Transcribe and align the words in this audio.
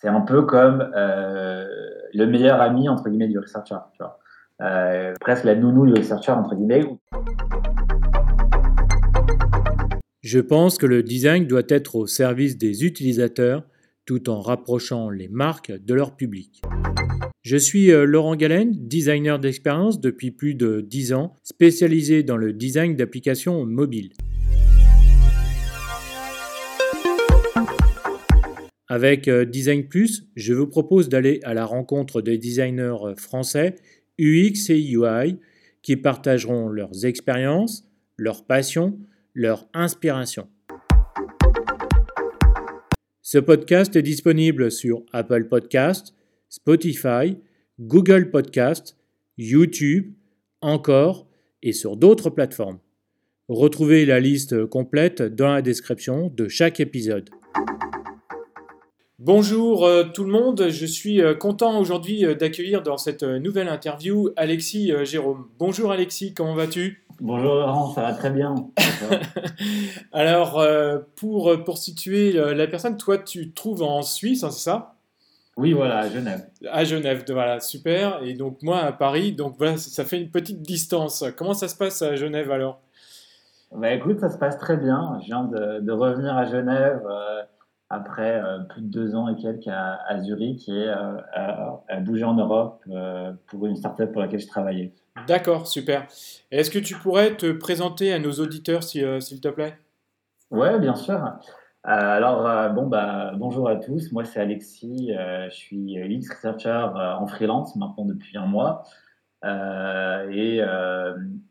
C'est 0.00 0.08
un 0.08 0.20
peu 0.20 0.42
comme 0.42 0.90
euh, 0.96 1.66
le 2.14 2.26
meilleur 2.26 2.60
ami 2.60 2.88
entre 2.88 3.08
guillemets 3.08 3.28
du 3.28 3.38
researcher, 3.38 3.76
tu 3.92 3.98
vois. 3.98 4.18
Euh, 4.60 5.14
presque 5.20 5.44
la 5.44 5.54
nounou 5.54 5.86
du 5.86 5.94
researcher 5.94 6.32
entre 6.32 6.54
guillemets. 6.54 6.84
Je 10.22 10.40
pense 10.40 10.78
que 10.78 10.86
le 10.86 11.02
design 11.02 11.46
doit 11.46 11.62
être 11.68 11.96
au 11.96 12.06
service 12.06 12.58
des 12.58 12.84
utilisateurs 12.84 13.62
tout 14.04 14.30
en 14.30 14.40
rapprochant 14.40 15.10
les 15.10 15.28
marques 15.28 15.70
de 15.70 15.94
leur 15.94 16.16
public. 16.16 16.62
Je 17.42 17.56
suis 17.56 17.92
euh, 17.92 18.04
Laurent 18.04 18.36
Galen, 18.36 18.72
designer 18.72 19.38
d'expérience 19.38 20.00
depuis 20.00 20.30
plus 20.30 20.54
de 20.54 20.80
10 20.80 21.12
ans, 21.12 21.36
spécialisé 21.42 22.22
dans 22.22 22.36
le 22.36 22.52
design 22.52 22.96
d'applications 22.96 23.64
mobiles. 23.64 24.12
Avec 28.90 29.28
euh, 29.28 29.44
Design 29.44 29.86
Plus, 29.86 30.26
je 30.34 30.54
vous 30.54 30.66
propose 30.66 31.10
d'aller 31.10 31.40
à 31.42 31.52
la 31.52 31.66
rencontre 31.66 32.22
des 32.22 32.38
designers 32.38 32.96
euh, 33.02 33.14
français 33.16 33.74
UX 34.18 34.70
et 34.70 34.80
UI 34.80 35.36
qui 35.82 35.96
partageront 35.96 36.70
leurs 36.70 37.04
expériences, 37.04 37.86
leurs 38.16 38.46
passions, 38.46 38.98
leur 39.34 39.68
inspiration. 39.74 40.48
Ce 43.20 43.36
podcast 43.36 43.94
est 43.94 44.02
disponible 44.02 44.70
sur 44.70 45.02
Apple 45.12 45.48
Podcast, 45.48 46.14
Spotify, 46.48 47.36
Google 47.78 48.30
Podcast, 48.30 48.96
YouTube, 49.36 50.14
encore 50.62 51.28
et 51.62 51.74
sur 51.74 51.98
d'autres 51.98 52.30
plateformes. 52.30 52.78
Retrouvez 53.48 54.06
la 54.06 54.18
liste 54.18 54.64
complète 54.64 55.20
dans 55.20 55.52
la 55.52 55.60
description 55.60 56.32
de 56.34 56.48
chaque 56.48 56.80
épisode. 56.80 57.28
Bonjour 59.20 59.84
euh, 59.84 60.04
tout 60.04 60.22
le 60.22 60.30
monde, 60.30 60.68
je 60.68 60.86
suis 60.86 61.20
euh, 61.20 61.34
content 61.34 61.80
aujourd'hui 61.80 62.24
euh, 62.24 62.36
d'accueillir 62.36 62.84
dans 62.84 62.96
cette 62.96 63.24
nouvelle 63.24 63.68
interview 63.68 64.30
Alexis 64.36 64.92
Jérôme. 65.02 65.48
Bonjour 65.58 65.90
Alexis, 65.90 66.34
comment 66.34 66.54
vas-tu? 66.54 67.04
Bonjour 67.20 67.56
Laurent, 67.56 67.90
ça 67.92 68.02
va 68.02 68.12
très 68.12 68.30
bien. 68.30 68.54
Alors, 70.12 70.64
pour, 71.16 71.52
pour 71.64 71.78
situer 71.78 72.32
la 72.32 72.68
personne, 72.68 72.96
toi 72.96 73.18
tu 73.18 73.50
te 73.50 73.56
trouves 73.56 73.82
en 73.82 74.02
Suisse, 74.02 74.44
hein, 74.44 74.52
c'est 74.52 74.62
ça? 74.62 74.94
Oui, 75.56 75.72
voilà, 75.72 75.98
à 75.98 76.08
Genève. 76.08 76.46
À 76.70 76.84
Genève, 76.84 77.24
voilà, 77.28 77.58
super. 77.58 78.20
Et 78.22 78.34
donc 78.34 78.62
moi 78.62 78.78
à 78.78 78.92
Paris, 78.92 79.32
donc 79.32 79.56
voilà, 79.58 79.78
ça 79.78 80.04
fait 80.04 80.20
une 80.20 80.30
petite 80.30 80.62
distance. 80.62 81.24
Comment 81.36 81.54
ça 81.54 81.66
se 81.66 81.74
passe 81.74 82.02
à 82.02 82.14
Genève 82.14 82.52
alors? 82.52 82.78
Bah, 83.74 83.92
Écoute, 83.92 84.20
ça 84.20 84.30
se 84.30 84.38
passe 84.38 84.58
très 84.58 84.76
bien. 84.76 85.18
Je 85.22 85.26
viens 85.26 85.42
de, 85.42 85.80
de 85.80 85.92
revenir 85.92 86.36
à 86.36 86.44
Genève 86.44 87.02
après 87.90 88.42
euh, 88.42 88.58
plus 88.60 88.82
de 88.82 88.88
deux 88.88 89.14
ans 89.14 89.28
et 89.28 89.36
quelques 89.36 89.68
à, 89.68 90.20
Zurich 90.20 90.68
et 90.68 90.88
euh, 90.88 91.16
à, 91.32 92.00
bouger 92.00 92.24
en 92.24 92.34
Europe 92.34 92.82
euh, 92.90 93.32
pour 93.46 93.66
une 93.66 93.76
startup 93.76 94.12
pour 94.12 94.20
laquelle 94.20 94.40
je 94.40 94.46
travaillais. 94.46 94.92
D'accord, 95.26 95.66
super. 95.66 96.06
Est-ce 96.50 96.70
que 96.70 96.78
tu 96.78 96.94
pourrais 96.94 97.36
te 97.36 97.50
présenter 97.52 98.12
à 98.12 98.18
nos 98.18 98.32
auditeurs, 98.32 98.82
s'il 98.82 99.40
te 99.40 99.48
plaît? 99.48 99.76
Oui, 100.50 100.78
bien 100.80 100.94
sûr. 100.94 101.20
alors, 101.82 102.72
bon, 102.72 102.86
bah, 102.86 103.32
bonjour 103.36 103.68
à 103.68 103.76
tous. 103.76 104.12
Moi, 104.12 104.24
c'est 104.24 104.40
Alexis. 104.40 105.10
je 105.10 105.54
suis 105.54 105.98
UX 105.98 106.30
Researcher 106.30 106.86
en 106.94 107.26
freelance 107.26 107.74
maintenant 107.74 108.04
depuis 108.04 108.38
un 108.38 108.46
mois. 108.46 108.84
et, 109.42 110.60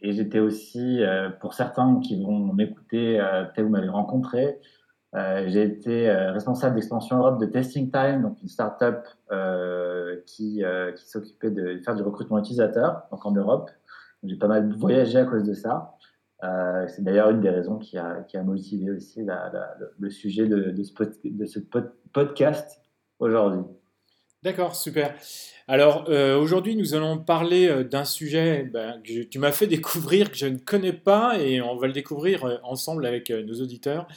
et 0.01 0.11
j'étais 0.13 0.39
aussi, 0.39 1.01
pour 1.41 1.53
certains 1.53 1.99
qui 1.99 2.23
vont 2.23 2.53
m'écouter, 2.53 3.17
peut-être 3.17 3.65
vous 3.65 3.71
m'avez 3.71 3.89
rencontré, 3.89 4.45
euh, 4.45 4.53
j'ai 5.47 5.63
été 5.63 6.09
euh, 6.09 6.31
responsable 6.31 6.75
d'expansion 6.75 7.17
Europe 7.17 7.39
de 7.39 7.45
Testing 7.45 7.91
Time, 7.91 8.21
donc 8.21 8.41
une 8.41 8.47
startup 8.47 8.99
euh, 9.31 10.17
qui, 10.25 10.63
qui 10.95 11.09
s'occupait 11.09 11.51
de 11.51 11.79
faire 11.83 11.95
du 11.95 12.03
recrutement 12.03 12.39
utilisateur, 12.39 13.03
donc 13.11 13.25
en 13.25 13.31
Europe. 13.31 13.69
J'ai 14.23 14.35
pas 14.35 14.47
mal 14.47 14.73
voyagé 14.73 15.19
à 15.19 15.25
cause 15.25 15.43
de 15.43 15.53
ça. 15.53 15.95
c'est 16.87 17.03
d'ailleurs 17.03 17.29
une 17.29 17.41
des 17.41 17.49
raisons 17.49 17.77
qui 17.77 17.97
a, 17.97 18.23
qui 18.23 18.35
a 18.37 18.43
motivé 18.43 18.91
aussi 18.91 19.25
le 19.99 20.09
sujet 20.09 20.47
de, 20.47 20.71
de 20.71 21.45
ce 21.45 21.59
podcast 22.11 22.81
aujourd'hui. 23.19 23.63
D'accord, 24.43 24.75
super. 24.75 25.15
Alors 25.67 26.07
aujourd'hui, 26.09 26.77
nous 26.77 26.95
allons 26.95 27.17
parler 27.17 27.83
d'un 27.83 28.05
sujet 28.05 28.63
ben, 28.63 29.01
que 29.03 29.23
tu 29.23 29.39
m'as 29.39 29.51
fait 29.51 29.67
découvrir, 29.67 30.31
que 30.31 30.37
je 30.37 30.45
ne 30.45 30.57
connais 30.57 30.93
pas, 30.93 31.37
et 31.39 31.61
on 31.61 31.75
va 31.75 31.87
le 31.87 31.93
découvrir 31.93 32.59
ensemble 32.63 33.05
avec 33.05 33.29
nos 33.31 33.61
auditeurs. 33.61 34.07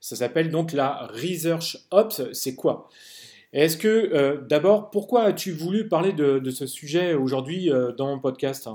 Ça 0.00 0.16
s'appelle 0.16 0.50
donc 0.50 0.72
la 0.72 1.08
Research 1.14 1.78
Ops. 1.90 2.32
C'est 2.32 2.54
quoi? 2.54 2.88
Est-ce 3.52 3.76
que, 3.78 3.88
euh, 3.88 4.40
d'abord, 4.42 4.90
pourquoi 4.90 5.24
as-tu 5.24 5.52
voulu 5.52 5.88
parler 5.88 6.12
de, 6.12 6.50
ce 6.50 6.66
sujet 6.66 7.14
aujourd'hui 7.14 7.72
euh, 7.72 7.92
dans 7.92 8.08
mon 8.08 8.18
podcast? 8.18 8.68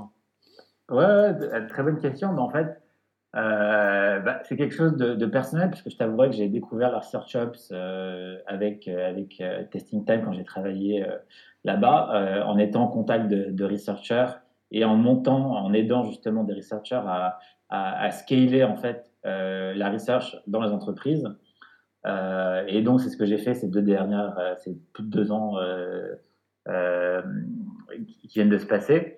Ouais, 0.90 1.32
très 1.68 1.82
bonne 1.82 2.00
question. 2.00 2.32
Mais 2.32 2.40
en 2.40 2.50
fait, 2.50 2.66
euh, 3.36 4.20
bah, 4.20 4.40
c'est 4.44 4.56
quelque 4.56 4.74
chose 4.74 4.96
de, 4.96 5.26
personnel, 5.26 5.70
puisque 5.70 5.90
je 5.90 5.96
t'avouerai 5.96 6.30
que 6.30 6.36
j'ai 6.36 6.48
découvert 6.48 6.90
la 6.90 6.98
Research 6.98 7.34
Ops 7.36 7.72
avec, 8.46 8.88
avec 8.88 9.42
Testing 9.70 10.04
Time 10.04 10.22
quand 10.24 10.32
j'ai 10.32 10.44
travaillé 10.44 11.04
là-bas, 11.64 12.44
en 12.46 12.58
étant 12.58 12.82
en 12.84 12.88
contact 12.88 13.28
de, 13.28 13.64
researchers 13.64 14.38
et 14.70 14.84
en 14.84 14.96
montant, 14.96 15.56
en 15.56 15.72
aidant 15.72 16.04
justement 16.04 16.44
des 16.44 16.54
researchers 16.54 17.02
à, 17.06 17.38
à, 17.68 18.04
à 18.04 18.10
scaler 18.10 18.64
en 18.64 18.76
fait 18.76 19.10
euh, 19.26 19.72
la 19.74 19.90
research 19.90 20.36
dans 20.46 20.62
les 20.62 20.70
entreprises. 20.70 21.26
Euh, 22.06 22.62
et 22.68 22.82
donc, 22.82 23.00
c'est 23.00 23.08
ce 23.08 23.16
que 23.16 23.24
j'ai 23.24 23.38
fait 23.38 23.54
ces 23.54 23.68
deux 23.68 23.80
dernières, 23.80 24.38
euh, 24.38 24.54
ces 24.56 24.76
plus 24.92 25.04
de 25.04 25.08
deux 25.08 25.32
ans 25.32 25.54
qui 26.66 28.28
viennent 28.28 28.50
de 28.50 28.58
se 28.58 28.66
passer. 28.66 29.16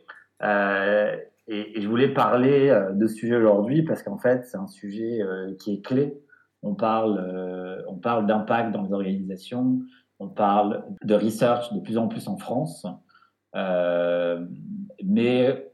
Et, 1.49 1.81
je 1.81 1.89
voulais 1.89 2.13
parler 2.13 2.77
de 2.93 3.07
ce 3.07 3.15
sujet 3.15 3.37
aujourd'hui 3.37 3.83
parce 3.83 4.03
qu'en 4.03 4.19
fait, 4.19 4.45
c'est 4.47 4.57
un 4.57 4.67
sujet 4.67 5.21
qui 5.59 5.75
est 5.75 5.85
clé. 5.85 6.21
On 6.63 6.75
parle, 6.75 7.85
on 7.87 7.97
parle 7.97 8.27
d'impact 8.27 8.73
dans 8.73 8.83
les 8.83 8.93
organisations, 8.93 9.81
on 10.19 10.29
parle 10.29 10.85
de 11.05 11.15
research 11.15 11.73
de 11.73 11.81
plus 11.81 11.99
en 11.99 12.09
plus 12.09 12.29
en 12.29 12.37
France. 12.37 12.87
mais 15.05 15.67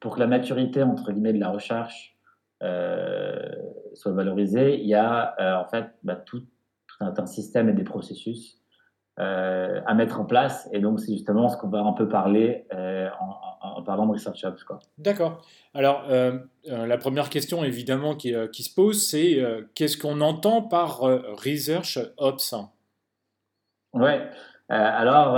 pour 0.00 0.14
que 0.14 0.20
la 0.20 0.26
maturité, 0.26 0.82
entre 0.82 1.12
guillemets, 1.12 1.32
de 1.32 1.40
la 1.40 1.50
recherche 1.50 2.18
euh, 2.62 3.38
soit 3.94 4.12
valorisé, 4.12 4.80
il 4.80 4.88
y 4.88 4.94
a 4.94 5.34
euh, 5.40 5.62
en 5.62 5.68
fait 5.68 5.86
bah, 6.02 6.16
tout, 6.16 6.42
un, 7.00 7.26
système 7.26 7.68
et 7.68 7.72
des 7.72 7.84
processus 7.84 8.60
euh, 9.18 9.80
à 9.86 9.94
mettre 9.94 10.20
en 10.20 10.24
place. 10.24 10.68
Et 10.72 10.80
donc, 10.80 11.00
c'est 11.00 11.12
justement 11.12 11.48
ce 11.48 11.56
qu'on 11.56 11.68
va 11.68 11.80
un 11.80 11.92
peu 11.92 12.08
parler 12.08 12.66
en, 12.70 13.82
parlant 13.82 14.06
de 14.06 14.12
Research 14.12 14.44
Ops. 14.44 14.64
D'accord. 14.98 15.42
Alors, 15.74 16.04
la 16.66 16.98
première 16.98 17.30
question, 17.30 17.64
évidemment, 17.64 18.14
qui, 18.14 18.34
qui 18.52 18.62
se 18.62 18.74
pose, 18.74 19.04
c'est 19.04 19.42
qu'est-ce 19.74 19.96
qu'on 19.96 20.20
entend 20.20 20.62
par 20.62 21.00
Research 21.00 21.98
Ops 22.18 22.54
Ouais. 23.94 24.28
alors, 24.68 25.36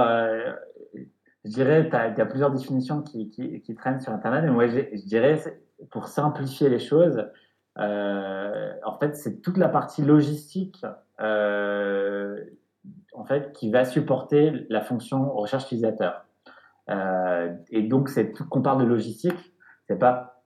je 1.45 1.51
dirais, 1.51 1.89
il 1.93 2.19
y 2.19 2.21
a 2.21 2.27
plusieurs 2.27 2.51
définitions 2.51 3.03
qui, 3.03 3.31
qui, 3.31 3.61
qui, 3.61 3.75
traînent 3.75 4.01
sur 4.01 4.13
Internet, 4.13 4.45
mais 4.45 4.51
moi, 4.51 4.67
je, 4.67 4.81
je 4.93 5.07
dirais, 5.07 5.39
pour 5.91 6.09
simplifier 6.09 6.69
les 6.69 6.79
choses, 6.81 7.25
euh, 7.79 8.73
en 8.85 8.99
fait, 8.99 9.17
c'est 9.17 9.41
toute 9.41 9.57
la 9.57 9.69
partie 9.69 10.03
logistique 10.03 10.85
euh, 11.21 12.37
en 13.21 13.25
fait, 13.25 13.53
qui 13.53 13.71
va 13.71 13.85
supporter 13.85 14.67
la 14.69 14.81
fonction 14.81 15.33
recherche 15.33 15.65
utilisateur. 15.65 16.25
Euh, 16.89 17.55
et 17.71 17.83
donc, 17.83 18.09
c'est 18.09 18.33
tout 18.33 18.49
qu'on 18.49 18.63
parle 18.63 18.83
de 18.83 18.89
logistique, 18.89 19.55
c'est 19.89 19.99
pas 19.99 20.37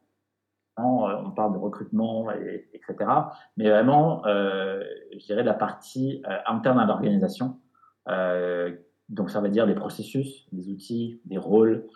on 0.77 1.31
parle 1.31 1.53
de 1.53 1.59
recrutement, 1.59 2.33
et, 2.33 2.69
etc. 2.75 3.09
Mais 3.57 3.71
vraiment, 3.71 4.23
je 4.25 5.25
dirais 5.25 5.45
la 5.45 5.55
partie 5.55 6.21
interne 6.47 6.81
à 6.81 6.85
l'organisation. 6.85 7.61
donc, 9.09 9.31
ça 9.31 9.41
veut 9.41 9.51
dire 9.51 9.69
des 9.69 9.77
processus, 9.77 10.49
des 10.51 10.71
outils, 10.71 11.21
des 11.27 11.39
rôles 11.39 11.87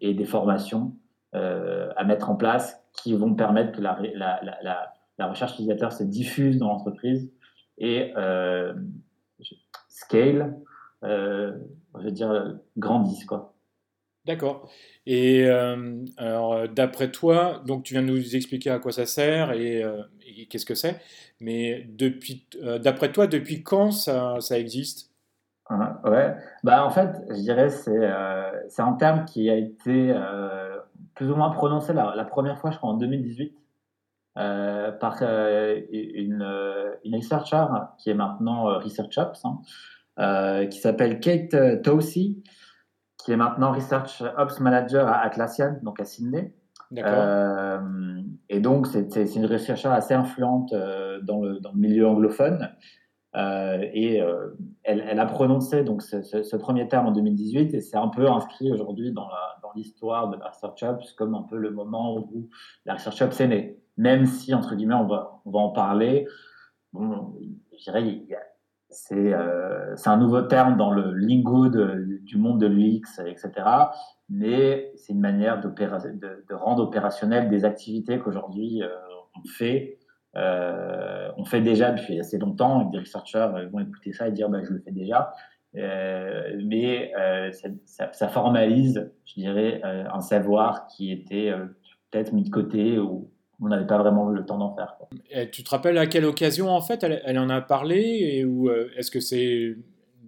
et 0.00 0.12
des 0.12 0.24
formations 0.24 0.96
euh, 1.34 1.88
à 1.96 2.04
mettre 2.04 2.28
en 2.28 2.36
place 2.36 2.78
qui 2.92 3.16
vont 3.16 3.34
permettre 3.34 3.72
que 3.72 3.80
la, 3.80 3.98
la, 4.14 5.26
recherche 5.26 5.52
utilisateur 5.52 5.90
se 5.90 6.04
diffuse 6.04 6.58
dans 6.58 6.68
l'entreprise 6.68 7.32
et 7.78 8.12
euh, 8.18 8.74
scale, 9.88 10.56
euh, 11.04 11.52
je 11.98 12.04
veux 12.04 12.10
dire, 12.10 12.58
grandisse. 12.76 13.24
Quoi. 13.24 13.54
D'accord. 14.24 14.70
Et 15.06 15.48
alors, 16.16 16.68
d'après 16.68 17.10
toi, 17.10 17.62
donc 17.66 17.82
tu 17.82 17.94
viens 17.94 18.02
de 18.02 18.08
nous 18.08 18.36
expliquer 18.36 18.70
à 18.70 18.78
quoi 18.78 18.92
ça 18.92 19.06
sert 19.06 19.52
et, 19.52 19.82
et 20.24 20.46
qu'est-ce 20.46 20.66
que 20.66 20.76
c'est, 20.76 21.00
mais 21.40 21.84
depuis, 21.88 22.46
d'après 22.80 23.10
toi, 23.10 23.26
depuis 23.26 23.64
quand 23.64 23.90
ça, 23.90 24.36
ça 24.40 24.58
existe? 24.58 25.10
Ouais, 26.04 26.36
bah 26.62 26.84
en 26.84 26.90
fait, 26.90 27.24
je 27.30 27.40
dirais 27.40 27.70
c'est 27.70 28.10
c'est 28.68 28.82
un 28.82 28.92
terme 28.92 29.24
qui 29.24 29.50
a 29.50 29.56
été 29.56 30.14
plus 31.14 31.30
ou 31.30 31.36
moins 31.36 31.50
prononcé 31.50 31.92
la, 31.92 32.24
première 32.24 32.58
fois, 32.58 32.70
je 32.70 32.78
crois, 32.78 32.90
en 32.90 32.94
2018. 32.94 33.56
Par 34.34 35.22
une, 35.22 36.46
une 37.04 37.16
researcher 37.16 37.66
qui 37.98 38.10
est 38.10 38.14
maintenant 38.14 38.78
Research 38.78 39.18
Ops, 39.18 39.44
hein, 39.44 40.66
qui 40.66 40.78
s'appelle 40.78 41.20
Kate 41.20 41.82
Towsey, 41.82 42.36
qui 43.18 43.32
est 43.32 43.36
maintenant 43.36 43.72
Research 43.72 44.22
Ops 44.36 44.60
Manager 44.60 45.06
à 45.06 45.18
Atlassian, 45.20 45.76
donc 45.82 46.00
à 46.00 46.04
Sydney. 46.04 46.54
Euh, 46.98 48.22
et 48.48 48.60
donc, 48.60 48.86
c'est 48.86 49.34
une 49.34 49.46
rechercheuse 49.46 49.92
assez 49.92 50.14
influente 50.14 50.72
euh, 50.72 51.20
dans, 51.22 51.40
le, 51.40 51.58
dans, 51.60 51.72
le, 51.72 51.78
milieu 51.78 52.06
anglophone. 52.06 52.70
Euh, 53.34 53.78
et 53.94 54.20
elle, 54.82 55.02
elle, 55.08 55.18
a 55.18 55.24
prononcé 55.24 55.84
donc 55.84 56.02
ce, 56.02 56.22
ce, 56.22 56.56
premier 56.56 56.86
terme 56.88 57.06
en 57.06 57.12
2018 57.12 57.72
et 57.72 57.80
c'est 57.80 57.96
un 57.96 58.08
peu 58.08 58.28
inscrit 58.28 58.70
aujourd'hui 58.70 59.10
dans 59.10 59.26
l'histoire 59.74 60.28
de 60.28 60.36
la 60.36 60.50
Research 60.50 60.82
Ops 60.82 61.12
comme 61.14 61.34
un 61.34 61.42
peu 61.42 61.56
le 61.56 61.70
moment 61.70 62.18
où 62.18 62.50
la 62.84 62.94
Research 62.94 63.22
Ops 63.22 63.40
est 63.40 63.48
née. 63.48 63.81
Même 63.96 64.26
si, 64.26 64.54
entre 64.54 64.74
guillemets, 64.74 64.94
on 64.94 65.06
va, 65.06 65.40
on 65.44 65.50
va 65.50 65.58
en 65.58 65.70
parler, 65.70 66.26
bon, 66.92 67.34
je 67.78 67.90
dirais, 67.90 68.22
euh, 69.12 69.92
c'est 69.96 70.08
un 70.08 70.16
nouveau 70.16 70.42
terme 70.42 70.76
dans 70.76 70.90
le 70.90 71.12
lingo 71.14 71.68
du 71.68 72.36
monde 72.36 72.60
de 72.60 72.66
l'UX, 72.66 73.20
etc. 73.24 73.50
Mais 74.28 74.92
c'est 74.96 75.12
une 75.12 75.20
manière 75.20 75.60
de, 75.60 76.54
rendre 76.54 76.82
opérationnelles 76.82 77.48
des 77.48 77.64
activités 77.64 78.18
qu'aujourd'hui 78.18 78.82
euh, 78.82 78.88
on 79.36 79.48
fait. 79.48 79.98
Euh, 80.34 81.30
on 81.36 81.44
fait 81.44 81.60
déjà 81.60 81.90
depuis 81.90 82.18
assez 82.18 82.38
longtemps 82.38 82.88
et 82.88 82.90
des 82.90 83.00
researchers 83.00 83.48
vont 83.70 83.80
écouter 83.80 84.14
ça 84.14 84.28
et 84.28 84.32
dire 84.32 84.48
bah, 84.48 84.62
je 84.62 84.72
le 84.72 84.80
fais 84.80 84.92
déjà. 84.92 85.32
mais 85.74 87.12
ça, 87.84 88.28
formalise, 88.28 89.12
je 89.24 89.34
dirais, 89.34 89.82
un 89.82 90.20
savoir 90.20 90.86
qui 90.86 91.12
était 91.12 91.52
peut-être 92.10 92.32
mis 92.32 92.44
de 92.44 92.50
côté 92.50 92.98
ou 92.98 93.30
on 93.62 93.68
n'avait 93.68 93.86
pas 93.86 93.98
vraiment 93.98 94.28
le 94.28 94.44
temps 94.44 94.58
d'en 94.58 94.74
faire. 94.74 94.96
tu 95.50 95.62
te 95.62 95.70
rappelles 95.70 95.98
à 95.98 96.06
quelle 96.06 96.24
occasion, 96.24 96.68
en 96.70 96.80
fait, 96.80 97.04
elle, 97.04 97.38
en 97.38 97.48
a 97.48 97.60
parlé 97.60 98.44
ou 98.44 98.68
euh, 98.68 98.90
Est-ce 98.96 99.10
que 99.10 99.20
c'est 99.20 99.76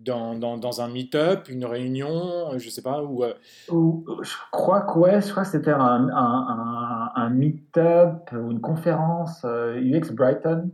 dans, 0.05 0.37
dans, 0.37 0.81
un 0.83 0.89
meet-up, 0.89 1.49
une 1.49 1.65
réunion, 1.65 2.59
je 2.59 2.69
sais 2.69 2.83
pas 2.83 3.03
ou, 3.03 3.25
euh, 3.25 3.33
Je 3.69 4.35
crois 4.53 4.83
que 4.83 4.99
ouais, 4.99 5.21
je 5.21 5.31
crois 5.31 5.45
que 5.45 5.49
c'était 5.49 5.73
un, 5.73 6.09
un, 6.11 7.13
un, 7.15 7.31
meet-up 7.31 8.31
ou 8.33 8.51
une 8.51 8.61
conférence 8.61 9.43
euh, 9.47 9.81
UX 9.81 10.13
Brighton, 10.13 10.71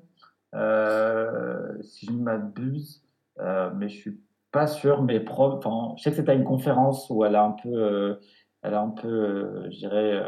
si 1.82 2.06
je 2.06 2.12
ne 2.12 2.22
m'abuse, 2.22 3.04
mais 3.38 3.88
je 3.88 3.96
suis 3.96 4.20
pas 4.52 4.66
sûr. 4.66 5.02
Mais 5.02 5.24
enfin, 5.28 5.94
je 5.96 6.02
sais 6.02 6.10
que 6.10 6.16
c'était 6.16 6.34
une 6.34 6.44
conférence 6.44 7.08
où 7.08 7.24
elle 7.24 7.36
a 7.36 7.44
un 7.44 7.52
peu, 7.52 8.18
elle 8.62 8.74
a 8.74 8.80
un 8.80 8.90
peu, 8.90 9.70
je 9.70 9.78
dirais, 9.78 10.22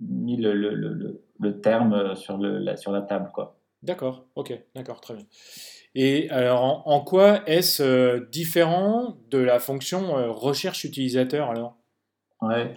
mis 0.00 0.36
le, 0.36 0.52
le, 0.52 0.74
le 0.74 0.92
le 0.92 1.27
terme 1.60 2.14
sur, 2.16 2.36
le, 2.36 2.58
la, 2.58 2.76
sur 2.76 2.92
la 2.92 3.02
table. 3.02 3.30
quoi. 3.32 3.58
D'accord, 3.82 4.26
ok, 4.34 4.58
d'accord, 4.74 5.00
très 5.00 5.14
bien. 5.14 5.24
Et 5.94 6.28
alors, 6.30 6.82
en, 6.86 7.00
quoi 7.00 7.40
est-ce 7.46 7.82
euh, 7.82 8.28
différent 8.30 9.16
de 9.30 9.38
la 9.38 9.58
fonction 9.58 10.18
euh, 10.18 10.30
recherche 10.30 10.84
utilisateur 10.84 11.50
alors? 11.50 11.76
Ouais, 12.42 12.74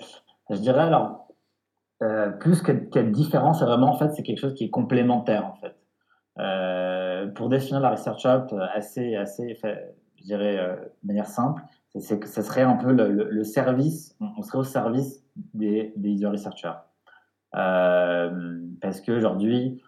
je 0.49 0.57
dirais 0.57 0.81
alors, 0.81 1.27
euh, 2.03 2.29
plus 2.29 2.61
qu'être 2.61 3.11
différent, 3.11 3.53
c'est 3.53 3.65
vraiment 3.65 3.89
en 3.89 3.97
fait, 3.97 4.11
c'est 4.13 4.23
quelque 4.23 4.39
chose 4.39 4.53
qui 4.53 4.65
est 4.65 4.69
complémentaire 4.69 5.45
en 5.45 5.55
fait. 5.55 5.75
pour 7.35 7.49
définir 7.49 7.79
la 7.79 7.91
Research 7.91 8.25
App 8.25 8.53
assez, 8.73 9.15
assez, 9.15 9.57
je 10.17 10.23
dirais 10.23 10.57
de 11.03 11.07
manière 11.07 11.27
simple, 11.27 11.61
c'est 11.99 12.19
que 12.19 12.27
ce 12.27 12.41
serait 12.41 12.61
un 12.61 12.75
peu 12.75 12.91
le, 12.91 13.43
service, 13.43 14.15
on 14.19 14.41
serait 14.41 14.59
au 14.59 14.63
service 14.63 15.23
des, 15.53 15.93
des 15.95 16.09
user 16.09 16.27
researchers. 16.27 16.73
Euh, 17.55 18.59
parce 18.81 19.01
qu'aujourd'hui, 19.01 19.81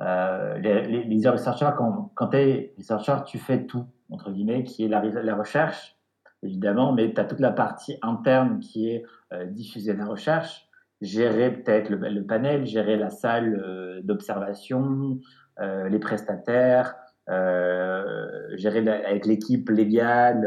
euh, 0.00 0.58
les, 0.58 0.86
les, 0.86 1.04
les 1.04 1.28
researchers, 1.28 1.70
quand, 1.76 2.28
tu 2.28 2.36
es 2.36 2.74
researcher, 2.78 3.16
tu 3.26 3.38
fais 3.38 3.66
tout, 3.66 3.86
entre 4.10 4.30
guillemets, 4.30 4.64
qui 4.64 4.84
est 4.84 4.88
la, 4.88 5.00
recherche, 5.34 5.96
évidemment, 6.42 6.92
mais 6.92 7.12
tu 7.12 7.20
as 7.20 7.24
toute 7.24 7.40
la 7.40 7.52
partie 7.52 7.96
interne 8.02 8.60
qui 8.60 8.90
est 8.90 9.04
euh, 9.32 9.46
diffuser 9.46 9.94
la 9.94 10.06
recherche, 10.06 10.68
gérer 11.00 11.50
peut-être 11.50 11.90
le, 11.90 12.24
panel, 12.24 12.66
gérer 12.66 12.96
la 12.96 13.10
salle 13.10 14.00
d'observation, 14.04 15.18
les 15.58 15.98
prestataires, 15.98 16.94
gérer 17.26 18.86
avec 18.86 19.24
l'équipe 19.24 19.70
légale 19.70 20.46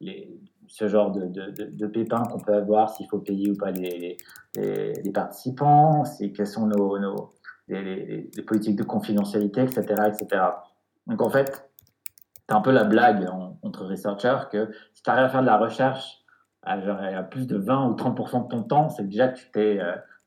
les, 0.00 0.43
ce 0.74 0.88
genre 0.88 1.12
de, 1.12 1.28
de, 1.28 1.86
pépins 1.86 2.24
qu'on 2.24 2.40
peut 2.40 2.52
avoir, 2.52 2.90
s'il 2.90 3.06
faut 3.06 3.20
payer 3.20 3.48
ou 3.48 3.56
pas 3.56 3.70
les, 3.70 4.16
participants, 5.14 6.02
quelles 6.34 6.48
sont 6.48 6.66
nos, 6.66 6.98
les, 7.68 8.28
politiques 8.44 8.74
de 8.74 8.82
confidentialité, 8.82 9.62
etc. 9.62 9.82
etc. 10.08 10.42
Donc 11.06 11.22
en 11.22 11.30
fait, 11.30 11.70
c'est 12.48 12.56
un 12.56 12.60
peu 12.60 12.72
la 12.72 12.82
blague 12.82 13.24
entre 13.62 13.86
researchers 13.86 14.48
que 14.50 14.72
si 14.94 15.04
tu 15.04 15.10
arrives 15.10 15.26
à 15.26 15.28
faire 15.28 15.42
de 15.42 15.46
la 15.46 15.58
recherche 15.58 16.24
à, 16.64 16.76
plus 17.22 17.46
de 17.46 17.56
20 17.56 17.90
ou 17.90 17.94
30% 17.94 18.42
de 18.42 18.48
ton 18.48 18.64
temps, 18.64 18.88
c'est 18.88 19.04
déjà 19.04 19.28
que 19.28 19.38
tu 19.38 19.50
t'es 19.52 19.78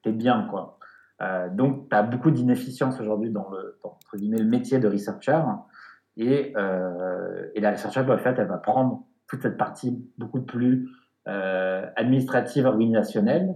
es 0.06 0.12
bien. 0.14 0.48
Quoi. 0.50 0.80
Euh, 1.22 1.50
donc, 1.50 1.90
tu 1.90 1.96
as 1.98 2.04
beaucoup 2.04 2.32
d'inefficience 2.32 3.02
aujourd'hui 3.02 3.32
dans, 3.32 3.50
le, 3.50 3.78
entre 3.84 4.16
guillemets, 4.16 4.38
le 4.38 4.46
métier 4.46 4.80
de 4.80 4.88
researcher. 4.88 5.42
Et, 6.16 6.54
euh, 6.56 7.50
et 7.54 7.60
la 7.60 7.72
researcher, 7.72 8.10
en 8.10 8.18
fait, 8.18 8.40
elle 8.40 8.48
va 8.48 8.60
prendre 8.60 9.04
toute 9.28 9.42
cette 9.42 9.58
partie 9.58 9.98
beaucoup 10.18 10.42
plus 10.42 10.90
euh, 11.28 11.86
administrative, 11.96 12.66
organisationnelle, 12.66 13.56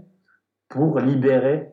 pour 0.68 1.00
libérer 1.00 1.72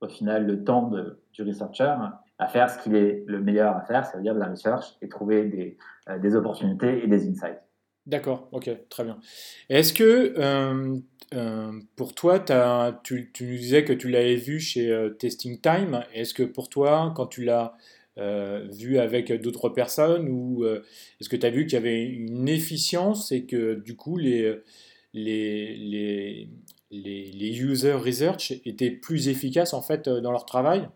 au 0.00 0.08
final 0.08 0.46
le 0.46 0.64
temps 0.64 0.88
de, 0.88 1.22
du 1.32 1.42
researcher 1.42 1.94
à 2.38 2.48
faire 2.48 2.68
ce 2.68 2.82
qu'il 2.82 2.94
est 2.94 3.24
le 3.26 3.40
meilleur 3.40 3.76
à 3.76 3.82
faire, 3.82 4.04
c'est-à-dire 4.04 4.34
de 4.34 4.40
la 4.40 4.48
recherche 4.48 4.96
et 5.00 5.08
trouver 5.08 5.44
des, 5.44 5.78
euh, 6.08 6.18
des 6.18 6.34
opportunités 6.34 7.02
et 7.02 7.06
des 7.06 7.28
insights. 7.28 7.62
D'accord, 8.06 8.48
ok, 8.52 8.70
très 8.88 9.04
bien. 9.04 9.18
Est-ce 9.68 9.92
que 9.92 10.34
euh, 10.38 11.72
pour 11.96 12.14
toi, 12.14 12.38
tu, 13.02 13.32
tu, 13.32 13.44
nous 13.44 13.56
disais 13.56 13.84
que 13.84 13.92
tu 13.92 14.08
l'avais 14.08 14.36
vu 14.36 14.60
chez 14.60 15.10
Testing 15.18 15.60
Time, 15.60 16.04
est-ce 16.14 16.32
que 16.34 16.44
pour 16.44 16.68
toi, 16.68 17.12
quand 17.16 17.26
tu 17.26 17.42
l'as 17.42 17.74
vu 18.16 18.98
avec 18.98 19.32
d'autres 19.42 19.68
personnes 19.68 20.28
ou 20.28 20.64
euh, 20.64 20.82
est-ce 21.20 21.28
que 21.28 21.36
tu 21.36 21.46
as 21.46 21.50
vu 21.50 21.66
qu'il 21.66 21.74
y 21.74 21.76
avait 21.76 22.02
une 22.02 22.48
efficience 22.48 23.32
et 23.32 23.46
que 23.46 23.74
du 23.74 23.96
coup 23.96 24.16
les, 24.16 24.62
les, 25.12 25.76
les, 25.76 26.50
les, 26.90 27.62
user 27.62 27.92
research 27.92 28.52
étaient 28.64 28.90
plus 28.90 29.28
efficaces 29.28 29.74
en 29.74 29.82
fait 29.82 30.08
dans 30.08 30.32
leur 30.32 30.46
travail? 30.46 30.88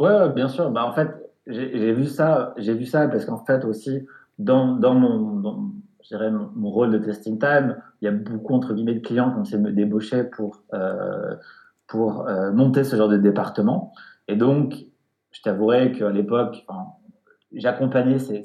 Ouais, 0.00 0.30
bien 0.30 0.48
sûr. 0.48 0.70
Bah, 0.70 0.84
en 0.84 0.94
fait, 0.94 1.08
j'ai 1.46 1.92
vu 1.92 2.06
ça, 2.06 2.54
vu 2.56 2.86
ça 2.86 3.06
parce 3.08 3.24
qu'en 3.24 3.44
fait 3.44 3.64
aussi 3.64 4.06
dans, 4.38 4.74
dans 4.76 4.94
mon 4.94 5.72
dirais, 6.08 6.30
mon, 6.30 6.70
rôle 6.70 6.90
de 6.90 6.98
testing 6.98 7.38
time, 7.38 7.76
il 8.00 8.06
y 8.06 8.08
a 8.08 8.12
beaucoup 8.12 8.54
entre 8.54 8.72
guillemets 8.72 8.94
de 8.94 9.00
clients 9.00 9.30
qui 9.30 9.38
ont 9.38 9.42
essayé 9.42 9.58
de 9.58 9.62
me 9.62 9.72
débaucher 9.72 10.24
pour 10.24 10.62
euh, 10.72 11.34
pour 11.86 12.26
monter 12.52 12.84
ce 12.84 12.96
genre 12.96 13.08
de 13.08 13.16
département. 13.16 13.92
Et 14.26 14.36
donc, 14.36 14.74
je 15.30 15.42
t'avouerai 15.42 15.92
qu'à 15.92 16.10
l'époque, 16.10 16.66
j'accompagnais 17.52 18.18
ces, 18.18 18.42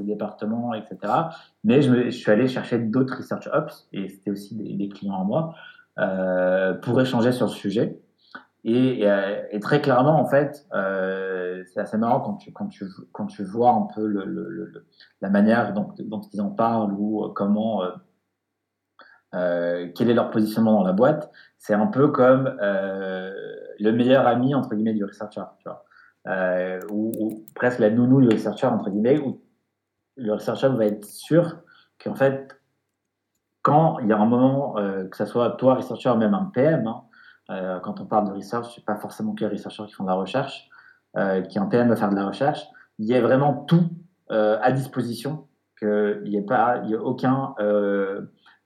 départements, 0.00 0.74
etc. 0.74 1.12
Mais 1.64 1.82
je, 1.82 2.10
suis 2.10 2.30
allé 2.30 2.48
chercher 2.48 2.78
d'autres 2.78 3.18
research 3.18 3.48
ops, 3.52 3.88
et 3.92 4.08
c'était 4.08 4.30
aussi 4.30 4.54
des, 4.54 4.88
clients 4.88 5.20
à 5.20 5.24
moi, 5.24 5.54
euh, 5.98 6.74
pour 6.74 7.00
échanger 7.00 7.32
sur 7.32 7.46
le 7.46 7.52
sujet. 7.52 7.98
Et, 8.64 9.06
et, 9.50 9.60
très 9.60 9.80
clairement, 9.80 10.20
en 10.20 10.26
fait, 10.26 10.66
euh, 10.74 11.64
c'est 11.66 11.80
assez 11.80 11.96
marrant 11.96 12.20
quand 12.52 12.68
tu, 13.26 13.44
vois 13.44 13.70
un 13.70 13.86
peu 13.94 14.06
la 15.20 15.30
manière 15.30 15.72
dont, 15.72 15.92
ils 16.32 16.40
en 16.40 16.50
parlent 16.50 16.92
ou 16.92 17.28
comment, 17.34 17.82
euh, 17.82 17.90
euh 19.34 19.88
quel 19.94 20.10
est 20.10 20.14
leur 20.14 20.30
positionnement 20.30 20.72
dans 20.72 20.84
la 20.84 20.92
boîte. 20.92 21.30
C'est 21.58 21.74
un 21.74 21.86
peu 21.86 22.08
comme 22.08 22.56
euh, 22.60 23.32
le 23.78 23.92
meilleur 23.92 24.26
ami, 24.26 24.54
entre 24.54 24.74
guillemets, 24.74 24.94
du 24.94 25.04
researcher. 25.04 25.42
Euh, 26.26 26.80
ou, 26.90 27.44
presque 27.54 27.78
la 27.78 27.90
nounou 27.90 28.20
du 28.20 28.28
researcher, 28.28 28.66
entre 28.66 28.90
guillemets, 28.90 29.18
où 29.18 29.42
le 30.16 30.34
researcher 30.34 30.68
va 30.68 30.86
être 30.86 31.04
sûr 31.04 31.58
qu'en 32.02 32.14
fait, 32.14 32.60
quand 33.62 33.98
il 34.00 34.08
y 34.08 34.12
a 34.12 34.18
un 34.18 34.26
moment, 34.26 34.78
euh, 34.78 35.06
que 35.06 35.16
ce 35.16 35.24
soit 35.24 35.50
toi, 35.52 35.74
researcher, 35.74 36.14
même 36.16 36.34
un 36.34 36.50
PM, 36.52 36.86
hein, 36.86 37.02
euh, 37.50 37.80
quand 37.80 38.00
on 38.00 38.06
parle 38.06 38.28
de 38.28 38.34
research, 38.34 38.72
c'est 38.74 38.84
pas 38.84 38.96
forcément 38.96 39.34
que 39.34 39.44
les 39.44 39.50
researchers 39.50 39.86
qui 39.86 39.92
font 39.92 40.04
de 40.04 40.08
la 40.08 40.14
recherche, 40.14 40.68
qui 41.48 41.58
un 41.58 41.66
PM 41.66 41.88
va 41.88 41.96
faire 41.96 42.10
de 42.10 42.14
la 42.14 42.26
recherche, 42.26 42.64
il 43.00 43.06
y 43.06 43.16
a 43.16 43.20
vraiment 43.20 43.64
tout 43.64 43.90
à 44.28 44.70
disposition, 44.70 45.48
qu'il 45.76 46.22
n'y 46.22 46.36
ait 46.36 46.42
pas, 46.42 46.82
il 46.84 46.90
y 46.90 46.94
a 46.94 47.00
aucun 47.00 47.56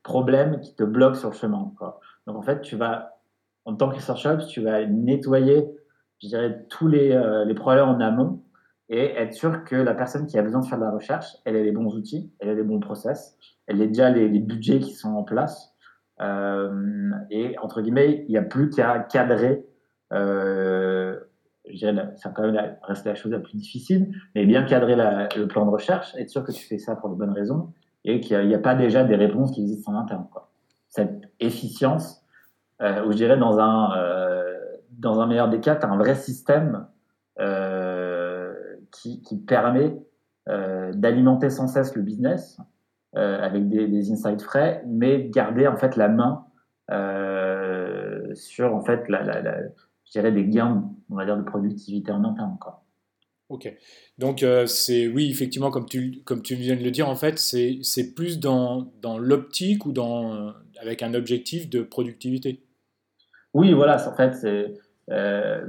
problème 0.03 0.61
qui 0.61 0.75
te 0.75 0.85
bloque 0.85 1.17
sur 1.17 1.31
le 1.31 1.35
chemin. 1.35 1.73
Quoi. 1.79 2.01
Donc 2.27 2.37
en 2.37 2.43
fait, 2.43 2.61
tu 2.61 2.77
vas, 2.77 3.19
en 3.65 3.75
tant 3.75 3.89
que 3.89 3.95
researcher, 3.95 4.37
tu 4.47 4.61
vas 4.61 4.85
nettoyer 4.85 5.75
je 6.25 6.29
dirais, 6.29 6.67
tous 6.69 6.89
les, 6.89 7.13
euh, 7.13 7.45
les 7.45 7.55
problèmes 7.55 7.89
en 7.89 8.01
amont 8.01 8.43
et 8.89 9.13
être 9.17 9.33
sûr 9.33 9.65
que 9.65 9.77
la 9.77 9.95
personne 9.95 10.27
qui 10.27 10.39
a 10.39 10.43
besoin 10.43 10.61
de 10.61 10.67
faire 10.67 10.79
de 10.79 10.85
la 10.85 10.91
recherche, 10.91 11.37
elle 11.45 11.57
a 11.57 11.63
les 11.63 11.73
bons 11.73 11.95
outils, 11.95 12.33
elle 12.41 12.49
a 12.51 12.55
les 12.55 12.63
bons 12.63 12.81
process, 12.81 13.39
elle 13.67 13.81
a 13.81 13.87
déjà 13.87 14.11
les, 14.11 14.29
budgets 14.41 14.81
qui 14.81 14.93
sont 14.93 15.15
en 15.15 15.23
place. 15.23 15.75
Euh, 16.21 17.11
et 17.31 17.59
entre 17.59 17.81
guillemets, 17.81 18.25
il 18.29 18.31
n'y 18.31 18.37
a 18.37 18.43
plus 18.43 18.71
qu'à 18.71 18.99
cadrer 18.99 19.67
euh, 20.13 21.19
je 21.69 21.77
dirais, 21.79 22.13
ça 22.17 22.31
quand 22.31 22.43
même 22.43 22.77
reste 22.83 23.07
la 23.07 23.15
chose 23.15 23.33
la 23.33 23.39
plus 23.39 23.57
difficile, 23.57 24.15
mais 24.35 24.45
bien 24.45 24.65
cadrer 24.65 24.97
le 24.97 25.47
plan 25.47 25.65
de 25.65 25.71
recherche, 25.71 26.15
être 26.17 26.29
sûr 26.29 26.45
que 26.45 26.53
tu 26.53 26.65
fais 26.65 26.79
ça 26.79 26.95
pour 26.95 27.09
de 27.09 27.15
bonnes 27.15 27.33
raisons 27.33 27.73
et 28.05 28.21
qu'il 28.21 28.47
n'y 28.47 28.55
a, 28.55 28.59
pas 28.59 28.75
déjà 28.75 29.03
des 29.03 29.17
réponses 29.17 29.53
qui 29.53 29.63
existent 29.63 29.93
en 29.93 29.99
interne. 29.99 30.27
Cette 30.89 31.23
efficience, 31.41 32.23
euh, 32.83 33.05
où 33.07 33.13
je 33.13 33.17
dirais 33.17 33.39
dans 33.39 33.59
un, 33.59 33.97
dans 35.05 35.21
un 35.21 35.27
meilleur 35.27 35.49
des 35.49 35.61
cas, 35.61 35.77
tu 35.77 35.87
as 35.87 35.91
un 35.91 35.97
vrai 35.97 36.15
système 36.15 36.87
euh, 37.39 38.53
qui, 38.91 39.23
qui, 39.23 39.39
permet 39.39 39.97
euh, 40.49 40.93
d'alimenter 40.93 41.51
sans 41.51 41.69
cesse 41.69 41.95
le 41.95 42.03
business 42.03 42.59
euh, 43.17 43.41
avec 43.41 43.69
des, 43.69 43.87
des, 43.87 44.11
insights 44.11 44.43
frais, 44.43 44.83
mais 44.87 45.29
garder 45.29 45.67
en 45.67 45.77
fait 45.77 45.97
la 45.97 46.09
main 46.09 46.47
sur 48.35 48.75
en 48.75 48.83
fait 48.83 49.09
la, 49.09 49.23
la, 49.23 49.41
la 49.41 49.59
je 50.05 50.13
dirais 50.13 50.33
des 50.33 50.45
gains, 50.45 50.91
on 51.11 51.17
va 51.17 51.25
dire, 51.25 51.37
de 51.37 51.43
productivité 51.43 52.13
en 52.13 52.25
interne. 52.25 52.57
Quoi. 52.61 52.85
Ok. 53.49 53.73
Donc, 54.19 54.43
euh, 54.43 54.67
c'est 54.67 55.07
oui, 55.07 55.31
effectivement, 55.31 55.71
comme 55.71 55.87
tu, 55.87 56.23
comme 56.25 56.43
tu 56.43 56.55
viens 56.55 56.77
de 56.77 56.83
le 56.83 56.91
dire, 56.91 57.09
en 57.09 57.17
fait, 57.17 57.39
c'est 57.39 58.15
plus 58.15 58.39
dans, 58.39 58.93
dans 59.03 59.19
l'optique 59.19 59.87
ou 59.87 59.93
dans, 59.93 60.35
euh, 60.35 60.51
avec 60.81 61.03
un 61.03 61.15
objectif 61.15 61.69
de 61.69 61.83
productivité? 61.83 62.63
Oui, 63.53 63.73
voilà, 63.73 63.97
en 64.09 64.15
fait, 64.15 64.35
c'est. 64.35 64.75
Euh, 65.11 65.67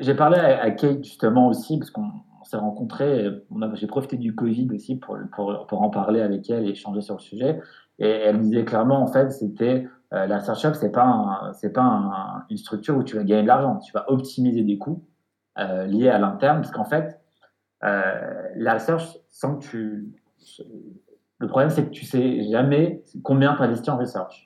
j'ai 0.00 0.14
parlé 0.14 0.38
à, 0.38 0.70
Kate 0.70 1.04
justement 1.04 1.48
aussi, 1.48 1.78
parce 1.78 1.90
qu'on 1.90 2.10
s'est 2.44 2.56
rencontrés, 2.56 3.28
j'ai 3.74 3.86
profité 3.86 4.16
du 4.16 4.34
Covid 4.34 4.68
aussi 4.74 4.96
pour, 4.96 5.18
pour, 5.34 5.82
en 5.82 5.90
parler 5.90 6.20
avec 6.20 6.48
elle 6.50 6.66
et 6.66 6.70
échanger 6.70 7.00
sur 7.00 7.14
le 7.14 7.20
sujet. 7.20 7.60
Et 7.98 8.08
elle 8.08 8.40
disait 8.40 8.64
clairement, 8.64 9.00
en 9.00 9.06
fait, 9.06 9.30
c'était 9.30 9.88
euh, 10.12 10.26
la 10.26 10.38
Hub, 10.38 10.74
c'est 10.74 10.92
pas 10.92 11.50
c'est 11.54 11.72
pas 11.72 12.44
une 12.50 12.56
structure 12.56 12.96
où 12.96 13.02
tu 13.02 13.16
vas 13.16 13.24
gagner 13.24 13.42
de 13.42 13.48
l'argent. 13.48 13.78
Tu 13.78 13.92
vas 13.92 14.10
optimiser 14.10 14.62
des 14.62 14.78
coûts 14.78 15.04
euh, 15.58 15.86
liés 15.86 16.08
à 16.08 16.18
l'interne, 16.18 16.60
parce 16.60 16.70
qu'en 16.70 16.84
fait, 16.84 17.20
la 17.82 18.74
research, 18.74 19.18
sans 19.28 19.58
que 19.58 20.04
le 21.38 21.48
problème, 21.48 21.70
c'est 21.70 21.84
que 21.84 21.90
tu 21.90 22.04
sais 22.04 22.42
jamais 22.50 23.02
combien 23.22 23.54
tu 23.54 23.62
investis 23.62 23.88
en 23.88 23.98
research, 23.98 24.45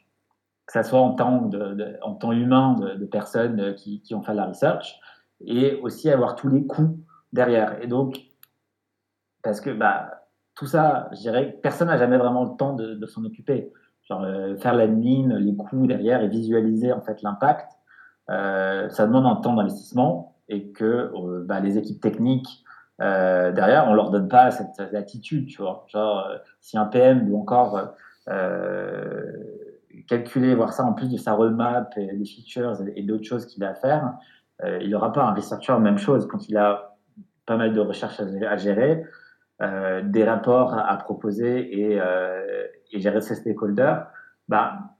que 0.72 0.82
ce 0.82 0.88
soit 0.88 1.00
en 1.00 1.14
temps, 1.14 1.42
de, 1.42 1.98
en 2.02 2.14
temps 2.14 2.32
humain 2.32 2.76
de, 2.78 3.04
personnes 3.04 3.74
qui, 3.74 4.02
qui, 4.02 4.14
ont 4.14 4.22
fait 4.22 4.34
la 4.34 4.46
research, 4.46 5.00
et 5.44 5.80
aussi 5.82 6.10
avoir 6.10 6.36
tous 6.36 6.48
les 6.48 6.66
coûts 6.66 7.00
derrière. 7.32 7.82
Et 7.82 7.88
donc, 7.88 8.20
parce 9.42 9.60
que 9.60 9.70
bah, 9.70 10.20
tout 10.54 10.66
ça, 10.66 11.08
je 11.12 11.20
dirais, 11.20 11.58
personne 11.62 11.88
n'a 11.88 11.96
jamais 11.96 12.18
vraiment 12.18 12.44
le 12.44 12.56
temps 12.56 12.74
de, 12.74 12.94
de 12.94 13.06
s'en 13.06 13.24
occuper. 13.24 13.72
Genre, 14.08 14.22
euh, 14.22 14.56
faire 14.56 14.74
l'admin, 14.74 15.38
les 15.38 15.56
coûts 15.56 15.86
derrière 15.86 16.22
et 16.22 16.28
visualiser 16.28 16.92
en 16.92 17.00
fait 17.00 17.22
l'impact, 17.22 17.70
euh, 18.28 18.88
ça 18.90 19.06
demande 19.06 19.26
un 19.26 19.36
temps 19.36 19.54
d'investissement 19.54 20.36
et 20.48 20.70
que 20.72 20.84
euh, 20.84 21.44
bah, 21.46 21.60
les 21.60 21.78
équipes 21.78 22.00
techniques 22.00 22.64
derrière, 22.98 23.86
on 23.88 23.94
leur 23.94 24.10
donne 24.10 24.28
pas 24.28 24.50
cette, 24.50 24.78
attitude, 24.94 25.46
tu 25.46 25.62
vois. 25.62 25.86
Genre, 25.88 26.28
si 26.60 26.76
un 26.76 26.84
PM 26.84 27.26
doit 27.26 27.38
encore 27.38 27.94
calculer, 30.09 30.54
voir 30.54 30.73
ça 30.73 30.85
en 30.85 30.92
plus 30.92 31.09
de 31.09 31.16
sa 31.16 31.33
roadmap 31.33 31.92
et 31.97 32.14
des 32.14 32.25
features 32.25 32.80
et, 32.95 33.02
d'autres 33.02 33.25
choses 33.25 33.47
qu'il 33.47 33.64
a 33.64 33.71
à 33.71 33.75
faire, 33.75 34.14
il 34.80 34.90
n'aura 34.90 35.12
pas 35.12 35.25
un 35.25 35.35
researcher, 35.35 35.78
même 35.78 35.99
chose, 35.99 36.28
quand 36.28 36.49
il 36.49 36.57
a 36.57 36.97
pas 37.47 37.57
mal 37.57 37.73
de 37.73 37.80
recherches 37.80 38.21
à, 38.21 38.57
gérer, 38.57 39.04
des 39.61 40.25
rapports 40.25 40.75
à, 40.75 40.97
proposer 40.99 41.61
et, 41.80 41.99
et 42.92 43.00
gérer 43.00 43.21
ses 43.23 43.37
stakeholders, 43.37 44.07
bah, 44.49 44.90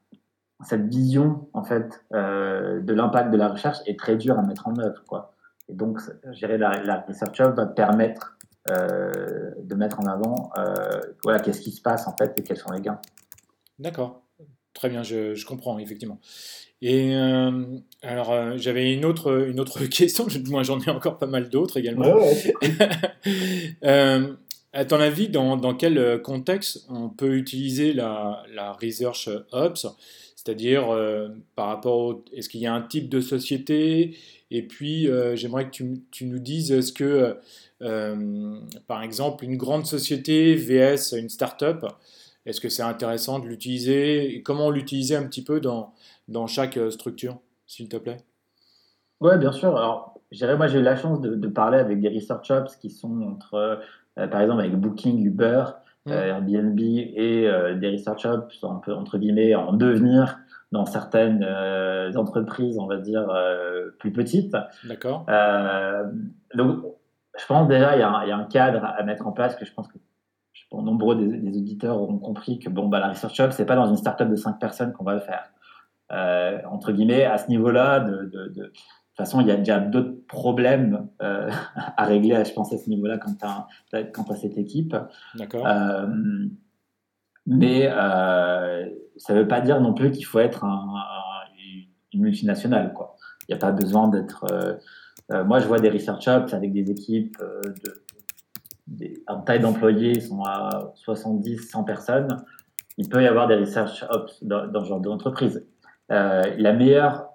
cette 0.63 0.87
vision 0.87 1.49
en 1.53 1.63
fait 1.63 2.05
euh, 2.13 2.81
de 2.81 2.93
l'impact 2.93 3.31
de 3.31 3.37
la 3.37 3.49
recherche 3.49 3.79
est 3.87 3.99
très 3.99 4.17
dure 4.17 4.39
à 4.39 4.43
mettre 4.43 4.69
en 4.69 4.79
œuvre. 4.79 5.03
Quoi. 5.07 5.35
Et 5.69 5.75
donc, 5.75 6.01
gérer 6.33 6.59
la, 6.59 6.83
la 6.83 7.01
Research 7.01 7.39
Hub 7.41 7.55
va 7.55 7.67
permettre 7.67 8.37
euh, 8.71 9.53
de 9.63 9.75
mettre 9.75 10.01
en 10.01 10.07
avant 10.07 10.51
euh, 10.59 11.01
voilà, 11.25 11.41
qu'est-ce 11.41 11.61
qui 11.61 11.71
se 11.71 11.81
passe 11.81 12.07
en 12.07 12.17
fait 12.17 12.39
et 12.39 12.43
quels 12.43 12.57
sont 12.57 12.73
les 12.73 12.81
gains. 12.81 13.01
D'accord, 13.79 14.23
très 14.75 14.89
bien, 14.89 15.03
je, 15.03 15.35
je, 15.35 15.47
comprends 15.47 15.79
effectivement. 15.79 16.21
Et 16.83 17.15
alors, 18.03 18.57
j'avais 18.57 18.93
une 18.93 19.05
autre, 19.05 19.49
une 19.49 19.61
autre 19.61 19.85
question, 19.87 20.27
moi 20.47 20.63
j'en 20.63 20.81
ai 20.81 20.91
encore 20.91 21.19
pas 21.19 21.27
mal 21.27 21.51
d'autres 21.51 21.77
également. 21.77 22.15
Ouais, 22.17 22.55
ouais. 23.83 24.21
À 24.73 24.85
ton 24.85 25.01
avis, 25.01 25.29
dans, 25.29 25.57
dans, 25.57 25.75
quel 25.75 25.99
euh, 25.99 26.19
contexte 26.19 26.87
on 26.89 27.09
peut 27.09 27.37
utiliser 27.37 27.93
la, 27.93 28.45
la 28.55 28.73
Research 28.73 29.29
Ops? 29.51 29.87
C'est-à-dire, 30.37 30.91
euh, 30.91 31.29
par 31.57 31.67
rapport 31.67 31.99
au, 31.99 32.25
est-ce 32.33 32.49
qu'il 32.49 32.61
y 32.61 32.67
a 32.67 32.73
un 32.73 32.83
type 32.83 33.09
de 33.09 33.21
société? 33.21 34.17
Et 34.53 34.63
puis, 34.63 35.09
euh, 35.09 35.35
j'aimerais 35.35 35.67
que 35.67 35.71
tu, 35.71 36.03
tu, 36.13 36.25
nous 36.27 36.39
dises, 36.39 36.71
est-ce 36.71 36.93
que, 36.93 37.37
par 38.87 39.03
exemple, 39.03 39.45
une 39.45 39.57
grande 39.57 39.87
société 39.87 40.55
vs 40.55 41.15
une 41.17 41.29
start-up, 41.29 41.85
est-ce 42.51 42.61
que 42.61 42.69
c'est 42.69 42.83
intéressant 42.83 43.39
de 43.39 43.47
l'utiliser? 43.47 44.35
Et 44.35 44.43
comment 44.43 44.71
l'utiliser 44.71 45.17
un 45.17 45.25
petit 45.25 45.43
peu 45.43 45.61
dans, 45.61 45.95
dans 46.29 46.47
chaque 46.47 46.79
structure, 46.91 47.39
s'il 47.67 47.89
te 47.89 47.97
plaît? 47.97 48.19
Oui, 49.21 49.37
bien 49.39 49.53
sûr. 49.53 49.77
Alors, 49.77 50.15
moi, 50.57 50.67
j'ai 50.67 50.79
eu 50.79 50.83
la 50.83 50.97
chance 50.97 51.21
de, 51.21 51.35
de, 51.35 51.49
parler 51.49 51.79
avec 51.79 52.01
des 52.01 52.09
Research 52.09 52.51
Ops 52.51 52.77
qui 52.77 52.91
sont 52.91 53.23
entre 53.23 53.81
euh, 54.19 54.27
par 54.27 54.41
exemple 54.41 54.61
avec 54.61 54.75
Booking, 54.75 55.25
Uber, 55.25 55.65
euh, 56.09 56.35
Airbnb 56.35 56.79
et 56.81 57.47
euh, 57.47 57.75
des 57.75 57.91
research 57.91 58.25
hubs, 58.25 58.49
entre 58.63 59.19
guillemets, 59.19 59.55
en 59.55 59.73
devenir 59.73 60.39
dans 60.73 60.87
certaines 60.87 61.45
entreprises, 62.17 62.79
on 62.79 62.87
va 62.87 62.97
dire, 62.97 63.29
plus 63.99 64.13
petites. 64.13 64.57
D'accord. 64.85 65.27
donc, 66.55 66.85
je 67.39 67.47
pense 67.47 67.67
déjà, 67.67 67.97
il 67.97 68.01
y, 68.01 68.03
a 68.03 68.37
un, 68.37 68.45
cadre 68.45 68.85
à 68.85 69.03
mettre 69.03 69.27
en 69.27 69.33
place 69.33 69.57
que 69.57 69.65
je 69.65 69.73
pense 69.73 69.89
que 69.89 69.99
pense, 70.71 70.85
nombreux 70.85 71.17
des, 71.17 71.59
auditeurs 71.59 72.01
auront 72.01 72.19
compris 72.19 72.59
que 72.59 72.69
bon, 72.69 72.89
bah, 72.89 73.01
la 73.01 73.09
Research 73.09 73.39
Hub, 73.39 73.51
c'est 73.51 73.67
pas 73.67 73.77
dans 73.77 73.87
une 73.87 73.97
startup 73.97 74.29
de 74.29 74.37
5 74.37 74.59
personnes 74.59 74.93
qu'on 74.93 75.05
va 75.05 75.15
le 75.15 75.21
faire. 75.21 75.53
entre 76.71 76.93
guillemets, 76.93 77.25
à 77.25 77.39
ce 77.39 77.49
niveau-là, 77.49 78.01
de, 78.01 78.25
de, 78.55 78.73
toute 79.21 79.27
façon, 79.27 79.41
il 79.41 79.49
y 79.49 79.51
a 79.51 79.57
déjà 79.57 79.79
d'autres 79.81 80.27
problèmes 80.27 81.09
euh, 81.23 81.51
à 81.97 82.05
régler, 82.05 82.43
je 82.45 82.53
pense, 82.53 82.73
à 82.73 82.79
ce 82.79 82.89
niveau-là 82.89 83.19
quand 83.19 83.35
tu 83.35 83.97
as, 83.97 84.37
cette 84.37 84.57
équipe. 84.57 84.97
D'accord. 85.35 85.67
Euh, 85.67 86.07
mais 87.47 87.89
euh, 87.91 88.89
ça 89.17 89.35
ne 89.35 89.41
veut 89.41 89.49
pas 89.49 89.61
dire 89.61 89.81
non 89.81 89.95
plus 89.95 90.11
qu'il 90.13 90.25
faut 90.25 90.39
être 90.39 90.65
une 92.13 92.21
multinationale. 92.21 92.93
Quoi. 92.93 93.17
Il 93.49 93.53
n'y 93.53 93.57
a 93.57 93.59
pas 93.59 93.73
besoin 93.73 94.09
d'être. 94.09 94.47
moi, 95.45 95.59
je 95.59 95.67
vois 95.67 95.81
des 95.81 95.91
research 95.91 96.29
ops 96.29 96.55
avec 96.55 96.73
des 96.73 96.91
équipes 96.91 97.37
de, 97.39 98.03
en 99.27 99.41
taille 99.43 99.61
d'employés, 99.61 100.13
ils 100.13 100.23
sont 100.23 100.43
à 100.43 100.93
70, 100.97 101.59
100 101.71 101.85
personnes. 101.85 102.45
Il 102.99 103.09
peut 103.09 103.23
y 103.23 103.27
avoir 103.27 103.47
des 103.47 103.57
research 103.57 104.05
ops 104.11 104.43
dans, 104.43 104.83
ce 104.83 104.89
genre 104.89 105.01
d'entreprise. 105.01 105.67
la 106.09 106.73
meilleure 106.73 107.31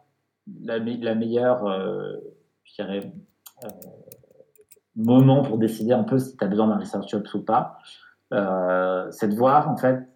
la, 0.61 1.15
meilleure, 1.15 1.65
euh, 1.65 2.17
je 2.63 2.75
dirais, 2.75 3.11
euh, 3.63 3.67
moment 4.95 5.41
pour 5.41 5.57
décider 5.57 5.93
un 5.93 6.03
peu 6.03 6.17
si 6.19 6.37
tu 6.37 6.43
as 6.43 6.47
besoin 6.47 6.67
d'un 6.67 6.77
research 6.77 7.13
ops 7.13 7.33
ou 7.33 7.43
pas, 7.43 7.77
euh, 8.33 9.09
c'est 9.11 9.27
de 9.29 9.35
voir, 9.35 9.69
en 9.69 9.77
fait, 9.77 10.07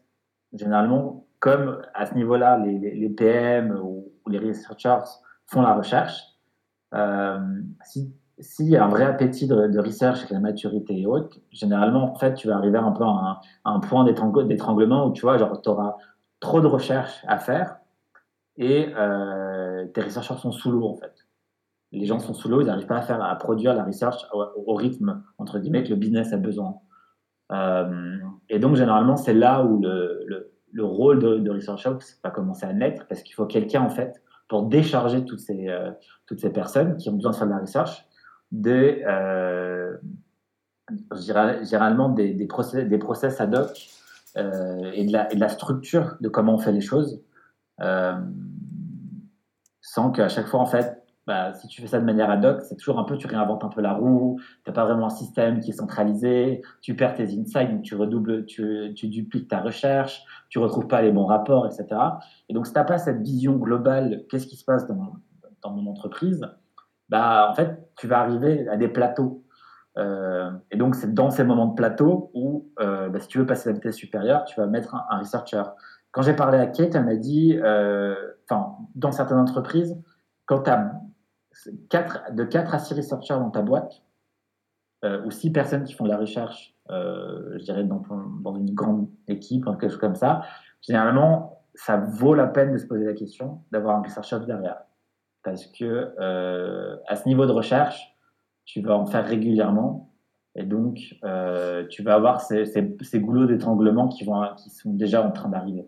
généralement, 0.54 1.28
comme 1.40 1.82
à 1.94 2.06
ce 2.06 2.16
niveau-là, 2.16 2.58
les, 2.58 3.10
PM 3.10 3.80
ou, 3.82 4.12
les 4.28 4.40
researchers 4.40 5.06
font 5.48 5.62
la 5.62 5.74
recherche, 5.74 6.22
s'il 8.40 8.70
y 8.70 8.78
a 8.78 8.86
un 8.86 8.90
vrai 8.90 9.06
appétit 9.06 9.48
de, 9.48 9.80
research 9.80 10.30
et 10.30 10.34
la 10.34 10.40
maturité 10.40 11.02
est 11.02 11.06
haute, 11.06 11.40
généralement, 11.52 12.12
en 12.12 12.16
fait, 12.16 12.36
tu 12.36 12.48
vas 12.48 12.56
arriver 12.56 12.78
un 12.78 12.92
peu 12.92 13.04
à 13.04 13.42
un, 13.66 13.80
point 13.80 14.04
d'étranglement 14.04 15.08
où 15.08 15.12
tu 15.12 15.22
vois, 15.22 15.38
genre, 15.38 15.62
tu 15.62 15.70
auras 15.70 15.96
trop 16.40 16.62
de 16.62 16.68
recherche 16.68 17.24
à 17.28 17.38
faire 17.38 17.78
et 18.58 18.94
euh, 18.96 19.86
tes 19.88 20.02
researchers 20.02 20.38
sont 20.38 20.52
sous 20.52 20.72
l'eau 20.72 20.86
en 20.86 20.96
fait. 20.96 21.14
Les 21.92 22.06
gens 22.06 22.20
sont 22.20 22.34
sous 22.34 22.50
l'eau, 22.50 22.62
ils 22.62 22.68
n'arrivent 22.68 22.88
pas 22.88 22.98
à 22.98 23.02
faire 23.02 23.24
à 23.24 23.36
produire 23.36 23.74
la 23.74 23.84
research 23.84 24.26
au, 24.34 24.74
rythme 24.76 25.24
entre 25.38 25.60
guillemets 25.60 25.84
que 25.84 25.90
le 25.90 25.96
business 25.96 26.34
a 26.34 26.38
besoin. 26.38 26.76
Euh, 27.52 28.18
et 28.50 28.60
donc 28.60 28.76
généralement 28.76 29.18
c'est 29.18 29.34
là 29.34 29.64
où 29.64 29.82
le, 29.82 30.24
le, 30.28 30.52
le, 30.72 30.84
rôle 30.84 31.20
de, 31.20 31.38
de 31.38 31.50
Research 31.50 31.88
Ops 31.88 32.20
va 32.24 32.30
commencer 32.30 32.66
à 32.66 32.74
naître 32.74 33.08
parce 33.08 33.24
qu'il 33.24 33.34
faut 33.34 33.48
quelqu'un 33.48 33.82
en 33.82 33.90
fait 33.90 34.22
pour 34.48 34.64
décharger 34.64 35.26
toutes 35.26 35.40
ces, 35.40 35.68
euh, 35.68 35.90
toutes 36.28 36.40
ces 36.40 36.52
personnes 36.52 36.98
qui 36.98 37.10
ont 37.10 37.14
besoin 37.14 37.32
de 37.32 37.36
faire 37.36 37.48
de 37.48 37.54
la 37.54 37.60
research 37.60 38.06
euh, 38.54 39.98
généralement 41.16 42.10
des, 42.10 42.34
des, 42.34 42.48
process, 42.48 42.88
des 42.88 42.98
process 42.98 43.40
ad 43.42 43.56
hoc 43.56 43.90
euh, 44.38 44.92
et, 44.94 45.06
de 45.06 45.40
la, 45.40 45.50
structure 45.50 46.16
de 46.22 46.30
comment 46.30 46.56
on 46.56 46.58
fait 46.58 46.72
les 46.72 46.82
choses 46.82 47.22
euh, 47.82 48.14
sans 49.82 50.12
qu'à 50.12 50.30
chaque 50.30 50.48
fois, 50.48 50.60
en 50.60 50.66
fait, 50.66 51.04
bah, 51.26 51.54
si 51.54 51.68
tu 51.68 51.82
fais 51.82 51.88
ça 51.88 52.00
de 52.00 52.06
manière 52.06 52.30
ad 52.30 52.44
hoc, 52.44 52.62
c'est 52.64 52.76
toujours 52.76 53.00
un 53.00 53.04
peu, 53.04 53.18
tu 53.18 53.28
réinventes 53.28 53.64
un 53.64 53.70
peu 53.70 53.82
la 53.82 53.94
roue, 53.94 54.40
tu 54.64 54.70
n'as 54.70 54.74
pas 54.74 54.86
vraiment 54.86 55.08
un 55.08 55.12
système 55.12 55.60
qui 55.60 55.70
est 55.70 55.74
centralisé, 55.74 56.62
tu 56.82 56.96
perds 56.96 57.16
tes 57.16 57.38
insights, 57.38 57.82
tu 57.84 57.96
redoubles, 57.96 58.46
tu, 58.46 58.94
tu 58.96 59.08
dupliques 59.08 59.48
ta 59.48 59.60
recherche, 59.62 60.24
tu 60.50 60.58
retrouves 60.58 60.88
pas 60.88 61.02
les 61.02 61.12
bons 61.12 61.26
rapports, 61.26 61.68
etc. 61.68 61.88
Et 62.50 62.54
donc, 62.54 62.66
si 62.66 62.74
tu 62.74 62.80
n'as 62.80 62.86
pas 62.86 62.98
cette 62.98 63.22
vision 63.22 63.58
globale, 63.58 64.26
qu'est-ce 64.30 64.48
qui 64.48 64.56
se 64.56 64.66
passe 64.66 64.88
dans 64.88 65.72
mon 65.72 65.88
entreprise, 65.88 66.42
bah, 67.10 67.48
en 67.50 67.54
fait, 67.56 67.90
tu 67.98 68.08
vas 68.08 68.20
arriver 68.20 68.68
à 68.68 68.78
des 68.78 68.88
plateaux. 68.88 69.44
Euh, 69.98 70.52
et 70.72 70.78
donc, 70.78 70.96
c'est 70.96 71.14
dans 71.14 71.30
ces 71.30 71.44
moments 71.44 71.68
de 71.68 71.76
plateau 71.76 72.32
où, 72.34 72.70
euh, 72.80 73.10
bah, 73.10 73.20
si 73.20 73.28
tu 73.28 73.40
veux 73.40 73.46
passer 73.46 73.70
à 73.70 73.72
la 73.72 73.76
vitesse 73.76 73.96
supérieure, 73.96 74.46
tu 74.46 74.60
vas 74.60 74.68
mettre 74.68 74.96
un, 74.96 75.18
researcher. 75.18 75.64
Quand 76.12 76.22
j'ai 76.22 76.36
parlé 76.36 76.58
à 76.58 76.68
Kate, 76.68 76.96
elle 76.96 77.06
m'a 77.06 77.16
dit, 77.16 77.58
euh, 77.62 78.16
enfin, 78.50 78.78
dans 78.96 79.12
certaines 79.12 79.38
entreprises, 79.38 80.00
quand 80.46 80.64
tu 80.64 80.70
as 80.70 80.94
de 82.32 82.44
4 82.44 82.74
à 82.74 82.80
6 82.80 82.94
researchers 82.94 83.36
dans 83.36 83.50
ta 83.50 83.62
boîte, 83.62 84.04
ou 85.26 85.32
6 85.32 85.52
personnes 85.52 85.86
qui 85.86 85.94
font 85.94 86.04
de 86.04 86.10
la 86.10 86.18
recherche, 86.18 86.76
je 86.90 87.64
dirais 87.64 87.86
dans, 87.86 88.04
dans, 88.42 88.56
une 88.56 88.74
grande 88.74 89.08
équipe, 89.28 89.66
quelque 89.66 89.90
chose 89.90 89.98
comme 89.98 90.16
ça, 90.16 90.42
généralement, 90.82 91.64
ça 91.74 91.98
vaut 91.98 92.34
la 92.34 92.48
peine 92.48 92.74
de 92.74 92.78
se 92.78 92.86
poser 92.86 93.06
la 93.06 93.14
question 93.14 93.62
d'avoir 93.72 93.98
un 93.98 94.02
researcher 94.02 94.40
derrière. 94.46 94.82
Parce 95.50 95.66
que 95.66 96.14
à 97.08 97.16
ce 97.16 97.28
niveau 97.28 97.46
de 97.46 97.52
recherche, 97.52 98.16
tu 98.70 98.82
vas 98.82 98.96
en 98.96 99.08
faire 99.08 99.26
régulièrement. 99.28 100.14
Et 100.56 100.64
donc, 100.64 101.16
euh, 101.24 101.86
tu 101.88 102.04
vas 102.04 102.16
avoir 102.16 102.42
ces, 102.42 102.66
goulots 103.16 103.46
d'étranglement 103.46 104.08
qui, 104.08 104.26
sont 104.26 104.94
déjà 104.94 105.26
en 105.26 105.32
train 105.32 105.50
d'arriver. 105.50 105.84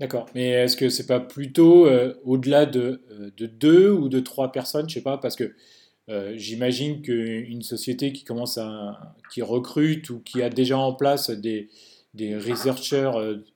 D'accord. 0.00 0.26
Mais 0.34 0.48
est-ce 0.50 0.76
que 0.76 0.88
c'est 0.88 1.06
pas 1.06 1.20
plutôt 1.20 1.86
euh, 1.86 2.14
au-delà 2.24 2.64
de, 2.64 3.02
euh, 3.10 3.30
de, 3.36 3.46
deux 3.46 3.90
ou 3.90 4.08
de 4.08 4.20
trois 4.20 4.50
personnes 4.50 4.88
Je 4.88 4.94
sais 4.94 5.02
pas, 5.02 5.18
parce 5.18 5.36
que 5.36 5.54
j'imagine 6.34 7.00
qu'une 7.00 7.62
société 7.62 8.12
qui 8.12 8.24
commence 8.24 8.58
qui 9.32 9.40
recrute 9.40 10.10
ou 10.10 10.20
qui 10.20 10.42
a 10.42 10.50
déjà 10.50 10.76
en 10.76 10.92
place 10.92 11.30
des, 11.30 11.70
des 12.12 12.36
researchers 12.36 13.12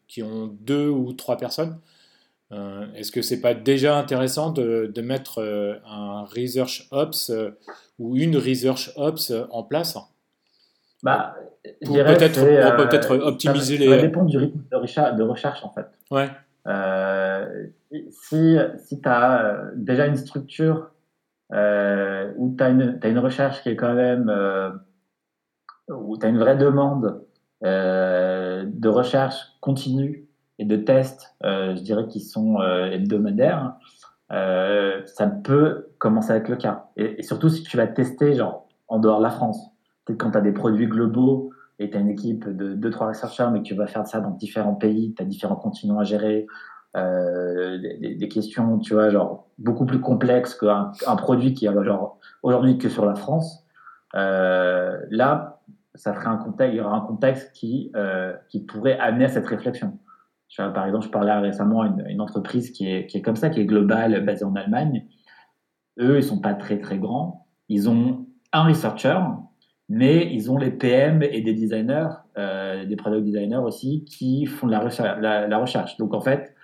qui 0.09 0.23
ont 0.23 0.47
deux 0.61 0.89
ou 0.89 1.13
trois 1.13 1.37
personnes, 1.37 1.79
est-ce 2.51 3.11
que 3.11 3.23
c'est 3.23 3.41
pas 3.41 3.55
déjà 3.55 3.99
intéressant 3.99 4.51
de, 4.51 4.91
de 4.95 5.03
mettre 5.03 5.43
un 5.85 6.25
research 6.25 6.89
ops 6.91 7.33
ou 7.99 8.17
une 8.17 8.37
research 8.37 8.93
ops 8.97 9.33
en 9.51 9.63
place? 9.63 9.97
Bah, 11.03 11.37
pour 11.85 11.97
peut-être 11.97 12.41
euh, 12.41 13.19
peut 13.19 13.23
optimiser 13.23 13.77
les. 13.77 13.89
Ça 13.89 13.99
dépend 13.99 14.25
du 14.25 14.39
rythme 14.39 14.61
de 14.71 14.77
recherche, 14.77 15.17
de 15.17 15.23
recherche 15.23 15.65
en 15.65 15.71
fait. 15.71 15.87
Ouais. 16.11 16.29
Euh, 16.67 17.67
si 18.11 18.57
si 18.79 19.01
tu 19.01 19.09
as 19.09 19.45
euh, 19.45 19.71
déjà 19.77 20.07
une 20.07 20.17
structure 20.17 20.91
euh, 21.53 22.33
où 22.37 22.55
tu 22.57 22.65
as, 22.65 22.67
as, 22.67 23.09
une 23.09 23.19
recherche 23.19 23.63
qui 23.63 23.69
est 23.69 23.77
quand 23.77 23.95
même. 23.95 24.29
Euh, 24.29 24.71
où 25.89 26.19
tu 26.19 26.27
as 26.27 26.29
une 26.29 26.39
vraie 26.39 26.57
demande 26.57 27.23
de 27.63 28.89
recherche 28.89 29.37
continue 29.61 30.26
et 30.59 30.65
de 30.65 30.77
tests, 30.77 31.35
je 31.43 31.81
dirais, 31.83 32.07
qui 32.09 32.21
sont 32.21 32.61
hebdomadaires, 32.63 33.77
euh, 34.33 35.03
ça 35.07 35.27
peut 35.29 35.89
commencer 35.99 36.33
avec 36.33 36.49
le 36.49 36.57
cas. 36.57 36.87
Et, 36.97 37.23
surtout 37.23 37.49
si 37.49 37.63
tu 37.63 37.77
vas 37.77 37.87
tester 37.87 38.35
genre 38.35 38.67
en 38.89 38.99
dehors 38.99 39.19
de 39.19 39.25
la 39.25 39.31
France. 39.31 39.71
Peut-être 40.05 40.19
quand 40.19 40.33
tu 40.33 40.39
as 40.39 40.43
des 40.43 40.53
produits 40.53 40.87
globaux 40.87 41.51
et 41.79 41.91
tu 41.91 41.97
as 41.97 42.01
une 42.01 42.11
équipe 42.11 42.49
de 42.49 42.75
2-3 42.75 43.09
rechercheurs, 43.09 43.51
mais 43.51 43.61
que 43.61 43.65
tu 43.65 43.75
vas 43.75 43.87
faire 43.87 44.07
ça 44.07 44.21
dans 44.21 44.31
différents 44.31 44.75
pays, 44.75 45.15
tu 45.15 45.23
as 45.23 45.27
différents 45.27 45.57
continents 45.57 45.99
à 45.99 46.05
gérer, 46.05 46.47
euh, 46.97 47.79
des, 47.79 48.29
questions, 48.29 48.79
tu 48.79 48.95
vois, 48.95 49.11
genre 49.11 49.49
beaucoup 49.59 49.85
plus 49.85 50.01
complexes 50.01 50.55
qu'un 50.55 50.93
un 51.07 51.17
produit 51.17 51.53
qui 51.53 51.67
est 51.67 51.71
aujourd'hui 52.43 52.79
que 52.79 52.89
sur 52.89 53.05
la 53.05 53.15
France. 53.15 53.65
Euh, 54.15 54.97
là, 55.11 55.61
ça 55.95 56.15
ferait 56.15 56.29
un 56.29 56.37
contexte, 56.37 56.75
il 56.75 56.79
y 56.79 56.81
aura 56.81 56.97
un 56.97 57.01
contexte 57.01 57.53
qui, 57.53 57.93
euh, 57.97 58.35
qui 58.49 58.61
pourrait 58.61 58.99
amener 58.99 59.27
à 59.27 59.29
cette 59.29 59.47
réflexion 59.47 59.99
par 60.57 60.87
exemple, 60.87 61.05
je 61.07 61.11
parlais 61.11 61.33
récemment 61.33 61.83
à 61.83 61.89
une, 62.09 62.21
entreprise 62.21 62.71
qui 62.71 62.91
est, 62.91 63.07
qui 63.07 63.19
est, 63.19 63.23
comme 63.23 63.37
ça, 63.37 63.51
qui 63.51 63.61
est 63.61 63.65
globale, 63.65 64.25
basée 64.25 64.45
en 64.45 64.55
Allemagne. 64.55 65.07
Eux, 65.99 66.19
ils 66.19 66.23
sont 66.23 66.41
pas 66.41 66.55
très 66.55 66.79
très 66.79 66.99
grands. 66.99 67.47
Ils 67.69 67.89
ont 67.89 68.27
un 68.53 68.65
researcher, 68.65 69.19
mais 69.89 70.33
ils 70.33 70.51
ont 70.51 70.59
les 70.59 70.71
PM 70.71 71.23
et 71.23 71.41
des 71.41 71.53
designers, 71.53 72.09
euh, 72.39 72.85
des 72.85 72.97
product 72.97 73.25
designers 73.25 73.57
aussi, 73.57 74.05
qui 74.05 74.47
font 74.47 74.67
de 74.67 74.73
la 74.73 74.81
recherche. 74.81 75.21
La, 75.21 75.59
recherche. 75.59 75.97
Donc 75.97 76.15
en 76.15 76.21
fait, 76.21 76.55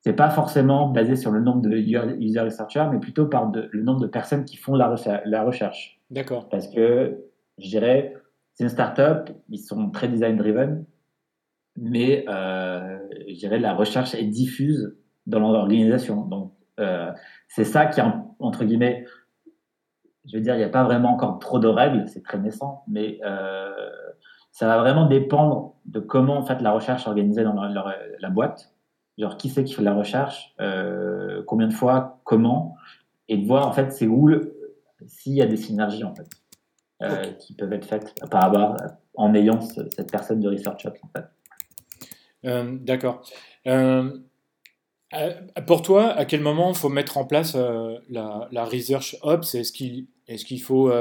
c'est 0.00 0.12
pas 0.12 0.30
forcément 0.30 0.88
basé 0.88 1.16
sur 1.16 1.30
le 1.30 1.40
nombre 1.40 1.62
de 1.62 1.70
user 1.70 2.40
researchers, 2.40 2.86
mais 2.92 2.98
plutôt 2.98 3.26
par 3.26 3.50
le 3.52 3.82
nombre 3.82 4.00
de 4.00 4.06
personnes 4.06 4.44
qui 4.44 4.56
font 4.56 4.74
la, 4.74 4.94
la 5.24 5.42
recherche. 5.42 6.00
D'accord. 6.10 6.48
Parce 6.48 6.68
que 6.68 7.24
je 7.58 7.68
dirais, 7.68 8.14
c'est 8.54 8.64
une 8.64 8.70
startup, 8.70 9.30
ils 9.48 9.58
sont 9.58 9.90
très 9.90 10.08
design 10.08 10.36
driven, 10.36 10.84
mais 11.76 12.24
euh, 12.28 12.98
je 13.28 13.34
dirais 13.34 13.58
la 13.58 13.74
recherche 13.74 14.14
est 14.14 14.24
diffuse 14.24 14.96
dans 15.26 15.40
l'organisation. 15.40 16.22
Donc, 16.22 16.52
euh, 16.80 17.10
c'est 17.48 17.64
ça 17.64 17.86
qui, 17.86 18.00
entre 18.38 18.64
guillemets, 18.64 19.04
je 20.26 20.36
veux 20.36 20.42
dire, 20.42 20.54
il 20.54 20.58
n'y 20.58 20.64
a 20.64 20.68
pas 20.68 20.84
vraiment 20.84 21.12
encore 21.12 21.38
trop 21.38 21.58
de 21.58 21.68
règles, 21.68 22.08
c'est 22.08 22.22
très 22.22 22.38
naissant, 22.38 22.84
mais 22.88 23.20
euh, 23.24 23.72
ça 24.52 24.66
va 24.66 24.78
vraiment 24.78 25.06
dépendre 25.06 25.74
de 25.84 26.00
comment 26.00 26.38
en 26.38 26.44
fait 26.44 26.62
la 26.62 26.72
recherche 26.72 27.04
est 27.04 27.08
organisée 27.08 27.44
dans 27.44 27.54
la, 27.54 28.30
boîte, 28.30 28.72
genre 29.18 29.36
qui 29.36 29.48
c'est 29.48 29.64
qui 29.64 29.74
fait 29.74 29.82
la 29.82 29.94
recherche, 29.94 30.54
euh, 30.60 31.42
combien 31.46 31.68
de 31.68 31.72
fois, 31.72 32.20
comment, 32.24 32.76
et 33.28 33.36
de 33.36 33.46
voir 33.46 33.66
en 33.66 33.72
fait 33.72 33.92
c'est 33.92 34.06
où 34.06 34.30
s'il 35.06 35.34
y 35.34 35.42
a 35.42 35.46
des 35.46 35.56
synergies 35.56 36.04
en 36.04 36.14
fait 36.14 36.28
euh, 37.02 37.32
qui 37.32 37.54
peuvent 37.54 37.72
être 37.72 37.84
faites 37.84 38.14
par 38.30 38.42
rapport 38.42 38.76
en 39.14 39.34
ayant 39.34 39.60
cette 39.60 40.10
personne 40.10 40.40
de 40.40 40.48
research 40.48 40.86
en 40.86 41.08
fait. 41.08 41.26
Euh, 42.44 42.76
d'accord. 42.80 43.26
Euh, 43.66 44.10
euh, 45.14 45.34
pour 45.66 45.82
toi, 45.82 46.10
à 46.10 46.24
quel 46.24 46.40
moment 46.40 46.70
il 46.70 46.76
faut 46.76 46.88
mettre 46.88 47.16
en 47.16 47.24
place 47.24 47.56
la, 48.08 48.64
Research 48.64 49.16
Ops? 49.22 49.54
Est-ce 49.54 49.72
qu'il 49.72 50.06
est 50.28 50.58
faut, 50.58 50.92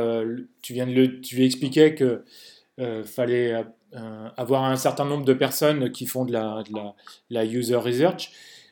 tu 0.62 0.74
viens 0.74 0.88
de 0.88 0.94
le, 0.94 1.22
tu 1.22 1.44
expliquais 1.44 1.96
que 1.96 2.24
fallait 3.06 3.66
avoir 4.38 4.64
un 4.66 4.76
certain 4.76 5.06
nombre 5.06 5.26
de 5.26 5.34
personnes 5.34 5.92
qui 5.92 6.06
font 6.06 6.26
de 6.26 6.34
la, 6.34 6.64
la, 7.30 7.46
user 7.46 7.76
research, 7.76 8.32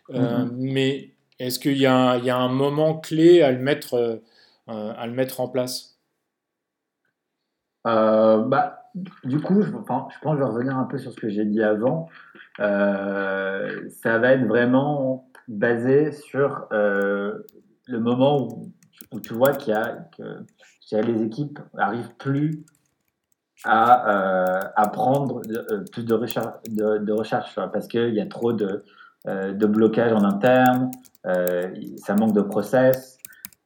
mm-hmm. 0.09 0.49
mais 0.51 1.13
est-ce 1.39 1.59
qu'il 1.59 1.77
y, 1.77 1.81
y, 1.81 1.85
a 1.85 2.37
un 2.37 2.49
moment 2.49 2.99
clé 2.99 3.41
à 3.41 3.51
le 3.51 3.59
mettre, 3.59 4.21
à 4.67 5.07
le 5.07 5.13
mettre 5.13 5.39
en 5.39 5.47
place? 5.47 5.97
Bah, 7.83 8.80
Du 8.95 9.39
coup, 9.39 9.61
je, 9.61 9.71
pense 9.71 10.13
que 10.21 10.29
je 10.31 10.35
vais 10.35 10.43
revenir 10.43 10.77
un 10.77 10.83
peu 10.83 10.97
sur 10.97 11.11
ce 11.11 11.19
que 11.19 11.29
j'ai 11.29 11.45
dit 11.45 11.63
avant. 11.63 12.09
Euh, 12.59 13.89
ça 13.89 14.17
va 14.17 14.33
être 14.33 14.45
vraiment 14.45 15.29
basé 15.47 16.11
sur 16.11 16.67
euh, 16.73 17.39
le 17.87 17.99
moment 17.99 18.47
où, 19.11 19.19
tu 19.19 19.33
vois 19.33 19.53
qu'il 19.53 19.73
y 19.73 19.77
a 19.77 20.09
que 20.17 20.95
les 20.95 21.23
équipes 21.23 21.59
n'arrivent 21.73 22.13
plus 22.17 22.63
à, 23.63 24.49
euh, 24.81 24.87
prendre 24.91 25.41
plus 25.91 26.03
de 26.03 26.13
recherche, 27.13 27.55
parce 27.55 27.87
qu'il 27.87 28.13
y 28.13 28.19
a 28.19 28.25
trop 28.25 28.51
de, 28.51 28.83
de 29.25 29.65
blocage 29.65 30.11
en 30.11 30.23
interne, 30.23 30.91
ça 31.23 32.15
manque 32.15 32.33
de 32.33 32.41
process. 32.41 33.20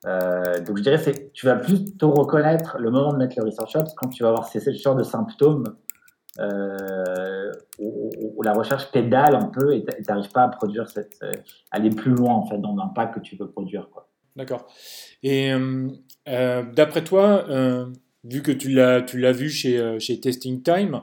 Donc 0.06 0.78
je 0.78 0.84
dirais 0.84 0.98
que 0.98 1.32
tu 1.34 1.46
vas 1.46 1.56
plutôt 1.56 2.12
reconnaître 2.12 2.78
le 2.80 2.92
moment 2.92 3.12
de 3.12 3.18
mettre 3.18 3.36
le 3.38 3.46
research 3.46 3.76
ops 3.76 3.94
quand 3.96 4.10
tu 4.10 4.24
vas 4.24 4.30
avoir 4.30 4.48
ces, 4.48 4.60
ces 4.60 4.74
sortes 4.74 5.00
de 5.00 5.04
symptômes 5.04 5.76
euh, 6.40 7.52
où, 7.80 8.44
la 8.44 8.54
recherche 8.54 8.92
pédale 8.92 9.36
un 9.36 9.46
peu 9.46 9.74
et 9.74 9.84
tu 9.84 10.04
n'arrives 10.08 10.32
pas 10.32 10.44
à 10.44 10.50
produire 10.50 10.88
cette, 10.90 11.18
euh, 11.24 11.32
aller 11.72 11.90
plus 11.90 12.12
loin 12.12 12.34
en 12.34 12.46
fait 12.46 12.58
dans 12.58 12.76
l'impact 12.76 13.16
que 13.16 13.20
tu 13.22 13.36
veux 13.38 13.50
produire. 13.50 13.88
D'accord. 14.36 14.68
Et 15.24 15.52
euh, 15.52 16.64
d'après 16.74 17.04
toi, 17.04 17.46
vu 18.24 18.44
que 18.44 18.52
tu 18.52 18.70
l'as, 18.70 19.32
vu 19.32 19.50
chez, 19.50 20.20
Testing 20.22 20.62
Time, 20.62 21.02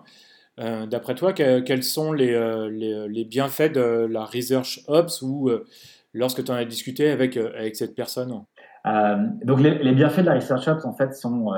d'après 0.58 1.14
toi, 1.14 1.32
quels 1.32 1.82
sont 1.82 2.12
les, 2.12 3.24
bienfaits 3.28 3.72
de 3.72 4.06
la 4.06 4.24
Research 4.26 4.84
Ops 4.86 5.22
ou 5.22 5.50
lorsque 6.12 6.44
tu 6.44 6.50
en 6.52 6.54
as 6.54 6.64
discuté 6.66 7.10
avec 7.10 7.38
cette 7.74 7.94
personne? 7.94 8.44
Donc 8.84 9.60
les, 9.60 9.78
les, 9.78 9.92
bienfaits 9.92 10.20
de 10.20 10.26
la 10.26 10.34
Research 10.34 10.66
Ops 10.68 10.84
en 10.84 10.92
fait 10.92 11.14
sont 11.14 11.52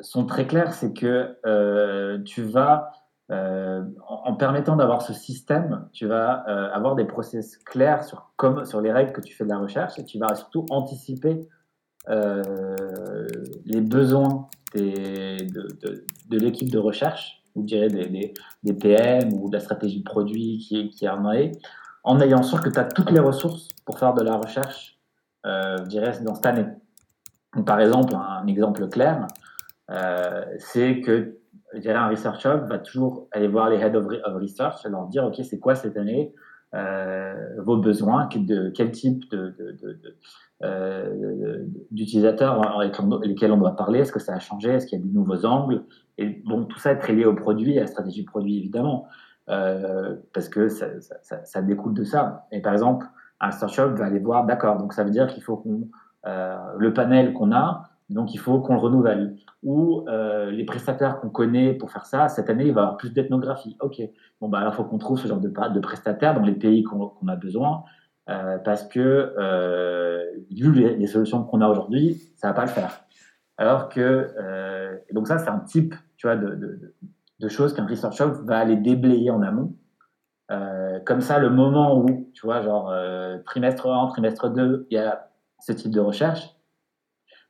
sont 0.00 0.26
très 0.26 0.46
clairs, 0.46 0.74
c'est 0.74 0.92
que 0.92 1.36
euh, 1.46 2.22
tu 2.24 2.42
vas, 2.42 2.92
euh, 3.30 3.82
en, 4.06 4.34
permettant 4.34 4.76
d'avoir 4.76 5.02
ce 5.02 5.12
système, 5.12 5.88
tu 5.92 6.06
vas 6.06 6.44
euh, 6.48 6.70
avoir 6.72 6.94
des 6.94 7.04
process 7.04 7.56
clairs 7.58 8.04
sur, 8.04 8.30
comme, 8.36 8.64
sur 8.64 8.80
les 8.80 8.92
règles 8.92 9.12
que 9.12 9.20
tu 9.20 9.34
fais 9.34 9.44
de 9.44 9.50
la 9.50 9.58
recherche 9.58 9.98
et 9.98 10.04
tu 10.04 10.18
vas 10.18 10.34
surtout 10.34 10.66
anticiper 10.70 11.48
les 12.06 13.80
besoins 13.80 14.46
des, 14.74 15.38
de, 15.38 15.68
de, 16.28 16.38
l'équipe 16.38 16.70
de 16.70 16.78
recherche, 16.78 17.42
ou 17.54 17.62
dirais 17.62 17.88
des, 17.88 18.34
des, 18.62 18.74
PM 18.74 19.32
ou 19.32 19.48
de 19.48 19.54
la 19.54 19.60
stratégie 19.60 20.00
de 20.00 20.04
produit 20.04 20.58
qui, 20.58 20.90
qui 20.90 21.08
en 21.08 21.32
est, 21.32 21.52
en 22.02 22.20
ayant 22.20 22.42
sûr 22.42 22.60
que 22.60 22.68
tu 22.68 22.78
as 22.78 22.84
toutes 22.84 23.10
les 23.10 23.20
ressources 23.20 23.68
pour 23.86 23.98
faire 23.98 24.12
de 24.12 24.22
la 24.22 24.36
recherche, 24.36 24.93
je 25.44 25.86
dirais, 25.86 26.12
dans 26.22 26.34
cette 26.34 26.46
année. 26.46 26.66
par 27.66 27.80
exemple, 27.80 28.14
un 28.14 28.46
exemple 28.46 28.88
clair, 28.88 29.26
euh, 29.90 30.44
c'est 30.58 31.00
que 31.00 31.38
un 31.86 32.08
research 32.08 32.44
hub 32.46 32.68
va 32.68 32.78
toujours 32.78 33.28
aller 33.32 33.48
voir 33.48 33.68
les 33.68 33.76
head 33.76 33.96
of, 33.96 34.06
research 34.26 34.84
leur 34.84 35.06
dire 35.08 35.24
ok 35.24 35.40
c'est 35.42 35.58
quoi 35.58 35.74
cette 35.74 35.96
année 35.96 36.32
vos 37.58 37.76
besoins, 37.76 38.28
de, 38.34 38.70
quel 38.70 38.90
type 38.90 39.22
d'utilisateurs 41.90 42.80
avec 42.80 42.96
lesquels 43.22 43.52
on 43.52 43.58
doit 43.58 43.76
parler, 43.76 44.00
est-ce 44.00 44.10
que 44.10 44.18
ça 44.18 44.34
a 44.34 44.40
changé, 44.40 44.70
est-ce 44.70 44.86
qu'il 44.86 44.98
y 44.98 45.02
a 45.02 45.04
de 45.04 45.12
nouveaux 45.12 45.46
angles, 45.46 45.84
et 46.18 46.42
bon, 46.44 46.64
tout 46.64 46.78
ça 46.80 46.90
est 46.90 46.98
très 46.98 47.12
lié 47.12 47.26
au 47.26 47.34
produit, 47.34 47.78
à 47.78 47.82
la 47.82 47.86
stratégie 47.86 48.24
produit 48.24 48.58
évidemment, 48.58 49.06
parce 49.46 50.48
que 50.48 50.68
ça, 50.68 50.86
ça, 51.44 51.62
découle 51.62 51.94
de 51.94 52.02
ça. 52.02 52.48
Et 52.50 52.60
par 52.60 52.72
exemple, 52.72 53.06
un 53.40 53.50
startup 53.50 53.96
va 53.96 54.06
aller 54.06 54.20
voir, 54.20 54.46
d'accord, 54.46 54.78
donc 54.78 54.92
ça 54.92 55.04
veut 55.04 55.10
dire 55.10 55.26
qu'il 55.26 55.42
faut 55.42 55.56
qu'on 55.56 55.88
le 56.24 56.92
panel 56.94 57.34
qu'on 57.34 57.52
a, 57.52 57.90
donc 58.10 58.34
il 58.34 58.38
faut 58.38 58.60
qu'on 58.60 58.74
le 58.74 58.80
renouvelle. 58.80 59.36
Ou 59.62 60.04
euh, 60.08 60.50
les 60.50 60.64
prestataires 60.64 61.20
qu'on 61.20 61.30
connaît 61.30 61.72
pour 61.72 61.90
faire 61.90 62.04
ça, 62.04 62.28
cette 62.28 62.50
année, 62.50 62.66
il 62.66 62.74
va 62.74 62.82
y 62.82 62.84
avoir 62.84 62.96
plus 62.98 63.12
d'ethnographie. 63.12 63.76
Ok, 63.80 64.00
bon, 64.40 64.48
bah, 64.48 64.58
alors 64.58 64.74
il 64.74 64.76
faut 64.76 64.84
qu'on 64.84 64.98
trouve 64.98 65.18
ce 65.18 65.26
genre 65.26 65.40
de, 65.40 65.48
de 65.48 65.80
prestataires 65.80 66.34
dans 66.34 66.42
les 66.42 66.54
pays 66.54 66.82
qu'on 66.82 67.28
a 67.28 67.36
besoin, 67.36 67.84
euh, 68.28 68.58
parce 68.58 68.84
que 68.84 69.34
euh, 69.38 70.22
vu 70.50 70.72
les, 70.72 71.06
solutions 71.06 71.44
qu'on 71.44 71.60
a 71.62 71.68
aujourd'hui, 71.68 72.20
ça 72.36 72.48
va 72.48 72.54
pas 72.54 72.62
le 72.62 72.70
faire. 72.70 73.04
Alors 73.56 73.88
que, 73.88 74.28
donc 75.12 75.28
ça, 75.28 75.38
c'est 75.38 75.48
un 75.48 75.60
type 75.60 75.94
tu 76.16 76.26
vois, 76.26 76.36
de, 76.36 76.54
de, 76.56 76.94
de 77.40 77.48
choses 77.48 77.72
qu'un 77.72 77.86
research 77.86 78.16
shop 78.16 78.32
va 78.42 78.58
aller 78.58 78.76
déblayer 78.76 79.30
en 79.30 79.42
amont. 79.42 79.74
Comme 80.48 81.20
ça, 81.20 81.38
le 81.38 81.50
moment 81.50 81.98
où, 81.98 82.30
tu 82.34 82.46
vois, 82.46 82.62
genre 82.62 82.92
trimestre 83.46 83.88
1, 83.88 84.08
trimestre 84.08 84.50
2, 84.50 84.86
il 84.90 84.94
y 84.94 84.98
a 84.98 85.28
ce 85.60 85.72
type 85.72 85.90
de 85.90 86.00
recherche, 86.00 86.54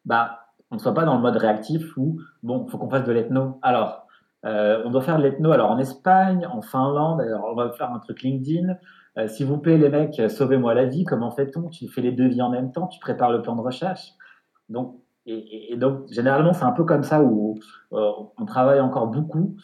bah, 0.05 0.45
on 0.71 0.77
ne 0.77 0.81
soit 0.81 0.95
pas 0.95 1.05
dans 1.05 1.15
le 1.15 1.21
mode 1.21 1.37
réactif 1.37 1.97
où, 1.97 2.21
bon, 2.43 2.65
il 2.67 2.71
faut 2.71 2.79
qu'on 2.79 2.91
fasse 2.91 3.05
de 3.05 3.13
l'ethno. 3.13 3.59
Alors, 3.63 4.07
euh, 4.45 4.83
on 4.85 4.91
doit 4.91 5.01
faire 5.01 5.17
de 5.19 5.23
l'ethno 5.23 5.53
alors 5.53 5.71
en 5.71 5.79
Espagne, 5.79 6.47
en 6.47 6.63
Finlande, 6.63 7.21
alors 7.21 7.47
on 7.51 7.55
va 7.55 7.71
faire 7.73 7.91
un 7.91 7.99
truc 7.99 8.23
LinkedIn. 8.23 8.77
Euh, 9.17 9.29
S'il 9.29 9.47
vous 9.47 9.59
plaît, 9.59 9.79
les 9.79 9.89
mecs, 9.89 10.21
sauvez-moi 10.29 10.75
la 10.75 10.87
vie. 10.87 11.05
Comment 11.05 11.31
fait-on? 11.31 11.69
Tu 11.69 11.89
fais 11.89 12.01
les 12.01 12.13
devis 12.13 12.43
en 12.43 12.51
même 12.51 12.73
temps, 12.73 12.89
tu 12.89 13.01
prépares 13.01 13.31
le 13.31 13.43
plan 13.43 13.57
de 13.57 13.61
recherche. 13.61 14.13
Donc, 14.69 14.97
et, 15.27 15.77
donc, 15.79 16.07
généralement, 16.11 16.53
c'est 16.53 16.65
un 16.65 16.73
peu 16.73 16.85
comme 16.85 17.03
ça 17.03 17.23
où, 17.23 17.59
euh, 17.93 18.11
on 18.37 18.45
travaille 18.45 18.81
encore 18.81 19.07
beaucoup, 19.07 19.57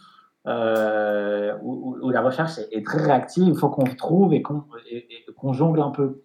où, 0.46 2.10
la 2.10 2.20
recherche 2.22 2.58
est, 2.72 2.84
très 2.84 3.02
réactive. 3.02 3.48
Il 3.48 3.56
faut 3.56 3.68
qu'on 3.68 3.84
trouve 3.84 4.32
et 4.34 4.42
qu'on 4.42 5.52
jongle 5.52 5.80
un 5.80 5.90
peu. 5.90 6.22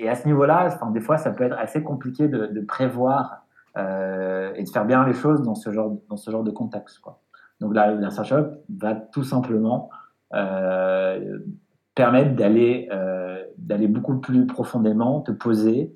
Et 0.00 0.08
à 0.08 0.14
ce 0.14 0.26
niveau-là, 0.26 0.64
enfin, 0.66 0.90
des 0.90 1.00
fois, 1.00 1.18
ça 1.18 1.30
peut 1.30 1.44
être 1.44 1.58
assez 1.58 1.82
compliqué 1.82 2.26
de, 2.26 2.60
prévoir 2.62 3.44
euh, 3.76 4.50
et 4.54 4.64
de 4.64 4.68
faire 4.70 4.86
bien 4.86 5.06
les 5.06 5.12
choses 5.12 5.42
dans 5.42 5.54
ce 5.54 5.70
genre, 5.72 5.94
dans 6.08 6.16
ce 6.16 6.30
genre 6.30 6.42
de 6.42 6.50
contexte. 6.50 7.02
Donc 7.60 7.74
la, 7.74 7.92
la 7.92 8.08
va 8.78 8.94
tout 8.94 9.24
simplement 9.24 9.90
euh, 10.32 11.38
permettre 11.94 12.34
d'aller 12.34 12.88
euh, 12.90 13.44
d'aller 13.58 13.88
beaucoup 13.88 14.16
plus 14.16 14.46
profondément, 14.46 15.20
te 15.20 15.32
poser 15.32 15.92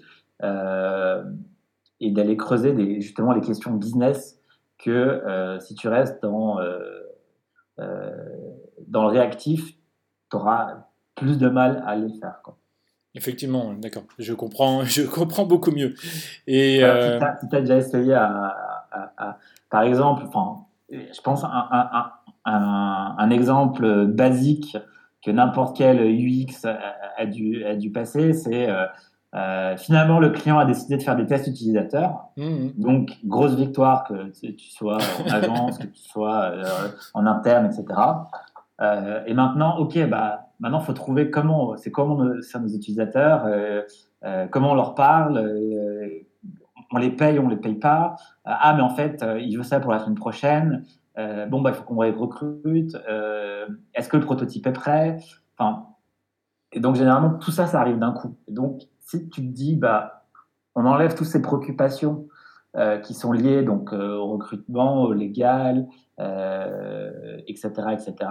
et 2.01 2.11
d'aller 2.11 2.37
creuser 2.37 3.01
justement 3.01 3.33
les 3.33 3.41
questions 3.41 3.73
business 3.73 4.34
que 4.85 5.59
si 5.61 5.75
tu 5.75 5.89
restes 5.89 6.23
dans, 6.23 6.59
dans 7.79 9.03
le 9.03 9.09
réactif, 9.09 9.75
tu 10.31 10.37
auras 10.37 10.85
plus 11.15 11.39
de 11.39 11.49
mal 11.49 11.83
à 11.87 11.97
les 11.97 12.13
faire. 12.15 12.41
Quoi. 12.43 12.57
Effectivement, 13.15 13.73
d'accord. 13.75 14.05
Je 14.19 14.35
comprends, 14.35 14.85
je 14.85 15.03
comprends 15.03 15.47
beaucoup 15.47 15.71
mieux. 15.71 15.95
Et 16.47 16.85
euh... 16.85 17.21
si 17.41 17.49
tu 17.49 17.57
as, 17.57 17.61
déjà 17.61 17.77
essayé 17.77 18.15
à, 18.15 19.39
par 19.71 19.83
exemple, 19.83 20.25
enfin, 20.27 20.65
je 20.91 21.21
pense 21.21 21.45
un, 21.45 21.49
un, 21.49 22.11
un, 22.45 23.17
un, 23.19 23.31
exemple 23.31 24.07
basique 24.07 24.77
que 25.23 25.31
n'importe 25.31 25.77
quel 25.77 26.01
UX 26.01 26.67
a, 27.17 27.27
dû, 27.27 27.65
a 27.65 27.75
dû 27.75 27.91
passer, 27.91 28.33
c'est 28.35 28.69
euh, 28.69 28.85
euh, 29.35 29.77
finalement 29.77 30.21
le 30.21 30.31
client 30.31 30.59
a 30.59 30.65
décidé 30.65 30.97
de 30.97 31.03
faire 31.03 31.17
des 31.17 31.27
tests 31.27 31.47
utilisateurs. 31.47 32.29
Mmh. 32.37 32.69
Donc 32.77 33.11
grosse 33.25 33.55
victoire 33.55 34.05
que 34.05 34.31
tu 34.31 34.71
sois 34.71 34.99
en 35.25 35.31
agence, 35.31 35.79
que 35.79 35.87
tu 35.87 36.03
sois 36.03 36.43
euh, 36.45 36.65
en 37.15 37.27
interne, 37.27 37.67
etc. 37.67 37.85
et 39.27 39.35
maintenant, 39.35 39.79
ok, 39.79 40.09
bah 40.09 40.45
Maintenant, 40.61 40.81
il 40.81 40.87
faut 40.87 40.93
trouver 40.93 41.31
comment, 41.31 41.77
c'est 41.77 41.91
comment 41.91 42.15
on 42.15 42.41
sert 42.41 42.61
nos 42.61 42.69
utilisateurs, 42.69 43.45
euh, 43.47 43.83
euh, 44.25 44.47
comment 44.47 44.73
on 44.73 44.75
leur 44.75 44.95
parle, 44.95 45.39
euh, 45.39 46.09
on 46.93 46.99
les 46.99 47.11
paye, 47.11 47.39
on 47.39 47.49
les 47.49 47.57
paye 47.57 47.75
pas. 47.75 48.17
ah, 48.45 48.73
mais 48.75 48.83
en 48.83 48.91
fait, 48.91 49.25
il 49.41 49.57
veut 49.57 49.63
ça 49.65 49.81
pour 49.81 49.93
la 49.93 49.99
semaine 49.99 50.15
prochaine. 50.15 50.85
bon, 51.17 51.61
bah, 51.61 51.71
il 51.71 51.75
faut 51.75 51.83
qu'on 51.83 52.03
les 52.03 52.13
recrute. 52.13 52.97
Est-ce 53.95 54.09
que 54.09 54.17
le 54.17 54.25
prototype 54.25 54.67
est 54.67 54.73
prêt? 54.73 55.19
Enfin, 55.59 55.87
et 56.73 56.81
donc 56.81 56.97
généralement 56.97 57.35
tout 57.35 57.51
ça, 57.51 57.67
ça 57.67 57.81
arrive 57.81 57.99
d'un 57.99 58.13
coup. 58.13 58.37
donc, 58.49 58.83
si 59.05 59.29
tu 59.29 59.41
te 59.43 59.53
dis, 59.53 59.77
bah, 59.77 60.27
on 60.75 60.85
enlève 60.85 61.15
toutes 61.15 61.27
ces 61.27 61.43
préoccupations 61.43 62.29
qui 63.05 63.15
sont 63.15 63.31
liées 63.31 63.63
donc 63.63 63.93
au 63.93 64.27
recrutement, 64.27 65.05
au 65.05 65.13
légal, 65.13 65.87
etc., 66.19 67.71
etc 67.93 68.27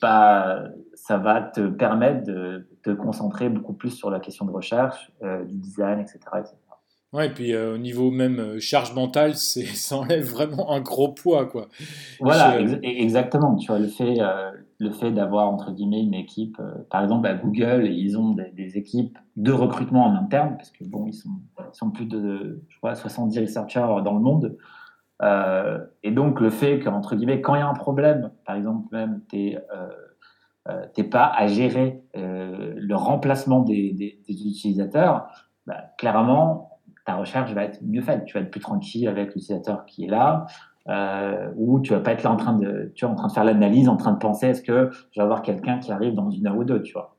bah, 0.00 0.64
ça 0.94 1.16
va 1.16 1.40
te 1.40 1.68
permettre 1.68 2.24
de 2.24 2.68
te 2.82 2.90
concentrer 2.90 3.48
beaucoup 3.48 3.72
plus 3.72 3.90
sur 3.90 4.10
la 4.10 4.20
question 4.20 4.44
de 4.44 4.50
recherche, 4.50 5.10
euh, 5.22 5.44
du 5.44 5.56
design, 5.56 6.00
etc. 6.00 6.18
Ouais, 7.12 7.28
et 7.28 7.30
puis 7.30 7.54
euh, 7.54 7.74
au 7.74 7.78
niveau 7.78 8.10
même 8.10 8.38
euh, 8.38 8.60
charge 8.60 8.94
mentale, 8.94 9.34
ça 9.36 9.96
enlève 9.96 10.24
vraiment 10.24 10.72
un 10.72 10.80
gros 10.80 11.12
poids, 11.12 11.46
quoi. 11.46 11.68
Voilà, 12.20 12.60
exactement. 12.82 13.56
Tu 13.56 13.68
vois, 13.68 13.78
le 13.78 13.88
fait, 13.88 14.18
le 14.78 14.90
fait 14.90 15.10
d'avoir, 15.10 15.48
entre 15.48 15.72
guillemets, 15.72 16.02
une 16.02 16.14
équipe, 16.14 16.60
par 16.90 17.02
exemple, 17.02 17.26
à 17.26 17.34
Google, 17.34 17.86
ils 17.86 18.18
ont 18.18 18.34
des, 18.34 18.76
équipes 18.76 19.18
de 19.36 19.52
recrutement 19.52 20.04
en 20.04 20.14
interne, 20.14 20.56
parce 20.56 20.70
que 20.70 20.84
bon, 20.84 21.06
ils 21.06 21.14
sont, 21.14 21.30
ils 21.58 21.92
plus 21.92 22.06
de, 22.06 22.62
je 22.68 22.76
crois, 22.76 22.94
70 22.94 23.40
researchers 23.40 24.02
dans 24.04 24.14
le 24.14 24.20
monde. 24.20 24.56
Euh, 25.22 25.84
et 26.02 26.10
donc, 26.10 26.40
le 26.40 26.50
fait 26.50 26.80
qu'entre 26.80 27.16
guillemets, 27.16 27.40
quand 27.40 27.54
il 27.54 27.58
y 27.58 27.62
a 27.62 27.68
un 27.68 27.74
problème, 27.74 28.30
par 28.44 28.56
exemple, 28.56 28.86
même, 28.92 29.22
tu 29.28 29.36
n'es 29.36 29.58
euh, 29.74 29.88
euh, 30.68 31.10
pas 31.10 31.26
à 31.26 31.46
gérer 31.46 32.02
le 32.14 32.94
remplacement 32.94 33.60
des, 33.60 33.92
des, 33.92 34.18
utilisateurs, 34.28 35.28
bah, 35.66 35.84
clairement, 35.98 36.80
ta 37.04 37.14
recherche 37.14 37.52
va 37.52 37.64
être 37.64 37.80
mieux 37.82 38.02
faite. 38.02 38.24
Tu 38.24 38.34
vas 38.34 38.40
être 38.40 38.50
plus 38.50 38.60
tranquille 38.60 39.08
avec 39.08 39.34
l'utilisateur 39.34 39.84
qui 39.86 40.04
est 40.04 40.08
là, 40.08 40.46
euh, 40.88 41.50
ou 41.56 41.80
tu 41.80 41.92
vas 41.92 42.00
pas 42.00 42.12
être 42.12 42.22
là 42.22 42.30
en 42.30 42.36
train 42.36 42.52
de, 42.52 42.92
tu 42.94 43.04
vois, 43.04 43.12
en 43.12 43.16
train 43.16 43.28
de 43.28 43.32
faire 43.32 43.44
l'analyse, 43.44 43.88
en 43.88 43.96
train 43.96 44.12
de 44.12 44.18
penser 44.18 44.48
est-ce 44.48 44.62
que 44.62 44.90
je 45.10 45.20
vais 45.20 45.24
avoir 45.24 45.42
quelqu'un 45.42 45.78
qui 45.78 45.90
arrive 45.90 46.14
dans 46.14 46.30
une 46.30 46.46
heure 46.46 46.56
ou 46.56 46.64
deux, 46.64 46.82
tu 46.82 46.92
vois. 46.92 47.16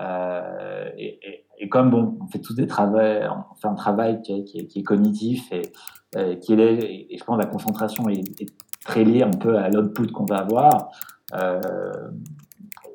Euh, 0.00 0.90
et, 0.98 1.46
et, 1.58 1.68
comme 1.70 1.90
bon, 1.90 2.18
on 2.20 2.26
fait 2.26 2.40
tous 2.40 2.54
des 2.54 2.66
travaux, 2.66 2.98
on 2.98 3.54
fait 3.54 3.68
un 3.68 3.74
travail 3.74 4.20
qui 4.20 4.32
est, 4.32 4.82
cognitif 4.82 5.50
et 5.52 5.62
euh, 6.16 6.36
qui 6.36 6.52
est, 6.52 7.10
et 7.12 7.16
je 7.18 7.24
pense 7.24 7.38
la 7.38 7.46
concentration 7.46 8.08
est, 8.10 8.22
très 8.84 9.04
liée 9.04 9.22
un 9.22 9.30
peu 9.30 9.56
à 9.56 9.70
l'output 9.70 10.12
qu'on 10.12 10.26
va 10.26 10.38
avoir. 10.38 10.90
Euh, 11.34 11.60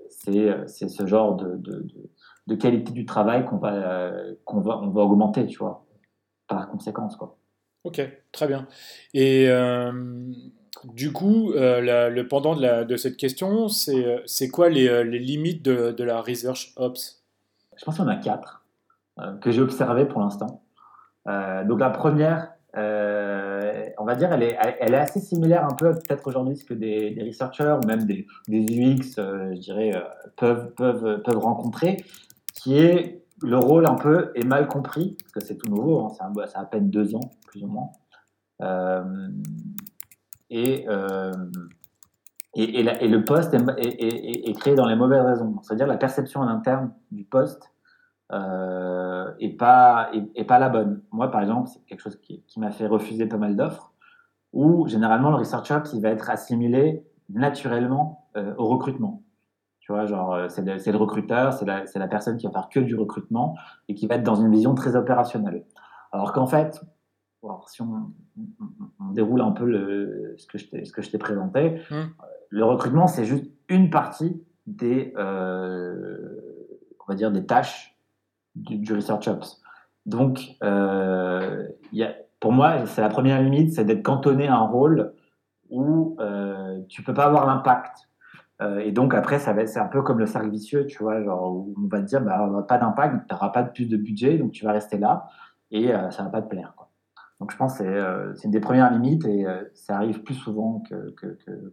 c'est 0.10 0.88
ce 0.88 1.08
genre 1.08 1.36
de, 1.36 1.58
de, 1.58 1.88
de, 2.46 2.56
qualité 2.56 2.94
du 2.94 3.06
travail 3.06 3.44
qu'on 3.46 3.58
va, 3.58 4.12
qu'on 4.46 4.62
va, 4.62 4.76
va 4.76 5.02
augmenter, 5.02 5.48
tu 5.48 5.58
vois, 5.58 5.84
par 6.48 6.70
conséquence, 6.70 7.16
quoi. 7.16 7.41
Ok, 7.84 8.00
très 8.32 8.48
bien. 8.48 8.68
Et 9.14 9.50
euh, 9.50 9.92
du 10.84 11.12
coup, 11.12 11.52
euh, 11.54 12.10
le 12.10 12.28
pendant 12.28 12.56
de, 12.56 12.96
cette 12.96 13.18
question, 13.18 13.68
c'est 13.70 14.06
euh, 14.06 14.48
quoi 14.52 14.70
les, 14.70 15.04
limites 15.04 15.64
de, 15.64 16.04
la 16.04 16.22
Research 16.22 16.74
Ops? 16.76 17.24
Je 17.78 17.86
pense 17.86 17.96
qu'il 17.96 18.06
y 18.06 18.08
en 18.08 18.12
a 18.12 18.18
quatre 18.18 18.60
que 19.42 19.52
j'ai 19.52 19.62
observées 19.62 20.06
pour 20.06 20.22
l'instant. 20.22 20.64
donc 21.28 21.80
la 21.80 21.90
première, 21.90 22.54
on 22.76 24.06
va 24.06 24.16
dire, 24.16 24.32
elle 24.32 24.44
est, 24.44 24.96
assez 24.96 25.20
similaire 25.20 25.66
un 25.66 25.76
peu 25.76 25.94
peut-être 25.94 26.26
aujourd'hui 26.26 26.56
ce 26.56 26.66
que 26.66 26.74
des, 26.74 27.12
des, 27.12 27.24
researchers 27.24 27.78
ou 27.84 27.86
même 27.86 28.06
des, 28.06 28.26
UX, 28.48 29.16
je 29.18 29.60
dirais, 29.60 29.92
peuvent 30.38 30.74
rencontrer, 31.38 32.04
qui 32.54 32.78
est 32.78 33.22
le 33.42 33.58
rôle 33.58 33.86
un 33.88 33.96
peu 33.96 34.32
est 34.36 34.46
mal 34.46 34.68
compris, 34.68 35.18
parce 35.20 35.34
que 35.34 35.40
c'est 35.42 35.58
tout 35.58 35.70
nouveau, 35.70 36.00
hein, 36.06 36.10
c'est 36.48 36.58
à 36.58 36.66
peine 36.66 36.90
deux 36.90 37.16
ans, 37.16 37.32
plus 37.52 37.64
ou 37.64 37.68
moins. 37.68 37.90
Euh, 38.62 39.30
et, 40.50 40.86
euh, 40.90 41.32
et, 42.56 43.08
le 43.08 43.24
poste 43.24 43.54
est, 43.54 44.54
créé 44.60 44.76
dans 44.76 44.88
les 44.88 44.96
mauvaises 44.96 45.24
raisons. 45.24 45.56
C'est-à-dire 45.62 45.88
la 45.88 45.98
perception 45.98 46.42
en 46.42 46.48
interne 46.48 46.94
du 47.12 47.24
poste 47.24 47.72
euh, 48.32 49.32
est, 49.40 49.58
pas, 49.58 50.10
est, 50.14 50.44
pas 50.44 50.60
la 50.60 50.70
bonne. 50.70 51.04
Moi, 51.12 51.30
par 51.30 51.42
exemple, 51.42 51.70
c'est 51.70 51.86
quelque 51.86 52.02
chose 52.02 52.20
qui, 52.20 52.44
m'a 52.58 52.72
fait 52.72 52.88
refuser 52.88 53.28
pas 53.28 53.38
mal 53.38 53.56
d'offres, 53.56 53.94
où 54.54 54.88
généralement 54.88 55.30
le 55.30 55.38
researcher 55.38 55.80
qui 55.86 56.02
va 56.02 56.10
être 56.10 56.30
assimilé 56.30 57.06
naturellement 57.30 58.30
au 58.58 58.68
recrutement. 58.68 59.24
Tu 59.82 59.92
vois, 59.92 60.06
genre, 60.06 60.34
euh, 60.34 60.48
c'est 60.48 60.62
le, 60.62 60.98
recruteur, 60.98 61.54
c'est 61.54 61.66
la, 61.66 61.84
la, 61.96 62.08
personne 62.08 62.38
qui 62.38 62.46
va 62.46 62.54
faire 62.54 62.70
que 62.70 62.80
du 62.80 62.96
recrutement 62.96 63.58
et 63.90 63.96
qui 63.96 64.06
va 64.06 64.16
être 64.16 64.24
dans 64.24 64.36
une 64.36 64.52
vision 64.52 64.76
très 64.76 64.96
opérationnelle. 64.96 65.66
Alors 66.12 66.34
qu'en 66.34 66.46
fait, 66.46 66.80
si 67.68 67.82
on, 67.82 68.12
déroule 69.14 69.42
un 69.42 69.52
peu 69.52 69.66
le, 69.66 70.36
ce 70.38 70.46
que 70.48 71.02
je 71.02 71.10
t'ai 71.10 71.18
présenté, 71.18 71.82
mmh. 71.90 71.94
euh, 71.94 72.06
le 72.50 72.66
recrutement, 72.66 73.08
c'est 73.08 73.26
juste 73.26 73.46
une 73.70 73.90
partie 73.90 74.44
des, 74.68 75.14
on 75.18 75.22
va 77.08 77.16
dire, 77.16 77.32
des 77.32 77.46
tâches 77.46 77.98
du, 78.56 78.94
Research 78.94 79.28
Ops. 79.28 79.62
Donc, 80.06 80.58
y 80.62 82.04
a, 82.04 82.16
pour 82.40 82.52
moi, 82.52 82.86
c'est 82.86 83.02
la 83.02 83.10
première 83.10 83.42
limite, 83.42 83.74
c'est 83.74 83.86
d'être 83.86 84.04
cantonné 84.04 84.48
à 84.48 84.56
un 84.56 84.68
rôle 84.68 85.14
où 85.70 86.18
tu 86.90 87.04
peux 87.04 87.14
pas 87.14 87.26
avoir 87.26 87.46
l'impact 87.48 88.10
euh, 88.62 88.80
et 88.80 88.92
donc 88.92 89.14
après, 89.14 89.40
ça 89.40 89.54
va 89.54 89.66
c'est 89.66 89.80
un 89.80 89.88
peu 89.88 90.02
comme 90.02 90.20
le 90.20 90.28
cercle 90.28 90.50
vicieux, 90.50 90.86
tu 90.86 91.02
vois, 91.02 91.22
genre 91.24 91.52
où 91.52 91.74
on 91.78 91.88
va 91.88 92.00
te 92.00 92.06
dire, 92.06 92.22
bah, 92.22 92.66
pas 92.68 92.78
d'impact, 92.78 93.28
tu 93.28 93.34
n'auras 93.34 93.50
pas 93.50 93.64
de 93.64 93.72
plus 93.72 93.88
de 93.88 93.98
budget, 93.98 94.38
donc 94.38 94.52
tu 94.52 94.66
vas 94.66 94.72
rester 94.72 94.98
là 94.98 95.28
et 95.72 95.94
euh, 95.94 96.12
ça 96.12 96.24
va 96.24 96.30
pas 96.30 96.42
te 96.42 96.48
plaire. 96.48 96.74
Donc 97.42 97.52
je 97.52 97.58
pense 97.58 97.74
que 97.74 97.80
c'est, 97.80 97.90
euh, 97.90 98.34
une 98.46 98.52
des 98.52 98.62
premières 98.62 98.90
limites 98.92 99.26
et 99.26 99.46
ça 99.74 99.98
arrive 99.98 100.24
plus 100.24 100.36
souvent 100.36 100.82
que, 100.90 101.14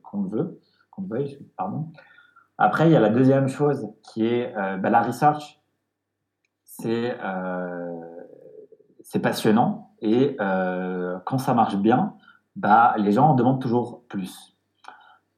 qu'on 0.02 0.22
le 0.22 0.28
veut, 0.28 0.61
qu'on 0.90 1.02
le 1.02 1.09
veuille, 1.09 1.38
pardon. 1.57 1.92
Après, 2.57 2.88
il 2.88 2.92
y 2.92 2.96
a 2.96 3.00
la 3.00 3.11
deuxième 3.11 3.46
chose 3.46 3.87
qui 4.02 4.26
est 4.26 4.52
bah, 4.54 4.90
la 4.90 5.02
research. 5.02 5.61
C'est, 6.64 7.16
c'est 9.02 9.20
passionnant 9.20 9.94
et 10.00 10.37
quand 11.24 11.38
ça 11.38 11.54
marche 11.54 11.76
bien, 11.76 12.14
bah, 12.57 12.94
les 12.98 13.12
gens 13.12 13.28
en 13.28 13.35
demandent 13.35 13.62
toujours 13.62 14.02
plus. 14.09 14.59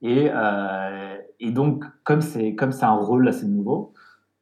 Et, 0.02 0.30
euh, 0.34 1.16
et 1.38 1.50
donc, 1.50 1.84
comme 2.04 2.20
c'est 2.20 2.56
c'est 2.70 2.84
un 2.84 2.94
rôle 2.94 3.28
assez 3.28 3.46
nouveau, 3.46 3.92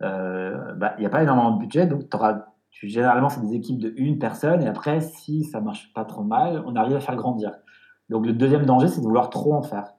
euh, 0.03 0.75
bah, 0.75 0.95
il 0.97 1.01
n'y 1.01 1.07
a 1.07 1.11
pas 1.11 1.23
énormément 1.23 1.53
de 1.53 1.59
budget, 1.59 1.87
donc 1.87 2.03
auras, 2.15 2.35
tu, 2.35 2.43
généralement 2.71 3.29
c'est 3.29 3.41
des 3.41 3.55
équipes 3.55 3.79
de 3.79 3.93
une 3.97 4.19
personne, 4.19 4.63
et 4.63 4.69
après, 4.69 5.01
si 5.01 5.45
ça 5.45 5.61
marche 5.61 5.93
pas 5.95 6.05
trop 6.05 6.23
mal, 6.23 6.63
on 6.67 6.77
arrive 6.77 6.97
à 6.97 7.01
faire 7.01 7.17
grandir. 7.17 7.53
Donc 8.09 8.27
le 8.27 8.33
deuxième 8.33 8.65
danger, 8.65 8.89
c'est 8.89 9.01
de 9.01 9.07
vouloir 9.07 9.31
trop 9.31 9.55
en 9.55 9.63
faire. 9.63 9.93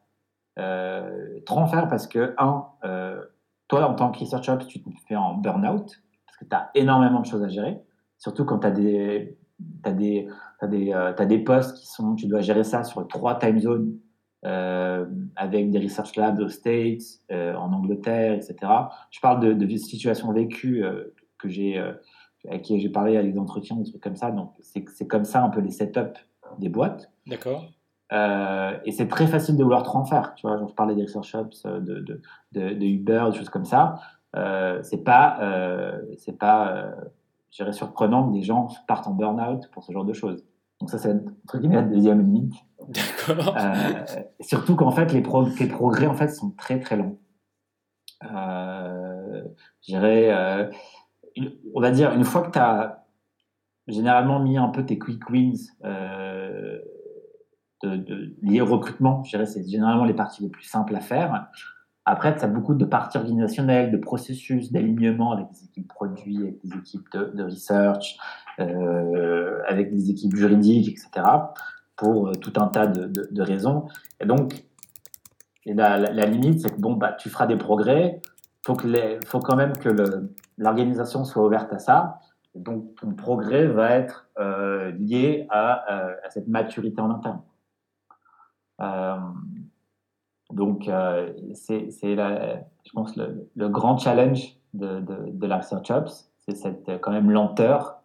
Euh, 0.58 1.40
trop 1.46 1.60
en 1.60 1.68
faire 1.68 1.88
parce 1.88 2.08
que, 2.08 2.34
un, 2.38 2.66
euh, 2.84 3.22
toi, 3.68 3.88
en 3.88 3.94
tant 3.94 4.12
que 4.12 4.20
research 4.20 4.50
ops, 4.50 4.68
tu 4.68 4.82
te 4.82 4.90
fais 5.08 5.16
en 5.16 5.36
burn-out, 5.36 6.02
parce 6.26 6.38
que 6.38 6.46
tu 6.46 6.56
as 6.56 6.70
énormément 6.76 7.22
de 7.22 7.26
choses 7.26 7.44
à 7.44 7.48
gérer, 7.48 7.80
surtout 8.18 8.46
quand 8.46 8.60
tu 8.60 8.68
as 8.68 8.72
des, 8.72 9.38
as 9.84 9.92
des, 9.92 10.28
as 10.60 10.68
des, 10.68 10.92
euh, 10.94 11.26
des 11.26 11.40
postes 11.40 11.78
qui 11.78 11.88
sont, 11.88 12.16
tu 12.16 12.28
dois 12.28 12.42
gérer 12.42 12.64
ça 12.64 12.84
sur 12.84 13.08
trois 13.08 13.38
time 13.38 13.60
zones 13.60 13.98
euh, 14.46 15.06
avec 15.36 15.70
des 15.70 15.80
research 15.80 16.16
labs 16.16 16.40
aux 16.40 16.50
States, 16.50 17.04
en 17.32 17.72
Angleterre, 17.72 18.34
etc. 18.34 18.56
Je 19.12 19.20
parle 19.20 19.58
de, 19.58 19.78
situations 19.78 20.34
vécues 20.34 20.84
que 21.38 21.48
j'ai, 21.48 21.82
avec 22.48 22.64
qui 22.64 22.80
j'ai 22.80 22.90
parlé 22.90 23.18
à 23.18 23.24
des 23.24 23.38
entretiens, 23.38 23.76
des 23.78 23.90
trucs 23.90 24.02
comme 24.02 24.16
ça. 24.16 24.32
Donc, 24.32 24.54
c'est 24.62 25.08
comme 25.08 25.26
ça 25.26 25.44
un 25.44 25.50
peu 25.50 25.60
les 25.60 25.72
setups 25.72 26.20
des 26.58 26.70
boîtes. 26.70 27.12
D'accord. 27.28 27.66
et 28.12 28.92
c'est 28.92 29.08
très 29.08 29.28
facile 29.28 29.58
de 29.58 29.64
vouloir 29.64 29.84
trop 29.84 30.00
en 30.00 30.06
faire. 30.06 30.34
Tu 30.36 30.48
vois, 30.48 30.58
je 30.68 30.74
parlais 30.74 30.96
des 30.96 31.04
research 31.04 31.28
shops, 31.28 31.64
de, 31.66 32.00
de, 32.00 32.22
de, 32.54 32.86
Uber, 32.86 33.26
des 33.32 33.38
choses 33.38 33.50
comme 33.50 33.66
ça. 33.66 34.00
c'est 34.84 35.04
pas, 35.04 35.40
c'est 36.18 36.38
pas, 36.38 36.94
je 37.52 37.72
surprenant 37.72 38.30
que 38.30 38.34
des 38.34 38.44
gens 38.44 38.68
partent 38.88 39.08
en 39.08 39.14
burn-out 39.14 39.70
pour 39.72 39.84
ce 39.84 39.92
genre 39.92 40.06
de 40.06 40.14
choses. 40.14 40.44
Donc 40.80 40.90
ça, 40.90 40.98
c'est 40.98 41.14
entre 41.14 41.58
guillemets 41.58 41.76
la 41.76 41.82
deuxième 41.84 42.22
limite. 42.22 42.54
D'accord. 42.88 43.56
Euh, 43.58 44.22
surtout 44.40 44.76
qu'en 44.76 44.92
fait, 44.92 45.12
les, 45.12 45.22
progrès 45.22 46.08
en 46.08 46.14
fait 46.14 46.30
sont 46.30 46.52
très 46.52 46.80
très. 46.80 46.98
Euh, 48.24 49.44
je 49.82 49.94
dirais, 49.94 50.70
on 51.74 51.82
va 51.82 51.92
dire, 51.92 52.14
une 52.14 52.24
fois 52.24 52.42
que 52.42 52.52
tu 52.52 52.60
as 52.60 53.06
généralement 53.88 54.40
mis 54.40 54.58
un 54.58 54.70
peu 54.70 54.86
tes 54.86 55.00
quick 55.00 55.30
wins 55.30 55.58
euh, 55.84 56.80
de, 57.84 58.36
liés 58.42 58.62
au 58.62 58.66
recrutement, 58.66 59.24
je 59.24 59.32
dirais, 59.32 59.46
c'est 59.46 59.68
généralement 59.68 60.06
les 60.06 60.14
parties 60.14 60.44
les 60.44 60.50
plus 60.50 60.64
simples 60.64 60.96
à 60.96 61.00
faire. 61.00 61.48
Après, 62.06 62.36
tu 62.36 62.44
as 62.44 62.48
beaucoup 62.48 62.74
de 62.74 62.86
parties 62.86 63.18
organisationnelles, 63.18 63.92
de 63.92 63.98
processus, 63.98 64.72
d'alignement 64.72 65.32
avec 65.32 65.48
des 65.52 65.66
équipes 65.66 65.88
produits, 65.88 66.38
avec 66.38 66.60
des 66.64 66.78
équipes 66.78 67.08
de, 67.14 67.32
de 67.36 67.44
research, 67.44 68.18
euh, 68.60 69.62
avec 69.68 69.94
des 69.94 70.10
équipes 70.10 70.36
juridiques, 70.36 70.90
etc., 70.90 71.28
pour 71.96 72.30
euh, 72.30 72.32
tout 72.34 72.54
un 72.58 72.68
tas 72.68 72.88
de, 72.88 73.42
raisons. 73.42 73.88
Et 74.20 74.26
donc, 74.26 74.66
et 75.66 75.74
la, 75.74 75.98
la, 75.98 76.26
limite, 76.26 76.62
c'est 76.62 76.74
que 76.74 76.80
bon, 76.80 76.94
bah, 76.94 77.14
tu 77.14 77.30
feras 77.30 77.46
des 77.46 77.58
progrès, 77.58 78.22
il 78.60 78.66
faut, 78.66 78.78
faut 79.26 79.40
quand 79.40 79.56
même 79.56 79.78
que 79.78 79.90
l'organisation 80.58 81.24
soit 81.26 81.46
ouverte 81.46 81.72
à 81.74 81.80
ça. 81.80 82.20
Et 82.56 82.60
donc, 82.60 82.96
ton 82.96 83.14
progrès 83.14 83.68
va 83.68 83.92
être 83.92 84.28
euh, 84.40 84.92
lié 84.92 85.48
à, 85.50 85.94
euh, 85.94 86.16
à, 86.24 86.30
cette 86.30 86.48
maturité 86.48 87.00
en 87.02 87.12
interne. 87.12 87.42
Euh, 88.82 89.18
donc, 90.52 90.90
c'est, 91.54 91.90
je 91.92 92.92
pense, 92.94 93.16
le, 93.16 93.50
le, 93.56 93.70
grand 93.70 93.98
challenge 93.98 94.56
de, 94.74 95.00
de, 95.00 95.30
de 95.32 95.48
la 95.48 95.58
Research 95.58 95.92
Ops, 95.92 96.32
c'est 96.40 96.56
cette 96.56 97.00
quand 97.02 97.12
même 97.12 97.30
lenteur 97.30 97.98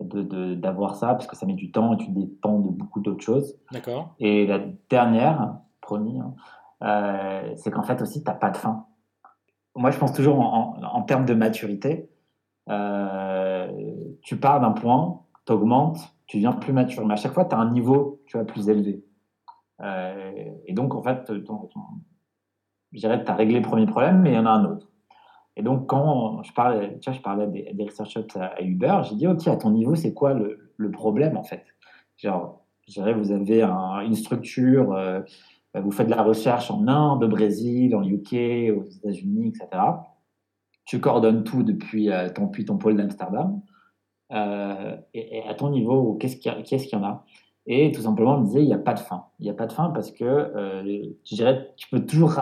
d'avoir 0.00 0.96
ça, 0.96 1.08
parce 1.08 1.28
que 1.28 1.36
ça 1.36 1.46
met 1.46 1.54
du 1.54 1.70
temps 1.70 1.92
et 1.92 1.96
tu 1.96 2.10
dépends 2.10 2.58
de 2.58 2.70
beaucoup 2.70 2.98
d'autres 2.98 3.22
choses. 3.22 3.56
D'accord. 3.70 4.16
Et 4.18 4.48
la 4.48 4.58
dernière, 4.90 5.58
promis, 5.80 6.20
hein, 6.20 7.44
c'est 7.54 7.70
qu'en 7.70 7.84
fait 7.84 8.02
aussi, 8.02 8.24
tu 8.24 8.28
n'as 8.28 8.34
pas 8.34 8.50
de 8.50 8.56
fin. 8.56 8.86
Moi, 9.74 9.90
je 9.90 9.98
pense 9.98 10.12
toujours 10.12 10.38
en, 10.38 11.02
termes 11.02 11.24
de 11.24 11.34
maturité. 11.34 12.08
Euh, 12.68 13.68
tu 14.22 14.36
pars 14.38 14.60
d'un 14.60 14.72
point, 14.72 15.22
tu 15.46 15.52
augmentes, 15.52 15.98
tu 16.26 16.36
deviens 16.36 16.52
plus 16.52 16.72
mature. 16.72 17.06
Mais 17.06 17.14
à 17.14 17.16
chaque 17.16 17.32
fois, 17.32 17.44
tu 17.44 17.54
as 17.54 17.58
un 17.58 17.70
niveau 17.70 18.20
tu 18.26 18.36
vois, 18.36 18.46
plus 18.46 18.68
élevé. 18.68 19.04
Euh, 19.80 20.50
et 20.66 20.72
donc, 20.74 20.94
en 20.94 21.02
fait, 21.02 21.30
dirais 22.98 23.20
que 23.20 23.24
tu 23.24 23.30
as 23.30 23.34
réglé 23.34 23.56
le 23.56 23.66
premier 23.66 23.86
problème, 23.86 24.20
mais 24.20 24.32
il 24.32 24.34
y 24.34 24.38
en 24.38 24.46
a 24.46 24.50
un 24.50 24.64
autre. 24.64 24.88
Et 25.56 25.62
donc, 25.62 25.86
quand 25.86 26.42
je 26.42 26.52
parlais, 26.52 26.98
tu 27.00 27.12
je 27.12 27.20
parlais 27.20 27.46
des, 27.46 27.72
des 27.72 27.84
research 27.84 28.16
à, 28.36 28.62
Uber, 28.62 29.00
j'ai 29.04 29.16
dit, 29.16 29.26
OK, 29.26 29.46
à 29.48 29.56
ton 29.56 29.70
niveau, 29.70 29.94
c'est 29.94 30.14
quoi 30.14 30.32
le, 30.32 30.72
le, 30.76 30.90
problème, 30.90 31.36
en 31.36 31.42
fait? 31.42 31.64
Genre, 32.16 32.64
je 32.88 32.94
dirais, 32.94 33.12
vous 33.12 33.32
avez 33.32 33.62
une 33.62 34.14
structure, 34.14 34.92
euh, 34.92 35.20
vous 35.80 35.90
faites 35.90 36.06
de 36.06 36.14
la 36.14 36.22
recherche 36.22 36.70
en 36.70 36.86
Inde, 36.86 37.24
au 37.24 37.28
Brésil, 37.28 37.96
en 37.96 38.02
UK, 38.02 38.76
aux 38.76 38.84
États-Unis, 38.84 39.48
etc. 39.48 39.82
Tu 40.84 41.00
coordonnes 41.00 41.44
tout 41.44 41.62
depuis 41.62 42.10
euh, 42.10 42.28
ton, 42.28 42.48
puis 42.48 42.64
ton 42.64 42.76
pôle 42.76 42.96
d'Amsterdam. 42.96 43.62
Euh, 44.32 44.96
et, 45.14 45.42
à 45.48 45.54
ton 45.54 45.70
niveau, 45.70 46.14
qu'est-ce 46.14 46.36
qu'il 46.36 46.52
y, 46.52 46.96
en 46.96 47.04
a? 47.04 47.24
Et 47.66 47.92
tout 47.92 48.02
simplement, 48.02 48.34
on 48.34 48.40
me 48.40 48.46
disait, 48.46 48.62
il 48.62 48.66
n'y 48.66 48.74
a 48.74 48.78
pas 48.78 48.94
de 48.94 49.00
fin. 49.00 49.26
Il 49.38 49.44
n'y 49.44 49.50
a 49.50 49.54
pas 49.54 49.66
de 49.66 49.72
fin 49.72 49.90
parce 49.90 50.10
que, 50.10 51.12
tu 51.24 51.88
peux 51.90 52.04
toujours 52.04 52.34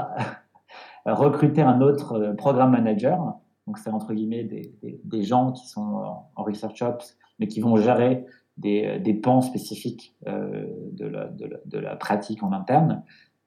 recruter 1.06 1.62
un 1.62 1.80
autre 1.80 2.14
euh, 2.14 2.34
programme 2.34 2.72
manager. 2.72 3.36
Donc, 3.66 3.78
c'est 3.78 3.90
entre 3.90 4.12
guillemets 4.12 4.44
des, 4.44 4.74
des, 4.82 5.22
gens 5.22 5.52
qui 5.52 5.68
sont 5.68 6.02
en 6.34 6.42
research 6.42 6.82
ops, 6.82 7.16
mais 7.38 7.46
qui 7.46 7.60
vont 7.60 7.76
gérer 7.76 8.26
des, 8.60 8.86
euh, 8.86 8.98
des 8.98 9.14
pans 9.14 9.40
spécifiques 9.40 10.14
euh, 10.26 10.66
de, 10.92 11.78
la, 11.78 11.96
pratique 11.96 12.42
en 12.42 12.52
interne. 12.52 13.04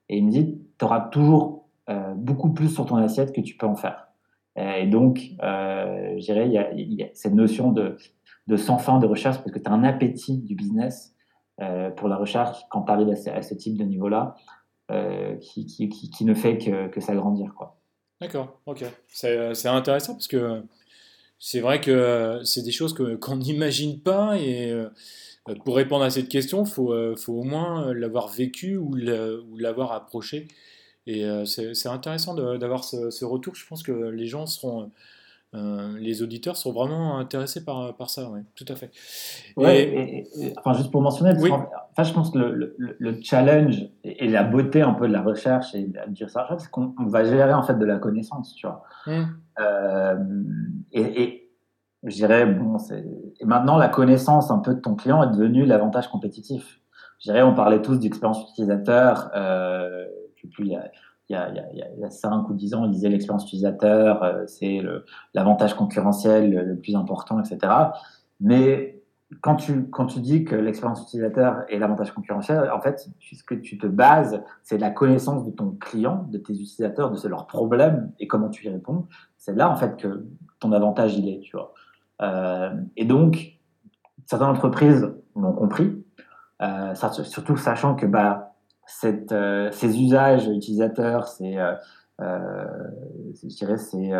Et 0.09 0.17
il 0.17 0.25
me 0.25 0.31
dit, 0.31 0.59
tu 0.77 0.85
auras 0.85 1.01
toujours 1.01 1.61
beaucoup 2.15 2.53
plus 2.53 2.69
sur 2.69 2.85
ton 2.85 2.95
assiette 2.95 3.33
que 3.33 3.41
tu 3.41 3.57
peux 3.57 3.65
en 3.65 3.75
faire. 3.75 4.07
Et 4.55 4.85
donc, 4.87 5.19
je 5.41 6.19
dirais, 6.19 6.47
il 6.47 6.93
y, 6.93 7.03
a, 7.03 7.07
cette 7.13 7.33
notion 7.33 7.71
de, 7.71 7.97
de 8.47 8.55
sans 8.55 8.77
fin 8.77 8.99
de 8.99 9.05
recherche 9.05 9.37
parce 9.37 9.51
que 9.51 9.59
tu 9.59 9.69
as 9.69 9.73
un 9.73 9.83
appétit 9.83 10.37
du 10.37 10.55
business 10.55 11.13
pour 11.97 12.07
la 12.07 12.15
recherche 12.15 12.57
quand 12.69 12.83
tu 12.83 12.91
arrives 12.91 13.09
à 13.09 13.41
ce 13.41 13.53
type 13.53 13.77
de 13.77 13.83
niveau-là. 13.83 14.35
Euh, 14.91 15.37
qui, 15.37 15.65
qui, 15.65 15.87
qui, 15.87 16.25
ne 16.25 16.33
fait 16.33 16.57
que, 16.57 16.89
que 16.89 16.99
s'agrandir. 16.99 17.53
D'accord, 18.19 18.59
ok. 18.65 18.83
C'est 19.07 19.67
intéressant 19.67 20.13
parce 20.13 20.27
que 20.27 20.61
c'est 21.45 21.59
vrai 21.59 21.81
que 21.81 22.39
c'est 22.45 22.61
des 22.61 22.71
choses 22.71 22.95
qu'on 23.19 23.35
n'imagine 23.35 23.99
pas 23.99 24.37
et 24.39 24.71
euh, 24.71 24.87
pour 25.65 25.75
répondre 25.75 26.05
à 26.05 26.09
cette 26.09 26.29
question, 26.29 26.63
il 26.63 26.69
faut, 26.69 26.93
euh, 26.93 27.17
faut, 27.17 27.33
au 27.33 27.43
moins 27.43 27.93
l'avoir 27.93 28.29
vécu 28.29 28.77
ou 28.77 28.95
l'avoir 28.95 29.91
approché. 29.91 30.47
Et 31.05 31.25
c'est 31.45 31.89
intéressant 31.89 32.33
d'avoir 32.33 32.85
ce, 32.85 33.25
retour. 33.25 33.55
Je 33.55 33.67
pense 33.67 33.83
que 33.83 33.91
les 33.91 34.25
gens 34.25 34.45
seront 34.45 34.89
euh, 35.55 35.97
les 35.99 36.23
auditeurs 36.23 36.57
sont 36.57 36.71
vraiment 36.71 37.17
intéressés 37.17 37.63
par, 37.63 37.95
par 37.95 38.09
ça, 38.09 38.29
oui, 38.31 38.39
tout 38.55 38.65
à 38.67 38.75
fait. 38.75 38.89
Ouais, 39.55 40.25
enfin, 40.57 40.73
juste 40.73 40.91
pour 40.91 41.01
mentionner, 41.01 41.33
enfin, 41.37 42.03
je 42.03 42.13
pense 42.13 42.31
que 42.31 42.39
le, 42.39 42.75
le, 42.77 43.21
challenge 43.21 43.87
et, 44.03 44.27
la 44.27 44.43
beauté 44.43 44.81
un 44.81 44.93
peu 44.93 45.07
de 45.07 45.13
la 45.13 45.21
recherche 45.21 45.75
et 45.75 45.91
research, 46.19 46.53
c'est 46.57 46.71
qu'on 46.71 46.93
va 47.05 47.23
gérer 47.23 47.53
en 47.53 47.61
fait 47.61 47.77
de 47.77 47.85
la 47.85 47.97
connaissance, 47.97 48.55
tu 48.55 48.65
vois. 48.65 48.83
Mmh. 49.05 49.23
Euh, 49.59 50.15
et, 50.91 51.51
je 52.03 52.15
dirais, 52.15 52.45
bon, 52.45 52.77
maintenant 53.45 53.77
la 53.77 53.87
connaissance 53.89 54.51
un 54.51 54.59
peu 54.59 54.73
de 54.73 54.79
ton 54.79 54.95
client 54.95 55.23
est 55.23 55.37
devenue 55.37 55.65
l'avantage 55.65 56.09
compétitif. 56.09 56.81
Je 57.19 57.31
dirais, 57.31 57.43
on 57.43 57.53
parlait 57.53 57.81
tous 57.81 57.97
d'expérience 57.97 58.41
utilisateur, 58.49 59.29
euh, 59.35 60.05
je 60.35 60.41
sais 60.41 60.47
plus, 60.47 60.65
il 60.65 60.71
y 60.71 60.75
a 60.75 60.83
il 61.29 61.33
y, 61.33 61.35
a, 61.35 61.49
il, 61.49 61.99
y 61.99 62.03
a, 62.03 62.09
5 62.09 62.49
ou 62.49 62.53
10 62.53 62.75
ans, 62.75 62.83
on 62.83 62.87
disait 62.87 63.09
l'expérience 63.09 63.45
utilisateur, 63.45 64.23
euh, 64.23 64.43
c'est 64.45 64.81
l'avantage 65.33 65.73
concurrentiel 65.73 66.51
le, 66.51 66.75
plus 66.77 66.95
important, 66.95 67.39
etc. 67.39 67.71
Mais 68.41 69.01
quand 69.41 69.55
tu, 69.55 69.89
quand 69.89 70.05
tu 70.05 70.19
dis 70.19 70.43
que 70.43 70.55
l'expérience 70.55 71.01
utilisateur 71.03 71.63
est 71.69 71.79
l'avantage 71.79 72.11
concurrentiel, 72.11 72.69
en 72.71 72.81
fait, 72.81 73.07
ce 73.19 73.43
que 73.43 73.55
tu 73.55 73.77
te 73.77 73.87
bases, 73.87 74.43
c'est 74.63 74.77
la 74.77 74.91
connaissance 74.91 75.45
de 75.45 75.51
ton 75.51 75.71
client, 75.71 76.27
de 76.29 76.37
tes 76.37 76.53
utilisateurs, 76.53 77.09
de 77.09 77.27
leurs 77.27 77.47
problèmes 77.47 78.11
et 78.19 78.27
comment 78.27 78.49
tu 78.49 78.67
y 78.67 78.69
réponds. 78.69 79.07
C'est 79.37 79.55
là, 79.55 79.69
en 79.69 79.75
fait, 79.75 79.95
que 79.97 80.25
ton 80.59 80.71
avantage, 80.71 81.17
il 81.17 81.29
est, 81.29 81.39
tu 81.39 81.55
vois. 81.55 81.73
Euh, 82.21 82.73
et 82.95 83.05
donc, 83.05 83.57
certaines 84.25 84.49
entreprises 84.49 85.09
l'ont 85.35 85.53
compris, 85.53 86.03
euh, 86.61 86.93
surtout 86.95 87.57
sachant 87.57 87.95
que 87.95 88.05
bah, 88.05 88.52
euh, 89.31 89.69
ces 89.71 90.01
usages 90.01 90.47
utilisateurs, 90.47 91.27
ces, 91.27 91.57
je 92.19 93.47
dirais, 93.47 93.77
ces, 93.77 94.11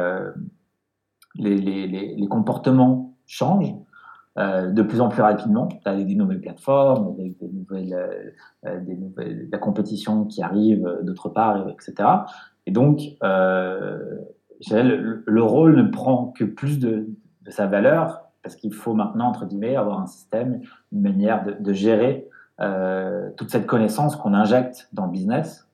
les, 1.36 2.28
comportements 2.30 3.15
changent. 3.26 3.76
Euh, 4.39 4.71
de 4.71 4.82
plus 4.82 4.99
en 4.99 5.10
plus 5.10 5.21
rapidement, 5.21 5.69
avec 5.86 6.08
des 6.08 6.15
nouvelles 6.15 6.41
plateformes, 6.41 7.13
avec 7.19 7.38
des 7.38 7.49
nouvelles, 7.49 7.93
euh, 8.65 8.80
la 9.52 9.58
compétition 9.60 10.26
qui 10.26 10.41
arrive 10.41 10.91
d'autre 11.04 11.30
part, 11.30 11.69
etc. 11.69 12.10
Et 12.65 12.71
donc, 12.71 13.02
euh, 13.21 14.17
le, 14.71 15.23
le, 15.23 15.43
rôle 15.43 15.76
ne 15.76 15.84
prend 15.84 16.34
que 16.36 16.45
plus 16.45 16.80
de, 16.80 17.10
sa 17.47 17.67
valeur 17.67 18.21
parce 18.41 18.56
qu'il 18.56 18.73
faut 18.73 18.95
maintenant, 18.95 19.28
entre 19.28 19.45
guillemets, 19.45 19.76
avoir 19.76 20.02
un 20.02 20.08
système, 20.08 20.62
une 20.91 21.02
manière 21.02 21.45
de 21.60 21.73
gérer 21.73 22.28
euh, 22.63 23.30
toute 23.36 23.49
cette 23.49 23.65
connaissance 23.65 24.15
qu'on 24.15 24.34
injecte 24.34 24.88
dans 24.93 25.06
le 25.06 25.12
business 25.12 25.67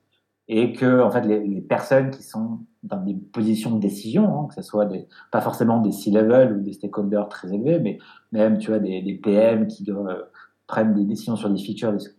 et 0.48 0.72
que, 0.72 1.02
en 1.02 1.10
fait, 1.10 1.20
les, 1.20 1.60
personnes 1.60 2.10
qui 2.10 2.24
sont 2.24 2.60
dans 2.82 2.96
des 2.96 3.14
positions 3.14 3.70
de 3.70 3.78
décision, 3.78 4.40
hein, 4.40 4.48
que 4.48 4.54
ce 4.54 4.62
soit 4.62 4.88
pas 5.30 5.40
forcément 5.40 5.78
des 5.78 5.92
C-level 5.92 6.56
ou 6.56 6.60
des 6.60 6.72
stakeholders 6.72 7.28
très 7.28 7.52
élevés, 7.52 7.78
mais 7.78 7.98
même 8.32 8.58
tu 8.58 8.70
vois, 8.70 8.80
des, 8.80 9.20
PM 9.22 9.68
qui 9.68 9.88
euh, 9.88 10.22
prennent 10.66 10.94
des 10.94 11.04
décisions 11.04 11.36
sur 11.36 11.48
des 11.48 11.62
features, 11.62 11.94
etc., 11.94 12.16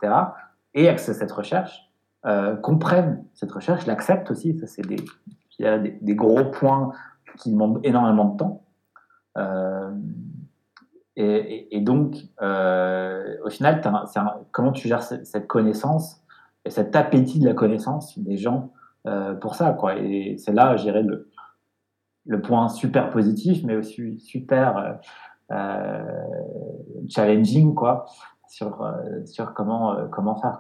et 0.73 0.88
accès 0.88 1.12
à 1.12 1.15
cette 1.15 1.31
recherche, 1.34 1.91
euh, 2.25 2.55
comprennent 2.55 3.25
cette 3.34 3.51
recherche, 3.51 3.86
l'acceptent 3.88 4.31
aussi, 4.31 4.57
ça 4.57 4.67
c'est 4.67 4.88
des, 4.88 5.03
des, 6.01 6.15
gros 6.15 6.45
points 6.45 6.93
qui 7.39 7.51
demandent 7.51 7.81
énormément 7.84 8.25
de 8.25 8.38
temps. 8.38 8.63
Et, 11.21 11.75
et, 11.75 11.81
donc, 11.81 12.15
euh, 12.41 13.38
au 13.45 13.49
final, 13.49 13.81
comment 14.51 14.71
tu 14.71 14.88
gères 14.88 15.03
cette, 15.03 15.45
connaissance 15.45 16.23
et 16.65 16.71
cet 16.71 16.95
appétit 16.95 17.39
de 17.39 17.45
la 17.47 17.53
connaissance 17.53 18.17
des 18.17 18.38
gens 18.38 18.73
euh, 19.05 19.36
pour 19.36 19.53
ça. 19.53 19.71
Quoi. 19.73 19.97
Et 19.97 20.38
c'est 20.38 20.51
là, 20.51 20.75
je 20.77 20.84
dirais, 20.84 21.03
le, 21.03 21.29
le 22.25 22.41
point 22.41 22.69
super 22.69 23.12
positif, 23.12 23.63
mais 23.63 23.75
aussi 23.75 24.19
super 24.19 24.99
euh, 25.51 25.99
challenging 27.07 27.75
quoi, 27.75 28.05
sur, 28.47 28.91
sur 29.25 29.53
comment, 29.53 30.07
comment 30.12 30.36
faire. 30.36 30.60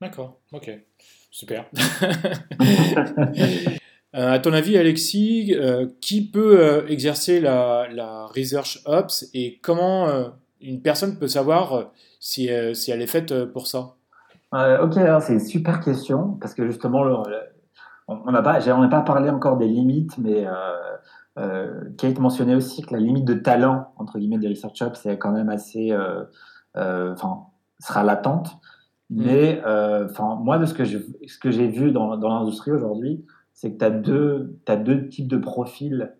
D'accord, 0.00 0.38
ok, 0.52 0.70
super. 1.32 1.64
à 4.12 4.38
ton 4.38 4.52
avis, 4.52 4.78
Alexis, 4.78 5.54
qui 6.00 6.30
peut 6.30 6.84
exercer 6.88 7.40
la, 7.40 7.86
la, 7.92 8.26
Research 8.26 8.80
Ops 8.86 9.28
et 9.34 9.58
comment 9.62 10.08
une 10.60 10.80
personne 10.80 11.18
peut 11.18 11.28
savoir 11.28 11.90
si, 12.18 12.48
si 12.72 12.90
elle 12.90 13.02
est 13.02 13.06
faite 13.06 13.44
pour 13.52 13.66
ça? 13.66 13.96
Ok, 14.52 14.94
c'est 15.20 15.32
une 15.34 15.40
super 15.40 15.80
question 15.80 16.38
parce 16.40 16.54
que 16.54 16.66
justement, 16.66 17.04
le, 17.04 17.14
on 18.08 18.30
n'a 18.30 18.42
pas, 18.42 18.60
on 18.68 18.88
pas 18.88 19.00
parlé 19.00 19.30
encore 19.30 19.56
des 19.56 19.66
limites, 19.66 20.16
mais 20.18 20.46
euh, 20.46 20.52
euh, 21.38 21.80
Kate 21.98 22.18
mentionnait 22.18 22.54
aussi 22.54 22.82
que 22.82 22.94
la 22.94 23.00
limite 23.00 23.24
de 23.24 23.34
talent 23.34 23.92
entre 23.96 24.18
guillemets 24.18 24.38
des 24.38 24.48
research 24.48 24.80
ops 24.82 25.00
c'est 25.00 25.18
quand 25.18 25.32
même 25.32 25.48
assez, 25.48 25.92
euh, 25.92 26.24
euh, 26.76 27.12
enfin, 27.12 27.46
sera 27.80 28.04
latente. 28.04 28.56
Mm. 29.10 29.24
Mais 29.24 29.62
enfin, 29.64 30.36
moi, 30.36 30.58
de 30.58 30.66
ce 30.66 30.74
que 30.74 30.84
je, 30.84 30.98
ce 31.26 31.38
que 31.38 31.50
j'ai 31.50 31.68
vu 31.68 31.92
dans, 31.92 32.16
dans 32.16 32.28
l'industrie 32.28 32.70
aujourd'hui, 32.70 33.24
c'est 33.56 33.72
que 33.72 33.78
tu 33.78 33.84
as 33.84 33.90
deux, 33.90 34.60
deux 34.84 35.08
types 35.08 35.26
de 35.26 35.38
profils 35.38 36.14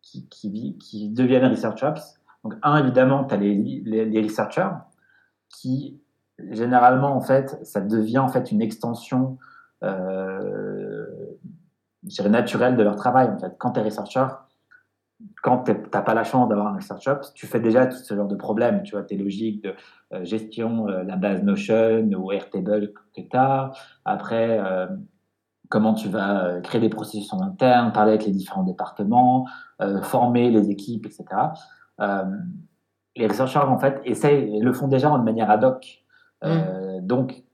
qui, 0.00 0.28
qui, 0.28 0.78
qui, 0.78 1.10
deviennent 1.10 1.50
research 1.50 1.82
ops. 1.82 2.20
Donc, 2.44 2.54
un, 2.62 2.78
évidemment, 2.78 3.24
tu 3.24 3.34
as 3.34 3.36
les, 3.36 3.54
les, 3.84 4.22
researchers 4.22 4.70
qui 5.48 6.00
généralement, 6.50 7.14
en 7.14 7.20
fait, 7.20 7.58
ça 7.64 7.80
devient 7.80 8.18
en 8.18 8.28
fait 8.28 8.52
une 8.52 8.62
extension 8.62 9.38
euh, 9.82 11.06
je 12.04 12.16
dirais, 12.16 12.28
naturel 12.28 12.76
de 12.76 12.82
leur 12.82 12.96
travail. 12.96 13.28
En. 13.28 13.50
Quand 13.58 13.72
tu 13.72 13.80
es 13.80 13.82
researcher, 13.82 14.26
quand 15.42 15.64
tu 15.64 15.72
n'as 15.72 16.02
pas 16.02 16.14
la 16.14 16.24
chance 16.24 16.48
d'avoir 16.48 16.68
un 16.68 16.76
research 16.76 17.06
ops, 17.08 17.32
tu 17.34 17.46
fais 17.46 17.60
déjà 17.60 17.86
tout 17.86 17.96
ce 17.96 18.14
genre 18.14 18.28
de 18.28 18.36
problèmes. 18.36 18.82
Tu 18.82 18.92
vois, 18.92 19.02
tes 19.02 19.16
logiques 19.16 19.64
de 19.64 19.74
euh, 20.12 20.24
gestion, 20.24 20.88
euh, 20.88 21.02
la 21.02 21.16
base 21.16 21.42
Notion 21.42 22.08
ou 22.16 22.32
Airtable 22.32 22.92
que 22.92 23.20
tu 23.20 23.36
as. 23.36 23.72
Après, 24.04 24.60
comment 25.74 25.92
tu 25.92 26.08
vas 26.08 26.60
créer 26.62 26.80
des 26.80 26.88
processus 26.88 27.32
en 27.32 27.40
interne, 27.40 27.92
parler 27.92 28.12
avec 28.12 28.24
les 28.24 28.32
différents 28.32 28.62
départements, 28.62 29.46
former 30.02 30.50
les 30.50 30.70
équipes, 30.70 31.04
etc. 31.04 31.24
les 33.16 33.26
researchers, 33.26 33.58
en 33.58 33.78
fait, 33.78 34.00
essayent, 34.04 34.60
le 34.60 34.72
font 34.72 34.86
déjà 34.86 35.10
de 35.10 35.24
manière 35.24 35.50
ad 35.50 35.64
hoc. 35.64 36.04
Mmh. 36.44 37.00
Donc, 37.02 37.44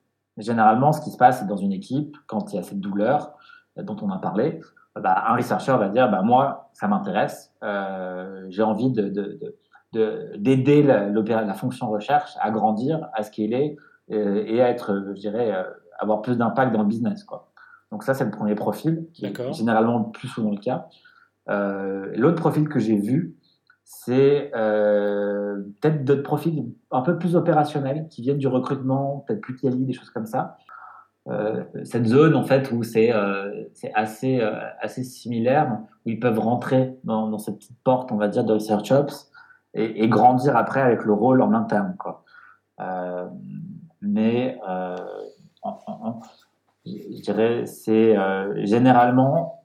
Généralement, 0.41 0.93
ce 0.93 1.01
qui 1.03 1.11
se 1.11 1.17
passe 1.17 1.47
dans 1.47 1.57
une 1.57 1.73
équipe, 1.73 2.17
quand 2.27 2.53
il 2.53 2.57
y 2.57 2.59
a 2.59 2.63
cette 2.63 2.81
douleur 2.81 3.37
euh, 3.79 3.83
dont 3.83 3.97
on 4.03 4.11
a 4.11 4.19
parlé, 4.19 4.61
bah, 4.97 5.25
un 5.29 5.37
researcher 5.37 5.77
va 5.77 5.89
dire 5.89 6.11
bah, 6.11 6.23
Moi, 6.23 6.71
ça 6.73 6.89
m'intéresse, 6.89 7.53
euh, 7.63 8.47
j'ai 8.49 8.63
envie 8.63 8.91
d'aider 8.91 9.43
de, 9.93 10.37
de, 10.37 11.33
la, 11.33 11.43
la, 11.43 11.55
fonction 11.55 11.91
recherche 11.91 12.33
à 12.41 12.51
grandir, 12.51 13.09
à 13.13 13.23
scaler 13.23 13.77
euh, 14.11 14.45
et 14.47 14.63
à 14.63 14.71
être, 14.71 15.05
je 15.15 15.21
dirais, 15.21 15.53
euh, 15.53 15.65
avoir 15.99 16.23
plus 16.23 16.37
d'impact 16.37 16.73
dans 16.73 16.83
le 16.83 16.89
business. 16.89 17.23
Quoi. 17.25 17.50
Donc, 17.93 18.05
ça, 18.05 18.15
c'est 18.15 18.25
le 18.25 18.31
premier 18.31 18.55
profil, 18.55 19.07
qui 19.13 19.27
est 19.27 19.53
généralement 19.53 20.05
plus 20.05 20.29
souvent 20.29 20.51
le 20.51 20.59
cas. 20.59 20.89
Euh, 21.49 22.13
L'autre 22.17 22.41
profil 22.41 22.69
que 22.69 22.79
j'ai 22.79 22.97
vu, 22.97 23.37
c'est 23.85 24.53
euh, 24.55 25.57
peut-être 25.81 26.05
d'autres 26.05 26.23
profils 26.23 26.73
un 26.93 27.03
peu 27.03 27.19
plus 27.19 27.35
opérationnels 27.35 28.07
qui 28.09 28.23
viennent 28.23 28.39
du 28.39 28.47
recrutement, 28.47 29.25
peut-être 29.27 29.41
plus 29.41 29.57
quali, 29.57 29.85
des 29.85 29.93
choses 29.93 30.11
comme 30.11 30.27
ça. 30.27 30.57
Euh, 31.29 31.65
cette 31.85 32.07
zone 32.07 32.35
en 32.35 32.45
fait 32.45 32.73
où 32.73 32.83
c'est 32.83 33.13
assez, 33.95 34.41
assez 34.81 35.05
similaire, 35.05 35.79
où 36.07 36.11
ils 36.11 36.21
peuvent 36.21 36.39
rentrer 36.39 36.97
dans, 37.05 37.29
dans, 37.29 37.39
cette 37.39 37.59
petite 37.59 37.83
porte, 37.83 38.13
on 38.13 38.17
va 38.17 38.29
dire, 38.29 38.45
de 38.45 38.53
Research 38.53 38.91
Ops 38.93 39.31
et, 39.75 40.05
et 40.05 40.09
grandir 40.09 40.57
après 40.57 40.81
avec 40.81 41.05
le 41.05 41.13
rôle 41.13 41.43
en 41.43 41.53
interne. 41.53 41.97
Quoi. 41.99 42.25
Mais 44.01 44.59
je 46.87 47.21
dirais, 47.23 47.67
c'est 47.67 48.17
généralement, 48.65 49.65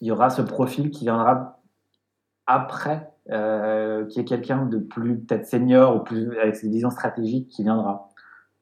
il 0.00 0.08
y 0.08 0.12
aura 0.12 0.30
ce 0.30 0.42
profil 0.42 0.90
qui 0.90 1.04
viendra 1.04 1.60
après 2.46 3.12
euh, 3.30 4.06
qui 4.06 4.20
est 4.20 4.24
quelqu'un 4.24 4.64
de 4.64 4.78
plus 4.78 5.18
peut-être 5.18 5.46
senior 5.46 5.96
ou 5.96 5.98
plus 5.98 6.38
avec 6.38 6.56
ses 6.56 6.66
visions 6.70 6.88
stratégiques 6.88 7.48
qui 7.48 7.62
viendra. 7.62 8.08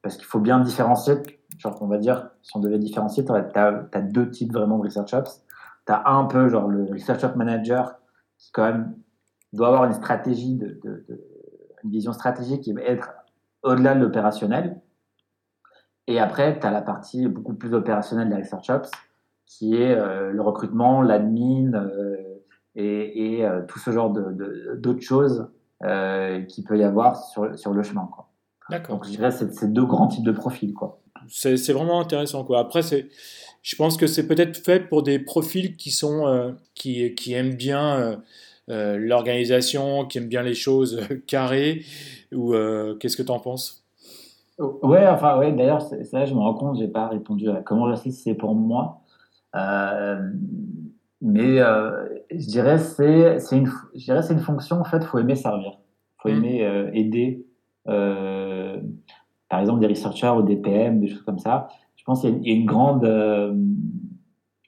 Parce 0.03 0.17
qu'il 0.17 0.27
faut 0.27 0.41
bien 0.41 0.59
différencier, 0.59 1.15
genre 1.57 1.79
on 1.81 1.87
va 1.87 1.99
dire, 1.99 2.31
si 2.43 2.51
on 2.57 2.59
devait 2.59 2.81
différencier, 2.81 3.25
tu 3.25 3.31
as, 3.33 4.01
deux 4.01 4.29
types 4.29 4.53
vraiment 4.53 4.79
de 4.79 4.83
research 4.83 5.15
ops. 5.15 5.45
Tu 5.87 5.93
as 5.93 6.09
un 6.09 6.25
peu 6.25 6.49
genre 6.49 6.67
le 6.67 6.83
research 6.93 7.23
ops 7.23 7.37
manager 7.37 7.95
qui 8.39 8.51
quand 8.51 8.65
même 8.65 8.97
doit 9.53 9.69
avoir 9.69 9.85
une 9.85 9.93
stratégie, 9.93 10.57
de 10.57 10.81
une 11.85 11.91
vision 11.91 12.13
stratégique 12.13 12.63
qui 12.63 12.73
va 12.73 12.83
être 12.83 13.11
au-delà 13.63 13.95
de 13.95 14.01
l'opérationnel. 14.01 14.81
Et 16.07 16.19
après, 16.19 16.59
tu 16.59 16.67
as 16.67 16.71
la 16.71 16.83
partie 16.83 17.27
beaucoup 17.27 17.55
plus 17.55 17.75
opérationnelle 17.75 18.29
des 18.29 18.37
research 18.37 18.71
ops 18.71 18.91
qui 19.47 19.77
est 19.77 19.95
euh, 19.95 20.33
le 20.33 20.43
recrutement, 20.43 21.03
l'admin, 21.03 21.73
euh, 21.75 22.17
et, 22.75 23.37
et 23.37 23.47
euh, 23.47 23.63
tout 23.67 23.79
ce 23.79 23.91
genre 23.91 24.11
d'autres 24.11 24.97
de, 24.97 25.01
choses 25.01 25.49
euh, 25.83 26.43
qu'il 26.43 26.65
peut 26.65 26.79
y 26.79 26.83
avoir 26.83 27.17
sur, 27.17 27.59
sur 27.59 27.73
le 27.73 27.83
chemin. 27.83 28.09
D'accord. 28.69 28.97
Donc 28.97 29.07
je 29.07 29.11
dirais 29.11 29.31
c'est 29.31 29.53
ces 29.55 29.69
deux 29.69 29.85
grands 29.85 30.09
types 30.09 30.25
de 30.25 30.33
profils. 30.33 30.75
Quoi. 30.75 31.01
C'est, 31.29 31.57
c'est 31.57 31.73
vraiment 31.73 32.01
intéressant. 32.01 32.45
Quoi. 32.45 32.59
Après, 32.59 32.83
c'est, 32.83 33.09
je 33.63 33.77
pense 33.77 33.97
que 33.97 34.07
c'est 34.07 34.27
peut-être 34.27 34.57
fait 34.57 34.81
pour 34.89 35.03
des 35.03 35.19
profils 35.19 35.77
qui, 35.77 35.91
sont, 35.91 36.55
qui, 36.75 37.15
qui 37.15 37.33
aiment 37.33 37.55
bien 37.55 38.21
l'organisation, 38.69 40.05
qui 40.05 40.19
aiment 40.19 40.29
bien 40.29 40.43
les 40.43 40.55
choses 40.55 41.01
carrées. 41.27 41.85
Ou 42.33 42.53
qu'est-ce 43.01 43.17
que 43.17 43.23
tu 43.23 43.31
en 43.31 43.41
penses? 43.41 43.86
Ouais, 44.59 45.07
enfin, 45.07 45.39
ouais, 45.39 45.53
d'ailleurs, 45.53 45.83
ça, 45.83 46.25
je 46.25 46.35
me 46.35 46.41
rends 46.41 46.55
compte, 46.55 46.79
j'ai 46.79 46.89
pas 46.89 47.09
répondu 47.09 47.51
à 47.51 47.57
comment 47.57 47.91
je 47.91 47.97
sais 47.97 48.11
si 48.11 48.23
c'est 48.23 48.35
pour 48.35 48.55
moi. 48.55 49.03
Euh, 49.55 50.31
mais 51.21 51.61
euh, 51.61 52.09
je 52.31 52.47
dirais 52.47 52.79
c'est 52.79 53.39
c'est 53.39 53.57
une 53.57 53.71
je 53.95 54.05
dirais 54.05 54.21
c'est 54.21 54.35
une 54.35 54.41
fonction 54.41 54.79
en 54.81 54.85
fait 54.85 55.03
faut 55.03 55.19
aimer 55.19 55.35
servir 55.35 55.79
faut 56.19 56.29
mm. 56.29 56.33
aimer 56.33 56.67
euh, 56.67 56.91
aider 56.93 57.47
par 57.87 59.61
exemple 59.61 59.81
des 59.81 59.87
researchers 59.87 60.35
ou 60.37 60.43
des 60.43 60.57
PM 60.57 61.01
des 61.01 61.09
choses 61.09 61.23
comme 61.23 61.39
ça 61.39 61.69
je 61.95 62.05
pense 62.05 62.21
qu'il 62.21 62.47
y, 62.47 62.51
a 62.51 62.55
une 62.55 62.67
grande 62.67 63.05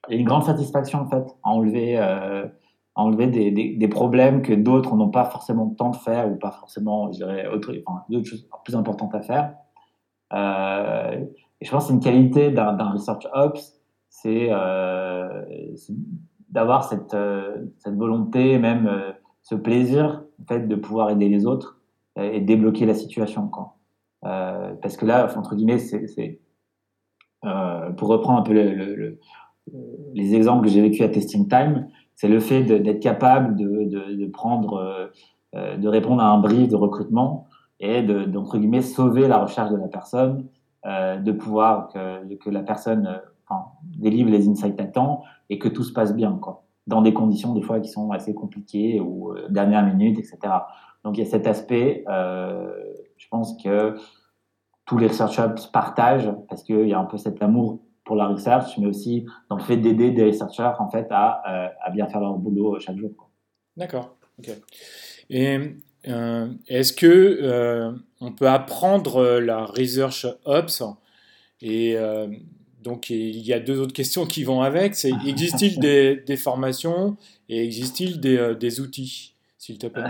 il 0.09 0.15
y 0.15 0.17
a 0.17 0.21
une 0.21 0.27
grande 0.27 0.45
satisfaction 0.45 1.01
en 1.01 1.07
fait 1.07 1.27
à 1.43 1.51
enlever 1.51 1.99
enlever 2.99 3.29
des, 3.29 3.77
des, 3.77 3.89
problèmes 3.89 4.43
que 4.43 4.53
d'autres 4.53 4.97
n'ont 4.97 5.11
pas 5.11 5.25
forcément 5.25 5.69
le 5.71 5.77
temps 5.77 5.91
de 5.91 5.97
faire 5.97 6.29
ou 6.29 6.35
pas 6.35 6.51
forcément, 6.51 7.13
je 7.13 7.19
dirais, 7.19 7.47
autre, 7.47 7.73
enfin, 7.87 8.03
d'autres 8.11 8.27
choses 8.27 8.49
plus 8.65 8.75
importantes 8.75 9.15
à 9.15 9.23
faire. 9.23 9.55
Euh, 10.33 11.25
et 11.61 11.65
je 11.65 11.71
pense 11.71 11.89
que 11.89 11.93
une 11.93 12.01
qualité 12.01 12.51
d'un 12.51 12.91
Research 12.91 13.27
Ops, 13.33 13.79
c'est 14.09 14.49
euh, 14.51 15.45
d'avoir 16.51 16.85
cette, 16.85 17.15
euh, 17.15 17.67
cette, 17.79 17.95
volonté, 17.95 18.59
même 18.59 18.87
euh, 18.87 19.13
ce 19.43 19.55
plaisir 19.55 20.25
en 20.41 20.47
fait, 20.47 20.67
de 20.67 20.77
pouvoir 20.77 21.11
aider 21.11 21.29
les 21.29 21.47
autres 21.47 21.81
et 22.17 22.41
débloquer 22.41 22.85
la 22.85 22.95
situation. 22.95 23.47
Quoi. 23.47 23.77
parce 24.23 24.97
que 24.97 25.07
là, 25.07 25.29
entre 25.37 25.55
guillemets, 25.55 25.79
c'est 25.79 26.41
pour 27.97 28.09
reprendre 28.09 28.41
un 28.41 28.43
peu 28.43 28.55
le, 28.55 29.21
les 30.15 30.35
exemples 30.35 30.65
que 30.65 30.69
j'ai 30.69 30.83
vécu 30.83 31.05
à 31.05 31.09
Testing 31.09 31.49
Time, 31.49 31.87
c'est 32.17 32.27
le 32.27 32.41
fait 32.41 32.65
d'être 32.65 32.99
capable 32.99 33.55
de, 33.55 33.85
de, 33.85 34.15
de 34.17 34.27
prendre, 34.27 35.11
de 35.55 35.89
répondre 35.89 36.21
à 36.21 36.29
un 36.29 36.39
brief 36.41 36.69
de 36.69 36.75
recrutement 36.75 37.47
et 37.81 38.03
de, 38.03 38.25
d'entre 38.25 38.59
guillemets, 38.59 38.83
sauver 38.83 39.29
la 39.29 39.39
recherche 39.39 39.71
de 39.71 39.77
la 39.77 39.89
personne, 39.89 40.47
de 40.85 41.33
pouvoir 41.33 41.89
que, 41.89 42.51
la 42.51 42.63
personne 42.63 43.21
délivre 43.83 44.31
les 44.31 44.49
insights 44.49 44.81
à 44.81 44.85
temps 44.85 45.23
et 45.51 45.59
que 45.59 45.69
tout 45.69 45.83
se 45.83 45.93
passe 45.93 46.15
bien, 46.15 46.39
quoi, 46.41 46.65
dans 46.87 47.03
des 47.03 47.13
conditions 47.13 47.55
des 47.55 47.63
fois 47.63 47.81
qui 47.81 47.89
sont 47.89 48.11
assez 48.11 48.35
compliquées 48.35 49.01
ou 49.01 49.33
euh, 49.33 49.49
dernière 49.49 49.85
minute, 49.85 50.19
etc. 50.19 50.39
Donc 51.05 51.17
il 51.17 51.25
y 51.25 51.27
a 51.27 51.31
cet 51.31 51.47
aspect, 51.47 52.05
euh, 52.09 52.73
je 53.17 53.29
pense 53.29 53.61
que 53.63 53.97
tous 54.85 54.99
les 54.99 55.07
researchers 55.07 55.55
partagent 55.73 56.33
parce 56.49 56.63
qu'il 56.63 56.89
y 56.89 56.95
a 56.95 56.99
un 56.99 57.05
peu 57.05 57.19
cet 57.19 57.43
amour 57.43 57.81
pour 58.05 58.17
la 58.17 58.27
research, 58.27 58.79
mais 58.79 58.87
aussi 58.87 59.27
dans 59.51 59.57
le 59.57 59.63
fait 59.63 59.77
d'aider 59.77 60.11
des 60.11 60.25
researchers 60.25 60.73
en 60.79 60.89
fait 60.89 61.07
à, 61.11 61.43
euh, 61.49 61.91
bien 61.93 62.07
faire 62.07 62.21
leur 62.21 62.39
boulot 62.39 62.79
chaque 62.81 62.97
jour. 62.97 63.11
D'accord. 63.77 64.17
Et 65.31 65.59
est-ce 66.09 66.93
que 66.93 67.93
on 68.21 68.33
peut 68.33 68.49
apprendre 68.49 69.39
la 69.39 69.65
research 69.65 70.27
ops? 70.45 70.83
Et 71.61 71.97
donc 72.83 73.11
il 73.11 73.41
y 73.41 73.53
a 73.53 73.61
deux 73.61 73.81
autres 73.81 73.93
questions 73.93 74.27
qui 74.27 74.45
vont 74.45 74.63
avec. 74.63 74.95
C'est 74.95 75.13
existe-t-il 75.27 75.79
des, 76.27 76.37
formations 76.37 77.17
et 77.49 77.65
existe-t-il 77.65 78.21
des, 78.21 78.39
euh, 78.39 78.81
outils, 78.81 79.35
s'il 79.59 79.79
te 79.79 79.87
plaît? 79.87 80.05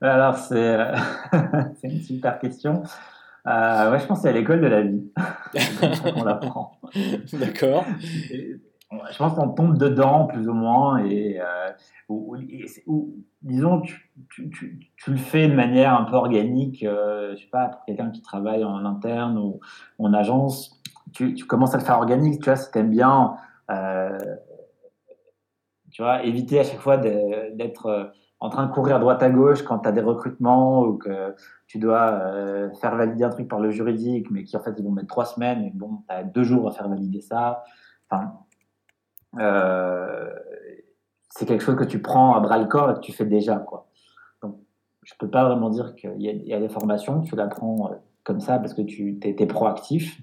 Alors 0.00 0.36
euh, 0.52 0.94
c'est 1.80 1.88
une 1.88 2.02
super 2.02 2.38
question. 2.38 2.82
Euh, 3.46 3.90
ouais, 3.90 4.00
je 4.00 4.06
pense 4.06 4.22
c'est 4.22 4.28
à 4.28 4.32
l'école 4.32 4.60
de 4.60 4.66
la 4.66 4.82
vie 4.82 5.04
qu'on 6.14 6.24
l'apprend. 6.24 6.78
D'accord. 7.32 7.84
Je 9.10 9.18
pense 9.18 9.34
qu'on 9.34 9.48
tombe 9.48 9.78
dedans 9.78 10.26
plus 10.26 10.48
ou 10.48 10.54
moins 10.54 11.04
et 11.04 11.40
disons 13.42 13.80
tu, 13.80 14.10
tu, 14.30 14.50
tu, 14.96 15.10
le 15.10 15.16
fais 15.16 15.48
de 15.48 15.54
manière 15.54 15.94
un 15.94 16.04
peu 16.04 16.16
organique. 16.16 16.80
je 16.82 17.36
sais 17.36 17.50
pas 17.50 17.68
pour 17.68 17.84
quelqu'un 17.84 18.10
qui 18.10 18.22
travaille 18.22 18.64
en 18.64 18.84
interne 18.84 19.38
ou 19.38 19.60
en 19.98 20.12
agence 20.12 20.82
tu, 21.12 21.46
commences 21.46 21.74
à 21.74 21.78
le 21.78 21.84
faire 21.84 21.96
organique, 21.96 22.42
tu 22.42 22.50
vois, 22.50 22.56
si 22.56 22.70
tu 22.70 22.78
aimes 22.78 22.90
bien, 22.90 23.36
euh, 23.70 24.18
tu 25.90 26.02
vois, 26.02 26.22
éviter 26.24 26.60
à 26.60 26.64
chaque 26.64 26.80
fois 26.80 26.96
d'être 26.98 27.86
euh, 27.86 28.04
en 28.40 28.50
train 28.50 28.66
de 28.66 28.72
courir 28.72 28.96
à 28.96 28.98
droite 28.98 29.22
à 29.22 29.30
gauche 29.30 29.62
quand 29.62 29.80
tu 29.80 29.88
as 29.88 29.92
des 29.92 30.02
recrutements 30.02 30.82
ou 30.82 30.98
que 30.98 31.34
tu 31.66 31.78
dois 31.78 32.10
euh, 32.12 32.70
faire 32.80 32.96
valider 32.96 33.24
un 33.24 33.30
truc 33.30 33.48
par 33.48 33.60
le 33.60 33.70
juridique, 33.70 34.30
mais 34.30 34.44
qui 34.44 34.56
en 34.56 34.60
fait 34.60 34.74
ils 34.76 34.84
vont 34.84 34.90
mettre 34.90 35.08
trois 35.08 35.24
semaines, 35.24 35.62
et 35.64 35.70
bon, 35.74 36.02
tu 36.08 36.14
as 36.14 36.22
deux 36.22 36.44
jours 36.44 36.68
à 36.68 36.72
faire 36.72 36.88
valider 36.88 37.20
ça. 37.20 37.64
Enfin, 38.08 38.34
c'est 41.30 41.46
quelque 41.46 41.62
chose 41.62 41.76
que 41.76 41.84
tu 41.84 42.00
prends 42.00 42.34
à 42.34 42.40
bras 42.40 42.58
le 42.58 42.66
corps 42.66 42.90
et 42.90 42.94
que 42.94 43.00
tu 43.00 43.12
fais 43.12 43.26
déjà, 43.26 43.56
quoi. 43.56 43.88
Donc, 44.42 44.58
je 45.02 45.14
peux 45.18 45.28
pas 45.28 45.44
vraiment 45.44 45.70
dire 45.70 45.94
qu'il 45.94 46.20
y, 46.20 46.52
a 46.52 46.60
des 46.60 46.68
formations, 46.68 47.20
tu 47.22 47.36
l'apprends 47.36 47.90
comme 48.24 48.40
ça 48.40 48.58
parce 48.58 48.74
que 48.74 48.82
tu 48.82 49.18
es 49.22 49.46
proactif. 49.46 50.20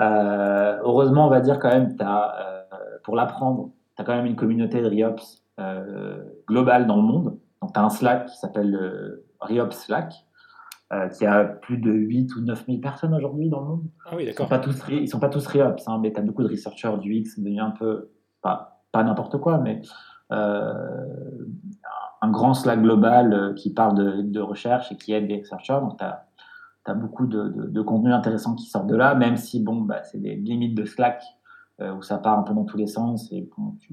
Euh, 0.00 0.78
heureusement, 0.82 1.26
on 1.26 1.30
va 1.30 1.40
dire 1.40 1.58
quand 1.58 1.68
même, 1.68 1.94
as, 2.00 2.34
euh, 2.40 2.98
pour 3.04 3.16
l'apprendre, 3.16 3.70
tu 3.96 4.02
as 4.02 4.04
quand 4.04 4.14
même 4.14 4.26
une 4.26 4.36
communauté 4.36 4.80
de 4.80 4.86
RIOPS 4.86 5.44
euh, 5.60 6.22
globale 6.48 6.86
dans 6.86 6.96
le 6.96 7.02
monde. 7.02 7.38
Donc, 7.62 7.72
tu 7.72 7.80
as 7.80 7.82
un 7.82 7.90
Slack 7.90 8.26
qui 8.26 8.36
s'appelle 8.36 9.20
RIOPS 9.40 9.72
Slack, 9.72 10.12
qui 11.12 11.26
a 11.26 11.44
plus 11.44 11.78
de 11.78 11.90
8 11.90 12.36
ou 12.36 12.40
9 12.42 12.66
000 12.66 12.78
personnes 12.78 13.14
aujourd'hui 13.14 13.48
dans 13.48 13.60
le 13.60 13.66
monde. 13.66 13.84
Ah 14.06 14.14
oui, 14.16 14.26
d'accord. 14.26 14.46
Ils 14.88 15.02
ne 15.02 15.06
sont 15.06 15.18
pas 15.18 15.28
tous 15.28 15.46
RIOPS, 15.46 15.88
hein, 15.88 15.98
mais 16.00 16.12
tu 16.12 16.20
as 16.20 16.22
beaucoup 16.22 16.42
de 16.42 16.48
researchers 16.48 16.98
du 17.00 17.14
X, 17.14 17.40
devient 17.40 17.60
un 17.60 17.72
peu, 17.72 18.10
pas, 18.44 18.80
n'importe 18.94 19.38
quoi, 19.38 19.58
mais 19.58 19.82
un 20.30 22.30
grand 22.30 22.54
Slack 22.54 22.80
global 22.80 23.54
qui 23.56 23.72
parle 23.72 24.30
de, 24.30 24.40
recherche 24.40 24.92
et 24.92 24.96
qui 24.96 25.12
aide 25.12 25.28
les 25.28 25.40
researchers. 25.40 25.80
Donc, 25.80 25.98
tu 25.98 26.04
as 26.04 26.94
beaucoup 26.94 27.26
de, 27.26 27.82
contenu 27.82 28.12
intéressant 28.12 28.54
qui 28.54 28.66
sort 28.66 28.84
de 28.84 28.94
là, 28.94 29.14
même 29.14 29.36
si 29.36 29.60
bon, 29.60 29.80
bah, 29.80 30.02
c'est 30.04 30.18
des 30.18 30.36
limites 30.36 30.74
de 30.74 30.84
Slack 30.84 31.22
euh, 31.80 31.92
où 31.92 32.02
ça 32.02 32.18
part 32.18 32.38
un 32.38 32.42
peu 32.42 32.54
dans 32.54 32.64
tous 32.64 32.76
les 32.76 32.86
sens 32.86 33.32
et 33.32 33.48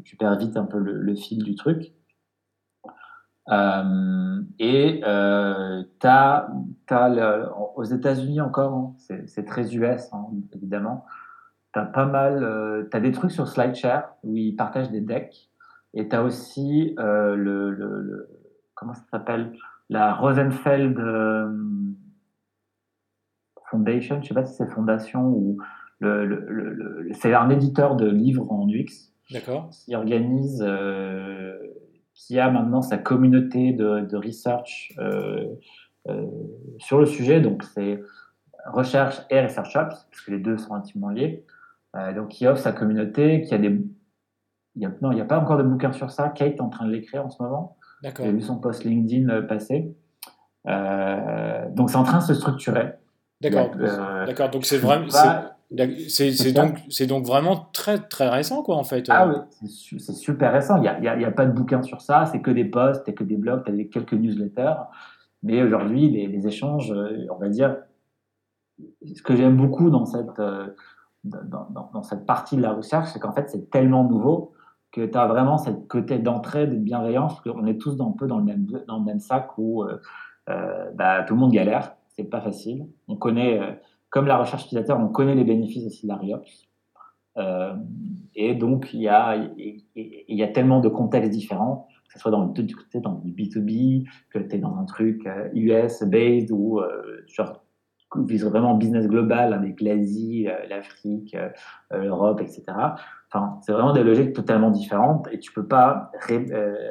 tu, 0.05 0.15
perds 0.15 0.37
vite 0.37 0.55
un 0.55 0.65
peu 0.65 0.77
le, 0.77 1.15
fil 1.15 1.43
du 1.43 1.55
truc. 1.55 1.93
Euh, 3.49 4.41
et 4.59 5.01
euh, 5.03 5.83
tu 5.99 6.05
as, 6.05 6.47
aux 7.75 7.83
États-Unis 7.83 8.39
encore, 8.39 8.73
hein, 8.73 8.93
c'est 9.25 9.45
très 9.45 9.75
US 9.75 10.13
hein, 10.13 10.27
évidemment, 10.53 11.05
tu 11.73 11.79
as 11.79 11.85
pas 11.85 12.05
mal, 12.05 12.43
euh, 12.43 12.87
tu 12.89 12.97
as 12.97 12.99
des 12.99 13.11
trucs 13.11 13.31
sur 13.31 13.47
SlideShare 13.47 14.15
où 14.23 14.35
ils 14.35 14.55
partagent 14.55 14.91
des 14.91 15.01
decks 15.01 15.49
et 15.93 16.07
tu 16.07 16.15
as 16.15 16.23
aussi 16.23 16.95
le, 16.97 17.35
le, 17.35 18.01
le, 18.01 18.29
comment 18.75 18.93
ça 18.93 19.03
s'appelle? 19.11 19.53
La 19.89 20.13
Rosenfeld 20.13 20.97
Foundation, 23.69 24.15
je 24.15 24.21
ne 24.21 24.27
sais 24.27 24.33
pas 24.33 24.45
si 24.45 24.55
c'est 24.55 24.69
Fondation 24.69 25.27
ou 25.27 25.57
le, 25.99 27.09
c'est 27.13 27.33
un 27.33 27.49
éditeur 27.49 27.95
de 27.95 28.07
livres 28.07 28.51
en 28.51 28.67
UX 28.67 29.11
qui 29.85 29.95
organise, 29.95 30.63
euh, 30.65 31.57
qui 32.13 32.39
a 32.39 32.51
maintenant 32.51 32.81
sa 32.81 32.97
communauté 32.97 33.73
de, 33.73 34.15
research 34.15 34.91
euh, 34.99 35.47
euh, 36.09 36.25
sur 36.79 36.99
le 36.99 37.05
sujet. 37.05 37.39
Donc 37.39 37.63
c'est 37.63 38.01
recherche 38.65 39.21
et 39.29 39.41
research 39.41 39.75
ops, 39.75 40.07
parce 40.09 40.21
que 40.25 40.31
les 40.31 40.39
deux 40.39 40.57
sont 40.57 40.73
intimement 40.73 41.09
liés. 41.09 41.45
Donc 41.93 42.29
qui 42.29 42.47
offre 42.47 42.61
sa 42.61 42.71
communauté, 42.71 43.41
qui 43.41 43.53
a 43.53 43.57
des 43.57 43.81
il 44.75 44.83
y 44.83 44.85
a, 44.85 44.91
non, 45.01 45.11
il 45.11 45.15
n'y 45.15 45.21
a 45.21 45.25
pas 45.25 45.37
encore 45.37 45.57
de 45.57 45.63
bouquin 45.63 45.91
sur 45.91 46.11
ça. 46.11 46.29
Kate 46.29 46.55
est 46.55 46.61
en 46.61 46.69
train 46.69 46.85
de 46.85 46.91
l'écrire 46.91 47.25
en 47.25 47.29
ce 47.29 47.43
moment. 47.43 47.75
J'ai 48.03 48.31
vu 48.31 48.41
son 48.41 48.57
post 48.57 48.85
LinkedIn 48.85 49.41
passer. 49.41 49.93
donc 50.65 51.89
c'est 51.89 51.97
en 51.97 52.03
train 52.03 52.19
de 52.19 52.23
se 52.23 52.33
structurer. 52.33 52.93
D'accord. 53.41 53.71
Euh, 53.79 54.25
D'accord. 54.25 54.49
Donc 54.49 54.65
c'est 54.65 54.77
vraiment. 54.77 55.07
C'est 56.07 56.53
donc, 56.53 56.77
donc 57.07 57.25
vraiment 57.25 57.69
très, 57.73 57.97
très 57.97 58.29
récent, 58.29 58.61
quoi, 58.61 58.75
en 58.75 58.83
fait. 58.83 59.05
Ah 59.09 59.27
oui, 59.27 59.69
c'est 59.69 60.13
super 60.13 60.51
récent. 60.53 60.77
Il 60.77 60.81
n'y 60.81 60.87
a, 60.87 60.99
y 60.99 61.07
a, 61.07 61.17
y 61.17 61.25
a, 61.25 61.31
pas 61.31 61.45
de 61.45 61.53
bouquin 61.53 61.81
sur 61.81 62.01
ça, 62.01 62.25
c'est 62.25 62.41
que 62.41 62.51
des 62.51 62.65
posts, 62.65 63.07
et 63.07 63.13
que 63.13 63.23
des 63.23 63.37
blogs, 63.37 63.63
tu 63.65 63.71
as 63.71 63.83
quelques 63.85 64.13
newsletters. 64.13 64.75
Mais 65.43 65.63
aujourd'hui, 65.63 66.09
les, 66.09 66.27
les, 66.27 66.45
échanges, 66.45 66.91
euh, 66.91 67.25
on 67.31 67.37
va 67.37 67.47
dire, 67.47 67.77
ce 69.15 69.21
que 69.23 69.35
j'aime 69.35 69.55
beaucoup 69.55 69.89
dans 69.89 70.05
cette, 70.05 70.39
euh, 70.39 70.67
dans, 71.23 71.65
dans, 71.69 71.89
dans, 71.93 72.03
cette 72.03 72.25
partie 72.25 72.57
de 72.57 72.61
la 72.61 72.73
recherche, 72.73 73.09
c'est 73.09 73.19
qu'en 73.19 73.33
fait, 73.33 73.49
c'est 73.49 73.69
tellement 73.69 74.03
nouveau 74.03 74.53
que 74.91 75.05
tu 75.05 75.17
as 75.17 75.27
vraiment 75.27 75.57
cette 75.57 75.87
côté 75.87 76.19
d'entraide, 76.19 76.71
de 76.71 76.77
bienveillance, 76.77 77.39
qu'on 77.41 77.65
est 77.65 77.77
tous 77.77 77.99
un 78.01 78.11
peu 78.11 78.27
dans 78.27 78.39
le 78.39 78.43
même, 78.43 78.65
dans 78.87 79.03
le 79.03 79.19
sac 79.19 79.57
où 79.57 79.85
bah, 80.47 81.23
tout 81.23 81.33
le 81.33 81.39
monde 81.39 81.51
galère 81.51 81.95
c'est 82.15 82.29
pas 82.29 82.41
facile. 82.41 82.87
On 83.07 83.15
connaît, 83.15 83.59
euh, 83.59 83.71
comme 84.09 84.27
la 84.27 84.37
recherche 84.37 84.65
utilisateur, 84.65 84.99
on 84.99 85.07
connaît 85.07 85.35
les 85.35 85.43
bénéfices 85.43 85.85
aussi 85.85 86.03
de 86.03 86.09
la 86.09 86.17
RIOPS. 86.17 86.67
Euh, 87.37 87.73
et 88.35 88.55
donc, 88.55 88.93
il 88.93 89.01
y, 89.01 89.07
a, 89.07 89.35
il 89.55 90.35
y 90.35 90.43
a 90.43 90.47
tellement 90.47 90.81
de 90.81 90.89
contextes 90.89 91.31
différents, 91.31 91.87
que 92.07 92.13
ce 92.13 92.19
soit 92.19 92.31
dans 92.31 92.45
le, 92.45 92.99
dans 92.99 93.13
du 93.15 93.31
B2B, 93.31 94.07
que 94.29 94.39
tu 94.39 94.55
es 94.55 94.59
dans 94.59 94.75
un 94.75 94.85
truc 94.85 95.27
US-based 95.53 96.51
euh, 96.51 96.55
ou 96.55 96.81
genre, 97.27 97.60
vise 98.17 98.43
vraiment 98.45 98.75
business 98.75 99.07
global 99.07 99.53
avec 99.53 99.81
l'Asie, 99.81 100.47
l'Afrique, 100.69 101.35
l'Europe, 101.91 102.41
etc. 102.41 102.63
Enfin, 103.27 103.59
c'est 103.61 103.71
vraiment 103.71 103.93
des 103.93 104.03
logiques 104.03 104.33
totalement 104.33 104.69
différentes 104.69 105.27
et 105.31 105.39
tu 105.39 105.53
peux 105.53 105.65
pas 105.65 106.11